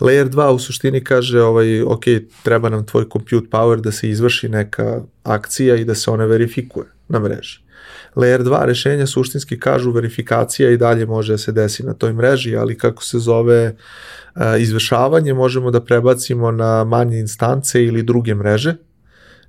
Layer 0.00 0.28
2 0.28 0.48
u 0.48 0.58
suštini 0.58 1.04
kaže, 1.04 1.42
ovaj, 1.42 1.82
ok, 1.82 2.04
treba 2.42 2.68
nam 2.68 2.86
tvoj 2.86 3.04
compute 3.12 3.48
power 3.50 3.80
da 3.80 3.92
se 3.92 4.10
izvrši 4.10 4.48
neka 4.48 5.02
akcija 5.22 5.76
i 5.76 5.84
da 5.84 5.94
se 5.94 6.10
ona 6.10 6.24
verifikuje 6.24 6.86
na 7.08 7.18
mreži. 7.18 7.60
Layer 8.16 8.42
2 8.42 8.64
rešenja 8.64 9.06
suštinski 9.06 9.60
kažu 9.60 9.90
verifikacija 9.90 10.70
i 10.70 10.76
dalje 10.76 11.06
može 11.06 11.32
da 11.32 11.38
se 11.38 11.52
desi 11.52 11.82
na 11.82 11.94
toj 11.94 12.12
mreži, 12.12 12.56
ali 12.56 12.78
kako 12.78 13.04
se 13.04 13.18
zove 13.18 13.76
uh, 14.34 14.42
izvršavanje 14.58 15.34
možemo 15.34 15.70
da 15.70 15.84
prebacimo 15.84 16.50
na 16.50 16.84
manje 16.84 17.18
instance 17.18 17.84
ili 17.84 18.02
druge 18.02 18.34
mreže, 18.34 18.74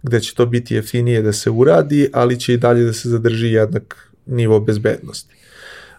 gde 0.04 0.20
će 0.20 0.36
to 0.36 0.46
biti 0.46 0.76
jeftinije 0.76 1.22
da 1.22 1.34
se 1.34 1.50
uradi, 1.50 2.10
ali 2.14 2.40
će 2.40 2.54
i 2.54 2.58
dalje 2.58 2.84
da 2.84 2.94
se 2.94 3.10
zadrži 3.10 3.48
jednak 3.48 4.09
nivo 4.26 4.60
bezbednosti. 4.60 5.36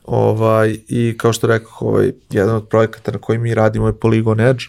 Ovaj, 0.04 0.78
I 0.88 1.14
kao 1.18 1.32
što 1.32 1.46
rekao, 1.46 1.78
ovaj, 1.80 2.12
jedan 2.30 2.56
od 2.56 2.68
projekata 2.68 3.12
na 3.12 3.18
koji 3.18 3.38
mi 3.38 3.54
radimo 3.54 3.86
je 3.86 3.92
Polygon 3.92 4.50
Edge, 4.50 4.64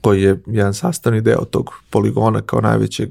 koji 0.00 0.22
je 0.22 0.36
jedan 0.46 0.74
sastavni 0.74 1.20
deo 1.20 1.44
tog 1.44 1.70
poligona 1.90 2.42
kao 2.42 2.60
najvećeg 2.60 3.10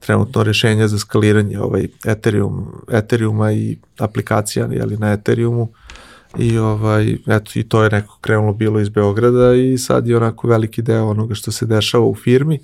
trenutno 0.00 0.42
rešenja 0.42 0.88
za 0.88 0.98
skaliranje 0.98 1.60
ovaj 1.60 1.88
Ethereum, 2.04 2.66
Ethereuma 2.90 3.52
i 3.52 3.76
aplikacija 3.98 4.68
jeli, 4.70 4.96
na 4.96 5.12
Ethereumu 5.12 5.68
i 6.38 6.58
ovaj, 6.58 7.16
eto, 7.26 7.50
i 7.54 7.62
to 7.62 7.82
je 7.82 7.90
neko 7.90 8.18
krenulo 8.20 8.52
bilo 8.52 8.80
iz 8.80 8.88
Beograda 8.88 9.54
i 9.54 9.78
sad 9.78 10.06
je 10.06 10.16
onako 10.16 10.48
veliki 10.48 10.82
deo 10.82 11.06
onoga 11.06 11.34
što 11.34 11.52
se 11.52 11.66
dešava 11.66 12.04
u 12.04 12.14
firmi, 12.14 12.58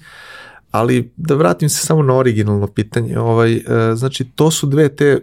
ali 0.70 1.12
da 1.16 1.34
vratim 1.34 1.68
se 1.68 1.86
samo 1.86 2.02
na 2.02 2.14
originalno 2.14 2.66
pitanje, 2.66 3.18
ovaj, 3.18 3.54
e, 3.54 3.62
znači 3.94 4.24
to 4.24 4.50
su 4.50 4.66
dve 4.66 4.88
te 4.88 5.20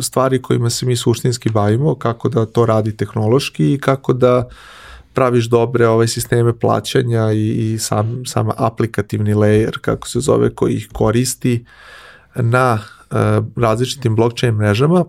stvari 0.00 0.42
kojima 0.42 0.70
se 0.70 0.86
mi 0.86 0.96
suštinski 0.96 1.50
bavimo, 1.50 1.94
kako 1.94 2.28
da 2.28 2.46
to 2.46 2.66
radi 2.66 2.96
tehnološki 2.96 3.72
i 3.72 3.78
kako 3.78 4.12
da 4.12 4.48
praviš 5.12 5.44
dobre 5.44 5.88
ove 5.88 6.08
sisteme 6.08 6.58
plaćanja 6.58 7.32
i, 7.32 7.48
i 7.48 7.78
sam, 7.78 8.22
sam 8.26 8.48
aplikativni 8.56 9.34
layer, 9.34 9.78
kako 9.80 10.08
se 10.08 10.20
zove, 10.20 10.54
koji 10.54 10.74
ih 10.74 10.88
koristi 10.92 11.64
na 12.34 12.78
uh, 13.10 13.18
različitim 13.56 14.16
blockchain 14.16 14.54
mrežama, 14.54 15.04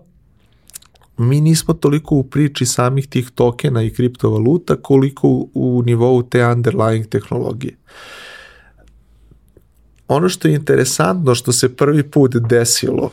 mi 1.16 1.40
nismo 1.40 1.74
toliko 1.74 2.14
u 2.14 2.22
priči 2.22 2.66
samih 2.66 3.06
tih 3.06 3.30
tokena 3.30 3.82
i 3.82 3.90
kriptovaluta 3.90 4.76
koliko 4.76 5.28
u, 5.28 5.50
u 5.54 5.82
nivou 5.86 6.22
te 6.22 6.38
underlying 6.38 7.08
tehnologije. 7.08 7.76
Ono 10.08 10.28
što 10.28 10.48
je 10.48 10.54
interesantno, 10.54 11.34
što 11.34 11.52
se 11.52 11.76
prvi 11.76 12.02
put 12.02 12.36
desilo 12.36 13.10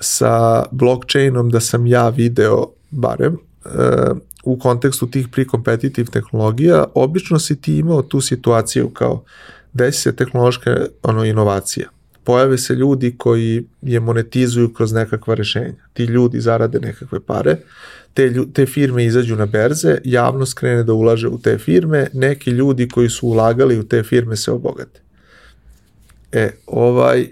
sa 0.00 0.64
blockchainom 0.70 1.50
da 1.50 1.60
sam 1.60 1.86
ja 1.86 2.08
video 2.08 2.66
barem 2.90 3.32
uh, 3.34 4.18
u 4.44 4.58
kontekstu 4.58 5.10
tih 5.10 5.28
pre-competitive 5.28 6.10
tehnologija, 6.10 6.84
obično 6.94 7.38
si 7.38 7.60
ti 7.60 7.76
imao 7.78 8.02
tu 8.02 8.20
situaciju 8.20 8.90
kao 8.90 9.24
desi 9.72 10.00
se 10.00 10.16
tehnološka 10.16 10.86
ono, 11.02 11.24
inovacija. 11.24 11.88
Pojave 12.24 12.58
se 12.58 12.74
ljudi 12.74 13.14
koji 13.18 13.64
je 13.82 14.00
monetizuju 14.00 14.72
kroz 14.72 14.92
nekakva 14.92 15.34
rešenja. 15.34 15.84
Ti 15.92 16.04
ljudi 16.04 16.40
zarade 16.40 16.80
nekakve 16.80 17.20
pare, 17.20 17.56
te, 18.14 18.34
te 18.52 18.66
firme 18.66 19.04
izađu 19.04 19.36
na 19.36 19.46
berze, 19.46 19.98
javnost 20.04 20.54
krene 20.54 20.82
da 20.82 20.92
ulaže 20.92 21.28
u 21.28 21.38
te 21.38 21.58
firme, 21.58 22.06
neki 22.12 22.50
ljudi 22.50 22.88
koji 22.88 23.08
su 23.08 23.28
ulagali 23.28 23.78
u 23.78 23.88
te 23.88 24.02
firme 24.02 24.36
se 24.36 24.50
obogate. 24.50 25.00
E, 26.32 26.50
ovaj, 26.66 27.28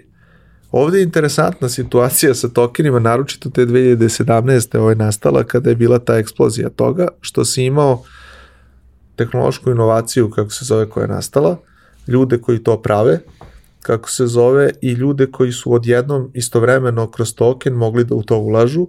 Ovde 0.71 0.97
je 0.97 1.03
interesantna 1.03 1.69
situacija 1.69 2.33
sa 2.33 2.47
tokenima, 2.47 2.99
naročito 2.99 3.49
te 3.49 3.65
2017. 3.65 4.77
ovo 4.77 4.89
je 4.89 4.95
nastala 4.95 5.43
kada 5.43 5.69
je 5.69 5.75
bila 5.75 5.99
ta 5.99 6.17
eksplozija 6.17 6.69
toga, 6.69 7.07
što 7.21 7.45
si 7.45 7.63
imao 7.63 8.03
tehnološku 9.15 9.71
inovaciju, 9.71 10.29
kako 10.29 10.49
se 10.49 10.65
zove, 10.65 10.89
koja 10.89 11.03
je 11.03 11.07
nastala, 11.07 11.57
ljude 12.07 12.37
koji 12.37 12.63
to 12.63 12.81
prave, 12.81 13.19
kako 13.81 14.09
se 14.09 14.27
zove, 14.27 14.71
i 14.81 14.91
ljude 14.91 15.27
koji 15.31 15.51
su 15.51 15.73
odjednom 15.73 16.31
istovremeno 16.33 17.11
kroz 17.11 17.35
token 17.35 17.73
mogli 17.73 18.03
da 18.03 18.15
u 18.15 18.23
to 18.23 18.37
ulažu, 18.37 18.87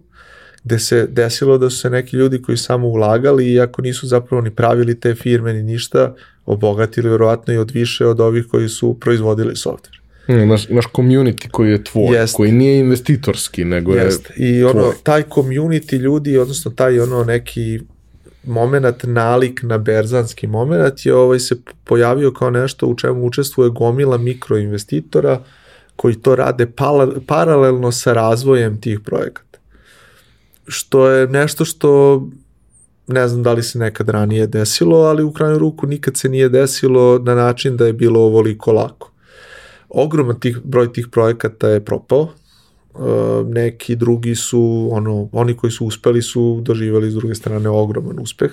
gde 0.64 0.78
se 0.78 1.06
desilo 1.06 1.59
da 1.59 1.70
su 1.70 1.78
se 1.78 1.90
neki 1.90 2.16
ljudi 2.16 2.42
koji 2.42 2.56
samo 2.56 2.88
ulagali, 2.88 3.52
iako 3.52 3.82
nisu 3.82 4.06
zapravo 4.06 4.42
ni 4.42 4.50
pravili 4.50 5.00
te 5.00 5.14
firme 5.14 5.52
ni 5.52 5.62
ništa, 5.62 6.14
obogatili 6.46 7.10
verovatno 7.10 7.55
i 7.55 7.59
od 7.59 7.70
više 7.70 8.06
od 8.06 8.20
ovih 8.20 8.46
koji 8.50 8.68
su 8.68 8.96
proizvodili 9.00 9.55
software. 9.55 10.07
Imaš, 10.28 10.68
imaš 10.70 10.86
community 10.86 11.48
koji 11.50 11.70
je 11.70 11.84
tvoj, 11.84 12.16
Jest. 12.16 12.36
koji 12.36 12.52
nije 12.52 12.78
investitorski, 12.78 13.64
nego 13.64 13.94
Jest. 13.94 14.30
je 14.36 14.59
I 14.59 14.64
ono, 14.64 14.82
tvoj. 14.82 14.94
taj 15.02 15.22
community 15.22 15.98
ljudi, 15.98 16.38
odnosno 16.38 16.70
taj 16.70 17.00
ono 17.00 17.24
neki 17.24 17.80
moment 18.44 19.02
nalik 19.05 19.60
na 19.62 19.78
berzanski 19.78 20.46
moment 20.46 21.06
je 21.06 21.14
ovaj 21.14 21.38
se 21.38 21.56
pojavio 21.84 22.32
kao 22.32 22.50
nešto 22.50 22.86
u 22.86 22.96
čemu 22.96 23.26
učestvuje 23.26 23.70
gomila 23.70 24.18
mikroinvestitora 24.18 25.40
koji 25.96 26.14
to 26.14 26.36
rade 26.36 26.66
paralelno 27.26 27.92
sa 27.92 28.12
razvojem 28.12 28.80
tih 28.80 29.00
projekata. 29.00 29.59
Što 30.66 31.09
je 31.09 31.26
nešto 31.26 31.64
što 31.64 32.22
ne 33.06 33.28
znam 33.28 33.42
da 33.42 33.52
li 33.52 33.62
se 33.62 33.78
nekad 33.78 34.09
ranije 34.09 34.46
desilo, 34.46 34.98
ali 34.98 35.22
u 35.22 35.32
krajnju 35.32 35.59
ruku 35.59 35.86
nikad 35.86 36.16
se 36.16 36.28
nije 36.28 36.48
desilo 36.48 37.18
na 37.18 37.34
način 37.34 37.76
da 37.76 37.86
je 37.86 37.92
bilo 37.92 38.20
ovoliko 38.20 38.72
lako. 38.72 39.07
Ogroman 39.89 40.40
tih, 40.40 40.59
broj 40.65 40.93
tih 40.93 41.09
projekata 41.09 41.69
je 41.69 41.85
propao, 41.85 42.28
Uh, 42.94 43.48
neki 43.48 43.97
drugi 43.97 44.35
su, 44.35 44.89
ono, 44.93 45.28
oni 45.32 45.55
koji 45.55 45.70
su 45.70 45.86
uspeli 45.86 46.23
su 46.23 46.60
doživali 46.62 47.10
s 47.10 47.15
druge 47.15 47.35
strane 47.35 47.69
ogroman 47.69 48.19
uspeh. 48.20 48.51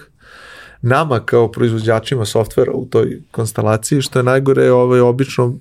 Nama 0.82 1.20
kao 1.20 1.52
proizvođačima 1.52 2.26
softvera 2.26 2.72
u 2.72 2.86
toj 2.86 3.22
konstelaciji, 3.32 4.02
što 4.02 4.20
je 4.20 4.24
najgore, 4.24 4.72
ovaj, 4.72 5.00
obično 5.00 5.56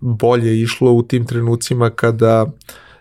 bolje 0.00 0.60
išlo 0.60 0.92
u 0.92 1.02
tim 1.02 1.26
trenucima 1.26 1.90
kada 1.90 2.46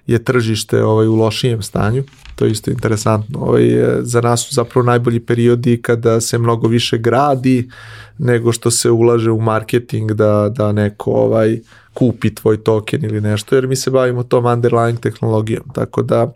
je 0.10 0.24
tržište 0.24 0.84
ovaj, 0.84 1.08
u 1.08 1.16
lošijem 1.16 1.62
stanju. 1.62 2.04
To 2.36 2.46
je 2.46 2.52
isto 2.52 2.72
interesantno. 2.72 3.40
Ovaj, 3.40 3.70
za 4.02 4.22
nas 4.22 4.42
su 4.42 4.56
zapravo 4.56 4.86
najbolji 4.86 5.20
periodi 5.20 5.82
kada 5.82 6.22
se 6.22 6.38
mnogo 6.38 6.68
više 6.68 6.98
gradi 6.98 7.70
nego 8.18 8.52
što 8.52 8.72
se 8.72 8.92
ulaže 8.92 9.32
u 9.32 9.42
marketing 9.42 10.12
da, 10.12 10.52
da 10.56 10.72
neko 10.72 11.12
ovaj, 11.12 11.60
kupi 11.94 12.36
tvoj 12.36 12.64
token 12.64 13.06
ili 13.06 13.22
nešto, 13.22 13.56
jer 13.56 13.68
mi 13.68 13.76
se 13.76 13.92
bavimo 13.92 14.24
tom 14.24 14.44
underlying 14.44 15.00
tehnologijom. 15.00 15.64
Tako 15.74 16.02
da 16.02 16.32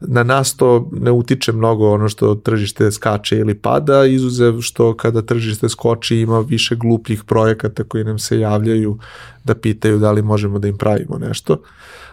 na 0.00 0.22
nas 0.22 0.56
to 0.56 0.90
ne 0.92 1.10
utiče 1.10 1.52
mnogo 1.52 1.90
ono 1.90 2.08
što 2.08 2.34
tržište 2.34 2.90
skače 2.90 3.38
ili 3.38 3.54
pada, 3.54 4.04
izuzev 4.04 4.60
što 4.60 4.96
kada 4.96 5.22
tržište 5.22 5.68
skoči 5.68 6.16
ima 6.16 6.40
više 6.40 6.76
glupljih 6.76 7.24
projekata 7.24 7.84
koji 7.84 8.04
nam 8.04 8.18
se 8.18 8.40
javljaju 8.40 8.98
da 9.44 9.54
pitaju 9.54 9.98
da 9.98 10.12
li 10.12 10.22
možemo 10.22 10.58
da 10.58 10.68
im 10.68 10.78
pravimo 10.78 11.18
nešto. 11.18 11.58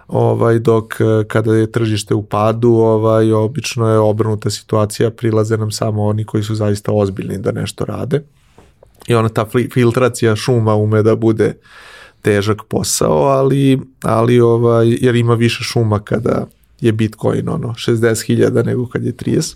Ovaj 0.07 0.59
dok 0.59 1.01
eh, 1.01 1.23
kada 1.27 1.55
je 1.55 1.71
tržište 1.71 2.13
u 2.13 2.23
padu, 2.23 2.69
ovaj 2.69 3.31
obično 3.31 3.89
je 3.89 3.99
obrnuta 3.99 4.49
situacija, 4.49 5.11
prilaze 5.11 5.57
nam 5.57 5.71
samo 5.71 6.03
oni 6.03 6.25
koji 6.25 6.43
su 6.43 6.55
zaista 6.55 6.91
ozbiljni 6.91 7.37
da 7.37 7.51
nešto 7.51 7.85
rade. 7.85 8.23
I 9.07 9.15
ona 9.15 9.29
ta 9.29 9.45
filtracija 9.73 10.35
šuma 10.35 10.75
ume 10.75 11.03
da 11.03 11.15
bude 11.15 11.53
težak 12.21 12.63
posao, 12.69 13.23
ali 13.23 13.79
ali 14.03 14.39
ovaj 14.39 14.97
jer 15.01 15.15
ima 15.15 15.33
više 15.33 15.63
šuma 15.63 15.99
kada 15.99 16.45
je 16.81 16.91
Bitcoin 16.91 17.49
ono 17.49 17.67
60.000 17.67 18.65
nego 18.65 18.87
kad 18.87 19.03
je 19.03 19.13
30. 19.13 19.55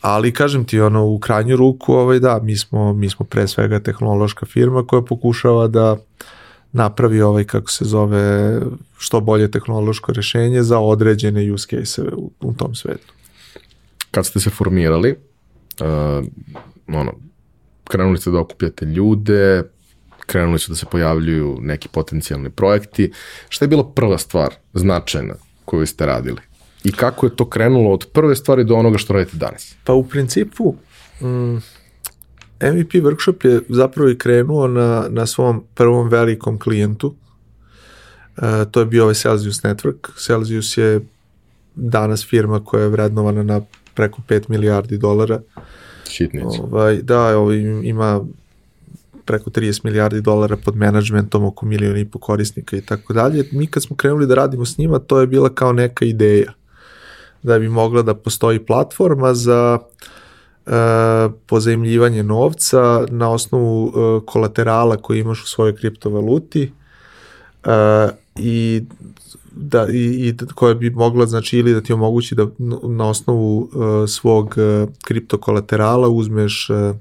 Ali 0.00 0.32
kažem 0.32 0.64
ti 0.64 0.80
ono 0.80 1.06
u 1.06 1.18
krajnju 1.18 1.56
ruku 1.56 1.94
ovaj 1.94 2.18
da 2.18 2.40
mi 2.42 2.56
smo 2.56 2.92
mi 2.92 3.10
smo 3.10 3.26
pre 3.26 3.48
svega 3.48 3.80
tehnološka 3.80 4.46
firma 4.46 4.86
koja 4.86 5.02
pokušava 5.02 5.68
da 5.68 5.96
napravi 6.72 7.22
ovaj 7.22 7.44
kako 7.44 7.70
se 7.70 7.84
zove 7.84 8.60
što 9.00 9.20
bolje 9.20 9.50
tehnološko 9.50 10.12
rešenje 10.12 10.62
za 10.62 10.78
određene 10.78 11.52
use 11.52 11.66
case 11.68 12.02
u, 12.02 12.30
u 12.40 12.52
tom 12.52 12.74
svetu. 12.74 13.12
Kad 14.10 14.26
ste 14.26 14.40
se 14.40 14.50
formirali, 14.50 15.10
uh, 15.80 15.86
ono, 16.86 17.12
krenuli 17.84 18.18
ste 18.18 18.30
da 18.30 18.40
okupljate 18.40 18.84
ljude, 18.86 19.62
krenuli 20.26 20.58
su 20.58 20.72
da 20.72 20.76
se 20.76 20.86
pojavljuju 20.90 21.58
neki 21.60 21.88
potencijalni 21.88 22.50
projekti. 22.50 23.12
Šta 23.48 23.64
je 23.64 23.68
bila 23.68 23.84
prva 23.84 24.18
stvar 24.18 24.54
značajna 24.74 25.34
koju 25.64 25.86
ste 25.86 26.06
radili? 26.06 26.40
I 26.84 26.92
kako 26.92 27.26
je 27.26 27.36
to 27.36 27.48
krenulo 27.48 27.92
od 27.92 28.06
prve 28.12 28.36
stvari 28.36 28.64
do 28.64 28.74
onoga 28.74 28.98
što 28.98 29.12
radite 29.12 29.36
danas? 29.36 29.74
Pa 29.84 29.92
u 29.92 30.04
principu 30.04 30.74
mm, 31.20 31.56
MVP 32.62 32.92
workshop 32.92 33.46
je 33.46 33.60
zapravo 33.68 34.10
i 34.10 34.18
krenuo 34.18 34.68
na, 34.68 35.06
na 35.08 35.26
svom 35.26 35.64
prvom 35.74 36.08
velikom 36.08 36.58
klijentu. 36.58 37.14
E, 38.36 38.64
to 38.70 38.80
je 38.80 38.86
bio 38.86 39.02
ovaj 39.02 39.14
Celsius 39.14 39.62
Network. 39.62 40.24
Celsius 40.26 40.76
je 40.76 41.00
danas 41.74 42.26
firma 42.26 42.64
koja 42.64 42.82
je 42.82 42.88
vrednovana 42.88 43.42
na 43.42 43.60
preko 43.94 44.22
5 44.28 44.44
milijardi 44.48 44.98
dolara. 44.98 45.40
Šitnici. 46.10 46.58
Ovaj, 46.60 46.96
da, 47.02 47.38
ovaj, 47.38 47.58
ima 47.82 48.24
preko 49.24 49.50
30 49.50 49.84
milijardi 49.84 50.20
dolara 50.20 50.56
pod 50.56 50.76
menadžmentom, 50.76 51.44
oko 51.44 51.66
milijon 51.66 51.98
i 51.98 52.04
po 52.10 52.18
korisnika 52.18 52.76
i 52.76 52.80
tako 52.80 53.12
dalje. 53.12 53.48
Mi 53.52 53.66
kad 53.66 53.82
smo 53.82 53.96
krenuli 53.96 54.26
da 54.26 54.34
radimo 54.34 54.64
s 54.64 54.78
njima, 54.78 54.98
to 54.98 55.20
je 55.20 55.26
bila 55.26 55.54
kao 55.54 55.72
neka 55.72 56.04
ideja 56.04 56.52
da 57.42 57.58
bi 57.58 57.68
mogla 57.68 58.02
da 58.02 58.14
postoji 58.14 58.58
platforma 58.58 59.34
za 59.34 59.78
e, 60.66 60.70
pozajemljivanje 61.46 62.22
novca 62.22 63.06
na 63.08 63.30
osnovu 63.30 63.88
e, 63.88 64.26
kolaterala 64.26 64.96
koji 64.96 65.20
imaš 65.20 65.42
u 65.42 65.46
svojoj 65.46 65.76
kriptovaluti 65.76 66.72
e, 67.64 68.08
i 68.36 68.82
da 69.52 69.86
i, 69.92 70.28
i 70.28 70.34
koja 70.54 70.74
bi 70.74 70.90
mogla 70.90 71.26
znači 71.26 71.58
ili 71.58 71.74
da 71.74 71.80
ti 71.80 71.92
omogući 71.92 72.34
da 72.34 72.46
na 72.82 73.08
osnovu 73.08 73.58
uh, 73.58 74.08
svog 74.08 74.54
uh, 74.56 74.88
kriptokolaterala 75.04 76.08
uzmeš 76.08 76.70
uh, 76.70 76.96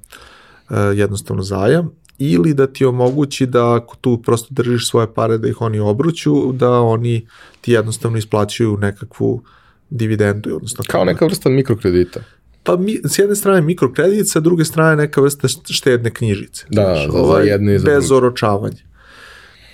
uh, 0.69 0.77
jednostavno 0.95 1.43
zajam 1.43 1.91
ili 2.17 2.53
da 2.53 2.67
ti 2.67 2.85
omogući 2.85 3.45
da 3.45 3.75
ako 3.75 3.95
tu 3.95 4.21
prosto 4.21 4.47
držiš 4.49 4.89
svoje 4.89 5.13
pare 5.13 5.37
da 5.37 5.47
ih 5.47 5.61
oni 5.61 5.79
obruću, 5.79 6.51
da 6.51 6.71
oni 6.71 7.27
ti 7.61 7.71
jednostavno 7.71 8.17
isplaćuju 8.17 8.77
nekakvu 8.77 9.41
dividendu. 9.89 10.55
Odnosno 10.55 10.83
Kao 10.87 11.05
neka 11.05 11.25
vrsta 11.25 11.49
mikrokredita. 11.49 12.19
Pa 12.63 12.77
mi, 12.77 12.97
s 13.03 13.19
jedne 13.19 13.35
strane 13.35 13.61
mikrokredit, 13.61 14.29
sa 14.29 14.39
druge 14.39 14.65
strane 14.65 14.95
neka 14.95 15.21
vrsta 15.21 15.47
štedne 15.69 16.13
knjižice. 16.13 16.65
Da, 16.69 16.81
znaš, 16.83 17.11
za, 17.11 17.17
ovaj, 17.17 17.43
za 17.43 17.51
jedne 17.51 17.75
i 17.75 17.79
za 17.79 17.85
Bez 17.85 18.07
druge. 18.07 18.17
oročavanja. 18.17 18.88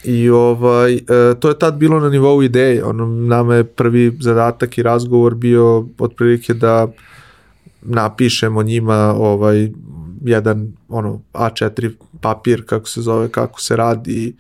I 0.06 0.30
ovaj, 0.30 0.94
e, 0.96 1.00
to 1.40 1.50
je 1.50 1.60
tad 1.60 1.76
bilo 1.76 2.00
na 2.00 2.10
nivou 2.10 2.44
ideje. 2.44 2.84
Ono, 2.84 3.06
nama 3.06 3.56
je 3.56 3.64
prvi 3.64 4.18
zadatak 4.20 4.78
i 4.78 4.84
razgovor 4.84 5.36
bio 5.36 5.88
otprilike 6.00 6.54
da 6.54 6.88
napišemo 7.82 8.64
njima 8.64 9.16
ovaj, 9.18 9.70
jedan 10.22 10.74
ono 10.90 11.22
A4 11.34 11.92
papir 12.22 12.66
kako 12.66 12.90
se 12.90 13.02
zove, 13.02 13.30
kako 13.30 13.62
se 13.62 13.76
radi 13.76 14.36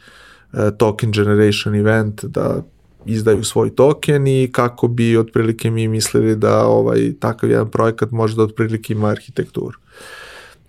e, 0.54 0.72
token 0.78 1.12
generation 1.12 1.76
event 1.76 2.26
da 2.26 2.62
izdaju 3.06 3.44
svoj 3.44 3.76
token 3.76 4.28
i 4.28 4.50
kako 4.52 4.88
bi 4.88 5.18
otprilike 5.18 5.72
mi 5.72 5.88
mislili 5.88 6.36
da 6.36 6.66
ovaj 6.66 7.14
takav 7.20 7.50
jedan 7.50 7.72
projekat 7.72 8.12
može 8.12 8.36
da 8.36 8.44
otprilike 8.44 8.94
ima 8.94 9.08
arhitekturu. 9.08 9.78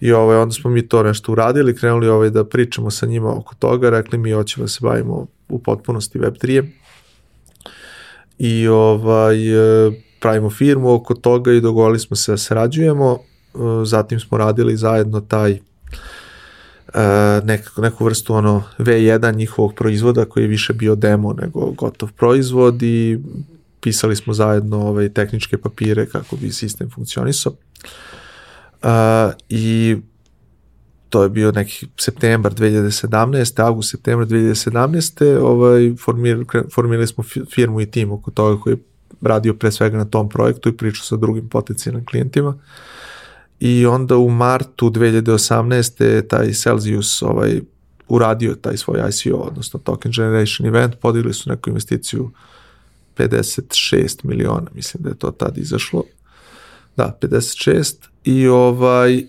I 0.01 0.13
ovaj, 0.13 0.37
onda 0.37 0.53
smo 0.53 0.71
mi 0.71 0.89
to 0.89 1.03
nešto 1.03 1.33
uradili, 1.33 1.77
krenuli 1.77 2.09
ovaj 2.09 2.31
da 2.31 2.45
pričamo 2.45 2.91
sa 2.91 3.07
njima 3.07 3.37
oko 3.37 3.55
toga, 3.55 3.91
rekli 3.91 4.19
mi 4.19 4.33
hoćemo 4.33 4.65
da 4.65 4.69
se 4.69 4.79
bavimo 4.83 5.27
u 5.49 5.59
potpunosti 5.59 6.19
Web3. 6.19 6.67
I 8.39 8.69
ovaj, 8.69 9.87
e, 9.87 9.93
pravimo 10.21 10.51
firmu 10.51 10.95
oko 10.95 11.15
toga 11.15 11.53
i 11.53 11.61
dogovorili 11.61 11.99
smo 11.99 12.17
se 12.17 12.33
da 12.33 12.37
sarađujemo 12.37 13.19
zatim 13.85 14.21
smo 14.21 14.39
radili 14.39 14.77
zajedno 14.77 15.21
taj 15.21 15.53
uh, 15.53 15.59
nekako, 17.45 17.81
neku 17.81 18.05
vrstu 18.05 18.35
ono 18.35 18.63
V1 18.79 19.37
njihovog 19.37 19.75
proizvoda 19.75 20.25
koji 20.25 20.45
je 20.45 20.49
više 20.49 20.73
bio 20.73 20.95
demo 20.95 21.33
nego 21.33 21.71
gotov 21.71 22.13
proizvod 22.13 22.83
i 22.83 23.19
pisali 23.81 24.17
smo 24.17 24.35
zajedno 24.35 24.87
ove 24.89 25.09
tehničke 25.09 25.59
papire 25.59 26.07
kako 26.07 26.37
bi 26.37 26.53
sistem 26.53 26.91
funkcionisao. 26.91 27.53
I 29.49 29.97
to 31.09 31.23
je 31.23 31.29
bio 31.29 31.53
neki 31.53 31.87
septembar 31.97 32.55
2017. 32.55 33.63
avgust 33.63 33.91
septembar 33.91 34.27
2017. 34.27 35.39
Ovaj, 35.39 35.95
formir, 36.05 36.45
formirali 36.75 37.07
smo 37.07 37.25
firmu 37.55 37.81
i 37.81 37.91
tim 37.91 38.13
oko 38.13 38.31
toga 38.31 38.63
koji 38.63 38.75
je 38.75 38.79
radio 39.21 39.55
pre 39.55 39.73
svega 39.73 39.99
na 39.99 40.05
tom 40.05 40.29
projektu 40.29 40.69
i 40.69 40.77
pričao 40.77 41.05
sa 41.05 41.17
drugim 41.17 41.49
potencijalnim 41.49 42.07
klijentima. 42.07 42.49
Uh, 42.49 42.57
i 43.61 43.87
onda 43.87 44.17
u 44.17 44.31
martu 44.31 44.91
2018. 44.91 46.29
taj 46.29 46.53
Celsius 46.53 47.23
ovaj, 47.23 47.61
uradio 48.09 48.55
taj 48.55 48.77
svoj 48.77 49.01
ICO, 49.09 49.37
odnosno 49.37 49.81
Token 49.81 50.13
Generation 50.13 50.69
Event, 50.69 50.95
podigli 51.01 51.35
su 51.35 51.51
neku 51.51 51.71
investiciju 51.71 52.31
56 53.17 54.25
miliona, 54.25 54.71
mislim 54.75 55.03
da 55.03 55.09
je 55.09 55.19
to 55.19 55.31
tad 55.31 55.59
izašlo. 55.59 56.05
Da, 56.97 57.19
56 57.21 57.95
i 58.27 58.49
ovaj, 58.49 59.19
e, 59.19 59.25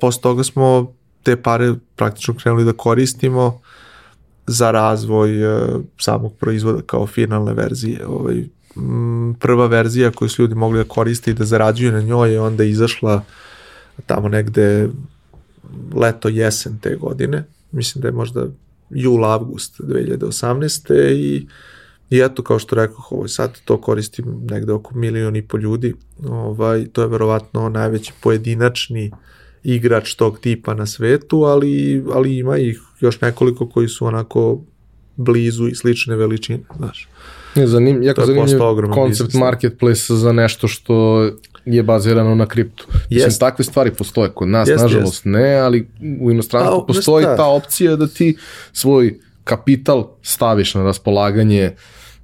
posle 0.00 0.22
toga 0.22 0.44
smo 0.44 0.94
te 1.22 1.36
pare 1.36 1.74
praktično 1.96 2.34
krenuli 2.34 2.64
da 2.64 2.72
koristimo 2.72 3.60
za 4.46 4.70
razvoj 4.70 5.42
e, 5.42 5.66
samog 5.98 6.32
proizvoda 6.40 6.82
kao 6.86 7.06
finalne 7.06 7.54
verzije. 7.54 8.06
Ovaj, 8.06 8.44
m, 8.76 9.34
prva 9.40 9.66
verzija 9.66 10.10
koju 10.10 10.28
su 10.28 10.42
ljudi 10.42 10.54
mogli 10.54 10.78
da 10.78 10.84
koriste 10.84 11.30
i 11.30 11.34
da 11.34 11.44
zarađuju 11.44 11.92
na 11.92 12.00
njoj 12.00 12.32
je 12.32 12.40
onda 12.40 12.64
izašla 12.64 13.22
tamo 14.06 14.28
negde 14.28 14.88
leto, 15.94 16.28
jesen 16.28 16.78
te 16.78 16.96
godine, 16.96 17.44
mislim 17.72 18.02
da 18.02 18.08
je 18.08 18.12
možda 18.12 18.46
jul, 18.90 19.24
avgust 19.24 19.80
2018. 19.80 21.12
i 21.12 21.46
I 22.12 22.20
eto, 22.20 22.42
kao 22.42 22.58
što 22.58 22.76
rekao, 22.76 23.04
ovaj, 23.10 23.28
sad 23.28 23.60
to 23.64 23.80
koristim 23.80 24.24
negde 24.50 24.72
oko 24.72 24.94
milion 24.94 25.36
i 25.36 25.42
po 25.42 25.58
ljudi. 25.58 25.94
Ovaj, 26.28 26.86
to 26.92 27.02
je 27.02 27.08
verovatno 27.08 27.68
najveći 27.68 28.12
pojedinačni 28.20 29.10
igrač 29.62 30.14
tog 30.14 30.38
tipa 30.38 30.74
na 30.74 30.86
svetu, 30.86 31.42
ali, 31.42 32.04
ali 32.12 32.38
ima 32.38 32.58
ih 32.58 32.80
još 33.00 33.20
nekoliko 33.20 33.68
koji 33.68 33.88
su 33.88 34.06
onako 34.06 34.60
blizu 35.16 35.68
i 35.68 35.74
slične 35.74 36.16
veličine, 36.16 36.60
znaš. 36.76 37.08
Je 37.54 37.66
zanim, 37.66 38.02
jako 38.02 38.26
zanimljiv 38.26 38.58
koncept 38.94 39.28
biznis. 39.28 39.40
marketplace 39.40 40.14
za 40.14 40.32
nešto 40.32 40.68
što 40.68 41.28
je 41.64 41.82
bazirano 41.82 42.34
na 42.34 42.46
kriptu. 42.46 42.86
Yes. 42.90 43.14
Mislim, 43.14 43.38
takve 43.40 43.64
stvari 43.64 43.90
postoje 43.90 44.30
kod 44.34 44.48
nas, 44.48 44.68
yes, 44.68 44.82
nažalost 44.82 45.26
yes. 45.26 45.30
ne, 45.30 45.54
ali 45.54 45.88
u 46.20 46.30
inostranstvu 46.30 46.80
pa, 46.80 46.86
postoji 46.86 47.24
ta 47.24 47.46
opcija 47.46 47.96
da 47.96 48.06
ti 48.06 48.36
svoj 48.72 49.18
kapital 49.44 50.08
staviš 50.22 50.74
na 50.74 50.82
raspolaganje 50.82 51.72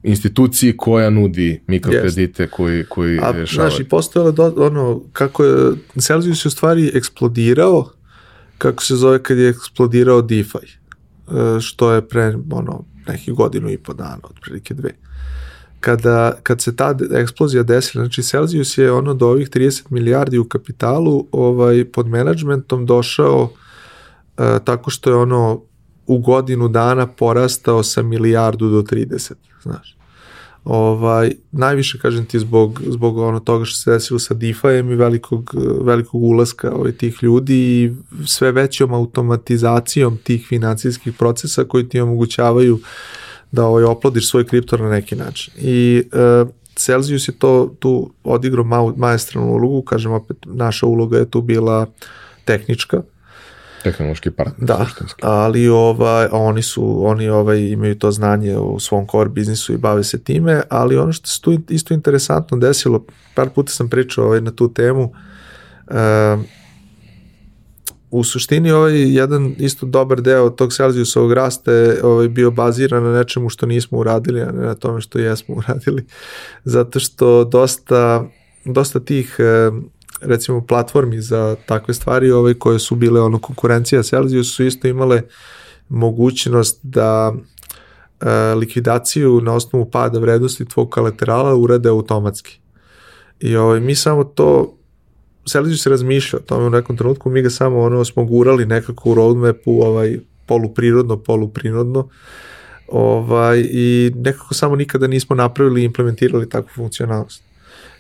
instituciji 0.03 0.77
koja 0.77 1.11
nudi 1.11 1.61
mikrokredite 1.67 2.47
yes. 2.47 2.51
koji, 2.51 2.85
koji 2.85 3.19
A, 3.23 3.31
rešavaju. 3.31 3.71
Znaš, 3.71 3.81
i 3.81 3.89
postojalo 3.89 4.33
do, 4.33 4.55
ono, 4.57 5.03
kako 5.13 5.45
je, 5.45 5.73
Celsius 6.01 6.45
je 6.45 6.49
u 6.49 6.51
stvari 6.51 6.91
eksplodirao, 6.95 7.91
kako 8.59 8.83
se 8.83 8.97
zove 8.97 9.23
kad 9.23 9.39
je 9.39 9.49
eksplodirao 9.49 10.23
DeFi, 10.23 10.59
e, 10.59 11.61
što 11.61 11.93
je 11.93 12.09
pre, 12.09 12.35
ono, 12.51 12.85
nekih 13.07 13.35
godinu 13.35 13.71
i 13.71 13.79
po 13.79 13.95
dana, 13.95 14.19
otprilike 14.23 14.75
dve. 14.75 14.91
Kada, 15.81 16.39
kad 16.43 16.61
se 16.61 16.77
ta 16.77 16.95
eksplozija 17.15 17.63
desila, 17.63 18.05
znači 18.05 18.23
Celsius 18.23 18.79
je 18.79 18.93
ono 18.93 19.15
do 19.15 19.29
ovih 19.29 19.51
30 19.51 19.83
milijardi 19.91 20.39
u 20.39 20.45
kapitalu 20.45 21.27
ovaj, 21.33 21.85
pod 21.85 22.07
menadžmentom 22.07 22.87
došao 22.87 23.43
uh, 23.43 24.45
tako 24.65 24.91
što 24.91 25.11
je 25.11 25.17
ono 25.17 25.63
u 26.09 26.19
godinu 26.19 26.69
dana 26.69 27.07
porastao 27.07 27.83
sa 27.83 28.03
milijardu 28.03 28.71
do 28.71 28.83
30, 28.83 29.33
znaš. 29.63 29.99
Ovaj, 30.65 31.33
najviše, 31.53 31.99
kažem 31.99 32.25
ti, 32.25 32.39
zbog, 32.39 32.83
zbog 32.87 33.19
ono 33.19 33.41
toga 33.41 33.65
što 33.65 33.79
se 33.79 33.91
desilo 33.91 34.19
sa 34.19 34.35
DeFi-em 34.35 34.91
i 34.91 34.97
velikog, 34.97 35.55
velikog 35.83 36.23
ulaska 36.23 36.73
ovaj, 36.73 36.93
tih 36.93 37.19
ljudi 37.23 37.55
i 37.57 37.93
sve 38.27 38.53
većom 38.53 38.93
automatizacijom 38.95 40.19
tih 40.25 40.47
financijskih 40.49 41.13
procesa 41.13 41.65
koji 41.65 41.89
ti 41.89 42.01
omogućavaju 42.01 42.79
da 43.53 43.67
ovaj, 43.67 43.85
oplodiš 43.85 44.31
svoj 44.31 44.47
kripto 44.47 44.77
na 44.77 44.91
neki 44.91 45.17
način. 45.17 45.55
I 45.57 46.03
uh, 46.43 46.49
Celsius 46.75 47.29
je 47.29 47.33
to 47.33 47.75
tu 47.79 48.11
odigrao 48.25 48.65
ma, 48.65 48.93
majestranu 48.97 49.53
ulogu, 49.53 49.83
kažem 49.83 50.13
opet, 50.13 50.37
naša 50.45 50.87
uloga 50.87 51.19
je 51.19 51.31
tu 51.31 51.43
bila 51.43 51.87
tehnička, 52.45 53.03
tehnološki 53.89 54.31
partner. 54.31 54.69
Da, 54.69 54.85
suštinski. 54.85 55.21
ali 55.25 55.69
ovaj, 55.69 56.29
oni 56.33 56.63
su, 56.63 57.07
oni 57.07 57.29
ovaj, 57.29 57.61
imaju 57.61 57.99
to 57.99 58.13
znanje 58.13 58.59
u 58.59 58.81
svom 58.81 59.07
core 59.11 59.31
biznisu 59.31 59.73
i 59.73 59.77
bave 59.77 60.05
se 60.05 60.19
time, 60.19 60.63
ali 60.69 60.97
ono 60.97 61.13
što 61.13 61.29
se 61.29 61.41
tu 61.41 61.59
isto 61.69 61.95
interesantno 61.95 62.59
desilo, 62.59 63.05
par 63.35 63.49
puta 63.55 63.73
sam 63.73 63.89
pričao 63.89 64.25
ovaj, 64.25 64.41
na 64.41 64.51
tu 64.51 64.73
temu, 64.73 65.13
uh, 65.87 65.95
u 68.11 68.25
suštini 68.25 68.71
ovaj 68.71 69.15
jedan 69.15 69.55
isto 69.59 69.87
dobar 69.87 70.21
deo 70.21 70.51
tog 70.51 70.73
Celsiusovog 70.73 71.33
rasta 71.33 71.73
je 71.73 72.05
ovaj, 72.05 72.29
bio 72.29 72.51
baziran 72.51 73.03
na 73.03 73.13
nečemu 73.13 73.49
što 73.49 73.67
nismo 73.67 73.99
uradili, 73.99 74.43
a 74.43 74.53
ne 74.53 74.67
na 74.67 74.75
tome 74.75 75.01
što 75.01 75.19
jesmo 75.19 75.55
uradili, 75.55 76.05
zato 76.65 77.01
što 77.01 77.45
dosta, 77.45 78.25
dosta 78.65 79.01
tih 79.01 79.37
recimo 80.21 80.67
platformi 80.67 81.21
za 81.21 81.57
takve 81.67 81.95
stvari 81.95 82.31
ovaj, 82.31 82.55
koje 82.55 82.79
su 82.79 82.95
bile 82.97 83.21
ono 83.21 83.39
konkurencija 83.39 84.03
Celsius 84.03 84.55
su 84.55 84.65
isto 84.65 84.89
imale 84.89 85.23
mogućnost 85.89 86.81
da 86.83 87.33
e, 88.21 88.55
likvidaciju 88.55 89.41
na 89.41 89.55
osnovu 89.55 89.91
pada 89.91 90.19
vrednosti 90.19 90.65
tvog 90.65 90.91
kolaterala 90.91 91.55
urade 91.55 91.89
automatski. 91.89 92.59
I 93.41 93.57
ovaj, 93.57 93.81
mi 93.81 93.95
samo 93.95 94.25
to 94.25 94.75
Celsius 95.49 95.83
se 95.83 95.91
razmišlja 95.91 96.39
o 96.39 96.43
tome 96.43 96.67
u 96.67 96.71
nekom 96.71 96.97
trenutku, 96.97 97.31
mi 97.31 97.43
ga 97.43 97.51
samo 97.51 97.81
ono 97.81 98.05
smo 98.05 98.25
gurali 98.25 98.67
nekako 98.67 99.11
u 99.11 99.15
roadmapu 99.15 99.83
ovaj, 99.83 100.19
poluprirodno, 100.47 101.17
poluprinodno 101.17 102.09
ovaj, 102.89 103.65
i 103.71 104.13
nekako 104.15 104.55
samo 104.55 104.77
nikada 104.77 105.07
nismo 105.07 105.37
napravili 105.37 105.83
i 105.83 105.85
implementirali 105.85 106.49
takvu 106.49 106.71
funkcionalnost. 106.75 107.43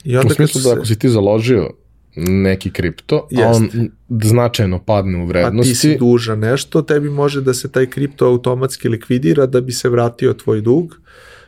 I 0.04 0.16
onda 0.16 0.32
u 0.32 0.34
smislu 0.34 0.60
da 0.60 0.72
ako 0.72 0.84
si 0.84 0.98
ti 0.98 1.08
založio 1.08 1.70
neki 2.18 2.70
kripto, 2.70 3.26
Jest. 3.30 3.44
a 3.44 3.48
on 3.48 3.90
značajno 4.08 4.78
padne 4.78 5.22
u 5.22 5.26
vrednosti. 5.26 5.70
A 5.70 5.72
ti 5.72 5.78
si 5.78 5.96
duža 5.96 6.36
nešto, 6.36 6.82
tebi 6.82 7.10
može 7.10 7.40
da 7.40 7.54
se 7.54 7.72
taj 7.72 7.86
kripto 7.86 8.26
automatski 8.26 8.88
likvidira 8.88 9.46
da 9.46 9.60
bi 9.60 9.72
se 9.72 9.88
vratio 9.88 10.32
tvoj 10.32 10.60
dug, 10.60 11.00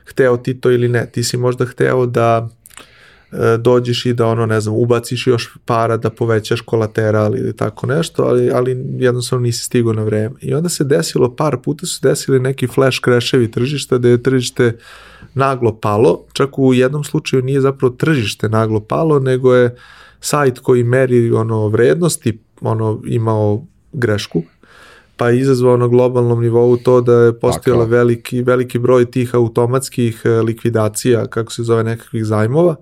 hteo 0.05 0.37
ti 0.37 0.61
to 0.61 0.71
ili 0.71 0.89
ne. 0.89 1.07
Ti 1.13 1.25
si 1.25 1.37
možda 1.37 1.67
hteo 1.67 2.07
da 2.07 2.49
e, 3.33 3.57
dođeš 3.59 4.07
i 4.07 4.13
da 4.13 4.27
ono, 4.27 4.47
ne 4.47 4.61
znam, 4.61 4.75
ubaciš 4.75 5.27
još 5.27 5.57
para 5.65 5.97
da 5.97 6.11
povećaš 6.11 6.61
kolateral 6.61 7.37
ili 7.37 7.57
tako 7.57 7.87
nešto, 7.87 8.23
ali, 8.23 8.51
ali 8.51 8.85
jednostavno 8.99 9.43
nisi 9.43 9.65
stigao 9.65 9.93
na 9.93 10.03
vreme. 10.03 10.35
I 10.41 10.55
onda 10.55 10.69
se 10.69 10.85
desilo, 10.85 11.37
par 11.37 11.57
puta 11.65 11.87
su 11.87 12.01
desili 12.03 12.41
neki 12.41 12.67
flash 12.67 13.01
crashevi 13.05 13.51
tržišta 13.51 13.99
da 13.99 14.09
je 14.09 14.23
tržište 14.23 14.77
naglo 15.35 15.77
palo, 15.77 16.25
čak 16.33 16.59
u 16.59 16.75
jednom 16.75 17.05
slučaju 17.05 17.43
nije 17.43 17.61
zapravo 17.61 17.95
tržište 17.95 18.49
naglo 18.49 18.81
palo, 18.81 19.19
nego 19.19 19.55
je 19.55 19.67
uh, 19.67 19.73
sajt 20.21 20.59
koji 20.59 20.85
meri 20.85 21.33
ono 21.33 21.69
vrednosti 21.69 22.39
ono 22.61 23.03
imao 23.07 23.63
grešku 23.93 24.43
pa 25.17 25.29
je 25.29 25.41
izazvao 25.41 25.77
na 25.77 25.87
globalnom 25.89 26.43
nivou 26.43 26.77
to 26.77 27.01
da 27.01 27.13
je 27.13 27.39
postojala 27.41 27.85
veliki, 27.85 28.43
veliki 28.43 28.79
broj 28.79 29.11
tih 29.11 29.35
automatskih 29.35 30.23
e, 30.25 30.29
likvidacija, 30.29 31.27
kako 31.27 31.53
se 31.53 31.63
zove, 31.63 31.85
nekakvih 31.85 32.25
zajmova 32.25 32.77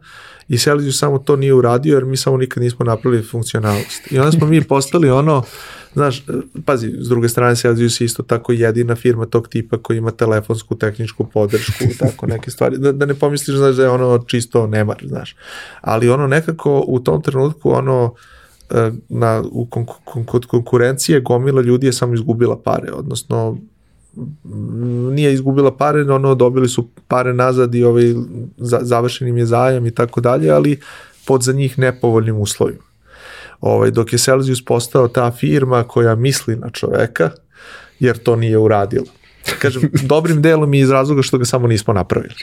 i 0.48 0.58
Celsius 0.58 0.98
samo 0.98 1.18
to 1.18 1.36
nije 1.36 1.54
uradio 1.54 1.94
jer 1.94 2.04
mi 2.04 2.16
samo 2.16 2.36
nikad 2.36 2.62
nismo 2.62 2.84
napravili 2.84 3.22
funkcionalnost. 3.22 4.12
I 4.12 4.18
onda 4.18 4.32
smo 4.32 4.46
mi 4.46 4.64
postali 4.64 5.10
ono, 5.10 5.42
znaš, 5.94 6.24
pazi, 6.64 6.92
s 7.00 7.08
druge 7.08 7.28
strane 7.28 7.56
Celsius 7.56 8.00
je 8.00 8.04
isto 8.04 8.22
tako 8.22 8.52
jedina 8.52 8.94
firma 8.94 9.26
tog 9.26 9.48
tipa 9.48 9.78
koja 9.78 9.96
ima 9.96 10.10
telefonsku 10.10 10.74
tehničku 10.74 11.24
podršku, 11.24 11.84
tako 11.98 12.26
neke 12.26 12.50
stvari, 12.50 12.78
da, 12.78 12.92
da 12.92 13.06
ne 13.06 13.14
pomisliš 13.14 13.56
znaš, 13.56 13.76
da 13.76 13.82
je 13.82 13.90
ono 13.90 14.24
čisto 14.26 14.66
nemar, 14.66 15.04
znaš. 15.06 15.36
Ali 15.80 16.10
ono 16.10 16.26
nekako 16.26 16.84
u 16.86 17.00
tom 17.00 17.22
trenutku 17.22 17.70
ono, 17.70 18.14
e, 18.70 18.90
na, 19.08 19.42
u 19.50 19.66
kon, 19.66 19.86
kon, 20.04 20.24
kod 20.24 20.46
konkurencije 20.46 21.20
gomila 21.20 21.62
ljudi 21.62 21.86
je 21.86 21.92
samo 21.92 22.14
izgubila 22.14 22.58
pare, 22.62 22.92
odnosno 22.92 23.58
nije 25.12 25.32
izgubila 25.32 25.76
pare, 25.76 26.12
ono 26.12 26.34
dobili 26.34 26.68
su 26.68 26.88
pare 27.08 27.34
nazad 27.34 27.74
i 27.74 27.84
ovaj, 27.84 28.14
za, 28.56 28.78
završen 28.82 29.28
im 29.28 29.38
je 29.38 29.46
zajam 29.46 29.86
i 29.86 29.90
tako 29.90 30.20
dalje, 30.20 30.50
ali 30.50 30.80
pod 31.26 31.42
za 31.42 31.52
njih 31.52 31.78
nepovoljnim 31.78 32.40
uslovima. 32.40 32.87
Ovaj, 33.60 33.90
dok 33.90 34.12
je 34.12 34.18
Celsius 34.18 34.64
postao 34.64 35.08
ta 35.08 35.30
firma 35.30 35.84
koja 35.84 36.14
misli 36.14 36.56
na 36.56 36.70
čoveka, 36.70 37.30
jer 37.98 38.18
to 38.18 38.36
nije 38.36 38.58
uradilo. 38.58 39.06
Kažem, 39.58 39.82
dobrim 40.02 40.42
delom 40.42 40.74
i 40.74 40.80
iz 40.80 40.90
razloga 40.90 41.22
što 41.22 41.38
ga 41.38 41.44
samo 41.44 41.66
nismo 41.66 41.94
napravili. 41.94 42.34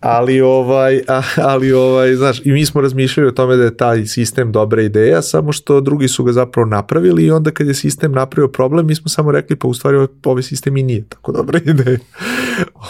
Ali 0.00 0.40
ovaj, 0.40 1.00
ali 1.36 1.72
ovaj, 1.72 2.14
znaš, 2.14 2.40
i 2.44 2.52
mi 2.52 2.66
smo 2.66 2.80
razmišljali 2.80 3.28
o 3.28 3.32
tome 3.32 3.56
da 3.56 3.64
je 3.64 3.76
taj 3.76 4.06
sistem 4.06 4.52
dobra 4.52 4.82
ideja, 4.82 5.22
samo 5.22 5.52
što 5.52 5.80
drugi 5.80 6.08
su 6.08 6.24
ga 6.24 6.32
zapravo 6.32 6.68
napravili 6.68 7.24
i 7.24 7.30
onda 7.30 7.50
kad 7.50 7.66
je 7.66 7.74
sistem 7.74 8.12
napravio 8.12 8.48
problem, 8.48 8.86
mi 8.86 8.94
smo 8.94 9.08
samo 9.08 9.32
rekli 9.32 9.56
pa 9.56 9.68
u 9.68 9.74
stvari 9.74 10.06
ovaj 10.24 10.42
sistem 10.42 10.76
i 10.76 10.82
nije 10.82 11.04
tako 11.08 11.32
dobra 11.32 11.60
ideja. 11.72 11.98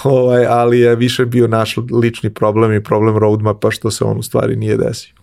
ovaj, 0.05 0.47
ali 0.47 0.81
je 0.81 0.97
više 0.97 1.27
bio 1.27 1.49
naš 1.49 1.77
lični 2.03 2.31
problem 2.31 2.73
i 2.73 2.83
problem 2.83 3.17
roadmapa 3.17 3.71
što 3.71 3.91
se 3.91 4.05
on 4.05 4.19
u 4.19 4.23
stvari 4.23 4.57
nije 4.57 4.77
desio. 4.77 5.22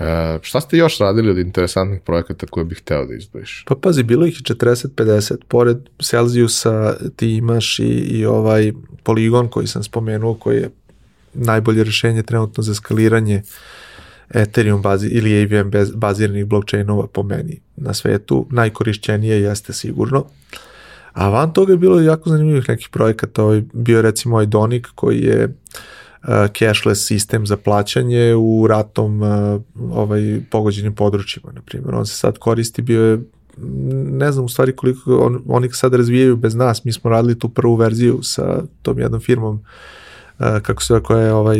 E, 0.00 0.38
šta 0.42 0.60
ste 0.60 0.76
još 0.76 0.98
radili 0.98 1.30
od 1.30 1.38
interesantnih 1.38 2.00
projekata 2.00 2.46
koje 2.46 2.64
bih 2.64 2.78
hteo 2.78 3.04
da 3.06 3.14
izdvojiš? 3.14 3.64
Pa 3.66 3.74
pazi, 3.74 4.02
bilo 4.02 4.26
ih 4.26 4.34
40-50. 4.34 5.36
Pored 5.48 5.76
Celsiusa 6.02 6.96
ti 7.16 7.36
imaš 7.36 7.78
i, 7.78 7.84
i 7.88 8.26
ovaj 8.26 8.72
poligon 9.02 9.48
koji 9.48 9.66
sam 9.66 9.82
spomenuo, 9.82 10.34
koji 10.34 10.56
je 10.56 10.70
najbolje 11.34 11.84
rešenje 11.84 12.22
trenutno 12.22 12.62
za 12.62 12.74
skaliranje 12.74 13.42
Ethereum 14.30 14.82
bazi, 14.82 15.08
ili 15.08 15.42
AVM 15.42 15.70
baziranih 15.94 16.46
blockchainova 16.46 17.06
po 17.06 17.22
meni 17.22 17.60
na 17.76 17.94
svetu. 17.94 18.46
Najkorišćenije 18.50 19.40
jeste 19.40 19.72
sigurno. 19.72 20.24
A 21.12 21.28
van 21.28 21.52
toga 21.52 21.72
je 21.72 21.78
bilo 21.78 22.00
jako 22.00 22.30
zanimljivih 22.30 22.68
nekih 22.68 22.88
projekata. 22.88 23.42
Ovaj, 23.42 23.62
bio 23.72 24.02
recimo 24.02 24.42
Idonik 24.42 24.88
koji 24.94 25.20
je 25.20 25.44
Uh, 25.44 25.80
cashless 26.58 27.06
sistem 27.06 27.46
za 27.46 27.56
plaćanje 27.56 28.34
u 28.34 28.66
ratom 28.66 29.22
uh, 29.22 29.60
ovaj, 29.90 30.40
pogođenim 30.50 30.94
područjima, 30.94 31.52
na 31.52 31.60
primjer. 31.60 31.94
On 31.94 32.06
se 32.06 32.16
sad 32.16 32.38
koristi, 32.38 32.82
bio 32.82 33.04
je 33.04 33.20
ne 34.10 34.32
znam 34.32 34.44
u 34.44 34.48
stvari 34.48 34.76
koliko 34.76 35.16
on, 35.16 35.42
oni 35.48 35.68
sad 35.72 35.94
razvijaju 35.94 36.36
bez 36.36 36.54
nas, 36.54 36.84
mi 36.84 36.92
smo 36.92 37.10
radili 37.10 37.38
tu 37.38 37.48
prvu 37.48 37.74
verziju 37.74 38.18
sa 38.22 38.62
tom 38.82 38.98
jednom 38.98 39.20
firmom 39.20 39.54
uh, 40.38 40.46
kako 40.62 40.82
se 40.82 41.00
koja 41.02 41.20
je 41.20 41.32
ovaj 41.32 41.58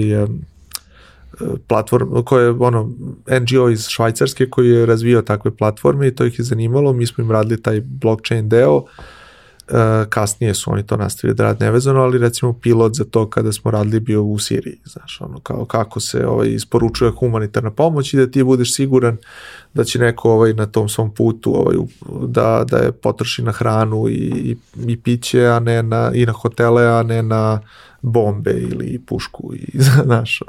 platform, 1.66 2.22
koja 2.24 2.44
je 2.44 2.50
ono 2.50 2.90
NGO 3.40 3.68
iz 3.68 3.88
Švajcarske 3.88 4.50
koji 4.50 4.70
je 4.70 4.86
razvijao 4.86 5.22
takve 5.22 5.50
platforme 5.50 6.08
i 6.08 6.14
to 6.14 6.24
ih 6.24 6.38
je 6.38 6.44
zanimalo, 6.44 6.92
mi 6.92 7.06
smo 7.06 7.24
im 7.24 7.30
radili 7.30 7.62
taj 7.62 7.80
blockchain 7.80 8.48
deo 8.48 8.76
Uh, 8.76 8.88
kasnije 10.08 10.54
su 10.54 10.72
oni 10.72 10.86
to 10.86 10.96
nastavili 10.96 11.34
da 11.34 11.42
rade 11.42 11.64
nevezano, 11.64 12.00
ali 12.00 12.18
recimo 12.18 12.52
pilot 12.52 12.94
za 12.94 13.04
to 13.04 13.30
kada 13.30 13.52
smo 13.52 13.70
radili 13.70 14.00
bio 14.00 14.22
u 14.22 14.38
Siriji, 14.38 14.78
znaš, 14.84 15.20
ono 15.20 15.40
kao 15.40 15.64
kako 15.64 16.00
se 16.00 16.26
ovaj, 16.26 16.48
isporučuje 16.48 17.10
humanitarna 17.10 17.70
pomoć 17.70 18.14
i 18.14 18.16
da 18.16 18.30
ti 18.30 18.42
budeš 18.42 18.74
siguran 18.74 19.16
da 19.74 19.84
će 19.84 19.98
neko 19.98 20.32
ovaj, 20.32 20.52
na 20.52 20.66
tom 20.66 20.88
svom 20.88 21.14
putu 21.14 21.60
ovaj, 21.60 21.76
da, 22.26 22.64
da 22.70 22.76
je 22.76 22.92
potroši 22.92 23.42
na 23.42 23.52
hranu 23.52 24.08
i, 24.08 24.12
i, 24.12 24.56
i 24.86 24.96
piće, 24.96 25.46
a 25.46 25.58
ne 25.58 25.82
na, 25.82 26.10
i 26.14 26.26
na 26.26 26.32
hotele, 26.32 26.86
a 26.86 27.02
ne 27.02 27.22
na 27.22 27.60
bombe 28.02 28.50
ili 28.50 29.00
pušku 29.06 29.54
i 29.54 29.78
znaš. 30.04 30.42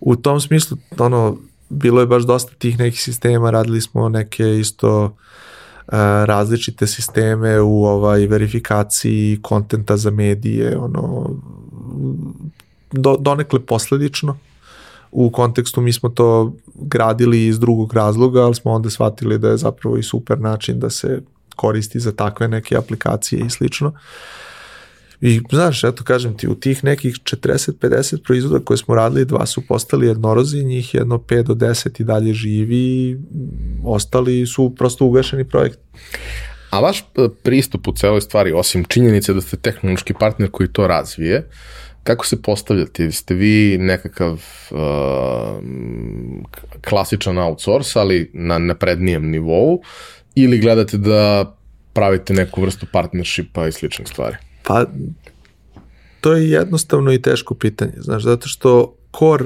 U 0.00 0.16
tom 0.16 0.40
smislu, 0.40 0.76
ono, 0.98 1.38
bilo 1.68 2.00
je 2.00 2.06
baš 2.06 2.22
dosta 2.22 2.52
tih 2.58 2.78
nekih 2.78 3.02
sistema, 3.02 3.50
radili 3.50 3.80
smo 3.80 4.08
neke 4.08 4.58
isto 4.58 5.04
uh, 5.04 5.10
različite 6.24 6.86
sisteme 6.86 7.60
u 7.60 7.84
ovaj 7.84 8.26
verifikaciji 8.26 9.38
kontenta 9.42 9.96
za 9.96 10.10
medije, 10.10 10.78
ono 10.78 11.30
do, 12.92 13.16
donekle 13.16 13.60
posledično. 13.60 14.38
U 15.12 15.30
kontekstu 15.30 15.80
mi 15.80 15.92
smo 15.92 16.08
to 16.08 16.52
gradili 16.74 17.46
iz 17.46 17.58
drugog 17.58 17.94
razloga, 17.94 18.42
ali 18.42 18.54
smo 18.54 18.72
onda 18.72 18.90
shvatili 18.90 19.38
da 19.38 19.48
je 19.48 19.56
zapravo 19.56 19.96
i 19.96 20.02
super 20.02 20.40
način 20.40 20.80
da 20.80 20.90
se 20.90 21.22
koristi 21.56 22.00
za 22.00 22.12
takve 22.12 22.48
neke 22.48 22.76
aplikacije 22.76 23.46
i 23.46 23.50
slično. 23.50 23.88
Uh, 23.88 23.94
I 25.20 25.40
znaš, 25.50 25.84
eto 25.84 26.04
kažem 26.04 26.36
ti, 26.36 26.48
u 26.48 26.54
tih 26.54 26.84
nekih 26.84 27.14
40-50 27.14 28.22
proizvoda 28.24 28.64
koje 28.64 28.76
smo 28.76 28.94
radili, 28.94 29.24
dva 29.24 29.46
su 29.46 29.66
postali 29.66 30.06
jednorozi, 30.06 30.64
njih 30.64 30.94
jedno 30.94 31.18
5 31.18 31.42
do 31.42 31.54
10 31.54 32.00
i 32.00 32.04
dalje 32.04 32.34
živi, 32.34 33.18
ostali 33.84 34.46
su 34.46 34.74
prosto 34.78 35.04
ugašeni 35.04 35.44
projekt. 35.44 35.78
A 36.70 36.80
vaš 36.80 37.00
e, 37.00 37.02
pristup 37.42 37.88
u 37.88 37.92
celoj 37.92 38.20
stvari, 38.20 38.52
osim 38.52 38.84
činjenice 38.84 39.32
da 39.32 39.40
ste 39.40 39.56
tehnološki 39.56 40.14
partner 40.14 40.50
koji 40.50 40.68
to 40.68 40.86
razvije, 40.86 41.48
kako 42.02 42.26
se 42.26 42.42
postavljate? 42.42 43.12
Ste 43.12 43.34
vi 43.34 43.78
nekakav 43.78 44.32
uh, 44.32 44.78
klasičan 46.88 47.38
outsource, 47.38 47.98
ali 47.98 48.30
na 48.34 48.58
naprednijem 48.58 49.30
nivou, 49.30 49.82
ili 50.34 50.58
gledate 50.58 50.96
da 50.96 51.56
pravite 51.92 52.32
neku 52.34 52.62
vrstu 52.62 52.86
partnershipa 52.92 53.66
i 53.66 53.72
sličnih 53.72 54.08
stvari? 54.08 54.36
Pa, 54.70 54.86
to 56.20 56.32
je 56.32 56.50
jednostavno 56.50 57.12
i 57.12 57.22
teško 57.22 57.54
pitanje, 57.54 57.92
znaš, 57.96 58.22
zato 58.22 58.48
što 58.48 58.96
core, 59.18 59.44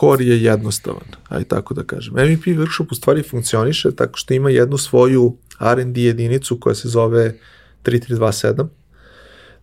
core 0.00 0.24
je 0.24 0.42
jednostavan, 0.42 1.04
aj 1.28 1.44
tako 1.44 1.74
da 1.74 1.84
kažem. 1.84 2.14
MVP 2.14 2.44
workshop 2.46 2.86
u 2.90 2.94
stvari 2.94 3.22
funkcioniše 3.22 3.90
tako 3.96 4.18
što 4.18 4.34
ima 4.34 4.50
jednu 4.50 4.78
svoju 4.78 5.36
R&D 5.60 6.00
jedinicu 6.02 6.60
koja 6.60 6.74
se 6.74 6.88
zove 6.88 7.34
3327. 7.84 8.66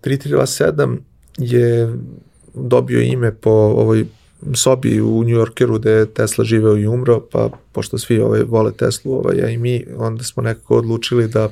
3327 0.03 0.97
je 1.37 1.97
dobio 2.53 3.01
ime 3.01 3.31
po 3.31 3.51
ovoj 3.51 4.05
sobi 4.53 5.01
u 5.01 5.23
New 5.23 5.35
Yorkeru 5.35 5.79
gde 5.79 5.91
je 5.91 6.13
Tesla 6.13 6.45
živeo 6.45 6.77
i 6.77 6.87
umro, 6.87 7.21
pa 7.31 7.49
pošto 7.71 7.97
svi 7.97 8.19
ovaj, 8.19 8.43
vole 8.43 8.71
Teslu, 8.71 9.13
ovaj, 9.13 9.37
ja 9.37 9.49
i 9.49 9.57
mi, 9.57 9.85
onda 9.97 10.23
smo 10.23 10.43
nekako 10.43 10.77
odlučili 10.77 11.27
da 11.27 11.45
uh, 11.45 11.51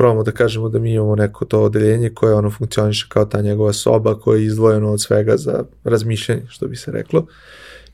probamo 0.00 0.22
da 0.22 0.32
kažemo 0.32 0.68
da 0.68 0.78
mi 0.78 0.92
imamo 0.92 1.16
neko 1.16 1.44
to 1.44 1.62
odeljenje 1.62 2.10
koje 2.10 2.34
ono 2.34 2.50
funkcioniše 2.50 3.06
kao 3.08 3.24
ta 3.24 3.42
njegova 3.42 3.72
soba 3.72 4.18
koja 4.18 4.38
je 4.38 4.44
izdvojena 4.44 4.90
od 4.90 5.02
svega 5.02 5.36
za 5.36 5.64
razmišljanje, 5.84 6.42
što 6.48 6.68
bi 6.68 6.76
se 6.76 6.92
reklo. 6.92 7.26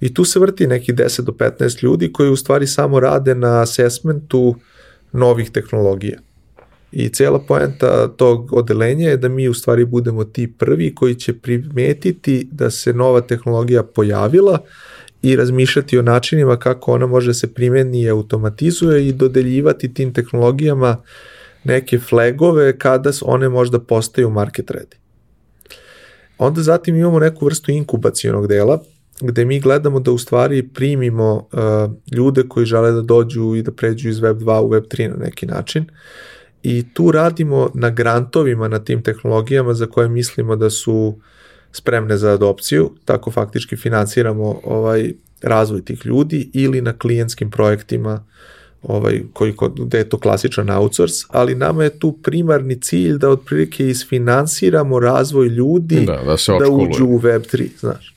I 0.00 0.14
tu 0.14 0.24
se 0.24 0.38
vrti 0.40 0.66
neki 0.66 0.92
10 0.92 1.20
do 1.20 1.32
15 1.32 1.84
ljudi 1.84 2.12
koji 2.12 2.30
u 2.30 2.36
stvari 2.36 2.66
samo 2.66 3.00
rade 3.00 3.34
na 3.34 3.62
assessmentu 3.62 4.54
novih 5.12 5.50
tehnologija. 5.50 6.18
I 6.92 7.08
cela 7.08 7.38
poenta 7.38 8.08
tog 8.08 8.52
odelenja 8.52 9.10
je 9.10 9.16
da 9.16 9.28
mi 9.28 9.48
u 9.48 9.54
stvari 9.54 9.84
budemo 9.84 10.24
ti 10.24 10.52
prvi 10.58 10.94
koji 10.94 11.14
će 11.14 11.32
primetiti 11.32 12.48
da 12.50 12.70
se 12.70 12.92
nova 12.92 13.20
tehnologija 13.20 13.82
pojavila 13.82 14.58
i 15.22 15.36
razmišljati 15.36 15.98
o 15.98 16.02
načinima 16.02 16.56
kako 16.56 16.92
ona 16.92 17.06
može 17.06 17.26
da 17.26 17.34
se 17.34 17.54
primeni 17.54 18.02
i 18.02 18.10
automatizuje 18.10 19.08
i 19.08 19.12
dodeljivati 19.12 19.94
tim 19.94 20.12
tehnologijama 20.12 20.90
uh, 20.90 21.35
neke 21.66 21.98
flagove 21.98 22.78
kada 22.78 23.10
one 23.22 23.48
možda 23.48 23.78
postaju 23.78 24.30
market 24.30 24.70
ready. 24.70 24.96
Onda 26.38 26.62
zatim 26.62 26.96
imamo 26.96 27.18
neku 27.18 27.44
vrstu 27.44 27.70
inkubacijonog 27.70 28.46
dela, 28.46 28.82
gde 29.20 29.44
mi 29.44 29.60
gledamo 29.60 30.00
da 30.00 30.12
u 30.12 30.18
stvari 30.18 30.68
primimo 30.68 31.34
uh, 31.34 31.92
ljude 32.16 32.42
koji 32.48 32.66
žele 32.66 32.92
da 32.92 33.00
dođu 33.00 33.54
i 33.56 33.62
da 33.62 33.72
pređu 33.72 34.08
iz 34.08 34.20
Web 34.20 34.38
2 34.38 34.60
u 34.60 34.68
Web 34.68 34.84
3 34.84 35.08
na 35.08 35.16
neki 35.16 35.46
način. 35.46 35.84
I 36.62 36.84
tu 36.94 37.10
radimo 37.10 37.70
na 37.74 37.90
grantovima 37.90 38.68
na 38.68 38.78
tim 38.78 39.02
tehnologijama 39.02 39.74
za 39.74 39.86
koje 39.86 40.08
mislimo 40.08 40.56
da 40.56 40.70
su 40.70 41.18
spremne 41.72 42.16
za 42.16 42.32
adopciju, 42.32 42.90
tako 43.04 43.30
faktički 43.30 43.76
finansiramo 43.76 44.60
ovaj 44.64 45.12
razvoj 45.42 45.84
tih 45.84 46.06
ljudi 46.06 46.50
ili 46.52 46.80
na 46.80 46.92
klijentskim 46.92 47.50
projektima 47.50 48.14
uh, 48.14 48.55
ovaj, 48.82 49.22
koji, 49.32 49.54
gde 49.76 49.98
je 49.98 50.08
to 50.08 50.18
klasičan 50.18 50.70
outsource, 50.70 51.24
ali 51.28 51.54
nama 51.54 51.84
je 51.84 51.98
tu 51.98 52.12
primarni 52.12 52.80
cilj 52.80 53.18
da 53.18 53.28
otprilike 53.28 53.88
isfinansiramo 53.88 55.00
razvoj 55.00 55.48
ljudi 55.48 56.04
da, 56.06 56.22
da, 56.24 56.36
se 56.36 56.52
da 56.52 56.70
uđu 56.70 57.04
u 57.06 57.20
Web3, 57.20 57.68
znaš. 57.80 58.14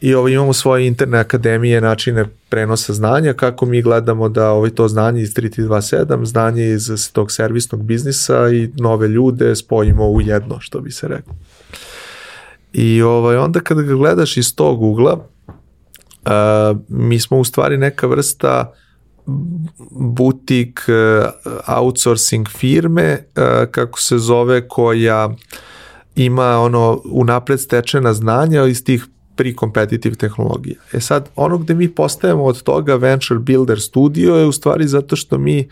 I 0.00 0.14
ovaj, 0.14 0.32
imamo 0.32 0.52
svoje 0.52 0.86
interne 0.86 1.18
akademije, 1.18 1.80
načine 1.80 2.24
prenosa 2.48 2.92
znanja, 2.92 3.32
kako 3.32 3.66
mi 3.66 3.82
gledamo 3.82 4.28
da 4.28 4.50
ovaj, 4.50 4.70
to 4.70 4.88
znanje 4.88 5.22
iz 5.22 5.34
3327, 5.34 6.24
znanje 6.24 6.66
iz 6.66 7.12
tog 7.12 7.32
servisnog 7.32 7.82
biznisa 7.82 8.48
i 8.48 8.70
nove 8.74 9.08
ljude 9.08 9.56
spojimo 9.56 10.10
u 10.10 10.20
jedno, 10.20 10.60
što 10.60 10.80
bi 10.80 10.90
se 10.90 11.08
rekao. 11.08 11.34
I 12.72 13.02
ovaj, 13.02 13.36
onda 13.36 13.60
kada 13.60 13.82
ga 13.82 13.94
gledaš 13.94 14.36
iz 14.36 14.54
tog 14.56 14.82
ugla, 14.82 15.14
uh, 15.14 16.76
mi 16.88 17.20
smo 17.20 17.38
u 17.38 17.44
stvari 17.44 17.78
neka 17.78 18.06
vrsta 18.06 18.72
butik 19.90 20.80
e, 20.88 20.92
outsourcing 21.66 22.48
firme 22.48 23.02
e, 23.02 23.22
kako 23.70 24.00
se 24.00 24.18
zove 24.18 24.68
koja 24.68 25.34
ima 26.16 26.60
ono 26.60 27.00
unapred 27.04 27.60
stečena 27.60 28.14
znanja 28.14 28.64
iz 28.64 28.84
tih 28.84 29.06
pre-competitive 29.36 30.16
tehnologija. 30.16 30.76
E 30.92 31.00
sad, 31.00 31.28
ono 31.36 31.58
gde 31.58 31.74
mi 31.74 31.88
postajemo 31.88 32.44
od 32.44 32.62
toga 32.62 32.94
Venture 32.94 33.40
Builder 33.40 33.80
Studio 33.80 34.34
je 34.34 34.46
u 34.46 34.52
stvari 34.52 34.88
zato 34.88 35.16
što 35.16 35.38
mi 35.38 35.68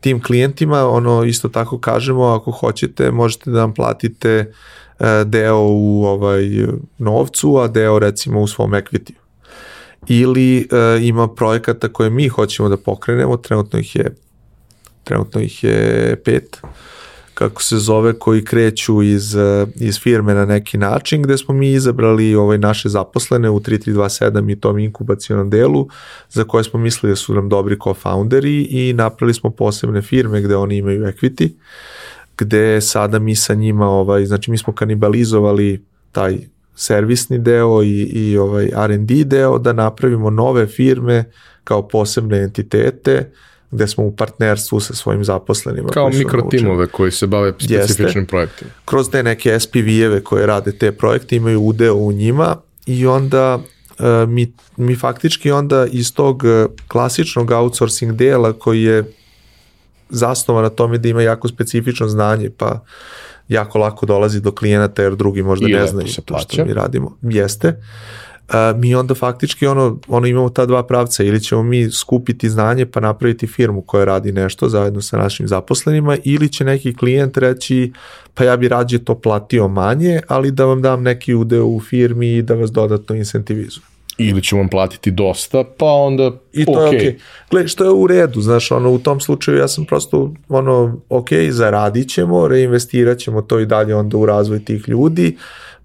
tim 0.00 0.22
klijentima 0.22 0.88
ono 0.88 1.24
isto 1.24 1.48
tako 1.48 1.78
kažemo 1.78 2.24
ako 2.24 2.50
hoćete 2.50 3.10
možete 3.10 3.50
da 3.50 3.58
nam 3.58 3.74
platite 3.74 4.52
e, 4.98 5.24
deo 5.24 5.60
u 5.60 6.04
ovaj 6.04 6.44
novcu, 6.98 7.56
a 7.56 7.68
deo 7.68 7.98
recimo 7.98 8.40
u 8.40 8.46
svom 8.46 8.70
equity 8.70 9.25
ili 10.08 10.68
uh, 10.70 11.02
ima 11.02 11.28
projekata 11.28 11.88
koje 11.88 12.10
mi 12.10 12.28
hoćemo 12.28 12.68
da 12.68 12.76
pokrenemo, 12.76 13.36
trenutno 13.36 13.78
ih 13.78 13.96
je 13.96 14.14
trenutno 15.04 15.40
ih 15.40 15.64
je 15.64 16.16
pet 16.24 16.60
kako 17.34 17.62
se 17.62 17.76
zove, 17.78 18.12
koji 18.18 18.44
kreću 18.44 19.02
iz, 19.02 19.36
e, 19.36 19.66
iz 19.74 20.00
firme 20.00 20.34
na 20.34 20.44
neki 20.44 20.78
način, 20.78 21.22
gde 21.22 21.38
smo 21.38 21.54
mi 21.54 21.72
izabrali 21.72 22.34
ovaj 22.34 22.58
naše 22.58 22.88
zaposlene 22.88 23.50
u 23.50 23.60
3327 23.60 24.52
i 24.52 24.60
tom 24.60 24.78
inkubacijonom 24.78 25.50
delu, 25.50 25.88
za 26.30 26.44
koje 26.44 26.64
smo 26.64 26.80
mislili 26.80 27.12
da 27.12 27.16
su 27.16 27.34
nam 27.34 27.48
dobri 27.48 27.76
co-founderi 27.76 28.66
i 28.70 28.92
napravili 28.92 29.34
smo 29.34 29.50
posebne 29.50 30.02
firme 30.02 30.40
gde 30.40 30.56
oni 30.56 30.76
imaju 30.76 31.04
equity, 31.04 31.50
gde 32.38 32.80
sada 32.80 33.18
mi 33.18 33.36
sa 33.36 33.54
njima, 33.54 33.88
ovaj, 33.88 34.26
znači 34.26 34.50
mi 34.50 34.58
smo 34.58 34.72
kanibalizovali 34.72 35.84
taj 36.12 36.38
servisni 36.76 37.38
deo 37.38 37.82
i, 37.82 38.02
i 38.02 38.38
ovaj 38.38 38.70
R&D 38.76 39.24
deo 39.24 39.58
da 39.58 39.72
napravimo 39.72 40.30
nove 40.30 40.66
firme 40.66 41.24
kao 41.64 41.88
posebne 41.88 42.42
entitete 42.42 43.30
gde 43.70 43.86
smo 43.86 44.04
u 44.04 44.16
partnerstvu 44.16 44.80
sa 44.80 44.94
svojim 44.94 45.24
zaposlenima. 45.24 45.88
Kao 45.88 46.08
mikrotimove 46.08 46.86
koji 46.86 47.10
se 47.10 47.26
bave 47.26 47.52
specifičnim 47.52 48.06
Jeste. 48.06 48.26
projektima. 48.26 48.70
Kroz 48.84 49.10
te 49.10 49.22
neke 49.22 49.60
SPV-eve 49.60 50.22
koje 50.24 50.46
rade 50.46 50.72
te 50.72 50.92
projekte 50.92 51.36
imaju 51.36 51.60
udeo 51.60 51.94
u 51.94 52.12
njima 52.12 52.56
i 52.86 53.06
onda 53.06 53.54
uh, 53.56 54.28
mi, 54.28 54.52
mi 54.76 54.96
faktički 54.96 55.50
onda 55.50 55.86
iz 55.90 56.14
tog 56.14 56.44
e, 56.44 56.66
klasičnog 56.88 57.50
outsourcing 57.50 58.12
dela 58.12 58.52
koji 58.52 58.82
je 58.82 59.04
zasnovan 60.08 60.62
na 60.62 60.70
tome 60.70 60.98
da 60.98 61.08
ima 61.08 61.22
jako 61.22 61.48
specifično 61.48 62.08
znanje, 62.08 62.50
pa 62.50 62.84
jako 63.48 63.78
lako 63.78 64.06
dolazi 64.06 64.40
do 64.40 64.52
klijenata 64.52 65.02
jer 65.02 65.16
drugi 65.16 65.42
možda 65.42 65.68
I 65.68 65.72
ne 65.72 65.86
znaju 65.86 66.08
to 66.16 66.22
plaća. 66.22 66.46
što 66.48 66.64
mi 66.64 66.74
radimo. 66.74 67.16
Jeste. 67.22 67.80
Uh, 68.48 68.54
mi 68.80 68.94
onda 68.94 69.14
faktički 69.14 69.66
ono, 69.66 69.98
ono 70.08 70.26
imamo 70.26 70.48
ta 70.48 70.66
dva 70.66 70.82
pravca 70.82 71.22
ili 71.24 71.40
ćemo 71.40 71.62
mi 71.62 71.90
skupiti 71.90 72.50
znanje 72.50 72.86
pa 72.86 73.00
napraviti 73.00 73.46
firmu 73.46 73.82
koja 73.82 74.04
radi 74.04 74.32
nešto 74.32 74.68
zajedno 74.68 75.02
sa 75.02 75.18
našim 75.18 75.48
zaposlenima 75.48 76.16
ili 76.24 76.48
će 76.48 76.64
neki 76.64 76.96
klijent 76.96 77.36
reći 77.36 77.92
pa 78.34 78.44
ja 78.44 78.56
bi 78.56 78.68
rađe 78.68 78.98
to 78.98 79.14
platio 79.14 79.68
manje 79.68 80.20
ali 80.28 80.50
da 80.50 80.64
vam 80.64 80.82
dam 80.82 81.02
neki 81.02 81.34
udeo 81.34 81.66
u 81.66 81.80
firmi 81.80 82.36
i 82.36 82.42
da 82.42 82.54
vas 82.54 82.72
dodatno 82.72 83.16
incentivizujem. 83.16 83.95
Ili 84.18 84.42
ću 84.42 84.56
vam 84.56 84.68
platiti 84.68 85.10
dosta, 85.10 85.64
pa 85.78 85.86
onda 85.86 86.30
I 86.52 86.64
to 86.64 86.72
okay. 86.72 86.80
je 86.80 86.88
okej. 86.88 87.00
Okay. 87.00 87.18
Gle, 87.50 87.68
što 87.68 87.84
je 87.84 87.90
u 87.90 88.06
redu, 88.06 88.40
znaš, 88.40 88.70
ono, 88.70 88.90
u 88.90 88.98
tom 88.98 89.20
slučaju 89.20 89.58
ja 89.58 89.68
sam 89.68 89.84
prosto, 89.84 90.34
ono, 90.48 91.00
ok, 91.08 91.28
zaradit 91.50 92.08
ćemo, 92.08 92.48
reinvestirat 92.48 93.18
ćemo 93.18 93.42
to 93.42 93.60
i 93.60 93.66
dalje 93.66 93.94
onda 93.94 94.16
u 94.16 94.26
razvoj 94.26 94.64
tih 94.64 94.88
ljudi, 94.88 95.36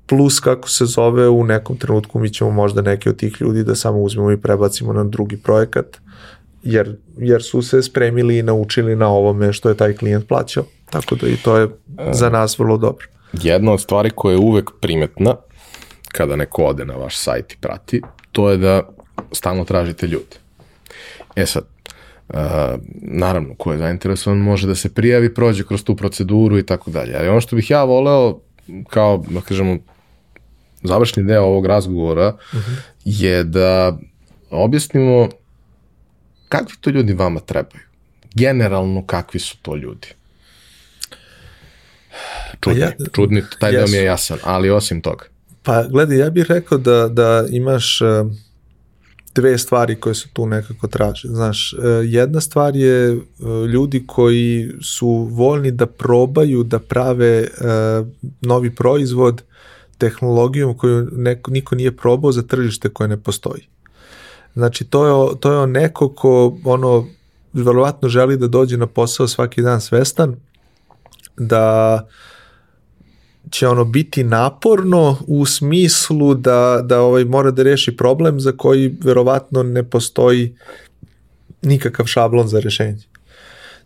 plus 0.06 0.40
kako 0.40 0.70
se 0.70 0.86
zove 0.86 1.30
u 1.30 1.44
nekom 1.44 1.78
trenutku 1.78 2.20
mi 2.20 2.30
ćemo 2.30 2.52
možda 2.52 2.82
neke 2.82 3.10
od 3.10 3.18
tih 3.18 3.38
ljudi 3.40 3.64
da 3.64 3.76
samo 3.76 4.02
uzmemo 4.02 4.32
i 4.32 4.42
prebacimo 4.42 4.94
na 4.94 5.04
drugi 5.04 5.38
projekat, 5.38 5.98
jer, 6.64 6.98
jer 7.18 7.44
su 7.44 7.62
se 7.62 7.84
spremili 7.84 8.38
i 8.38 8.44
naučili 8.44 8.96
na 8.96 9.08
ovome 9.08 9.54
što 9.54 9.70
je 9.70 9.78
taj 9.78 9.96
klijent 9.96 10.28
plaćao. 10.28 10.64
Tako 10.90 11.16
da 11.16 11.28
i 11.28 11.36
to 11.36 11.58
je 11.58 11.68
za 12.12 12.30
nas 12.30 12.60
vrlo 12.60 12.78
dobro. 12.78 13.08
Jedna 13.34 13.72
od 13.72 13.82
stvari 13.82 14.10
koja 14.16 14.32
je 14.32 14.40
uvek 14.40 14.70
primetna 14.82 15.36
kada 16.12 16.36
neko 16.36 16.64
ode 16.64 16.86
na 16.86 16.94
vaš 16.94 17.18
sajt 17.18 17.54
i 17.54 17.58
prati, 17.62 18.02
to 18.32 18.50
je 18.50 18.58
da 18.58 18.90
stalno 19.32 19.66
tražite 19.66 20.08
ljude. 20.08 20.38
E 21.36 21.46
sad, 21.46 21.64
uh, 22.30 22.36
naravno, 23.02 23.56
ko 23.56 23.72
je 23.72 23.78
zainteresovan 23.78 24.40
može 24.40 24.68
da 24.68 24.76
se 24.76 24.94
prijavi, 24.94 25.34
prođe 25.34 25.64
kroz 25.64 25.84
tu 25.84 25.96
proceduru 25.96 26.60
i 26.60 26.66
tako 26.66 26.92
dalje. 26.92 27.18
Ali 27.18 27.30
ono 27.30 27.42
što 27.42 27.56
bih 27.56 27.70
ja 27.70 27.84
voleo, 27.84 28.40
kao, 28.90 29.24
da 29.30 29.42
kažemo, 29.42 29.78
završni 30.84 31.24
deo 31.24 31.44
ovog 31.44 31.66
razgovora 31.66 32.28
uh 32.28 32.60
-huh. 32.60 32.76
je 33.06 33.44
da 33.44 33.98
objasnimo 34.50 35.30
kakvi 36.50 36.76
to 36.82 36.90
ljudi 36.90 37.14
vama 37.14 37.40
trebaju. 37.40 37.84
Generalno, 38.36 39.06
kakvi 39.06 39.40
su 39.40 39.58
to 39.62 39.76
ljudi? 39.76 40.08
Čudni, 42.60 42.82
ja, 42.82 42.92
čudni 43.12 43.44
taj 43.60 43.72
yes. 43.72 43.76
deo 43.76 43.88
mi 43.88 43.98
je 43.98 44.04
jasan, 44.04 44.38
ali 44.44 44.70
osim 44.70 45.02
toga. 45.02 45.26
Pa 45.64 45.84
gledaj, 45.84 46.18
ja 46.18 46.30
bih 46.30 46.46
rekao 46.50 46.78
da, 46.78 47.08
da 47.08 47.46
imaš 47.50 48.02
uh, 48.02 48.32
dve 49.36 49.58
stvari 49.58 50.00
koje 50.00 50.16
se 50.16 50.28
tu 50.34 50.46
nekako 50.46 50.88
traže. 50.88 51.28
Znaš, 51.28 51.74
uh, 51.74 51.84
jedna 52.04 52.42
stvar 52.42 52.76
je 52.76 53.14
uh, 53.14 53.22
ljudi 53.66 54.04
koji 54.08 54.72
su 54.82 55.10
voljni 55.32 55.72
da 55.72 55.86
probaju 55.86 56.64
da 56.64 56.80
prave 56.80 57.48
novi 58.42 58.76
proizvod 58.76 59.44
tehnologijom 59.98 60.78
koju 60.78 61.08
neko, 61.12 61.52
niko 61.52 61.76
nije 61.76 61.98
probao 61.98 62.32
za 62.32 62.42
tržište 62.42 62.90
koje 62.90 63.08
ne 63.08 63.18
postoji. 63.18 63.68
Znači, 64.54 64.84
to 64.84 65.06
je, 65.06 65.40
to 65.40 65.54
je 65.54 65.68
neko 65.68 66.10
ko 66.10 66.58
ono, 66.66 67.08
verovatno 67.54 68.10
želi 68.10 68.38
da 68.38 68.48
dođe 68.48 68.78
na 68.78 68.88
posao 68.88 69.28
svaki 69.28 69.62
dan 69.62 69.82
svestan, 69.82 70.36
da 71.38 71.94
uh, 72.04 72.31
će 73.50 73.68
ono 73.68 73.86
biti 73.86 74.24
naporno 74.24 75.18
u 75.28 75.46
smislu 75.46 76.34
da, 76.34 76.82
da 76.84 77.02
ovaj 77.02 77.26
mora 77.26 77.52
da 77.52 77.64
reši 77.64 77.98
problem 77.98 78.40
za 78.40 78.52
koji 78.52 78.96
verovatno 79.04 79.64
ne 79.64 79.84
postoji 79.84 80.56
nikakav 81.62 82.06
šablon 82.06 82.48
za 82.48 82.60
rešenje. 82.60 83.11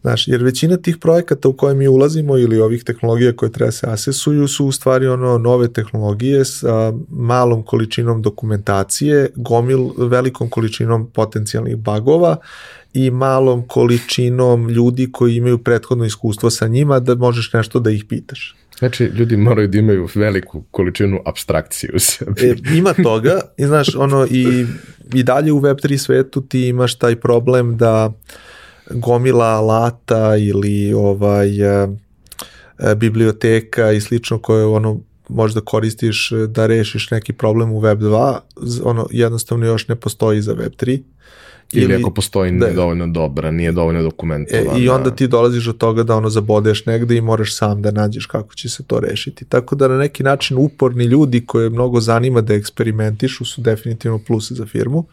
Znaš, 0.05 0.27
jer 0.27 0.43
većina 0.43 0.77
tih 0.77 0.97
projekata 0.97 1.47
u 1.47 1.53
koje 1.53 1.75
mi 1.75 1.87
ulazimo 1.87 2.37
ili 2.37 2.59
ovih 2.59 2.83
tehnologija 2.83 3.33
koje 3.33 3.51
treba 3.51 3.71
se 3.71 3.87
asesuju 3.89 4.47
su 4.47 4.65
u 4.65 4.71
stvari 4.71 5.07
ono 5.07 5.37
nove 5.37 5.73
tehnologije 5.73 6.45
sa 6.45 6.93
malom 7.09 7.63
količinom 7.63 8.21
dokumentacije, 8.21 9.29
gomil 9.35 9.89
velikom 9.97 10.49
količinom 10.49 11.09
potencijalnih 11.11 11.75
bagova 11.75 12.37
i 12.93 13.11
malom 13.11 13.67
količinom 13.67 14.69
ljudi 14.69 15.11
koji 15.11 15.35
imaju 15.35 15.57
prethodno 15.57 16.05
iskustvo 16.05 16.49
sa 16.49 16.67
njima 16.67 16.99
da 16.99 17.15
možeš 17.15 17.53
nešto 17.53 17.79
da 17.79 17.91
ih 17.91 18.05
pitaš. 18.05 18.55
Znači, 18.79 19.03
ljudi 19.03 19.37
moraju 19.37 19.67
da 19.67 19.77
imaju 19.77 20.07
veliku 20.15 20.63
količinu 20.71 21.19
abstrakcije 21.25 21.91
u 21.95 21.99
sebi. 21.99 22.41
E, 22.41 22.55
ima 22.77 22.93
toga, 22.93 23.41
i 23.57 23.65
znaš, 23.65 23.95
ono, 23.95 24.27
i, 24.31 24.65
i 25.13 25.23
dalje 25.23 25.51
u 25.51 25.61
Web3 25.61 25.97
svetu 25.97 26.41
ti 26.41 26.67
imaš 26.67 26.95
taj 26.95 27.15
problem 27.15 27.77
da 27.77 28.13
gomila 28.89 29.45
alata 29.45 30.37
ili 30.37 30.93
ovaj 30.93 31.61
e, 31.61 31.87
e, 32.79 32.95
biblioteka 32.95 33.91
i 33.91 34.01
slično 34.01 34.39
koje 34.39 34.65
ono 34.65 34.99
možda 35.29 35.61
koristiš 35.61 36.31
da 36.47 36.67
rešiš 36.67 37.11
neki 37.11 37.33
problem 37.33 37.71
u 37.71 37.79
Web 37.79 37.99
2, 37.99 38.37
ono 38.83 39.07
jednostavno 39.11 39.65
još 39.65 39.87
ne 39.87 39.95
postoji 39.95 40.41
za 40.41 40.53
Web 40.53 40.71
3 40.71 41.01
Ili, 41.73 41.83
ili 41.83 41.95
ako 41.95 42.13
postoji 42.13 42.51
da, 42.51 42.65
nije 42.65 42.75
dovoljno 42.75 43.07
dobra, 43.07 43.51
nije 43.51 43.71
dovoljno 43.71 44.01
dokumentovana. 44.01 44.79
E, 44.79 44.81
I 44.81 44.89
onda 44.89 45.15
ti 45.15 45.27
dolaziš 45.27 45.67
od 45.67 45.77
toga 45.77 46.03
da 46.03 46.15
ono 46.15 46.29
zabodeš 46.29 46.85
negde 46.85 47.17
i 47.17 47.21
moraš 47.21 47.57
sam 47.57 47.81
da 47.81 47.91
nađeš 47.91 48.25
kako 48.25 48.55
će 48.55 48.69
se 48.69 48.83
to 48.83 48.99
rešiti. 48.99 49.45
Tako 49.45 49.75
da 49.75 49.87
na 49.87 49.97
neki 49.97 50.23
način 50.23 50.57
uporni 50.57 51.03
ljudi 51.03 51.45
koje 51.45 51.69
mnogo 51.69 51.99
zanima 51.99 52.41
da 52.41 52.53
eksperimentišu 52.53 53.45
su 53.45 53.61
definitivno 53.61 54.19
plus 54.27 54.51
za 54.51 54.65
firmu. 54.65 55.05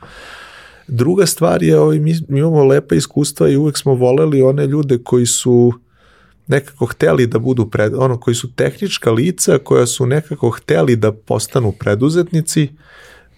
Druga 0.95 1.27
stvar 1.27 1.63
je, 1.63 1.79
ovaj, 1.79 1.99
mi, 1.99 2.15
mi 2.29 2.39
imamo 2.39 2.65
lepa 2.65 2.95
iskustva 2.95 3.49
i 3.49 3.57
uvek 3.57 3.79
smo 3.79 3.95
voleli 3.95 4.43
one 4.43 4.67
ljude 4.67 4.99
koji 5.05 5.27
su 5.27 5.73
nekako 6.47 6.87
hteli 6.87 7.27
da 7.27 7.39
budu 7.39 7.71
pred, 7.71 7.95
ono 7.95 8.21
koji 8.21 8.35
su 8.35 8.53
tehnička 8.53 9.11
lica 9.11 9.59
koja 9.59 9.87
su 9.87 10.07
nekako 10.07 10.51
hteli 10.51 10.97
da 10.97 11.13
postanu 11.13 11.73
preduzetnici 11.73 12.69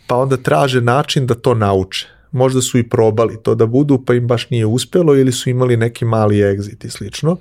pa 0.06 0.16
onda 0.16 0.36
traže 0.36 0.80
način 0.80 1.26
da 1.26 1.34
to 1.34 1.54
nauče. 1.54 2.06
Možda 2.32 2.60
su 2.60 2.78
i 2.78 2.88
probali 2.88 3.42
to 3.42 3.54
da 3.54 3.66
budu, 3.66 4.02
pa 4.06 4.14
im 4.14 4.26
baš 4.26 4.50
nije 4.50 4.66
uspelo 4.66 5.16
ili 5.16 5.32
su 5.32 5.50
imali 5.50 5.76
neki 5.76 6.04
mali 6.04 6.36
exit 6.36 6.86
i 6.86 6.90
slično 6.90 7.36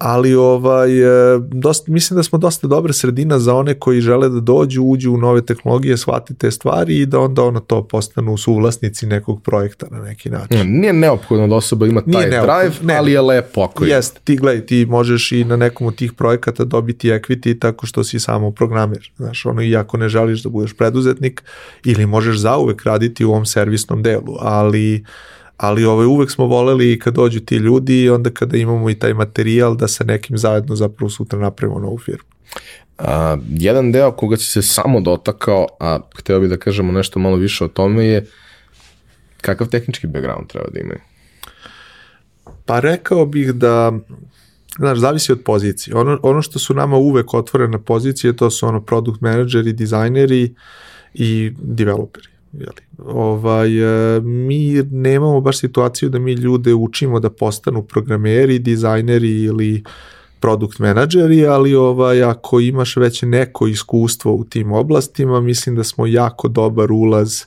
ali 0.00 0.34
ovaj, 0.34 1.00
e, 1.34 1.38
dosta, 1.38 1.92
mislim 1.92 2.16
da 2.16 2.22
smo 2.22 2.38
dosta 2.38 2.66
dobra 2.66 2.92
sredina 2.92 3.38
za 3.38 3.54
one 3.54 3.74
koji 3.74 4.00
žele 4.00 4.28
da 4.28 4.40
dođu, 4.40 4.82
uđu 4.82 5.12
u 5.12 5.16
nove 5.16 5.46
tehnologije, 5.46 5.96
shvati 5.96 6.34
te 6.34 6.50
stvari 6.50 6.98
i 6.98 7.06
da 7.06 7.18
onda 7.18 7.42
ono 7.42 7.60
to 7.60 7.82
postanu 7.88 8.36
suvlasnici 8.36 9.06
nekog 9.06 9.42
projekta 9.42 9.86
na 9.90 9.98
neki 10.02 10.30
način. 10.30 10.80
Nije 10.80 10.92
neophodno 10.92 11.48
da 11.48 11.54
osoba 11.54 11.86
ima 11.86 12.02
taj 12.12 12.30
drive, 12.30 12.72
ne, 12.82 12.96
ali 12.96 13.12
je 13.12 13.20
lepo 13.20 13.60
ako 13.60 13.84
je. 13.84 13.90
Jeste, 13.90 14.20
ti 14.24 14.36
gledaj, 14.36 14.66
ti 14.66 14.86
možeš 14.86 15.32
i 15.32 15.44
na 15.44 15.56
nekom 15.56 15.86
od 15.86 15.94
tih 15.94 16.12
projekata 16.12 16.64
dobiti 16.64 17.08
equity 17.08 17.58
tako 17.58 17.86
što 17.86 18.04
si 18.04 18.20
samo 18.20 18.50
programer. 18.50 19.10
Znaš, 19.16 19.46
ono, 19.46 19.62
i 19.62 19.76
ako 19.76 19.96
ne 19.96 20.08
želiš 20.08 20.42
da 20.42 20.48
budeš 20.48 20.72
preduzetnik, 20.72 21.42
ili 21.84 22.06
možeš 22.06 22.36
zauvek 22.36 22.84
raditi 22.84 23.24
u 23.24 23.30
ovom 23.30 23.46
servisnom 23.46 24.02
delu, 24.02 24.36
ali 24.38 25.04
ali 25.60 25.84
ovaj, 25.84 26.06
uvek 26.06 26.30
smo 26.30 26.46
voleli 26.46 26.98
kad 26.98 27.14
dođu 27.14 27.40
ti 27.40 27.56
ljudi 27.56 28.02
i 28.02 28.10
onda 28.10 28.30
kada 28.30 28.56
imamo 28.56 28.90
i 28.90 28.94
taj 28.94 29.14
materijal 29.14 29.76
da 29.76 29.88
sa 29.88 30.04
nekim 30.04 30.38
zajedno 30.38 30.76
zapravo 30.76 31.10
sutra 31.10 31.38
napravimo 31.38 31.80
novu 31.80 31.98
firmu. 31.98 32.28
A, 32.98 33.36
jedan 33.50 33.92
deo 33.92 34.12
koga 34.12 34.36
si 34.36 34.44
se 34.44 34.62
samo 34.62 35.00
dotakao, 35.00 35.66
a 35.80 36.00
hteo 36.18 36.40
bih 36.40 36.48
da 36.48 36.56
kažemo 36.56 36.92
nešto 36.92 37.18
malo 37.18 37.36
više 37.36 37.64
o 37.64 37.68
tome 37.68 38.04
je 38.04 38.26
kakav 39.40 39.68
tehnički 39.68 40.06
background 40.06 40.48
treba 40.48 40.66
da 40.72 40.80
imaju? 40.80 41.00
Pa 42.64 42.80
rekao 42.80 43.26
bih 43.26 43.52
da 43.52 43.92
znaš, 44.78 44.98
zavisi 44.98 45.32
od 45.32 45.40
pozicije. 45.44 45.96
Ono, 45.96 46.18
ono 46.22 46.42
što 46.42 46.58
su 46.58 46.74
nama 46.74 46.96
uvek 46.96 47.34
otvorene 47.34 47.84
pozicije, 47.84 48.36
to 48.36 48.50
su 48.50 48.66
ono 48.66 48.80
product 48.80 49.20
manageri, 49.20 49.72
dizajneri 49.72 50.54
i 51.14 51.52
developeri. 51.58 52.28
Jeli. 52.52 52.82
Ovaj, 52.98 54.16
e, 54.16 54.20
mi 54.20 54.82
nemamo 54.90 55.40
baš 55.40 55.58
situaciju 55.58 56.08
da 56.08 56.18
mi 56.18 56.32
ljude 56.32 56.74
učimo 56.74 57.20
da 57.20 57.30
postanu 57.30 57.82
programeri, 57.82 58.58
dizajneri 58.58 59.42
ili 59.42 59.82
produkt 60.40 60.78
menadžeri, 60.78 61.46
ali 61.46 61.74
ovaj, 61.74 62.22
ako 62.22 62.60
imaš 62.60 62.96
već 62.96 63.22
neko 63.22 63.66
iskustvo 63.66 64.32
u 64.32 64.44
tim 64.44 64.72
oblastima, 64.72 65.40
mislim 65.40 65.76
da 65.76 65.84
smo 65.84 66.06
jako 66.06 66.48
dobar 66.48 66.92
ulaz 66.92 67.44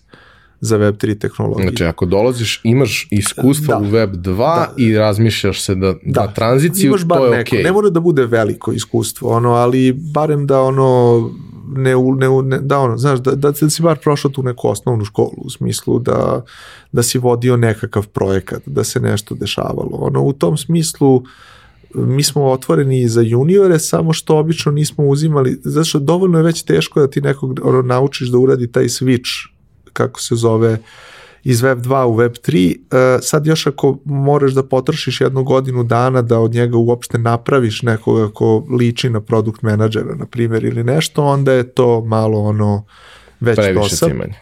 za 0.61 0.77
Web3 0.77 1.19
tehnologiju. 1.19 1.69
Znači, 1.69 1.83
ako 1.83 2.05
dolaziš, 2.05 2.61
imaš 2.63 3.07
iskustvo 3.11 3.75
da, 3.75 3.77
u 3.77 3.83
Web2 3.83 4.37
da, 4.37 4.73
i 4.77 4.97
razmišljaš 4.97 5.61
se 5.61 5.75
da, 5.75 5.87
da, 5.87 5.97
da 6.03 6.33
tranziciju, 6.33 6.87
imaš 6.87 7.03
bar 7.03 7.17
to 7.17 7.25
je 7.25 7.37
neko. 7.37 7.55
Okay. 7.55 7.63
Ne 7.63 7.71
mora 7.71 7.89
da 7.89 7.99
bude 7.99 8.25
veliko 8.25 8.71
iskustvo, 8.71 9.29
ono, 9.29 9.51
ali 9.51 9.93
barem 9.93 10.47
da 10.47 10.61
ono 10.61 11.29
ne, 11.75 11.95
ne, 12.17 12.41
ne 12.43 12.59
da 12.59 12.79
ono, 12.79 12.97
znaš, 12.97 13.19
da, 13.19 13.31
da, 13.31 13.51
da 13.51 13.69
si 13.69 13.81
bar 13.81 13.97
prošao 13.99 14.31
tu 14.31 14.43
neku 14.43 14.69
osnovnu 14.69 15.05
školu 15.05 15.37
u 15.37 15.49
smislu 15.49 15.99
da, 15.99 16.43
da 16.91 17.03
si 17.03 17.17
vodio 17.17 17.57
nekakav 17.57 18.07
projekat, 18.07 18.61
da 18.65 18.83
se 18.83 18.99
nešto 18.99 19.35
dešavalo. 19.35 19.91
Ono, 19.91 20.23
u 20.23 20.33
tom 20.33 20.57
smislu 20.57 21.23
mi 21.93 22.23
smo 22.23 22.45
otvoreni 22.45 23.07
za 23.07 23.21
juniore, 23.21 23.79
samo 23.79 24.13
što 24.13 24.37
obično 24.37 24.71
nismo 24.71 25.05
uzimali, 25.05 25.59
zato 25.63 25.85
što 25.85 25.99
dovoljno 25.99 26.37
je 26.37 26.43
već 26.43 26.63
teško 26.63 26.99
da 26.99 27.09
ti 27.09 27.21
nekog 27.21 27.59
ono, 27.63 27.81
naučiš 27.81 28.27
da 28.27 28.37
uradi 28.37 28.71
taj 28.71 28.85
switch, 28.85 29.47
kako 29.93 30.21
se 30.21 30.35
zove, 30.35 30.73
uh, 30.73 30.79
iz 31.43 31.61
Web 31.61 31.79
2 31.79 32.03
u 32.03 32.15
Web 32.15 32.31
3, 32.31 32.75
e, 33.17 33.21
sad 33.21 33.45
još 33.45 33.67
ako 33.67 33.97
moraš 34.05 34.51
da 34.51 34.63
potrošiš 34.63 35.21
jednu 35.21 35.43
godinu 35.43 35.83
dana 35.83 36.21
da 36.21 36.39
od 36.39 36.53
njega 36.53 36.77
uopšte 36.77 37.17
napraviš 37.17 37.81
nekoga 37.81 38.29
ko 38.33 38.65
liči 38.77 39.09
na 39.09 39.21
produkt 39.21 39.61
menadžera, 39.61 40.15
na 40.15 40.25
primjer, 40.25 40.63
ili 40.63 40.83
nešto, 40.83 41.23
onda 41.23 41.53
je 41.53 41.73
to 41.73 42.01
malo 42.01 42.39
ono 42.39 42.85
već 43.39 43.55
Previše 43.55 43.95
cimanje. 43.95 44.33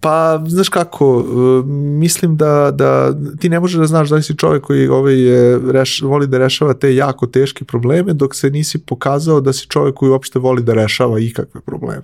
Pa, 0.00 0.42
znaš 0.46 0.68
kako, 0.68 1.24
e, 1.24 1.66
mislim 1.98 2.36
da, 2.36 2.70
da 2.74 3.14
ti 3.40 3.48
ne 3.48 3.60
možeš 3.60 3.78
da 3.78 3.86
znaš 3.86 4.08
da 4.08 4.16
li 4.16 4.22
si 4.22 4.36
čovjek 4.36 4.62
koji 4.62 4.88
ovaj, 4.88 5.14
reš, 5.72 6.02
voli 6.02 6.26
da 6.26 6.38
rešava 6.38 6.74
te 6.74 6.94
jako 6.94 7.26
teške 7.26 7.64
probleme, 7.64 8.12
dok 8.12 8.34
se 8.34 8.50
nisi 8.50 8.78
pokazao 8.78 9.40
da 9.40 9.52
si 9.52 9.66
čovjek 9.66 9.94
koji 9.94 10.10
uopšte 10.10 10.38
voli 10.38 10.62
da 10.62 10.74
rešava 10.74 11.20
ikakve 11.20 11.60
probleme. 11.60 12.02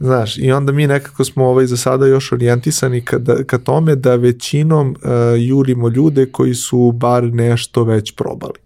Znaš, 0.00 0.38
i 0.38 0.52
onda 0.52 0.72
mi 0.72 0.86
nekako 0.86 1.24
smo 1.24 1.44
ovaj, 1.44 1.66
za 1.66 1.76
sada 1.76 2.06
još 2.06 2.32
orijentisani 2.32 3.00
ka, 3.00 3.18
da, 3.18 3.44
ka 3.44 3.58
tome 3.58 3.94
da 3.94 4.14
većinom 4.14 4.90
uh, 4.90 5.10
jurimo 5.38 5.88
ljude 5.88 6.26
koji 6.26 6.54
su 6.54 6.92
bar 6.92 7.24
nešto 7.24 7.84
već 7.84 8.14
probali. 8.14 8.58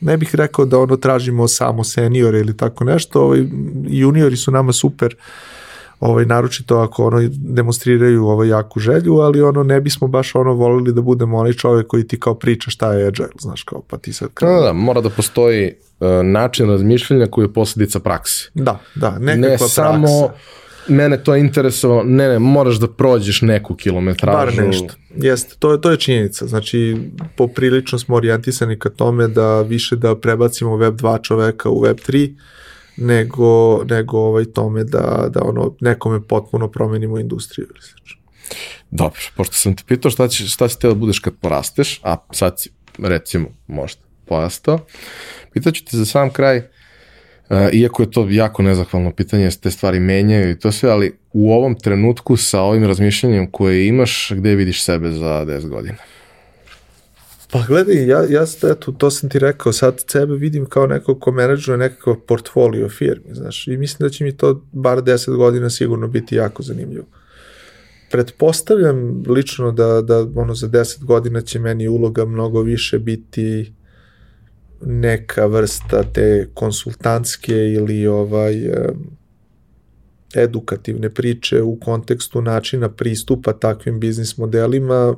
Ne 0.00 0.16
bih 0.16 0.34
rekao 0.34 0.64
da 0.64 0.78
ono 0.78 0.96
tražimo 0.96 1.48
samo 1.48 1.84
seniore 1.84 2.38
ili 2.38 2.56
tako 2.56 2.84
nešto, 2.84 3.22
ovaj, 3.22 3.44
juniori 3.86 4.36
su 4.36 4.50
nama 4.50 4.72
super 4.72 5.14
uh, 5.18 5.53
ovaj, 6.04 6.24
naročito 6.26 6.76
ako 6.78 7.06
ono 7.06 7.28
demonstriraju 7.32 8.26
ovaj, 8.26 8.48
jaku 8.48 8.80
želju, 8.80 9.14
ali 9.14 9.42
ono 9.42 9.62
ne 9.62 9.80
bismo 9.80 10.08
baš 10.08 10.34
ono 10.34 10.52
volili 10.52 10.92
da 10.92 11.00
budemo 11.00 11.38
onaj 11.38 11.52
čovjek 11.52 11.86
koji 11.86 12.06
ti 12.06 12.20
kao 12.20 12.34
priča 12.34 12.70
šta 12.70 12.92
je 12.92 13.06
agile, 13.06 13.28
znaš 13.40 13.62
kao, 13.62 13.82
pa 13.88 13.96
ti 13.96 14.12
sad 14.12 14.28
kao... 14.34 14.60
Da, 14.60 14.66
da, 14.66 14.72
mora 14.72 15.00
da 15.00 15.10
postoji 15.10 15.72
uh, 16.00 16.08
način 16.24 16.70
razmišljanja 16.70 17.26
koji 17.26 17.44
je 17.44 17.52
posljedica 17.52 18.00
praksi. 18.00 18.50
Da, 18.54 18.80
da, 18.94 19.18
nekakva 19.18 19.48
ne 19.48 19.56
praksa. 19.58 19.68
samo 19.68 20.08
mene 20.88 21.22
to 21.24 21.36
interesovalo, 21.36 22.02
ne, 22.02 22.28
ne, 22.28 22.38
moraš 22.38 22.76
da 22.76 22.88
prođeš 22.88 23.42
neku 23.42 23.74
kilometražu. 23.74 24.56
Bar 24.56 24.66
nešto, 24.66 24.94
jeste, 25.16 25.54
to 25.58 25.72
je, 25.72 25.80
to 25.80 25.90
je 25.90 25.96
činjenica, 25.96 26.46
znači 26.46 26.96
poprilično 27.36 27.98
smo 27.98 28.16
orijentisani 28.16 28.78
ka 28.78 28.90
tome 28.90 29.28
da 29.28 29.62
više 29.62 29.96
da 29.96 30.16
prebacimo 30.16 30.76
web 30.76 30.94
2 30.94 31.22
čoveka 31.22 31.68
u 31.68 31.80
web 31.80 31.96
3, 32.08 32.34
nego, 32.96 33.84
nego 33.84 34.18
ovaj 34.18 34.44
tome 34.44 34.84
da, 34.84 35.28
da 35.30 35.40
ono 35.42 35.74
nekome 35.80 36.22
potpuno 36.22 36.68
promenimo 36.68 37.18
industriju 37.18 37.66
ili 37.70 37.80
slično. 37.82 38.20
Dobro, 38.90 39.20
pošto 39.36 39.54
sam 39.54 39.76
te 39.76 39.82
pitao 39.86 40.10
šta, 40.10 40.28
će, 40.28 40.48
šta 40.48 40.68
će 40.68 40.76
te 40.78 40.88
da 40.88 40.94
budeš 40.94 41.18
kad 41.18 41.34
porasteš, 41.40 42.00
a 42.02 42.16
sad 42.30 42.60
si 42.60 42.70
recimo 42.98 43.48
možda 43.66 44.00
porastao, 44.24 44.78
pitaću 45.52 45.84
te 45.84 45.96
za 45.96 46.04
sam 46.04 46.30
kraj, 46.30 46.58
uh, 46.58 46.64
iako 47.72 48.02
je 48.02 48.10
to 48.10 48.26
jako 48.30 48.62
nezahvalno 48.62 49.12
pitanje, 49.12 49.50
te 49.50 49.70
stvari 49.70 50.00
menjaju 50.00 50.50
i 50.50 50.58
to 50.58 50.72
sve, 50.72 50.90
ali 50.90 51.18
u 51.32 51.52
ovom 51.52 51.74
trenutku 51.74 52.36
sa 52.36 52.60
ovim 52.60 52.84
razmišljanjem 52.84 53.50
koje 53.50 53.86
imaš, 53.86 54.32
gde 54.36 54.54
vidiš 54.54 54.84
sebe 54.84 55.10
za 55.10 55.44
10 55.46 55.68
godina? 55.68 55.96
Pa 57.54 57.62
gledaj, 57.68 58.06
ja, 58.06 58.24
ja 58.30 58.44
eto, 58.62 58.92
to 58.92 59.10
sam 59.10 59.30
ti 59.30 59.38
rekao, 59.38 59.72
sad 59.72 60.04
sebe 60.06 60.34
vidim 60.34 60.66
kao 60.66 60.86
nekog 60.86 61.20
ko 61.20 61.32
menadžuje 61.32 61.78
nekakav 61.78 62.16
portfolio 62.26 62.88
firmi, 62.88 63.34
znaš, 63.34 63.66
i 63.66 63.76
mislim 63.76 64.08
da 64.08 64.10
će 64.10 64.24
mi 64.24 64.36
to 64.36 64.66
bar 64.72 64.98
10 64.98 65.36
godina 65.36 65.70
sigurno 65.70 66.08
biti 66.08 66.34
jako 66.34 66.62
zanimljivo. 66.62 67.04
Pretpostavljam 68.10 69.22
lično 69.28 69.72
da, 69.72 70.00
da 70.00 70.26
ono 70.34 70.54
za 70.54 70.68
10 70.68 71.04
godina 71.04 71.40
će 71.40 71.58
meni 71.58 71.88
uloga 71.88 72.24
mnogo 72.24 72.62
više 72.62 72.98
biti 72.98 73.72
neka 74.80 75.46
vrsta 75.46 76.02
te 76.02 76.48
konsultantske 76.54 77.54
ili 77.54 78.06
ovaj 78.06 78.54
edukativne 80.34 81.10
priče 81.10 81.62
u 81.62 81.80
kontekstu 81.80 82.42
načina 82.42 82.88
pristupa 82.88 83.52
takvim 83.52 84.00
biznis 84.00 84.36
modelima 84.38 85.14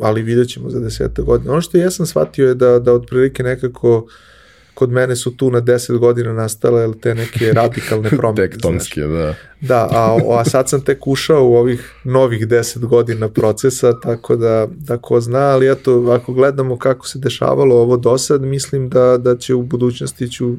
ali 0.00 0.22
vidjet 0.22 0.48
ćemo 0.48 0.70
za 0.70 0.80
deseta 0.80 1.22
godina. 1.22 1.52
Ono 1.52 1.60
što 1.60 1.78
ja 1.78 1.90
sam 1.90 2.06
shvatio 2.06 2.48
je 2.48 2.54
da, 2.54 2.78
da 2.78 2.92
otprilike 2.92 3.42
nekako 3.42 4.06
kod 4.78 4.90
mene 4.90 5.16
su 5.16 5.36
tu 5.36 5.50
na 5.50 5.60
10 5.60 5.98
godina 5.98 6.32
nastale 6.32 6.92
te 7.00 7.14
neke 7.14 7.52
radikalne 7.60 8.10
promene. 8.10 8.50
Tektonske, 8.50 9.00
da. 9.00 9.34
Da, 9.60 9.88
a, 9.90 10.18
a 10.40 10.44
sad 10.44 10.68
sam 10.68 10.80
tek 10.80 11.06
ušao 11.06 11.48
u 11.48 11.54
ovih 11.54 11.92
novih 12.04 12.48
10 12.48 12.86
godina 12.86 13.28
procesa, 13.28 14.00
tako 14.00 14.36
da, 14.36 14.68
da 14.70 14.98
ko 14.98 15.20
zna, 15.20 15.38
ali 15.38 15.70
eto, 15.70 16.18
ako 16.20 16.32
gledamo 16.32 16.78
kako 16.78 17.08
se 17.08 17.18
dešavalo 17.18 17.76
ovo 17.76 17.96
do 17.96 18.18
sad, 18.18 18.42
mislim 18.42 18.88
da, 18.88 19.18
da 19.18 19.36
će 19.36 19.54
u 19.54 19.62
budućnosti 19.62 20.30
ću 20.30 20.56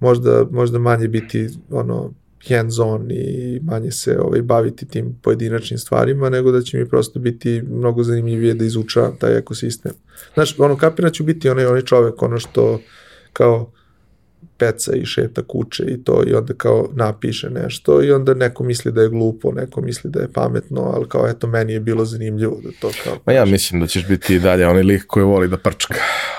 možda, 0.00 0.46
možda 0.50 0.78
manje 0.78 1.08
biti 1.08 1.48
ono 1.70 2.10
hands-on 2.48 3.10
i 3.10 3.60
manje 3.62 3.90
se 3.90 4.18
ovaj, 4.20 4.42
baviti 4.42 4.86
tim 4.86 5.18
pojedinačnim 5.22 5.78
stvarima, 5.78 6.30
nego 6.30 6.52
da 6.52 6.62
će 6.62 6.78
mi 6.78 6.88
prosto 6.88 7.18
biti 7.18 7.62
mnogo 7.62 8.02
zanimljivije 8.02 8.54
da 8.54 8.64
izučavam 8.64 9.16
taj 9.16 9.38
ekosistem. 9.38 9.92
Znaš, 10.34 10.58
ono, 10.58 10.76
kapira 10.76 11.10
ću 11.10 11.24
biti 11.24 11.48
onaj, 11.48 11.66
onaj 11.66 11.82
čovek, 11.82 12.22
ono 12.22 12.38
što 12.38 12.80
kao 13.32 13.72
peca 14.60 14.92
i 14.96 15.04
šeta 15.04 15.42
kuće 15.42 15.84
i 15.84 16.04
to 16.04 16.22
i 16.26 16.34
onda 16.34 16.54
kao 16.54 16.88
napiše 16.94 17.50
nešto 17.50 18.02
i 18.02 18.12
onda 18.12 18.34
neko 18.34 18.64
misli 18.64 18.92
da 18.92 19.02
je 19.02 19.08
glupo, 19.08 19.52
neko 19.52 19.80
misli 19.80 20.10
da 20.10 20.20
je 20.20 20.28
pametno, 20.32 20.80
ali 20.80 21.08
kao 21.08 21.28
eto 21.28 21.46
meni 21.46 21.72
je 21.72 21.80
bilo 21.80 22.04
zanimljivo 22.04 22.60
da 22.64 22.70
to 22.80 22.90
kao... 23.04 23.16
Ma 23.26 23.32
ja 23.32 23.44
mislim 23.44 23.80
da 23.80 23.86
ćeš 23.86 24.08
biti 24.08 24.34
i 24.34 24.40
dalje 24.40 24.66
onaj 24.66 24.82
lik 24.82 25.06
koji 25.06 25.24
voli 25.24 25.48
da 25.48 25.56
prčka 25.56 25.94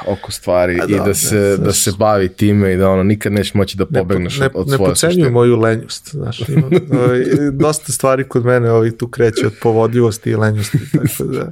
oko 0.08 0.32
stvari 0.32 0.78
da, 0.78 0.96
i 0.96 1.00
da 1.06 1.14
se, 1.14 1.36
ne, 1.36 1.58
da 1.58 1.74
se 1.74 1.92
bavi 1.98 2.30
time 2.30 2.74
i 2.74 2.78
da 2.78 2.90
ono 2.90 3.04
nikad 3.04 3.34
nećeš 3.34 3.54
moći 3.54 3.78
da 3.78 3.86
pobegneš 3.86 4.40
ne, 4.40 4.46
ne, 4.46 4.52
od, 4.54 4.68
ne 4.68 4.76
svoje 4.76 4.90
pocenjuju 4.90 5.32
moju 5.32 5.56
lenjost, 5.56 6.10
znaš, 6.12 6.50
ima, 6.50 6.68
ovaj, 7.04 7.24
dosta 7.52 7.92
stvari 7.92 8.24
kod 8.24 8.46
mene 8.46 8.72
ovih 8.72 8.94
tu 8.94 9.08
kreće 9.08 9.48
od 9.48 9.54
povodljivosti 9.62 10.30
i 10.30 10.36
lenjosti, 10.36 10.78
tako 10.92 11.24
da... 11.24 11.52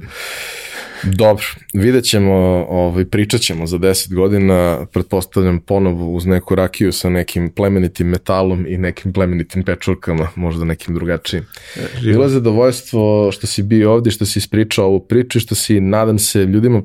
Dobro, 1.02 1.44
vidjet 1.74 2.04
ćemo, 2.04 2.34
ovaj, 2.68 3.04
pričat 3.04 3.40
ćemo 3.40 3.66
za 3.66 3.78
10 3.78 4.14
godina, 4.14 4.86
pretpostavljam 4.92 5.60
ponovo 5.60 6.10
uz 6.10 6.26
neku 6.26 6.54
rakiju 6.54 6.92
sa 6.92 7.08
nekim 7.08 7.50
plemenitim 7.50 8.06
metalom 8.06 8.66
i 8.68 8.78
nekim 8.78 9.12
plemenitim 9.12 9.62
pečurkama, 9.62 10.28
možda 10.34 10.64
nekim 10.64 10.94
drugačijim. 10.94 11.46
E, 11.76 11.80
Bilo 12.02 12.24
je 12.24 12.28
zadovoljstvo 12.28 13.32
što 13.32 13.46
si 13.46 13.62
bio 13.62 13.92
ovdje, 13.92 14.12
što 14.12 14.26
si 14.26 14.38
ispričao 14.38 14.86
ovu 14.86 15.00
priču 15.00 15.38
i 15.38 15.40
što 15.40 15.54
si, 15.54 15.80
nadam 15.80 16.18
se, 16.18 16.44
ljudima 16.44 16.82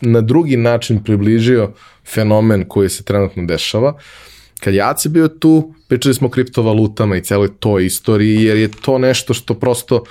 na 0.00 0.20
drugi 0.20 0.56
način 0.56 1.04
približio 1.04 1.72
fenomen 2.14 2.64
koji 2.68 2.88
se 2.88 3.04
trenutno 3.04 3.46
dešava. 3.46 3.98
Kad 4.60 4.74
je 4.74 4.82
Ace 4.82 5.08
bio 5.08 5.28
tu, 5.28 5.74
pričali 5.88 6.14
smo 6.14 6.26
o 6.26 6.30
kriptovalutama 6.30 7.16
i 7.16 7.22
celoj 7.22 7.48
toj 7.58 7.86
istoriji, 7.86 8.44
jer 8.44 8.56
je 8.56 8.68
to 8.68 8.98
nešto 8.98 9.34
što 9.34 9.54
prosto 9.54 10.04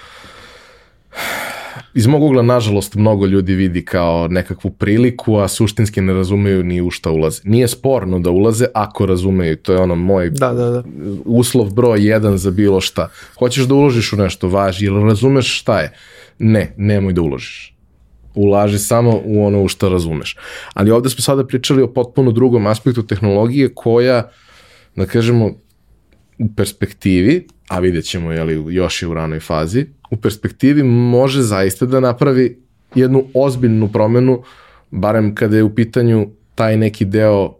iz 1.94 2.08
mog 2.08 2.24
ugla, 2.24 2.42
nažalost, 2.42 2.96
mnogo 2.96 3.26
ljudi 3.26 3.54
vidi 3.54 3.86
kao 3.86 4.28
nekakvu 4.28 4.72
priliku, 4.72 5.38
a 5.38 5.48
suštinski 5.48 6.02
ne 6.02 6.14
razumeju 6.14 6.64
ni 6.64 6.82
u 6.82 6.90
šta 6.90 7.12
ulaze. 7.12 7.42
Nije 7.44 7.68
sporno 7.68 8.20
da 8.20 8.30
ulaze 8.30 8.66
ako 8.74 9.06
razumeju, 9.06 9.56
to 9.56 9.74
je 9.74 9.80
ono 9.80 9.96
moj 9.96 10.30
da, 10.30 10.54
da, 10.54 10.70
da. 10.70 10.84
uslov 11.26 11.74
broj 11.74 12.08
jedan 12.08 12.38
za 12.38 12.52
bilo 12.52 12.82
šta. 12.82 13.10
Hoćeš 13.40 13.66
da 13.66 13.74
uložiš 13.74 14.14
u 14.14 14.18
nešto, 14.18 14.48
važi, 14.48 14.86
ili 14.86 15.04
razumeš 15.04 15.60
šta 15.60 15.80
je? 15.80 15.94
Ne, 16.40 16.74
nemoj 16.78 17.14
da 17.14 17.22
uložiš. 17.22 17.76
Ulaži 18.36 18.80
samo 18.80 19.22
u 19.26 19.46
ono 19.46 19.64
u 19.64 19.68
što 19.68 19.90
razumeš. 19.90 20.38
Ali 20.74 20.92
ovde 20.92 21.10
smo 21.10 21.22
sada 21.22 21.48
pričali 21.48 21.82
o 21.82 21.94
potpuno 21.94 22.32
drugom 22.32 22.68
aspektu 22.68 23.04
tehnologije 23.04 23.74
koja, 23.76 24.30
da 24.96 25.06
kažemo, 25.06 25.52
u 26.40 26.56
perspektivi, 26.56 27.48
a 27.74 27.80
vidjet 27.80 28.06
ćemo 28.06 28.32
je 28.32 28.44
li 28.44 28.76
još 28.76 29.02
je 29.02 29.08
u 29.08 29.14
ranoj 29.14 29.40
fazi, 29.40 29.86
u 30.12 30.18
perspektivi 30.18 30.84
može 30.84 31.42
zaista 31.42 31.86
da 31.86 32.00
napravi 32.00 32.62
jednu 32.96 33.24
ozbiljnu 33.34 33.88
promenu, 33.92 34.44
barem 34.92 35.36
kada 35.36 35.58
je 35.58 35.64
u 35.64 35.76
pitanju 35.76 36.28
taj 36.56 36.78
neki 36.78 37.06
deo 37.06 37.56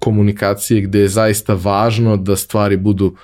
komunikacije 0.00 0.80
gde 0.80 1.00
je 1.00 1.08
zaista 1.08 1.54
važno 1.54 2.16
da 2.16 2.36
stvari 2.36 2.76
budu 2.76 3.14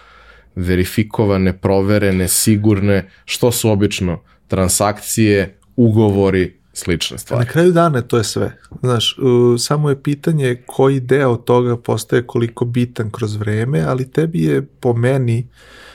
verifikovane, 0.57 1.53
proverene, 1.59 2.29
sigurne, 2.29 3.11
što 3.25 3.53
su 3.53 3.71
obično 3.71 4.21
transakcije, 4.49 5.59
ugovori, 5.77 6.57
slične 6.73 7.19
stvari. 7.19 7.45
Na 7.45 7.51
kraju 7.51 7.73
dana 7.73 8.03
to 8.03 8.19
je 8.19 8.25
sve. 8.25 8.53
Znaš, 8.83 9.19
uh, 9.19 9.61
samo 9.61 9.91
je 9.91 10.03
pitanje 10.03 10.63
koji 10.67 11.01
deo 11.01 11.37
toga 11.37 11.77
postaje 11.77 12.27
koliko 12.27 12.65
bitan 12.65 13.11
kroz 13.11 13.37
vreme, 13.37 13.81
ali 13.81 14.11
tebi 14.11 14.45
je 14.45 14.63
po 14.63 14.93
meni 14.93 15.49
uh, 15.51 15.86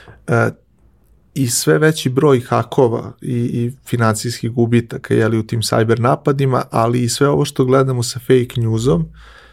i 1.34 1.48
sve 1.48 1.78
veći 1.78 2.08
broj 2.08 2.40
hakova 2.40 3.12
i, 3.20 3.36
i 3.36 3.72
financijskih 3.86 4.50
gubitaka 4.50 5.14
jeli, 5.14 5.38
u 5.38 5.46
tim 5.46 5.62
cyber 5.62 6.00
napadima, 6.00 6.64
ali 6.70 7.02
i 7.02 7.08
sve 7.08 7.28
ovo 7.28 7.44
što 7.44 7.64
gledamo 7.64 8.02
sa 8.02 8.18
fake 8.18 8.60
newsom, 8.60 9.04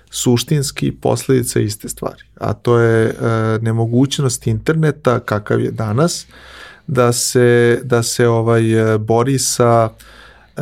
suštinski 0.09 0.91
posledica 0.91 1.59
iste 1.59 1.89
stvari. 1.89 2.23
A 2.39 2.53
to 2.53 2.79
je 2.79 3.07
e, 3.07 3.13
nemogućnost 3.61 4.47
interneta 4.47 5.19
kakav 5.19 5.61
je 5.61 5.71
danas 5.71 6.27
da 6.87 7.13
se 7.13 7.79
da 7.83 8.03
se 8.03 8.27
ovaj 8.27 8.63
bori 8.99 9.39
sa 9.39 9.89
e, 9.89 10.61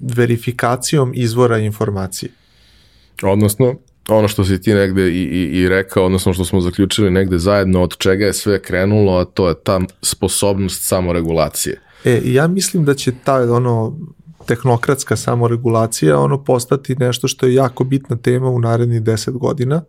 verifikacijom 0.00 1.12
izvora 1.14 1.58
informacije. 1.58 2.32
Odnosno 3.22 3.74
ono 4.08 4.28
što 4.28 4.44
si 4.44 4.60
ti 4.60 4.74
negde 4.74 5.08
i, 5.08 5.22
i, 5.22 5.58
i 5.58 5.68
rekao, 5.68 6.04
odnosno 6.04 6.32
što 6.32 6.44
smo 6.44 6.60
zaključili 6.60 7.10
negde 7.10 7.38
zajedno 7.38 7.82
od 7.82 7.96
čega 7.96 8.26
je 8.26 8.32
sve 8.32 8.62
krenulo, 8.62 9.18
a 9.18 9.24
to 9.24 9.48
je 9.48 9.54
ta 9.64 9.80
sposobnost 10.02 10.82
samoregulacije. 10.82 11.80
E, 12.04 12.20
ja 12.24 12.46
mislim 12.48 12.84
da 12.84 12.94
će 12.94 13.12
ta 13.24 13.34
ono 13.34 13.98
tehnokratska 14.46 15.16
samoregulacija 15.16 16.18
ono 16.18 16.44
postati 16.44 16.96
nešto 16.96 17.28
što 17.28 17.46
je 17.46 17.54
jako 17.54 17.84
bitna 17.84 18.16
tema 18.16 18.48
u 18.48 18.60
narednih 18.60 19.02
10 19.02 19.30
godina 19.30 19.82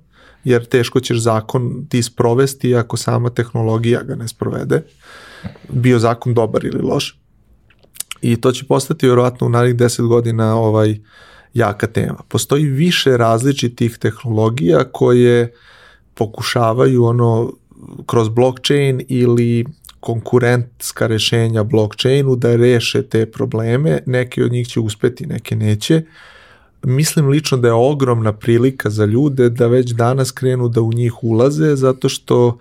jer 0.44 0.66
teško 0.66 1.00
ćeš 1.00 1.18
zakon 1.18 1.86
ti 1.90 2.04
sprovesti 2.04 2.76
ako 2.76 2.98
sama 2.98 3.30
tehnologija 3.30 4.04
ga 4.04 4.16
ne 4.16 4.28
sprovede, 4.28 4.84
bio 5.70 6.00
zakon 6.00 6.34
dobar 6.34 6.66
ili 6.66 6.82
loš. 6.82 7.20
I 8.22 8.42
to 8.42 8.52
će 8.52 8.66
postati 8.66 9.06
vjerovatno 9.06 9.48
u 9.48 9.50
narednih 9.50 9.82
10 9.90 10.08
godina 10.08 10.56
ovaj 10.56 11.00
jaka 11.54 11.88
tema. 11.88 12.18
Postoji 12.28 12.66
više 12.66 13.18
različitih 13.18 13.98
tehnologija 13.98 14.84
koje 14.92 15.54
pokušavaju 16.14 17.04
ono 17.06 17.54
kroz 18.06 18.30
blockchain 18.30 19.02
ili 19.08 19.66
konkurentska 20.00 21.08
rešenja 21.08 21.64
blockchainu 21.64 22.36
da 22.36 22.56
reše 22.56 23.02
te 23.02 23.26
probleme, 23.26 24.00
neke 24.06 24.44
od 24.44 24.52
njih 24.52 24.68
će 24.68 24.80
uspeti, 24.80 25.26
neke 25.26 25.56
neće. 25.56 26.02
Mislim 26.84 27.28
lično 27.28 27.58
da 27.58 27.68
je 27.68 27.74
ogromna 27.74 28.34
prilika 28.34 28.90
za 28.90 29.06
ljude 29.06 29.50
da 29.50 29.68
već 29.68 29.92
danas 29.92 30.32
krenu 30.32 30.70
da 30.70 30.82
u 30.82 30.94
njih 30.94 31.24
ulaze, 31.24 31.76
zato 31.76 32.10
što 32.10 32.58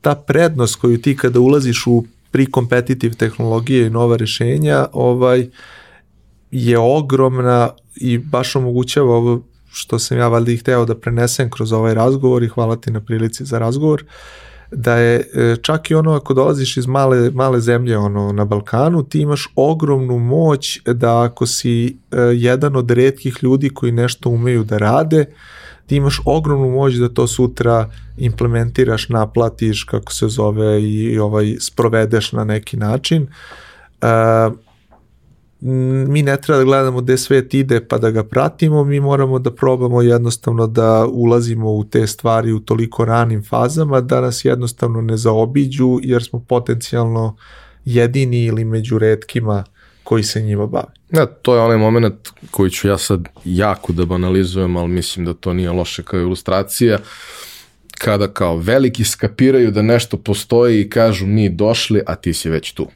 ta 0.00 0.14
prednost 0.14 0.76
koju 0.76 1.00
ti 1.00 1.16
kada 1.16 1.40
ulaziš 1.40 1.86
u 1.86 2.04
pre-competitive 2.32 3.16
tehnologije 3.16 3.86
i 3.86 3.90
nova 3.90 4.16
rešenja, 4.16 4.86
ovaj, 4.92 5.48
je 6.54 6.78
ogromna 6.78 7.70
i 7.96 8.18
baš 8.18 8.56
omogućava 8.56 9.16
ovo 9.16 9.42
što 9.72 9.98
sam 9.98 10.18
ja 10.18 10.28
valjda 10.28 10.52
i 10.52 10.56
hteo 10.56 10.84
da 10.84 10.94
prenesem 10.94 11.50
kroz 11.50 11.72
ovaj 11.72 11.94
razgovor 11.94 12.42
i 12.42 12.48
hvala 12.48 12.76
ti 12.76 12.90
na 12.90 13.00
prilici 13.00 13.44
za 13.44 13.58
razgovor, 13.58 14.04
da 14.70 14.96
je 14.96 15.16
e, 15.16 15.56
čak 15.62 15.90
i 15.90 15.94
ono 15.94 16.12
ako 16.12 16.34
dolaziš 16.34 16.76
iz 16.76 16.86
male, 16.86 17.30
male 17.30 17.60
zemlje 17.60 17.98
ono 17.98 18.32
na 18.32 18.44
Balkanu, 18.44 19.02
ti 19.02 19.20
imaš 19.20 19.48
ogromnu 19.56 20.18
moć 20.18 20.80
da 20.86 21.22
ako 21.22 21.46
si 21.46 21.86
e, 21.86 22.20
jedan 22.20 22.76
od 22.76 22.90
redkih 22.90 23.38
ljudi 23.42 23.70
koji 23.70 23.92
nešto 23.92 24.30
umeju 24.30 24.64
da 24.64 24.78
rade, 24.78 25.24
ti 25.86 25.96
imaš 25.96 26.20
ogromnu 26.24 26.70
moć 26.70 26.94
da 26.94 27.08
to 27.08 27.26
sutra 27.26 27.90
implementiraš, 28.16 29.08
naplatiš, 29.08 29.84
kako 29.84 30.12
se 30.12 30.28
zove, 30.28 30.82
i 30.82 31.18
ovaj 31.18 31.56
sprovedeš 31.60 32.32
na 32.32 32.44
neki 32.44 32.76
način. 32.76 33.26
Uh, 34.02 34.54
mi 36.08 36.22
ne 36.22 36.36
treba 36.36 36.58
da 36.58 36.64
gledamo 36.64 37.00
gde 37.00 37.16
svet 37.16 37.54
ide 37.54 37.88
pa 37.88 37.98
da 37.98 38.10
ga 38.10 38.24
pratimo, 38.24 38.84
mi 38.84 39.00
moramo 39.00 39.38
da 39.38 39.50
probamo 39.50 40.02
jednostavno 40.02 40.66
da 40.66 41.06
ulazimo 41.06 41.72
u 41.72 41.84
te 41.84 42.06
stvari 42.06 42.52
u 42.52 42.60
toliko 42.60 43.04
ranim 43.04 43.42
fazama 43.42 44.00
da 44.00 44.20
nas 44.20 44.44
jednostavno 44.44 45.00
ne 45.00 45.16
zaobiđu 45.16 45.98
jer 46.02 46.22
smo 46.22 46.40
potencijalno 46.40 47.36
jedini 47.84 48.44
ili 48.44 48.64
među 48.64 48.98
redkima 48.98 49.64
koji 50.02 50.22
se 50.22 50.42
njima 50.42 50.66
bave. 50.66 50.92
Ja, 51.10 51.26
to 51.26 51.54
je 51.54 51.60
onaj 51.60 51.76
moment 51.76 52.28
koji 52.50 52.70
ću 52.70 52.88
ja 52.88 52.98
sad 52.98 53.28
jako 53.44 53.92
da 53.92 54.04
banalizujem, 54.04 54.76
ali 54.76 54.88
mislim 54.88 55.26
da 55.26 55.34
to 55.34 55.52
nije 55.52 55.72
loše 55.72 56.02
kao 56.02 56.20
ilustracija. 56.20 56.98
Kada 57.98 58.28
kao 58.28 58.56
veliki 58.56 59.04
skapiraju 59.04 59.70
da 59.70 59.82
nešto 59.82 60.16
postoji 60.16 60.80
i 60.80 60.90
kažu 60.90 61.26
mi 61.26 61.48
došli, 61.48 62.02
a 62.06 62.14
ti 62.14 62.32
si 62.32 62.50
već 62.50 62.72
tu. 62.72 62.88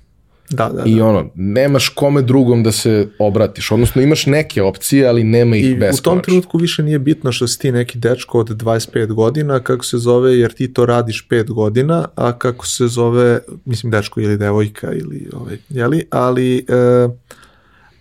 Da, 0.51 0.69
da, 0.69 0.83
I 0.87 0.97
da. 0.97 1.05
ono, 1.05 1.31
nemaš 1.35 1.89
kome 1.89 2.23
drugom 2.23 2.63
da 2.63 2.73
se 2.73 3.09
obratiš, 3.19 3.71
odnosno 3.71 4.03
imaš 4.03 4.27
neke 4.27 4.63
opcije, 4.63 5.07
ali 5.07 5.25
nema 5.25 5.57
ih 5.57 5.65
I 5.65 5.75
beskonačno. 5.75 6.13
u 6.13 6.15
tom 6.15 6.23
trenutku 6.23 6.59
više 6.59 6.83
nije 6.83 6.99
bitno 6.99 7.33
što 7.33 7.49
si 7.49 7.59
ti 7.59 7.73
neki 7.73 7.99
dečko 7.99 8.41
od 8.41 8.49
25 8.49 9.13
godina, 9.13 9.61
kako 9.61 9.85
se 9.85 9.99
zove, 9.99 10.39
jer 10.39 10.53
ti 10.53 10.73
to 10.73 10.87
radiš 10.87 11.29
5 11.31 11.53
godina, 11.53 12.09
a 12.15 12.39
kako 12.39 12.67
se 12.67 12.87
zove, 12.87 13.39
mislim 13.65 13.91
dečko 13.91 14.21
ili 14.21 14.37
devojka 14.37 14.93
ili 14.93 15.29
ovaj, 15.33 15.59
jeli, 15.69 16.07
ali 16.11 16.59
e, 16.59 16.63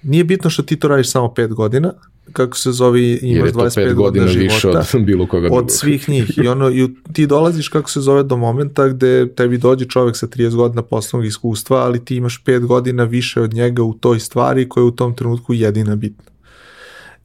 nije 0.04 0.24
bitno 0.24 0.50
što 0.50 0.64
ti 0.64 0.76
to 0.80 0.88
radiš 0.88 1.12
samo 1.12 1.28
5 1.28 1.54
godina, 1.54 1.94
kako 2.38 2.58
se 2.58 2.72
zove, 2.72 3.18
imaš 3.22 3.48
je 3.48 3.54
to 3.54 3.60
25 3.60 3.76
pet 3.76 3.94
godina 3.94 4.26
godina 4.26 4.26
više 4.26 4.60
života. 4.60 4.86
od 4.94 5.04
bilo 5.10 5.28
koga 5.28 5.48
drugog. 5.48 5.64
od 5.64 5.72
svih 5.72 6.10
njih 6.10 6.38
i 6.38 6.48
ono 6.48 6.70
i 6.72 6.88
ti 7.14 7.28
dolaziš 7.28 7.70
kako 7.70 7.90
se 7.90 8.02
zove 8.02 8.24
do 8.24 8.38
momenta 8.38 8.88
gde 8.88 9.34
tebi 9.36 9.58
dođe 9.58 9.86
čovek 9.86 10.18
sa 10.18 10.28
30 10.28 10.56
godina 10.56 10.82
poslovnog 10.82 11.26
iskustva, 11.28 11.78
ali 11.78 12.06
ti 12.06 12.16
imaš 12.16 12.44
5 12.44 12.66
godina 12.66 13.04
više 13.04 13.42
od 13.42 13.54
njega 13.54 13.84
u 13.84 13.94
toj 13.94 14.20
stvari 14.20 14.70
koja 14.70 14.82
je 14.82 14.86
u 14.86 14.92
tom 14.92 15.16
trenutku 15.16 15.54
jedina 15.54 15.96
bitna. 15.96 16.32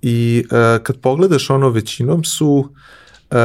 I 0.02 0.44
uh, 0.44 0.82
kad 0.82 0.96
pogledaš 0.96 1.50
ono 1.50 1.68
većinom 1.70 2.24
su 2.24 2.48
uh, 3.30 3.36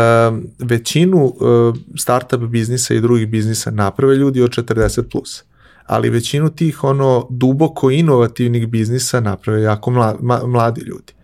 većinu 0.59 1.25
uh, 1.25 1.75
startup 1.97 2.41
biznisa 2.41 2.93
i 2.93 3.01
drugih 3.01 3.27
biznisa 3.27 3.71
naprave 3.71 4.15
ljudi 4.15 4.41
od 4.41 4.49
40 4.49 5.01
plus 5.11 5.43
ali 5.85 6.09
većinu 6.09 6.49
tih 6.49 6.83
ono 6.83 7.27
duboko 7.29 7.91
inovativnih 7.91 8.67
biznisa 8.67 9.19
naprave 9.19 9.61
jako 9.61 9.91
mla, 9.91 10.15
ma, 10.21 10.41
mladi 10.45 10.81
ljudi 10.81 11.16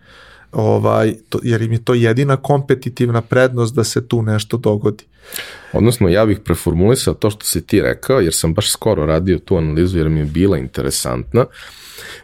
ovaj, 0.54 1.14
to, 1.28 1.38
jer 1.42 1.62
im 1.62 1.72
je 1.72 1.84
to 1.84 1.94
jedina 1.94 2.36
kompetitivna 2.36 3.20
prednost 3.20 3.74
da 3.74 3.84
se 3.84 4.08
tu 4.08 4.22
nešto 4.22 4.56
dogodi. 4.56 5.04
Odnosno, 5.72 6.08
ja 6.08 6.26
bih 6.26 6.38
preformulisao 6.44 7.14
to 7.14 7.30
što 7.30 7.44
si 7.44 7.66
ti 7.66 7.80
rekao, 7.82 8.20
jer 8.20 8.34
sam 8.34 8.54
baš 8.54 8.70
skoro 8.70 9.06
radio 9.06 9.38
tu 9.38 9.56
analizu 9.56 9.98
jer 9.98 10.08
mi 10.08 10.18
je 10.20 10.24
bila 10.26 10.58
interesantna. 10.58 11.44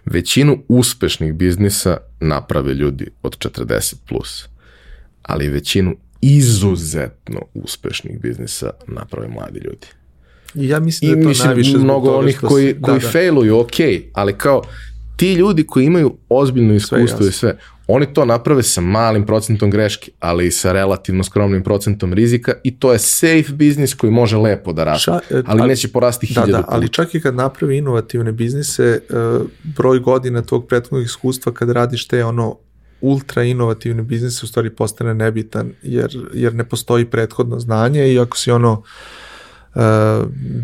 Većinu 0.05 0.59
uspešnih 0.69 1.33
biznisa 1.35 1.97
naprave 2.21 2.75
ljudi 2.75 3.07
od 3.23 3.39
40+, 3.39 3.95
plus, 4.09 4.45
ali 5.23 5.49
većinu 5.49 5.97
izuzetno 6.21 7.41
uspešnih 7.55 8.21
biznisa 8.21 8.71
naprave 8.87 9.29
mladi 9.29 9.59
ljudi. 9.65 9.87
I 10.55 10.69
ja 10.69 10.81
mislim 10.81 11.11
I 11.11 11.15
da 11.15 11.19
je 11.19 11.23
to 11.23 11.29
mislim, 11.29 11.47
najviše 11.47 11.71
zbog 11.71 11.85
mnogo 11.85 12.07
toga 12.07 12.19
onih 12.19 12.41
koji, 12.41 12.73
se- 12.73 12.81
koji 12.81 12.99
da, 12.99 13.05
da. 13.07 13.11
failuju, 13.13 13.59
ok, 13.59 13.75
ali 14.13 14.33
kao 14.33 14.63
ti 15.17 15.33
ljudi 15.33 15.67
koji 15.67 15.85
imaju 15.87 16.17
ozbiljno 16.29 16.75
iskustvo 16.75 16.99
i 16.99 17.27
jasno. 17.27 17.31
sve, 17.33 17.59
oni 17.91 18.15
to 18.15 18.25
naprave 18.25 18.63
sa 18.63 18.81
malim 18.81 19.27
procentom 19.27 19.71
greške, 19.71 20.11
ali 20.21 20.47
i 20.47 20.51
sa 20.51 20.73
relativno 20.73 21.25
skromnim 21.25 21.63
procentom 21.63 22.13
rizika 22.13 22.53
i 22.65 22.79
to 22.79 22.93
je 22.93 22.99
safe 22.99 23.53
biznis 23.53 23.95
koji 23.95 24.13
može 24.13 24.37
lepo 24.37 24.73
da 24.73 24.85
raste, 24.85 25.11
e, 25.11 25.19
ali 25.31 25.61
ali- 25.61 25.69
neće 25.69 25.89
porasti 25.89 26.27
Da, 26.35 26.41
hiljadu 26.43 26.53
da, 26.53 26.65
ali 26.69 26.89
čak 26.89 27.15
i 27.15 27.21
kad 27.21 27.35
napravi 27.35 27.79
inovativne 27.79 28.33
biznise, 28.33 28.85
e, 28.85 29.01
broj 29.77 29.99
godina 29.99 30.43
tog 30.43 30.67
prethodnog 30.67 31.05
iskustva 31.05 31.53
kad 31.53 31.71
radiš 31.71 32.09
te 32.09 32.25
ono 32.25 32.57
ultra 33.01 33.43
inovativne 33.43 34.03
biznise 34.03 34.41
u 34.45 34.49
stvari 34.49 34.71
postane 34.71 35.15
nebitan 35.15 35.73
jer, 35.83 36.19
jer 36.35 36.55
ne 36.55 36.65
postoji 36.65 37.05
prethodno 37.05 37.61
znanje 37.61 38.13
i 38.13 38.19
ako 38.19 38.37
si 38.37 38.51
ono 38.51 38.83
e, 39.75 39.81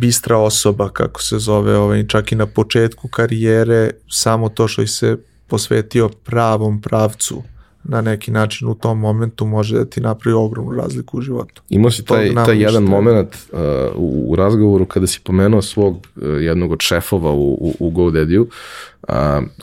bistra 0.01 0.39
osoba 0.39 0.89
kako 0.89 1.23
se 1.23 1.39
zove 1.39 1.77
ovaj, 1.77 2.07
čak 2.07 2.33
i 2.33 2.35
na 2.35 2.47
početku 2.47 3.09
karijere 3.09 3.91
samo 4.09 4.49
to 4.49 4.69
što 4.69 4.87
se 4.87 5.17
posvetio 5.47 6.09
pravom 6.09 6.81
pravcu 6.81 7.43
na 7.89 8.01
neki 8.01 8.31
način 8.31 8.69
u 8.69 8.75
tom 8.75 8.99
momentu 8.99 9.47
može 9.47 9.77
da 9.77 9.85
ti 9.85 10.01
napravi 10.01 10.35
ogromnu 10.35 10.73
razliku 10.73 11.19
u 11.19 11.21
životu. 11.21 11.63
Imao 11.69 11.91
si 11.91 12.05
taj, 12.05 12.35
taj 12.35 12.63
jedan 12.63 12.83
moment 12.83 13.29
uh, 13.35 13.59
u, 13.95 14.33
u 14.33 14.37
razgovoru 14.37 14.87
kada 14.87 15.07
si 15.07 15.21
pomenuo 15.25 15.63
svog 15.63 15.95
uh, 15.95 16.23
jednog 16.41 16.73
od 16.73 16.81
šefova 16.81 17.31
u, 17.31 17.53
u, 17.53 17.75
u 17.79 17.91
GoDaddy-u, 17.91 18.43
uh, 18.43 19.15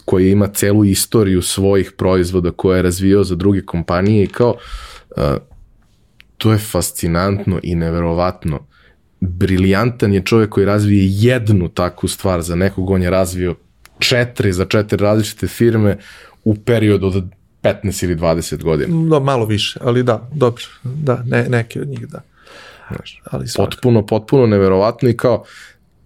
koji 0.05 0.31
ima 0.31 0.47
celu 0.47 0.85
istoriju 0.85 1.41
svojih 1.41 1.91
proizvoda 1.97 2.51
koje 2.51 2.77
je 2.77 2.81
razvio 2.81 3.23
za 3.23 3.35
druge 3.35 3.61
kompanije 3.65 4.23
i 4.23 4.27
kao 4.27 4.55
uh, 5.17 5.23
to 6.37 6.51
je 6.51 6.57
fascinantno 6.57 7.59
i 7.63 7.75
neverovatno. 7.75 8.59
Briljantan 9.19 10.13
je 10.13 10.25
čovjek 10.25 10.49
koji 10.49 10.65
razvije 10.65 11.07
jednu 11.09 11.69
takvu 11.69 12.09
stvar 12.09 12.41
za 12.41 12.55
nekog, 12.55 12.89
on 12.89 13.01
je 13.01 13.09
razvio 13.09 13.55
četiri 14.03 14.53
za 14.53 14.65
četiri 14.65 14.97
različite 14.97 15.47
firme 15.47 15.97
u 16.43 16.55
periodu 16.55 17.07
od 17.07 17.23
15 17.63 18.03
ili 18.03 18.15
20 18.15 18.63
godina. 18.63 19.09
Da, 19.09 19.19
malo 19.19 19.45
više, 19.45 19.79
ali 19.83 20.03
da, 20.03 20.29
dobro, 20.33 20.63
da, 20.83 21.23
ne, 21.25 21.45
neke 21.49 21.81
od 21.81 21.87
njih 21.87 22.07
da. 22.07 22.21
Znaš, 22.87 23.21
Ali 23.31 23.47
svakako. 23.47 23.71
potpuno, 23.71 24.05
potpuno 24.05 24.47
neverovatno 24.47 25.09
i 25.09 25.17
kao 25.17 25.43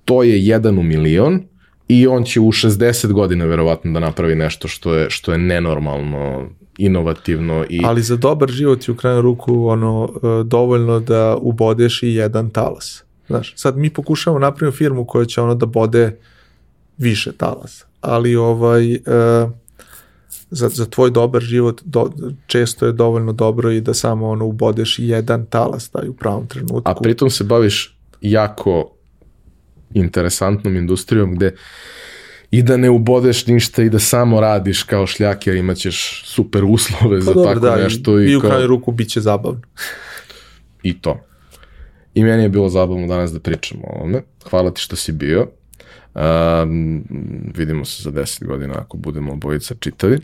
to 0.05 0.23
je 0.23 0.45
jedan 0.45 0.79
u 0.79 0.83
milion 0.83 1.43
i 1.87 2.07
on 2.07 2.23
će 2.23 2.39
u 2.39 2.51
60 2.51 3.11
godina 3.11 3.45
verovatno 3.45 3.91
da 3.91 3.99
napravi 3.99 4.35
nešto 4.35 4.67
što 4.67 4.93
je, 4.93 5.09
što 5.09 5.31
je 5.31 5.37
nenormalno, 5.37 6.49
inovativno 6.77 7.65
i 7.69 7.81
Ali 7.85 8.01
za 8.01 8.15
dobar 8.15 8.49
život 8.49 8.87
je 8.87 8.91
u 8.91 8.95
krajnju 8.95 9.21
ruku 9.21 9.67
ono, 9.67 10.09
e, 10.15 10.43
dovoljno 10.43 10.99
da 10.99 11.37
ubodeš 11.41 12.03
i 12.03 12.07
jedan 12.07 12.49
talas. 12.49 13.03
Znaš, 13.27 13.53
sad 13.55 13.77
mi 13.77 13.89
pokušavamo 13.89 14.39
napraviti 14.39 14.77
firmu 14.77 15.05
koja 15.05 15.25
će 15.25 15.41
ono 15.41 15.55
da 15.55 15.65
bode 15.65 16.17
više 16.97 17.31
talasa, 17.31 17.85
ali 18.01 18.35
ovaj, 18.35 18.93
e, 18.93 18.99
za, 20.49 20.69
za 20.69 20.85
tvoj 20.85 21.11
dobar 21.11 21.41
život 21.41 21.81
do, 21.85 22.11
često 22.47 22.85
je 22.85 22.91
dovoljno 22.91 23.33
dobro 23.33 23.71
i 23.71 23.81
da 23.81 23.93
samo 23.93 24.29
ono 24.29 24.45
ubodeš 24.45 24.99
jedan 24.99 25.45
talas 25.45 25.89
taj 25.89 26.09
u 26.09 26.13
pravom 26.13 26.47
trenutku. 26.47 26.91
a 26.91 26.95
pritom 26.95 27.29
se 27.29 27.43
baviš 27.43 27.97
jako 28.21 28.91
interesantnom 29.93 30.75
industrijom 30.75 31.35
gde 31.35 31.55
i 32.51 32.63
da 32.63 32.77
ne 32.77 32.89
ubodeš 32.89 33.47
ništa 33.47 33.83
i 33.83 33.89
da 33.89 33.99
samo 33.99 34.41
radiš 34.41 34.83
kao 34.83 35.07
šljaker, 35.07 35.55
imaćeš 35.55 36.23
super 36.25 36.63
uslove 36.63 37.21
za 37.21 37.31
Pa 37.31 37.33
dobro, 37.33 37.53
tako 37.53 37.65
da, 37.65 37.83
nešto 37.83 38.19
i, 38.19 38.25
i, 38.25 38.31
i 38.31 38.35
u 38.35 38.41
kao, 38.41 38.49
krajnju 38.49 38.67
ruku 38.67 38.91
bit 38.91 39.09
će 39.09 39.21
zabavno. 39.21 39.61
i 40.83 41.01
to. 41.01 41.19
I 42.13 42.23
meni 42.23 42.43
je 42.43 42.49
bilo 42.49 42.69
zabavno 42.69 43.07
danas 43.07 43.31
da 43.31 43.39
pričamo 43.39 43.81
o 43.83 43.95
ovome. 43.99 44.21
Hvala 44.49 44.71
ti 44.71 44.81
što 44.81 44.95
si 44.95 45.11
bio. 45.11 45.47
Um, 46.17 47.03
vidimo 47.55 47.85
se 47.85 48.03
za 48.03 48.11
10 48.11 48.45
godina 48.45 48.73
ako 48.77 48.97
budemo 48.97 49.31
obojica 49.31 49.75
čitavi. 49.79 50.19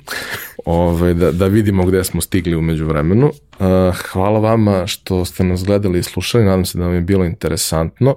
Ove, 0.65 1.13
da, 1.13 1.31
da 1.31 1.47
vidimo 1.47 1.85
gde 1.85 2.03
smo 2.03 2.21
stigli 2.21 2.55
umeđu 2.55 2.85
vremenu. 2.85 3.27
Uh, 3.27 3.95
hvala 3.95 4.39
vama 4.39 4.87
što 4.87 5.25
ste 5.25 5.43
nas 5.43 5.63
gledali 5.63 5.99
i 5.99 6.03
slušali. 6.03 6.45
Nadam 6.45 6.65
se 6.65 6.77
da 6.77 6.85
vam 6.85 6.93
je 6.93 7.01
bilo 7.01 7.25
interesantno. 7.25 8.15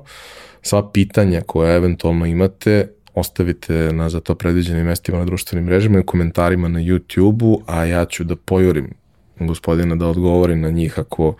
Sva 0.63 0.91
pitanja 0.91 1.41
koje 1.41 1.77
eventualno 1.77 2.27
imate 2.27 2.89
ostavite 3.15 3.93
na 3.93 4.09
za 4.09 4.21
to 4.21 4.35
predviđenim 4.35 4.87
mestima 4.87 5.19
na 5.19 5.25
društvenim 5.25 5.65
mrežama 5.65 6.01
i 6.01 6.07
komentarima 6.07 6.69
na 6.69 6.81
YouTube-u, 6.81 7.63
a 7.67 7.85
ja 7.85 8.05
ću 8.05 8.25
da 8.25 8.37
pojurim 8.37 8.95
gospodina 9.41 9.97
da 9.97 10.07
odgovori 10.07 10.57
na 10.57 10.71
njih 10.71 10.99
ako, 10.99 11.35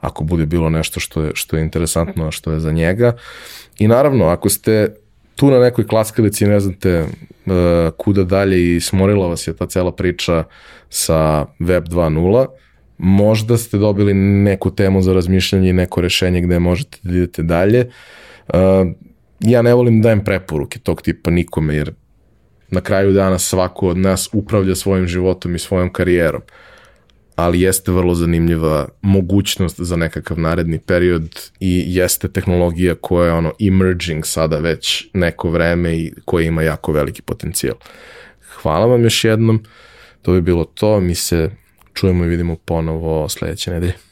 ako 0.00 0.24
bude 0.24 0.46
bilo 0.46 0.70
nešto 0.70 1.00
što 1.00 1.22
je, 1.22 1.30
što 1.34 1.56
je 1.56 1.62
interesantno, 1.62 2.26
a 2.26 2.30
što 2.30 2.52
je 2.52 2.60
za 2.60 2.72
njega. 2.72 3.16
I 3.78 3.88
naravno, 3.88 4.24
ako 4.24 4.48
ste 4.48 4.94
tu 5.36 5.50
na 5.50 5.58
nekoj 5.58 5.86
klaskalici 5.86 6.46
ne 6.46 6.60
znate 6.60 7.02
uh, 7.02 7.52
kuda 7.96 8.24
dalje 8.24 8.76
i 8.76 8.80
smorila 8.80 9.26
vas 9.26 9.46
je 9.46 9.56
ta 9.56 9.66
cela 9.66 9.92
priča 9.92 10.44
sa 10.90 11.46
Web 11.58 11.84
2.0, 11.88 12.46
možda 12.98 13.56
ste 13.56 13.78
dobili 13.78 14.14
neku 14.14 14.70
temu 14.70 15.02
za 15.02 15.12
razmišljanje 15.12 15.70
i 15.70 15.72
neko 15.72 16.00
rešenje 16.00 16.40
gde 16.40 16.58
možete 16.58 16.98
da 17.02 17.16
idete 17.16 17.42
dalje. 17.42 17.90
Uh, 18.48 18.54
ja 19.40 19.62
ne 19.62 19.74
volim 19.74 20.00
da 20.00 20.06
dajem 20.06 20.24
preporuke 20.24 20.78
tog 20.78 21.02
tipa 21.02 21.30
nikome, 21.30 21.74
jer 21.74 21.92
na 22.70 22.80
kraju 22.80 23.12
dana 23.12 23.38
svako 23.38 23.88
od 23.88 23.96
nas 23.96 24.28
upravlja 24.32 24.74
svojim 24.74 25.06
životom 25.06 25.54
i 25.54 25.58
svojom 25.58 25.92
karijerom 25.92 26.42
ali 27.36 27.60
jeste 27.60 27.92
vrlo 27.92 28.14
zanimljiva 28.14 28.88
mogućnost 29.02 29.80
za 29.80 29.96
nekakav 29.96 30.38
naredni 30.40 30.78
period 30.78 31.50
i 31.60 31.84
jeste 31.86 32.28
tehnologija 32.28 32.94
koja 32.94 33.26
je 33.26 33.32
ono 33.32 33.52
emerging 33.60 34.26
sada 34.26 34.58
već 34.58 35.06
neko 35.12 35.50
vreme 35.50 35.96
i 35.96 36.12
koja 36.24 36.46
ima 36.46 36.62
jako 36.62 36.92
veliki 36.92 37.22
potencijal. 37.22 37.76
Hvala 38.62 38.86
vam 38.86 39.02
još 39.02 39.24
jednom, 39.24 39.64
to 40.22 40.32
bi 40.32 40.40
bilo 40.40 40.64
to, 40.64 41.00
mi 41.00 41.14
se 41.14 41.50
čujemo 41.94 42.24
i 42.24 42.28
vidimo 42.28 42.56
ponovo 42.56 43.28
sledeće 43.28 43.70
nedelje. 43.70 44.11